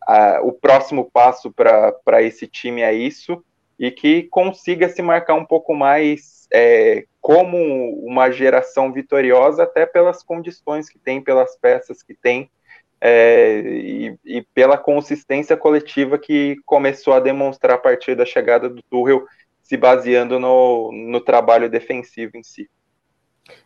uh, 0.07 0.47
o 0.47 0.53
próximo 0.53 1.09
passo 1.11 1.51
para 1.51 2.21
esse 2.21 2.45
time 2.45 2.83
é 2.83 2.93
isso, 2.93 3.43
e 3.79 3.89
que 3.89 4.23
consiga 4.23 4.89
se 4.89 5.01
marcar 5.01 5.35
um 5.35 5.45
pouco 5.45 5.73
mais 5.73 6.47
é, 6.51 7.05
como 7.21 7.57
uma 8.05 8.29
geração 8.29 8.91
vitoriosa, 8.91 9.63
até 9.63 9.85
pelas 9.85 10.21
condições 10.21 10.89
que 10.89 10.99
tem, 10.99 11.23
pelas 11.23 11.55
peças 11.55 12.03
que 12.03 12.13
tem, 12.13 12.51
é, 12.99 13.61
e, 13.61 14.19
e, 14.25 14.41
pela 14.53 14.77
consistência 14.77 15.55
coletiva 15.55 16.17
que 16.17 16.57
começou 16.65 17.13
a 17.13 17.21
demonstrar 17.21 17.77
a 17.77 17.79
partir 17.79 18.13
da 18.13 18.25
chegada 18.25 18.67
do 18.67 18.81
Tuchel 18.83 19.25
se 19.63 19.77
baseando 19.77 20.37
no, 20.37 20.91
no 20.91 21.21
trabalho 21.21 21.69
defensivo 21.69 22.35
em 22.35 22.43
si. 22.43 22.69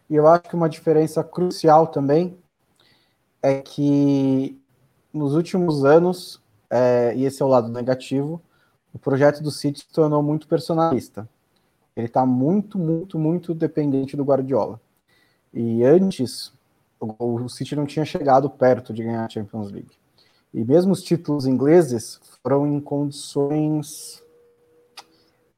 E 0.07 0.15
eu 0.15 0.27
acho 0.27 0.43
que 0.43 0.55
uma 0.55 0.69
diferença 0.69 1.23
crucial 1.23 1.87
também 1.87 2.37
é 3.41 3.61
que 3.61 4.55
nos 5.11 5.33
últimos 5.33 5.83
anos, 5.83 6.41
é, 6.69 7.13
e 7.15 7.25
esse 7.25 7.41
é 7.41 7.45
o 7.45 7.49
lado 7.49 7.69
negativo, 7.69 8.41
o 8.93 8.99
projeto 8.99 9.41
do 9.41 9.51
City 9.51 9.79
se 9.79 9.87
tornou 9.87 10.21
muito 10.21 10.47
personalista. 10.47 11.27
Ele 11.95 12.07
está 12.07 12.25
muito, 12.25 12.77
muito, 12.77 13.17
muito 13.17 13.53
dependente 13.53 14.15
do 14.15 14.23
Guardiola. 14.23 14.79
E 15.53 15.83
antes, 15.83 16.53
o, 16.99 17.47
City 17.49 17.75
não 17.75 17.85
tinha 17.85 18.05
chegado 18.05 18.49
perto 18.49 18.93
de 18.93 19.03
ganhar 19.03 19.25
a 19.25 19.29
Champions 19.29 19.71
League. 19.71 19.91
E 20.53 20.63
mesmo 20.63 20.93
os 20.93 21.01
títulos 21.03 21.45
ingleses 21.45 22.19
foram 22.41 22.67
em 22.67 22.79
condições 22.79 24.23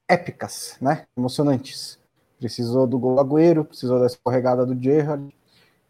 épicas, 0.08 0.76
né? 0.80 1.06
Emocionantes. 1.16 1.98
Precisou 2.38 2.86
do 2.86 2.98
gol 2.98 3.18
Agüero, 3.18 3.64
precisou 3.64 3.98
da 3.98 4.06
escorregada 4.06 4.64
do 4.64 4.80
Gerrard. 4.80 5.34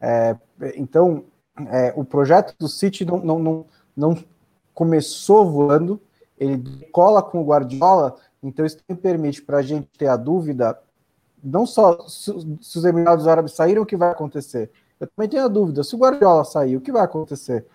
É, 0.00 0.36
então, 0.76 1.24
é, 1.68 1.92
o 1.96 2.04
projeto 2.04 2.54
do 2.58 2.68
City 2.68 3.04
não, 3.04 3.18
não, 3.18 3.38
não, 3.38 3.66
não 3.96 4.24
começou 4.74 5.50
voando, 5.50 6.00
ele 6.38 6.86
cola 6.92 7.22
com 7.22 7.40
o 7.40 7.44
Guardiola, 7.44 8.16
então 8.42 8.64
isso 8.64 8.78
permite 9.00 9.42
para 9.42 9.58
a 9.58 9.62
gente 9.62 9.88
ter 9.98 10.08
a 10.08 10.16
dúvida, 10.16 10.78
não 11.42 11.66
só 11.66 12.06
se, 12.08 12.32
se 12.60 12.78
os 12.78 12.84
Emirados 12.84 13.26
Árabes 13.26 13.52
saíram, 13.52 13.82
o 13.82 13.86
que 13.86 13.96
vai 13.96 14.10
acontecer. 14.10 14.70
Eu 14.98 15.06
também 15.06 15.28
tenho 15.28 15.44
a 15.44 15.48
dúvida, 15.48 15.84
se 15.84 15.94
o 15.94 15.98
Guardiola 15.98 16.44
sair, 16.44 16.76
o 16.76 16.80
que 16.80 16.92
vai 16.92 17.02
acontecer 17.02 17.66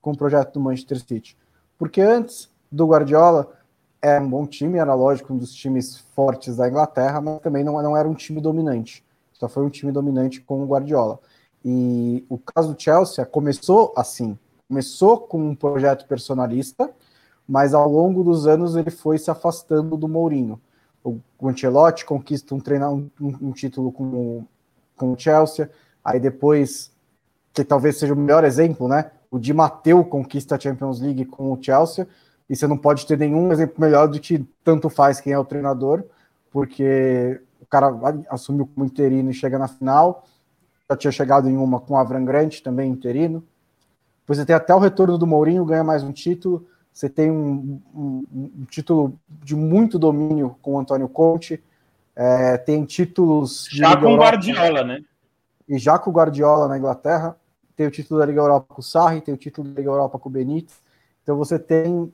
com 0.00 0.12
o 0.12 0.16
projeto 0.16 0.54
do 0.54 0.60
Manchester 0.60 0.98
City? 1.00 1.36
Porque 1.78 2.00
antes 2.00 2.50
do 2.70 2.86
Guardiola, 2.86 3.52
é 4.00 4.20
um 4.20 4.28
bom 4.28 4.46
time, 4.46 4.78
era 4.78 4.94
lógico, 4.94 5.32
um 5.32 5.38
dos 5.38 5.52
times 5.52 5.98
fortes 6.14 6.56
da 6.56 6.68
Inglaterra, 6.68 7.20
mas 7.20 7.40
também 7.40 7.64
não, 7.64 7.80
não 7.82 7.96
era 7.96 8.08
um 8.08 8.14
time 8.14 8.40
dominante. 8.40 9.04
Só 9.32 9.48
foi 9.48 9.64
um 9.64 9.70
time 9.70 9.92
dominante 9.92 10.40
com 10.40 10.62
o 10.62 10.66
Guardiola. 10.66 11.18
E 11.64 12.24
o 12.28 12.38
caso 12.38 12.74
do 12.74 12.80
Chelsea 12.80 13.24
começou 13.26 13.92
assim, 13.96 14.38
começou 14.68 15.18
com 15.18 15.38
um 15.38 15.54
projeto 15.54 16.06
personalista, 16.06 16.90
mas 17.48 17.72
ao 17.72 17.88
longo 17.88 18.22
dos 18.22 18.46
anos 18.46 18.76
ele 18.76 18.90
foi 18.90 19.18
se 19.18 19.30
afastando 19.30 19.96
do 19.96 20.06
Mourinho. 20.06 20.60
O, 21.02 21.18
Ancelotti 21.42 22.04
conquista 22.04 22.54
um, 22.54 22.60
treinar, 22.60 22.92
um, 22.92 23.08
um, 23.20 23.52
título 23.52 23.90
com 23.90 24.04
o, 24.04 24.48
com 24.96 25.12
o 25.12 25.18
Chelsea, 25.18 25.70
aí 26.04 26.20
depois, 26.20 26.92
que 27.54 27.64
talvez 27.64 27.96
seja 27.96 28.12
o 28.12 28.16
melhor 28.16 28.44
exemplo, 28.44 28.86
né? 28.86 29.10
o 29.30 29.38
Di 29.38 29.52
Matteo 29.52 30.04
conquista 30.04 30.56
a 30.56 30.60
Champions 30.60 31.00
League 31.00 31.24
com 31.24 31.52
o 31.52 31.58
Chelsea, 31.60 32.06
e 32.48 32.56
você 32.56 32.66
não 32.66 32.76
pode 32.76 33.06
ter 33.06 33.18
nenhum 33.18 33.52
exemplo 33.52 33.76
melhor 33.78 34.08
do 34.08 34.18
que 34.18 34.46
tanto 34.64 34.88
faz 34.88 35.20
quem 35.20 35.32
é 35.32 35.38
o 35.38 35.44
treinador, 35.44 36.02
porque 36.50 37.40
o 37.60 37.66
cara 37.66 37.88
assumiu 38.30 38.66
como 38.66 38.86
interino 38.86 39.30
e 39.30 39.34
chega 39.34 39.58
na 39.58 39.68
final, 39.68 40.24
já 40.90 40.96
tinha 40.96 41.12
chegado 41.12 41.48
em 41.48 41.56
uma 41.56 41.78
com 41.78 41.94
o 41.94 41.96
Avram 41.96 42.24
Grande, 42.24 42.62
também 42.62 42.90
interino. 42.90 43.44
Depois 44.20 44.38
você 44.38 44.46
tem 44.46 44.56
até 44.56 44.74
o 44.74 44.78
retorno 44.78 45.18
do 45.18 45.26
Mourinho, 45.26 45.64
ganha 45.64 45.84
mais 45.84 46.02
um 46.02 46.12
título. 46.12 46.66
Você 46.98 47.08
tem 47.08 47.30
um, 47.30 47.80
um, 47.94 48.24
um 48.32 48.64
título 48.68 49.16
de 49.28 49.54
muito 49.54 50.00
domínio 50.00 50.56
com 50.60 50.74
o 50.74 50.80
Antônio 50.80 51.08
Conte. 51.08 51.62
É, 52.16 52.58
tem 52.58 52.84
títulos. 52.84 53.68
Já 53.70 53.96
com 53.96 54.14
o 54.14 54.16
Guardiola, 54.16 54.82
né? 54.82 55.04
E 55.68 55.78
já 55.78 55.96
com 55.96 56.10
o 56.10 56.12
Guardiola 56.12 56.66
na 56.66 56.76
Inglaterra. 56.76 57.36
Tem 57.76 57.86
o 57.86 57.90
título 57.92 58.18
da 58.18 58.26
Liga 58.26 58.40
Europa 58.40 58.74
com 58.74 58.80
o 58.80 58.84
Sarri, 58.84 59.20
tem 59.20 59.32
o 59.32 59.36
título 59.36 59.68
da 59.68 59.76
Liga 59.76 59.88
Europa 59.88 60.18
com 60.18 60.28
o 60.28 60.32
Benítez. 60.32 60.82
Então 61.22 61.36
você 61.36 61.56
tem 61.56 62.12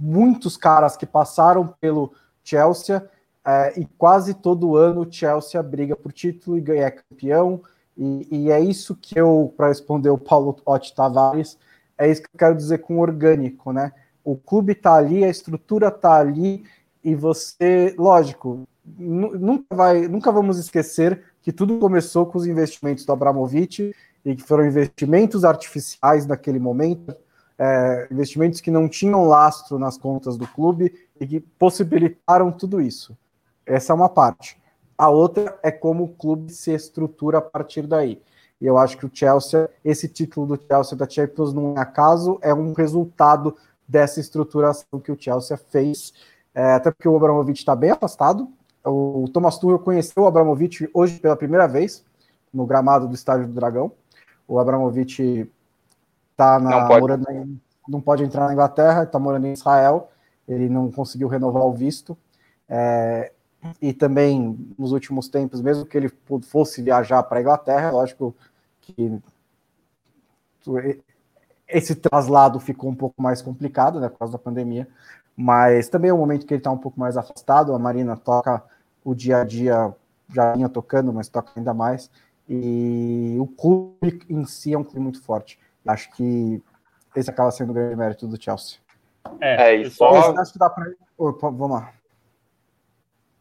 muitos 0.00 0.56
caras 0.56 0.96
que 0.96 1.06
passaram 1.06 1.72
pelo 1.80 2.12
Chelsea 2.42 3.08
é, 3.44 3.78
e 3.78 3.86
quase 3.96 4.34
todo 4.34 4.76
ano 4.76 5.02
o 5.02 5.12
Chelsea 5.12 5.62
briga 5.62 5.94
por 5.94 6.12
título 6.12 6.58
e 6.58 6.60
ganha 6.60 6.90
campeão. 6.90 7.62
E, 7.96 8.26
e 8.32 8.50
é 8.50 8.58
isso 8.58 8.96
que 8.96 9.16
eu, 9.16 9.54
para 9.56 9.68
responder 9.68 10.10
o 10.10 10.18
Paulo 10.18 10.56
Otti 10.66 10.92
Tavares, 10.92 11.56
é 11.98 12.10
isso 12.10 12.22
que 12.22 12.28
eu 12.32 12.38
quero 12.38 12.56
dizer 12.56 12.78
com 12.78 12.98
orgânico, 12.98 13.72
né? 13.72 13.92
O 14.24 14.36
clube 14.36 14.72
está 14.72 14.94
ali, 14.94 15.24
a 15.24 15.28
estrutura 15.28 15.88
está 15.88 16.16
ali, 16.16 16.64
e 17.06 17.14
você, 17.14 17.94
lógico, 17.96 18.66
nunca 18.84 19.74
vai, 19.74 20.08
nunca 20.08 20.32
vamos 20.32 20.58
esquecer 20.58 21.22
que 21.40 21.52
tudo 21.52 21.78
começou 21.78 22.26
com 22.26 22.36
os 22.36 22.46
investimentos 22.46 23.04
do 23.04 23.12
Abramovich 23.12 23.94
e 24.24 24.34
que 24.34 24.42
foram 24.42 24.66
investimentos 24.66 25.44
artificiais 25.44 26.26
naquele 26.26 26.58
momento, 26.58 27.14
é, 27.56 28.08
investimentos 28.10 28.60
que 28.60 28.72
não 28.72 28.88
tinham 28.88 29.24
lastro 29.24 29.78
nas 29.78 29.96
contas 29.96 30.36
do 30.36 30.48
clube 30.48 30.92
e 31.20 31.26
que 31.26 31.38
possibilitaram 31.38 32.50
tudo 32.50 32.80
isso. 32.80 33.16
Essa 33.64 33.92
é 33.92 33.94
uma 33.94 34.08
parte. 34.08 34.60
A 34.98 35.08
outra 35.08 35.56
é 35.62 35.70
como 35.70 36.04
o 36.04 36.08
clube 36.08 36.52
se 36.52 36.72
estrutura 36.72 37.38
a 37.38 37.42
partir 37.42 37.86
daí. 37.86 38.20
E 38.60 38.66
eu 38.66 38.78
acho 38.78 38.96
que 38.96 39.04
o 39.04 39.10
Chelsea, 39.12 39.68
esse 39.84 40.08
título 40.08 40.46
do 40.46 40.62
Chelsea 40.66 40.96
da 40.96 41.08
Champions 41.08 41.52
não 41.52 41.74
é 41.76 41.80
acaso, 41.80 42.38
é 42.40 42.54
um 42.54 42.72
resultado 42.72 43.56
dessa 43.86 44.20
estruturação 44.20 44.98
que 45.00 45.12
o 45.12 45.16
Chelsea 45.18 45.56
fez. 45.56 46.12
É, 46.54 46.72
até 46.72 46.90
porque 46.90 47.08
o 47.08 47.16
Abramovich 47.16 47.60
está 47.60 47.76
bem 47.76 47.90
afastado. 47.90 48.48
O 48.84 49.28
Thomas 49.32 49.58
Tuchel 49.58 49.78
conheceu 49.78 50.22
o 50.22 50.26
Abramovich 50.26 50.88
hoje 50.94 51.18
pela 51.18 51.36
primeira 51.36 51.66
vez 51.66 52.04
no 52.52 52.64
gramado 52.64 53.06
do 53.06 53.14
Estádio 53.14 53.46
do 53.46 53.52
Dragão. 53.52 53.92
O 54.48 54.58
Abramovich 54.58 55.50
está 56.30 56.58
na 56.58 56.70
não 56.70 56.88
pode. 56.88 57.00
Morando, 57.00 57.60
não 57.88 58.00
pode 58.00 58.24
entrar 58.24 58.46
na 58.46 58.52
Inglaterra, 58.52 59.02
está 59.02 59.18
morando 59.18 59.46
em 59.46 59.52
Israel. 59.52 60.10
Ele 60.48 60.68
não 60.68 60.90
conseguiu 60.90 61.28
renovar 61.28 61.64
o 61.64 61.72
visto. 61.72 62.16
É, 62.68 63.32
e 63.80 63.92
também 63.92 64.58
nos 64.78 64.92
últimos 64.92 65.28
tempos, 65.28 65.60
mesmo 65.60 65.84
que 65.84 65.96
ele 65.96 66.10
fosse 66.42 66.82
viajar 66.82 67.22
para 67.24 67.38
a 67.38 67.40
Inglaterra, 67.40 67.90
lógico 67.90 68.34
que 68.80 69.20
esse 71.68 71.94
traslado 71.96 72.60
ficou 72.60 72.90
um 72.90 72.94
pouco 72.94 73.20
mais 73.20 73.42
complicado, 73.42 74.00
né, 74.00 74.08
por 74.08 74.18
causa 74.18 74.32
da 74.32 74.38
pandemia, 74.38 74.88
mas 75.36 75.88
também 75.88 76.10
é 76.10 76.14
um 76.14 76.18
momento 76.18 76.46
que 76.46 76.54
ele 76.54 76.60
está 76.60 76.70
um 76.70 76.78
pouco 76.78 76.98
mais 76.98 77.16
afastado, 77.16 77.74
a 77.74 77.78
Marina 77.78 78.16
toca 78.16 78.62
o 79.04 79.14
dia 79.14 79.38
a 79.40 79.44
dia, 79.44 79.94
já 80.32 80.52
vinha 80.54 80.68
tocando, 80.68 81.12
mas 81.12 81.28
toca 81.28 81.52
ainda 81.56 81.74
mais, 81.74 82.10
e 82.48 83.36
o 83.40 83.46
clube 83.46 84.20
em 84.30 84.44
si 84.44 84.72
é 84.72 84.78
um 84.78 84.84
clube 84.84 85.00
muito 85.00 85.22
forte. 85.22 85.58
Acho 85.84 86.10
que 86.12 86.62
esse 87.14 87.30
acaba 87.30 87.50
sendo 87.50 87.70
o 87.70 87.74
grande 87.74 87.96
mérito 87.96 88.26
do 88.26 88.40
Chelsea. 88.40 88.78
É, 89.40 89.70
é 89.70 89.76
isso. 89.82 89.96
Só... 89.96 90.36
Acho 90.36 90.52
que 90.52 90.58
dá 90.58 90.70
pra... 90.70 90.84
Vamos 91.18 91.70
lá. 91.70 91.92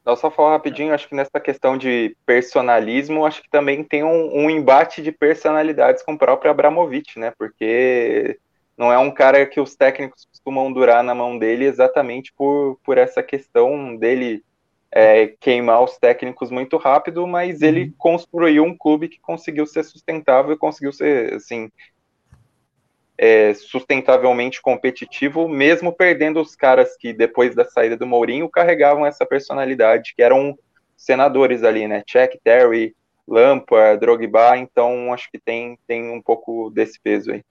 Não, 0.05 0.15
só 0.15 0.29
falar 0.29 0.51
rapidinho, 0.51 0.93
acho 0.93 1.09
que 1.09 1.15
nessa 1.15 1.39
questão 1.39 1.75
de 1.75 2.15
personalismo, 2.27 3.25
acho 3.25 3.41
que 3.41 3.49
também 3.49 3.83
tem 3.83 4.03
um, 4.03 4.37
um, 4.37 4.49
embate 4.51 5.01
de 5.01 5.11
personalidades 5.11 6.03
com 6.03 6.13
o 6.13 6.17
próprio 6.17 6.51
Abramovich, 6.51 7.17
né? 7.17 7.33
Porque 7.35 8.39
não 8.77 8.93
é 8.93 8.99
um 8.99 9.09
cara 9.09 9.45
que 9.47 9.59
os 9.59 9.75
técnicos 9.75 10.25
costumam 10.25 10.71
durar 10.71 11.03
na 11.03 11.15
mão 11.15 11.39
dele 11.39 11.65
exatamente 11.65 12.31
por, 12.37 12.79
por 12.83 12.99
essa 12.99 13.23
questão 13.23 13.95
dele 13.95 14.43
é, 14.91 15.27
queimar 15.39 15.83
os 15.83 15.97
técnicos 15.97 16.51
muito 16.51 16.77
rápido, 16.77 17.25
mas 17.25 17.63
ele 17.63 17.85
uhum. 17.85 17.93
construiu 17.97 18.63
um 18.63 18.77
clube 18.77 19.09
que 19.09 19.19
conseguiu 19.19 19.65
ser 19.65 19.83
sustentável 19.83 20.53
e 20.53 20.57
conseguiu 20.57 20.93
ser, 20.93 21.33
assim, 21.33 21.71
é, 23.17 23.53
sustentavelmente 23.53 24.61
competitivo, 24.61 25.47
mesmo 25.47 25.91
perdendo 25.91 26.41
os 26.41 26.55
caras 26.55 26.95
que, 26.97 27.13
depois 27.13 27.55
da 27.55 27.65
saída 27.65 27.95
do 27.95 28.05
Mourinho, 28.05 28.49
carregavam 28.49 29.05
essa 29.05 29.25
personalidade, 29.25 30.13
que 30.15 30.21
eram 30.21 30.57
senadores 30.97 31.63
ali, 31.63 31.87
né? 31.87 32.03
Check, 32.05 32.37
Terry, 32.43 32.95
Lampard, 33.27 33.99
Drogba, 33.99 34.57
então 34.57 35.13
acho 35.13 35.29
que 35.31 35.39
tem, 35.39 35.77
tem 35.87 36.11
um 36.11 36.21
pouco 36.21 36.69
desse 36.69 36.99
peso 37.01 37.31
aí. 37.31 37.43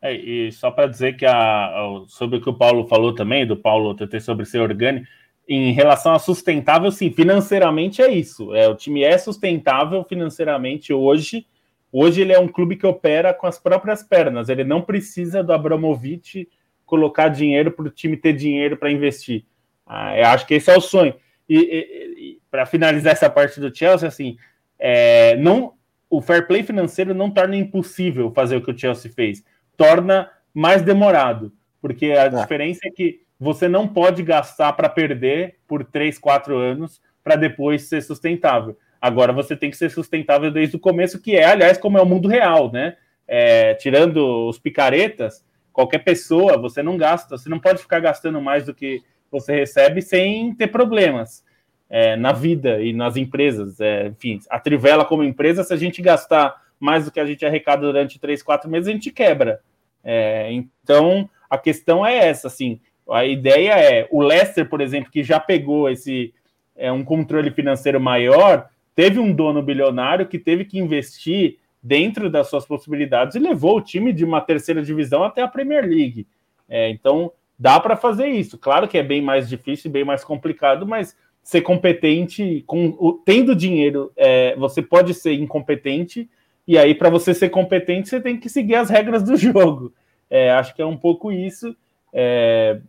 É, 0.00 0.12
e 0.12 0.50
só 0.50 0.70
para 0.70 0.88
dizer 0.88 1.16
que 1.16 1.24
a, 1.24 1.72
sobre 2.08 2.38
o 2.38 2.40
que 2.40 2.50
o 2.50 2.54
Paulo 2.54 2.86
falou 2.88 3.14
também, 3.14 3.46
do 3.46 3.56
Paulo 3.56 3.94
TT 3.94 4.20
sobre 4.20 4.44
ser 4.44 4.60
orgânico, 4.60 5.06
em 5.48 5.72
relação 5.72 6.12
a 6.12 6.18
sustentável, 6.18 6.90
sim, 6.90 7.10
financeiramente 7.10 8.02
é 8.02 8.10
isso. 8.10 8.54
É, 8.54 8.68
o 8.68 8.74
time 8.74 9.02
é 9.02 9.16
sustentável 9.18 10.04
financeiramente 10.04 10.92
hoje, 10.92 11.46
Hoje 11.92 12.22
ele 12.22 12.32
é 12.32 12.38
um 12.38 12.48
clube 12.48 12.76
que 12.76 12.86
opera 12.86 13.34
com 13.34 13.46
as 13.46 13.58
próprias 13.58 14.02
pernas. 14.02 14.48
Ele 14.48 14.64
não 14.64 14.80
precisa 14.80 15.44
do 15.44 15.52
Abramovich 15.52 16.48
colocar 16.86 17.28
dinheiro 17.28 17.70
para 17.70 17.86
o 17.86 17.90
time 17.90 18.16
ter 18.16 18.32
dinheiro 18.32 18.76
para 18.76 18.90
investir. 18.90 19.44
Ah, 19.86 20.18
eu 20.18 20.26
acho 20.26 20.46
que 20.46 20.54
esse 20.54 20.70
é 20.70 20.76
o 20.76 20.80
sonho. 20.80 21.14
E, 21.48 21.56
e, 21.56 22.30
e 22.30 22.40
para 22.50 22.64
finalizar 22.64 23.12
essa 23.12 23.28
parte 23.28 23.60
do 23.60 23.74
Chelsea, 23.74 24.08
assim, 24.08 24.38
é, 24.78 25.36
não, 25.36 25.74
o 26.08 26.20
fair 26.20 26.46
play 26.46 26.62
financeiro 26.62 27.14
não 27.14 27.30
torna 27.30 27.56
impossível 27.56 28.32
fazer 28.32 28.56
o 28.56 28.62
que 28.62 28.70
o 28.70 28.78
Chelsea 28.78 29.10
fez, 29.10 29.44
torna 29.76 30.30
mais 30.52 30.82
demorado, 30.82 31.52
porque 31.80 32.06
a 32.06 32.24
é. 32.24 32.28
diferença 32.28 32.80
é 32.84 32.90
que 32.90 33.22
você 33.38 33.68
não 33.68 33.88
pode 33.88 34.22
gastar 34.22 34.72
para 34.74 34.88
perder 34.88 35.56
por 35.66 35.84
3, 35.84 36.18
4 36.18 36.56
anos 36.56 37.00
para 37.24 37.36
depois 37.36 37.82
ser 37.82 38.02
sustentável. 38.02 38.76
Agora 39.02 39.32
você 39.32 39.56
tem 39.56 39.68
que 39.68 39.76
ser 39.76 39.90
sustentável 39.90 40.48
desde 40.48 40.76
o 40.76 40.78
começo, 40.78 41.20
que 41.20 41.34
é, 41.34 41.44
aliás, 41.44 41.76
como 41.76 41.98
é 41.98 42.00
o 42.00 42.06
mundo 42.06 42.28
real, 42.28 42.70
né? 42.70 42.96
É, 43.26 43.74
tirando 43.74 44.48
os 44.48 44.60
picaretas, 44.60 45.44
qualquer 45.72 45.98
pessoa, 46.04 46.56
você 46.56 46.84
não 46.84 46.96
gasta, 46.96 47.36
você 47.36 47.48
não 47.48 47.58
pode 47.58 47.82
ficar 47.82 47.98
gastando 47.98 48.40
mais 48.40 48.64
do 48.64 48.72
que 48.72 49.02
você 49.28 49.56
recebe 49.56 50.00
sem 50.00 50.54
ter 50.54 50.68
problemas 50.68 51.44
é, 51.90 52.14
na 52.14 52.32
vida 52.32 52.80
e 52.80 52.92
nas 52.92 53.16
empresas. 53.16 53.80
É, 53.80 54.06
enfim, 54.06 54.38
a 54.48 54.60
Trivela 54.60 55.04
como 55.04 55.24
empresa, 55.24 55.64
se 55.64 55.74
a 55.74 55.76
gente 55.76 56.00
gastar 56.00 56.62
mais 56.78 57.04
do 57.04 57.10
que 57.10 57.18
a 57.18 57.26
gente 57.26 57.44
arrecada 57.44 57.82
durante 57.82 58.20
três, 58.20 58.40
quatro 58.40 58.70
meses, 58.70 58.86
a 58.88 58.92
gente 58.92 59.10
quebra. 59.10 59.60
É, 60.04 60.52
então, 60.52 61.28
a 61.50 61.58
questão 61.58 62.06
é 62.06 62.28
essa, 62.28 62.46
assim, 62.46 62.80
a 63.10 63.24
ideia 63.24 63.72
é, 63.72 64.06
o 64.12 64.22
Leicester, 64.22 64.68
por 64.68 64.80
exemplo, 64.80 65.10
que 65.10 65.24
já 65.24 65.40
pegou 65.40 65.90
esse 65.90 66.32
é, 66.76 66.92
um 66.92 67.04
controle 67.04 67.50
financeiro 67.50 68.00
maior, 68.00 68.68
teve 68.94 69.18
um 69.18 69.32
dono 69.32 69.62
bilionário 69.62 70.26
que 70.26 70.38
teve 70.38 70.64
que 70.64 70.78
investir 70.78 71.58
dentro 71.82 72.30
das 72.30 72.48
suas 72.48 72.64
possibilidades 72.64 73.34
e 73.34 73.40
levou 73.40 73.78
o 73.78 73.82
time 73.82 74.12
de 74.12 74.24
uma 74.24 74.40
terceira 74.40 74.82
divisão 74.82 75.24
até 75.24 75.42
a 75.42 75.48
Premier 75.48 75.84
League. 75.84 76.26
É, 76.68 76.88
então, 76.90 77.32
dá 77.58 77.80
para 77.80 77.96
fazer 77.96 78.28
isso. 78.28 78.56
Claro 78.56 78.86
que 78.86 78.98
é 78.98 79.02
bem 79.02 79.20
mais 79.20 79.48
difícil, 79.48 79.90
bem 79.90 80.04
mais 80.04 80.24
complicado, 80.24 80.86
mas 80.86 81.16
ser 81.42 81.62
competente, 81.62 82.62
com 82.66 83.20
tendo 83.24 83.56
dinheiro, 83.56 84.12
é, 84.16 84.54
você 84.56 84.80
pode 84.80 85.12
ser 85.12 85.32
incompetente, 85.34 86.30
e 86.66 86.78
aí, 86.78 86.94
para 86.94 87.10
você 87.10 87.34
ser 87.34 87.48
competente, 87.50 88.08
você 88.08 88.20
tem 88.20 88.38
que 88.38 88.48
seguir 88.48 88.76
as 88.76 88.88
regras 88.88 89.22
do 89.22 89.34
jogo. 89.36 89.92
É, 90.30 90.50
acho 90.52 90.74
que 90.74 90.80
é 90.80 90.86
um 90.86 90.96
pouco 90.96 91.32
isso. 91.32 91.76
É, 92.12 92.80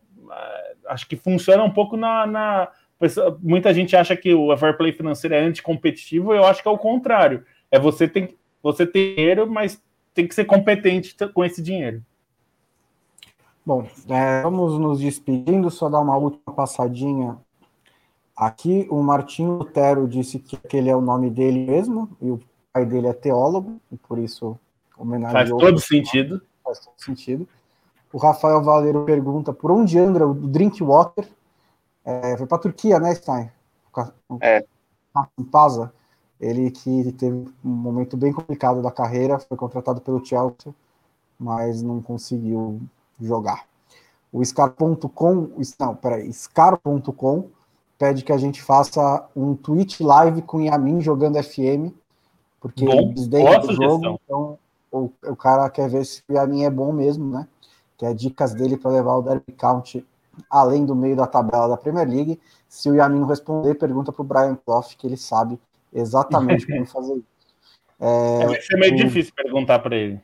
acho 0.87 1.07
que 1.07 1.15
funciona 1.15 1.63
um 1.63 1.71
pouco 1.71 1.97
na, 1.97 2.25
na 2.27 2.69
muita 3.41 3.73
gente 3.73 3.95
acha 3.95 4.15
que 4.15 4.33
o 4.33 4.55
fair 4.57 4.77
play 4.77 4.91
financeiro 4.91 5.35
é 5.35 5.39
anticompetitivo, 5.39 6.33
eu 6.33 6.45
acho 6.45 6.61
que 6.61 6.67
é 6.67 6.71
o 6.71 6.77
contrário. 6.77 7.45
É 7.69 7.79
você 7.79 8.07
tem 8.07 8.35
você 8.61 8.87
ter 8.87 9.15
dinheiro, 9.15 9.49
mas 9.49 9.81
tem 10.13 10.25
que 10.25 10.33
ser 10.33 10.45
competente 10.45 11.15
com 11.33 11.43
esse 11.43 11.61
dinheiro. 11.61 12.01
Bom, 13.65 13.87
é, 14.09 14.41
vamos 14.41 14.77
nos 14.77 14.99
despedindo, 14.99 15.69
só 15.69 15.89
dar 15.89 15.99
uma 15.99 16.17
última 16.17 16.53
passadinha 16.53 17.37
aqui. 18.35 18.87
O 18.89 19.01
Martinho 19.01 19.57
Lutero 19.57 20.07
disse 20.07 20.39
que 20.39 20.55
aquele 20.55 20.89
é 20.89 20.95
o 20.95 21.01
nome 21.01 21.29
dele 21.29 21.65
mesmo, 21.65 22.09
e 22.21 22.29
o 22.29 22.39
pai 22.71 22.85
dele 22.85 23.07
é 23.07 23.13
teólogo, 23.13 23.79
e 23.91 23.97
por 23.97 24.17
isso 24.17 24.57
homenagem. 24.97 25.33
Faz 25.33 25.49
todo 25.49 25.79
sentido. 25.79 26.41
Faz 26.63 26.79
todo 26.79 26.93
sentido. 26.97 27.47
O 28.11 28.17
Rafael 28.17 28.61
Valeiro 28.61 29.05
pergunta 29.05 29.51
por 29.51 29.71
onde 29.71 29.97
anda 29.97 30.27
o 30.27 30.33
Drinkwater. 30.33 31.27
É, 32.05 32.37
foi 32.37 32.45
para 32.45 32.57
a 32.57 32.61
Turquia, 32.61 32.99
né, 32.99 33.13
Stein? 33.15 33.49
É. 34.41 34.65
Em 35.37 35.43
Pasa. 35.43 35.93
Ele 36.39 36.69
que 36.71 37.11
teve 37.13 37.47
um 37.63 37.69
momento 37.69 38.17
bem 38.17 38.33
complicado 38.33 38.81
da 38.81 38.91
carreira, 38.91 39.39
foi 39.39 39.55
contratado 39.55 40.01
pelo 40.01 40.23
Chelsea, 40.25 40.73
mas 41.39 41.81
não 41.81 42.01
conseguiu 42.01 42.81
jogar. 43.21 43.65
O 44.31 44.43
Scar.com, 44.43 45.51
não, 45.79 45.95
peraí, 45.95 46.33
Scar.com 46.33 47.49
pede 47.97 48.23
que 48.23 48.33
a 48.33 48.37
gente 48.37 48.61
faça 48.61 49.25
um 49.35 49.55
Twitch 49.55 50.01
live 50.01 50.41
com 50.41 50.57
o 50.57 50.61
Yamin 50.61 50.99
jogando 50.99 51.41
FM, 51.41 51.93
porque 52.59 52.83
Bom, 52.83 52.91
eles 52.91 53.27
dentro 53.27 53.67
do 53.67 53.73
jogo, 53.75 54.19
então 54.25 54.59
o, 54.91 55.09
o 55.25 55.35
cara 55.35 55.69
quer 55.69 55.87
ver 55.87 56.05
se 56.05 56.21
o 56.27 56.33
Yamin 56.33 56.65
é 56.65 56.69
bom 56.69 56.91
mesmo, 56.91 57.29
né? 57.29 57.47
Que 57.97 58.05
é 58.05 58.13
dicas 58.13 58.53
dele 58.53 58.75
para 58.75 58.91
levar 58.91 59.15
o 59.15 59.21
Derby 59.21 59.53
Count 59.53 60.05
além 60.49 60.85
do 60.85 60.95
meio 60.95 61.15
da 61.15 61.27
tabela 61.27 61.67
da 61.67 61.77
Premier 61.77 62.07
League. 62.07 62.39
Se 62.67 62.89
o 62.89 62.95
Yamin 62.95 63.19
não 63.19 63.27
responder, 63.27 63.75
pergunta 63.75 64.11
para 64.11 64.21
o 64.21 64.25
Brian 64.25 64.55
Clough, 64.55 64.95
que 64.97 65.07
ele 65.07 65.17
sabe 65.17 65.59
exatamente 65.93 66.67
como 66.67 66.85
fazer 66.85 67.13
isso. 67.15 67.25
É, 67.99 68.47
vai 68.47 68.59
ser 68.59 68.75
meio 68.77 68.93
o... 68.93 68.97
difícil 68.97 69.31
perguntar 69.33 69.79
para 69.79 69.95
ele. 69.95 70.19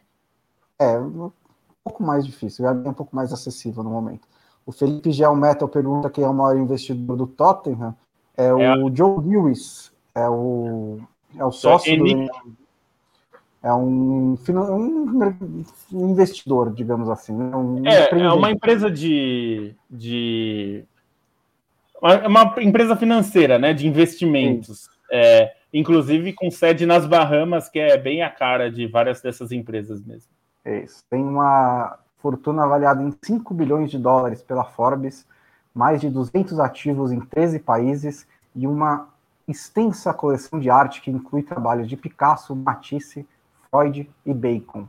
É, 0.78 1.00
um 1.00 1.32
pouco 1.82 2.04
mais 2.04 2.26
difícil, 2.26 2.66
o 2.66 2.68
Yamin 2.68 2.88
é 2.88 2.90
um 2.90 2.94
pouco 2.94 3.16
mais 3.16 3.32
acessível 3.32 3.84
no 3.84 3.90
momento. 3.90 4.28
O 4.66 4.72
Felipe 4.74 5.12
Gel 5.12 5.34
Metal 5.34 5.68
pergunta 5.70 6.10
quem 6.10 6.26
é 6.26 6.28
o 6.28 6.34
maior 6.34 6.58
investidor 6.60 7.16
do 7.16 7.26
Tottenham. 7.26 7.96
É, 8.36 8.48
é 8.48 8.54
o 8.54 8.88
a... 8.88 8.92
Joe 8.94 9.26
Lewis, 9.26 9.94
é 10.14 10.28
o, 10.28 11.00
é 11.38 11.46
o 11.46 11.52
sócio 11.52 11.98
do, 11.98 12.28
é 13.62 13.74
um, 13.74 14.38
um, 14.48 16.10
investidor, 16.10 16.74
digamos 16.74 17.10
assim. 17.10 17.36
Né? 17.36 17.56
Um 17.56 17.86
é, 17.86 18.10
é 18.10 18.32
uma 18.32 18.52
empresa 18.52 18.90
de, 18.90 19.76
de 19.90 20.86
uma, 22.02 22.28
uma 22.28 22.64
empresa 22.64 22.96
financeira, 22.96 23.60
né, 23.60 23.74
de 23.74 23.88
investimentos. 23.88 24.90
É, 25.12 25.54
inclusive 25.74 26.34
com 26.34 26.50
sede 26.50 26.86
nas 26.86 27.06
Bahamas, 27.06 27.68
que 27.68 27.80
é 27.80 27.98
bem 27.98 28.22
a 28.22 28.30
cara 28.30 28.72
de 28.72 28.88
várias 28.88 29.22
dessas 29.22 29.52
empresas 29.52 30.02
mesmo. 30.04 30.30
É 30.64 30.80
isso. 30.84 31.04
Tem 31.10 31.22
uma 31.22 31.98
fortuna 32.20 32.64
avaliada 32.64 33.02
em 33.02 33.14
5 33.22 33.54
bilhões 33.54 33.90
de 33.90 33.98
dólares 33.98 34.42
pela 34.42 34.64
Forbes, 34.64 35.26
mais 35.74 36.02
de 36.02 36.10
200 36.10 36.60
ativos 36.60 37.12
em 37.12 37.20
13 37.20 37.60
países 37.60 38.28
e 38.56 38.68
uma 38.68 39.08
extensa 39.48 40.14
coleção 40.14 40.60
de 40.60 40.70
arte 40.70 41.02
que 41.02 41.10
inclui 41.10 41.42
trabalhos 41.42 41.88
de 41.88 41.98
Picasso, 41.98 42.56
Matisse, 42.56 43.26
Freud 43.72 44.10
e 44.26 44.34
Bacon. 44.34 44.88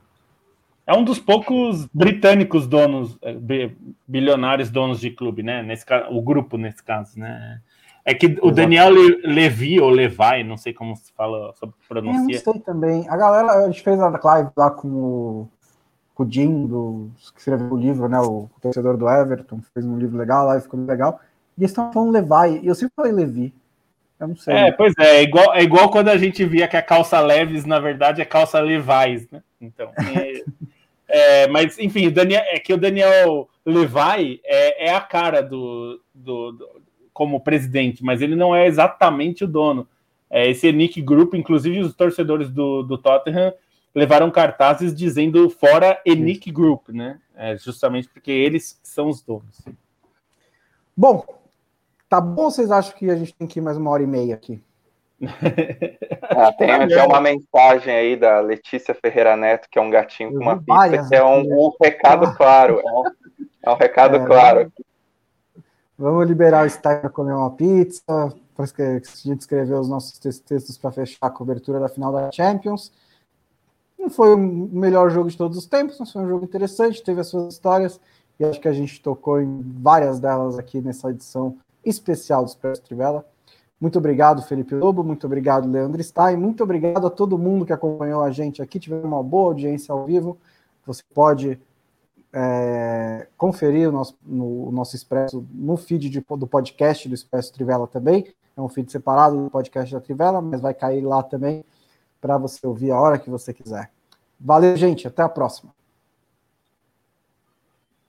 É 0.87 0.95
um 0.95 1.05
dos 1.05 1.19
poucos 1.19 1.87
britânicos 1.95 2.67
donos, 2.67 3.17
eh, 3.23 3.71
bilionários 4.09 4.71
donos 4.71 5.01
de 5.01 5.11
clube, 5.11 5.43
né? 5.43 5.63
Nesse 5.63 5.85
o 6.11 6.21
grupo 6.21 6.57
nesse 6.57 6.83
caso, 6.83 7.19
né? 7.19 7.61
É 8.05 8.15
que 8.15 8.39
o 8.43 8.51
Daniel 8.51 8.91
Levi 9.25 9.79
ou 9.79 9.91
Levi, 9.91 10.43
não 10.45 10.57
sei 10.57 10.73
como 10.73 10.97
se 10.97 11.13
fala, 11.13 11.53
sobre 11.55 11.77
pronuncia. 11.89 12.39
Eu 12.39 12.43
não 12.45 12.53
sei 12.55 12.63
também. 12.63 13.09
A 13.09 13.17
galera, 13.17 13.53
a 13.53 13.67
gente 13.71 13.83
fez 13.83 14.01
a 14.01 14.09
live 14.09 14.51
lá 14.57 14.71
com 14.71 14.89
o, 14.89 15.49
com 16.15 16.25
o 16.25 16.31
Jim, 16.31 16.67
do, 16.67 17.11
que 17.35 17.39
escreveu 17.39 17.73
o 17.73 17.77
livro, 17.77 18.09
né? 18.09 18.19
O, 18.19 18.49
o 18.57 18.61
torcedor 18.61 18.97
do 18.97 19.09
Everton, 19.09 19.61
fez 19.73 19.87
um 19.87 19.99
livro 19.99 20.19
legal 20.19 20.47
lá 20.47 20.57
e 20.57 20.61
ficou 20.61 20.81
legal. 20.81 21.21
E 21.57 21.61
eles 21.61 21.71
estão 21.71 21.93
falando 21.93 22.13
Levi, 22.13 22.65
e 22.65 22.67
eu 22.67 22.75
sempre 22.75 22.95
falei 22.97 23.13
Levi. 23.13 23.55
Eu 24.21 24.29
não 24.29 24.37
sei. 24.37 24.55
É, 24.55 24.71
pois 24.71 24.93
é, 24.99 25.17
é 25.17 25.23
igual, 25.23 25.55
é 25.55 25.63
igual 25.63 25.91
quando 25.91 26.09
a 26.09 26.19
gente 26.19 26.45
via 26.45 26.69
que 26.69 26.77
a 26.77 26.83
calça 26.83 27.19
Leves, 27.21 27.65
na 27.65 27.81
verdade, 27.81 28.21
é 28.21 28.25
calça 28.25 28.61
Levi's, 28.61 29.29
né? 29.31 29.43
Então. 29.61 29.91
É, 29.97 30.45
é, 31.45 31.49
mas, 31.49 31.79
enfim, 31.79 32.07
o 32.07 32.13
Daniel, 32.13 32.43
é 32.47 32.59
que 32.59 32.75
o 32.75 32.77
Daniel 32.77 33.49
Levi 33.65 34.41
é, 34.45 34.89
é 34.89 34.95
a 34.95 35.01
cara 35.01 35.43
do, 35.43 36.01
do, 36.15 36.53
do, 36.53 36.83
como 37.13 37.41
presidente, 37.41 38.05
mas 38.05 38.21
ele 38.21 38.37
não 38.37 38.55
é 38.55 38.67
exatamente 38.67 39.45
o 39.45 39.49
dono. 39.49 39.89
É, 40.29 40.49
esse 40.49 40.71
Nick 40.71 41.01
Group, 41.01 41.35
inclusive 41.35 41.81
os 41.81 41.95
torcedores 41.95 42.51
do, 42.51 42.83
do 42.83 42.99
Tottenham 42.99 43.53
levaram 43.95 44.31
cartazes 44.31 44.95
dizendo 44.95 45.51
fora 45.51 46.01
Enic 46.07 46.53
Group, 46.53 46.91
né? 46.91 47.19
É, 47.35 47.57
justamente 47.57 48.09
porque 48.09 48.31
eles 48.31 48.79
são 48.83 49.09
os 49.09 49.23
donos. 49.23 49.65
Bom, 50.97 51.25
Tá 52.11 52.21
bom 52.21 52.43
ou 52.43 52.51
vocês 52.51 52.73
acham 52.73 52.93
que 52.97 53.09
a 53.09 53.15
gente 53.15 53.33
tem 53.33 53.47
que 53.47 53.61
ir 53.61 53.63
mais 53.63 53.77
uma 53.77 53.89
hora 53.89 54.03
e 54.03 54.07
meia 54.07 54.35
aqui? 54.35 54.61
Ah, 56.33 56.53
tem 56.53 56.69
tá 56.69 56.85
até 56.85 57.03
uma 57.05 57.21
mensagem 57.21 57.93
aí 57.93 58.17
da 58.17 58.39
Letícia 58.39 58.95
Ferreira 58.95 59.37
Neto, 59.37 59.69
que 59.69 59.81
é 59.81 59.83
um 59.83 59.91
gatinho 59.91 60.31
com 60.31 60.39
uma 60.39 60.57
pizza, 60.57 61.09
que 61.09 61.17
é 61.17 61.25
um, 61.25 61.41
um 61.41 61.73
recado 61.83 62.25
ah. 62.25 62.35
claro. 62.37 62.81
É 62.81 62.93
um, 62.93 63.05
é 63.65 63.71
um 63.71 63.75
recado 63.75 64.17
é, 64.17 64.25
claro. 64.25 64.73
Vamos 65.99 66.29
liberar 66.29 66.65
o 66.65 66.71
Stein 66.71 67.01
para 67.01 67.11
comer 67.11 67.35
uma 67.35 67.51
pizza, 67.51 68.03
para 68.55 68.65
a 68.65 68.99
gente 69.05 69.41
escrever 69.41 69.75
os 69.75 69.89
nossos 69.89 70.19
textos 70.19 70.79
para 70.79 70.93
fechar 70.93 71.27
a 71.27 71.31
cobertura 71.31 71.81
da 71.81 71.89
final 71.89 72.13
da 72.13 72.31
Champions. 72.31 72.93
Não 73.99 74.09
foi 74.09 74.33
o 74.33 74.39
melhor 74.39 75.11
jogo 75.11 75.29
de 75.29 75.37
todos 75.37 75.59
os 75.59 75.67
tempos, 75.67 75.99
mas 75.99 76.13
foi 76.13 76.23
um 76.23 76.29
jogo 76.29 76.45
interessante, 76.45 77.03
teve 77.03 77.21
as 77.21 77.27
suas 77.27 77.55
histórias, 77.55 78.01
e 78.39 78.45
acho 78.45 78.61
que 78.61 78.69
a 78.69 78.73
gente 78.73 79.03
tocou 79.03 79.41
em 79.41 79.61
várias 79.83 80.21
delas 80.21 80.59
aqui 80.59 80.81
nessa 80.81 81.11
edição 81.11 81.59
especial 81.85 82.45
do 82.45 82.49
Expresso 82.49 82.83
Trivela. 82.83 83.25
Muito 83.81 83.99
obrigado, 83.99 84.43
Felipe 84.43 84.75
Lobo. 84.75 85.03
Muito 85.03 85.27
obrigado, 85.27 85.71
Leandro 85.71 86.03
Stein. 86.03 86.37
Muito 86.37 86.63
obrigado 86.63 87.07
a 87.07 87.11
todo 87.11 87.39
mundo 87.39 87.65
que 87.65 87.73
acompanhou 87.73 88.23
a 88.23 88.31
gente 88.31 88.61
aqui. 88.61 88.79
Tivemos 88.79 89.07
uma 89.07 89.23
boa 89.23 89.49
audiência 89.49 89.93
ao 89.93 90.05
vivo. 90.05 90.37
Você 90.87 91.03
pode 91.15 91.59
é, 92.33 93.27
conferir 93.39 93.89
o 93.89 93.93
nosso, 93.93 94.15
no, 94.23 94.69
o 94.69 94.71
nosso 94.71 94.95
Expresso 94.95 95.47
no 95.51 95.77
feed 95.77 96.11
de, 96.11 96.21
do 96.21 96.47
podcast 96.47 97.09
do 97.09 97.15
Expresso 97.15 97.53
Trivela 97.53 97.87
também. 97.87 98.27
É 98.57 98.61
um 98.61 98.69
feed 98.69 98.93
separado 98.93 99.45
do 99.45 99.51
podcast 99.51 99.95
da 99.95 100.01
Trivela, 100.01 100.43
mas 100.43 100.61
vai 100.61 100.75
cair 100.75 101.01
lá 101.01 101.23
também 101.23 101.65
para 102.21 102.37
você 102.37 102.67
ouvir 102.67 102.91
a 102.91 103.01
hora 103.01 103.19
que 103.19 103.31
você 103.31 103.55
quiser. 103.55 103.91
Valeu, 104.39 104.77
gente. 104.77 105.09
Até 105.09 105.23
a 105.23 105.29
próxima. 105.29 105.73